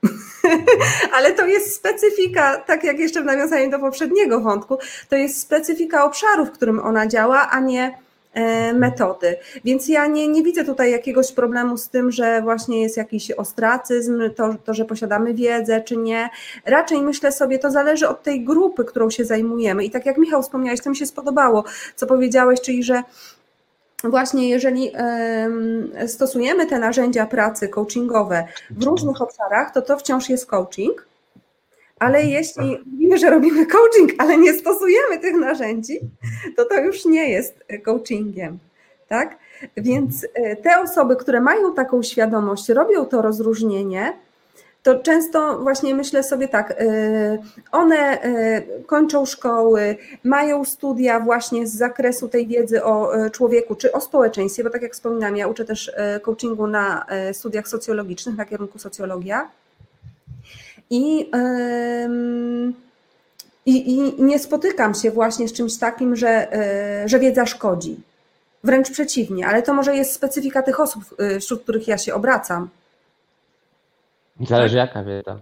Ale 1.15 1.31
to 1.31 1.45
jest 1.45 1.75
specyfika, 1.75 2.57
tak 2.57 2.83
jak 2.83 2.99
jeszcze 2.99 3.21
w 3.21 3.25
nawiązaniu 3.25 3.71
do 3.71 3.79
poprzedniego 3.79 4.39
wątku, 4.39 4.77
to 5.09 5.15
jest 5.15 5.41
specyfika 5.41 6.03
obszaru, 6.03 6.45
w 6.45 6.51
którym 6.51 6.79
ona 6.79 7.07
działa, 7.07 7.49
a 7.49 7.59
nie 7.59 7.83
e, 7.83 7.97
metody. 8.73 9.37
Więc 9.65 9.87
ja 9.87 10.07
nie, 10.07 10.27
nie 10.27 10.43
widzę 10.43 10.65
tutaj 10.65 10.91
jakiegoś 10.91 11.31
problemu 11.31 11.77
z 11.77 11.89
tym, 11.89 12.11
że 12.11 12.41
właśnie 12.41 12.81
jest 12.81 12.97
jakiś 12.97 13.31
ostracyzm, 13.31 14.21
to, 14.35 14.55
to, 14.63 14.73
że 14.73 14.85
posiadamy 14.85 15.33
wiedzę, 15.33 15.81
czy 15.81 15.97
nie. 15.97 16.29
Raczej 16.65 17.01
myślę 17.01 17.31
sobie, 17.31 17.59
to 17.59 17.71
zależy 17.71 18.07
od 18.07 18.23
tej 18.23 18.45
grupy, 18.45 18.85
którą 18.85 19.09
się 19.09 19.25
zajmujemy. 19.25 19.85
I 19.85 19.91
tak 19.91 20.05
jak 20.05 20.17
Michał 20.17 20.43
wspomniałeś, 20.43 20.81
to 20.81 20.89
mi 20.89 20.95
się 20.95 21.05
spodobało, 21.05 21.63
co 21.95 22.07
powiedziałeś, 22.07 22.61
czyli 22.61 22.83
że 22.83 23.03
właśnie 24.03 24.49
jeżeli 24.49 24.91
stosujemy 26.07 26.65
te 26.65 26.79
narzędzia 26.79 27.25
pracy 27.25 27.67
coachingowe 27.67 28.47
w 28.69 28.83
różnych 28.83 29.21
obszarach, 29.21 29.73
to 29.73 29.81
to 29.81 29.97
wciąż 29.97 30.29
jest 30.29 30.45
coaching. 30.45 31.07
Ale 31.99 32.23
jeśli 32.23 32.77
mówimy, 32.91 33.17
że 33.17 33.29
robimy 33.29 33.65
coaching, 33.65 34.11
ale 34.17 34.37
nie 34.37 34.53
stosujemy 34.53 35.19
tych 35.19 35.35
narzędzi, 35.35 35.99
to 36.55 36.65
to 36.65 36.79
już 36.79 37.05
nie 37.05 37.29
jest 37.29 37.63
coachingiem. 37.85 38.59
Tak? 39.07 39.37
Więc 39.77 40.27
e, 40.33 40.55
te 40.55 40.81
osoby, 40.81 41.15
które 41.15 41.41
mają 41.41 41.73
taką 41.73 42.03
świadomość, 42.03 42.69
robią 42.69 43.05
to 43.05 43.21
rozróżnienie, 43.21 44.13
to 44.83 44.99
często 44.99 45.59
właśnie 45.59 45.95
myślę 45.95 46.23
sobie 46.23 46.47
tak, 46.47 46.71
y, 46.71 47.39
one 47.71 48.19
kończą 48.85 49.25
szkoły, 49.25 49.95
mają 50.23 50.65
studia 50.65 51.19
właśnie 51.19 51.67
z 51.67 51.73
zakresu 51.73 52.27
tej 52.27 52.47
wiedzy 52.47 52.83
o 52.83 53.11
człowieku 53.31 53.75
czy 53.75 53.91
o 53.91 54.01
społeczeństwie, 54.01 54.63
bo 54.63 54.69
tak 54.69 54.81
jak 54.81 54.93
wspominam, 54.93 55.37
ja 55.37 55.47
uczę 55.47 55.65
też 55.65 55.91
coachingu 56.21 56.67
na 56.67 57.05
studiach 57.33 57.67
socjologicznych, 57.67 58.37
na 58.37 58.45
kierunku 58.45 58.79
socjologia. 58.79 59.49
I, 60.89 61.31
i, 63.65 63.95
i 63.95 64.23
nie 64.23 64.39
spotykam 64.39 64.93
się 64.93 65.11
właśnie 65.11 65.47
z 65.47 65.53
czymś 65.53 65.77
takim, 65.77 66.15
że, 66.15 66.47
że 67.05 67.19
wiedza 67.19 67.45
szkodzi. 67.45 67.99
Wręcz 68.63 68.91
przeciwnie, 68.91 69.47
ale 69.47 69.63
to 69.63 69.73
może 69.73 69.95
jest 69.95 70.13
specyfika 70.13 70.63
tych 70.63 70.79
osób, 70.79 71.03
wśród 71.39 71.63
których 71.63 71.87
ja 71.87 71.97
się 71.97 72.13
obracam. 72.13 72.69
Zależy 74.39 74.77
jaka 74.77 75.03
wiedza. 75.03 75.39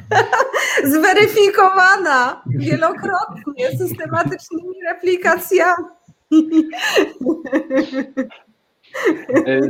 Zweryfikowana 0.92 2.42
wielokrotnie 2.46 3.78
systematycznymi 3.78 4.74
replikacjami. 4.88 5.84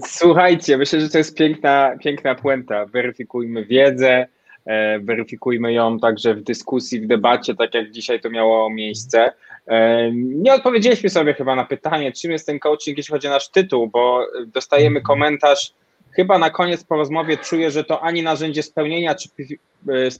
Słuchajcie, 0.06 0.78
myślę, 0.78 1.00
że 1.00 1.08
to 1.08 1.18
jest 1.18 1.36
piękna, 1.36 1.96
piękna 2.04 2.34
puenta. 2.34 2.86
Weryfikujmy 2.86 3.64
wiedzę, 3.64 4.26
e, 4.66 4.98
weryfikujmy 4.98 5.72
ją 5.72 5.98
także 5.98 6.34
w 6.34 6.42
dyskusji, 6.42 7.00
w 7.00 7.06
debacie, 7.06 7.54
tak 7.54 7.74
jak 7.74 7.90
dzisiaj 7.90 8.20
to 8.20 8.30
miało 8.30 8.70
miejsce. 8.70 9.32
E, 9.66 10.10
nie 10.12 10.54
odpowiedzieliśmy 10.54 11.10
sobie 11.10 11.34
chyba 11.34 11.54
na 11.54 11.64
pytanie, 11.64 12.12
czym 12.12 12.30
jest 12.30 12.46
ten 12.46 12.58
coaching, 12.58 12.98
jeśli 12.98 13.12
chodzi 13.12 13.28
o 13.28 13.30
nasz 13.30 13.48
tytuł, 13.48 13.88
bo 13.88 14.26
dostajemy 14.46 15.00
komentarz 15.00 15.72
chyba 16.10 16.38
na 16.38 16.50
koniec 16.50 16.84
po 16.84 16.96
rozmowie 16.96 17.36
czuję, 17.36 17.70
że 17.70 17.84
to 17.84 18.02
ani 18.02 18.22
narzędzie 18.22 18.62
spełnienia 18.62 19.14
czy 19.14 19.28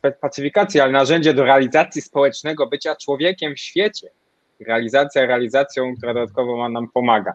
e, 0.05 0.11
pacyfikacji, 0.11 0.81
ale 0.81 0.93
narzędzie 0.93 1.35
do 1.35 1.45
realizacji 1.45 2.03
społecznego, 2.03 2.66
bycia 2.66 2.97
człowiekiem 2.97 3.55
w 3.55 3.61
świecie. 3.61 4.11
Realizacja 4.61 5.27
realizacją, 5.27 5.97
która 5.97 6.15
dodatkowo 6.15 6.69
nam 6.69 6.89
pomaga. 6.89 7.35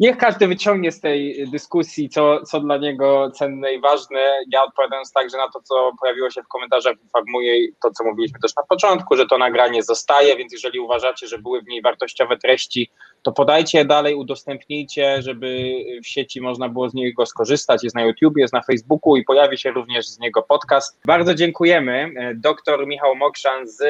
Niech 0.00 0.16
każdy 0.16 0.48
wyciągnie 0.48 0.92
z 0.92 1.00
tej 1.00 1.48
dyskusji, 1.48 2.08
co, 2.08 2.42
co 2.42 2.60
dla 2.60 2.76
niego 2.76 3.30
cenne 3.30 3.72
i 3.72 3.80
ważne. 3.80 4.20
Ja 4.52 4.64
odpowiadając 4.64 5.12
także 5.12 5.36
na 5.36 5.50
to, 5.50 5.60
co 5.62 5.92
pojawiło 6.00 6.30
się 6.30 6.42
w 6.42 6.48
komentarzach, 6.48 6.94
informuję 7.02 7.68
to, 7.82 7.90
co 7.90 8.04
mówiliśmy 8.04 8.38
też 8.42 8.56
na 8.56 8.62
początku, 8.62 9.16
że 9.16 9.26
to 9.26 9.38
nagranie 9.38 9.82
zostaje, 9.82 10.36
więc 10.36 10.52
jeżeli 10.52 10.80
uważacie, 10.80 11.26
że 11.26 11.38
były 11.38 11.62
w 11.62 11.66
niej 11.66 11.82
wartościowe 11.82 12.36
treści, 12.36 12.90
to 13.22 13.32
podajcie 13.32 13.78
je 13.78 13.84
dalej, 13.84 14.14
udostępnijcie, 14.14 15.22
żeby 15.22 15.74
w 16.04 16.06
sieci 16.06 16.40
można 16.40 16.68
było 16.68 16.88
z 16.88 16.94
niego 16.94 17.26
skorzystać. 17.26 17.84
Jest 17.84 17.96
na 17.96 18.02
YouTube, 18.02 18.36
jest 18.36 18.52
na 18.52 18.62
Facebooku 18.62 19.16
i 19.16 19.24
pojawi 19.24 19.58
się 19.58 19.70
również 19.70 20.06
z 20.06 20.18
niego 20.18 20.42
podcast. 20.42 21.00
Bardzo 21.04 21.34
dziękujemy. 21.34 22.14
Doktor 22.34 22.86
Michał 22.86 23.16
Mokrzan 23.16 23.68
z 23.68 23.82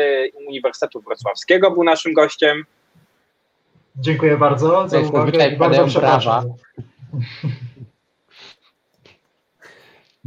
Uniwersytetu 0.48 1.00
Wrocławskiego 1.00 1.70
był 1.70 1.84
naszym 1.84 2.12
gościem. 2.12 2.64
Dziękuję 3.96 4.38
bardzo 4.38 4.88
za 4.88 5.00
uwagę. 5.00 5.56
Bardzo 5.56 5.86
przepraszam. 5.86 6.44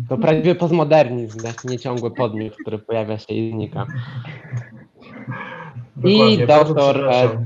To 0.10 0.18
prawdziwy 0.18 0.56
postmodernizm, 0.56 1.40
nieciągły 1.64 2.12
podmiot, 2.12 2.56
który 2.62 2.80
pojawia 2.80 3.18
się 3.18 3.34
i 3.34 3.52
znika. 3.52 3.86
I 6.04 6.48
doktor, 6.48 7.10
e, 7.10 7.46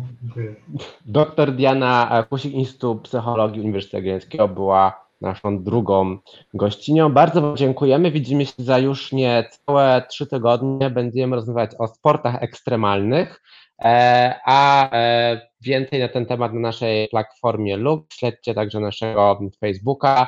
doktor 1.05 1.51
Diana 1.51 2.23
Kusik, 2.29 2.53
Instytut 2.53 3.01
Psychologii 3.01 3.61
Uniwersytetu 3.61 3.97
Jagiellońskiego 3.97 4.47
była 4.47 5.07
naszą 5.21 5.63
drugą 5.63 6.17
gościnią. 6.53 7.13
Bardzo 7.13 7.41
Wam 7.41 7.57
dziękujemy. 7.57 8.11
Widzimy 8.11 8.45
się 8.45 8.53
za 8.57 8.79
już 8.79 9.11
nie 9.11 9.49
całe 9.49 10.03
trzy 10.09 10.27
tygodnie. 10.27 10.89
Będziemy 10.89 11.35
rozmawiać 11.35 11.71
o 11.79 11.87
sportach 11.87 12.43
ekstremalnych. 12.43 13.41
E, 13.79 14.39
a 14.45 14.89
e, 14.91 15.46
więcej 15.61 15.99
na 15.99 16.07
ten 16.07 16.25
temat 16.25 16.53
na 16.53 16.59
naszej 16.59 17.07
platformie 17.07 17.77
lub 17.77 18.13
śledźcie 18.13 18.53
także 18.53 18.79
naszego 18.79 19.39
Facebooka. 19.59 20.27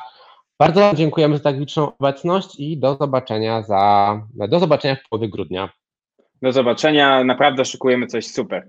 Bardzo 0.59 0.91
dziękujemy 0.95 1.37
za 1.37 1.43
tak 1.43 1.59
liczną 1.59 1.97
obecność 1.97 2.59
i 2.59 2.77
do 2.77 2.95
zobaczenia 2.95 3.63
za 3.63 4.21
do 4.35 4.59
zobaczenia 4.59 4.95
w 4.95 5.09
połowie 5.09 5.29
grudnia. 5.29 5.69
Do 6.41 6.51
zobaczenia, 6.51 7.23
naprawdę 7.23 7.65
szykujemy 7.65 8.07
coś 8.07 8.27
super. 8.27 8.67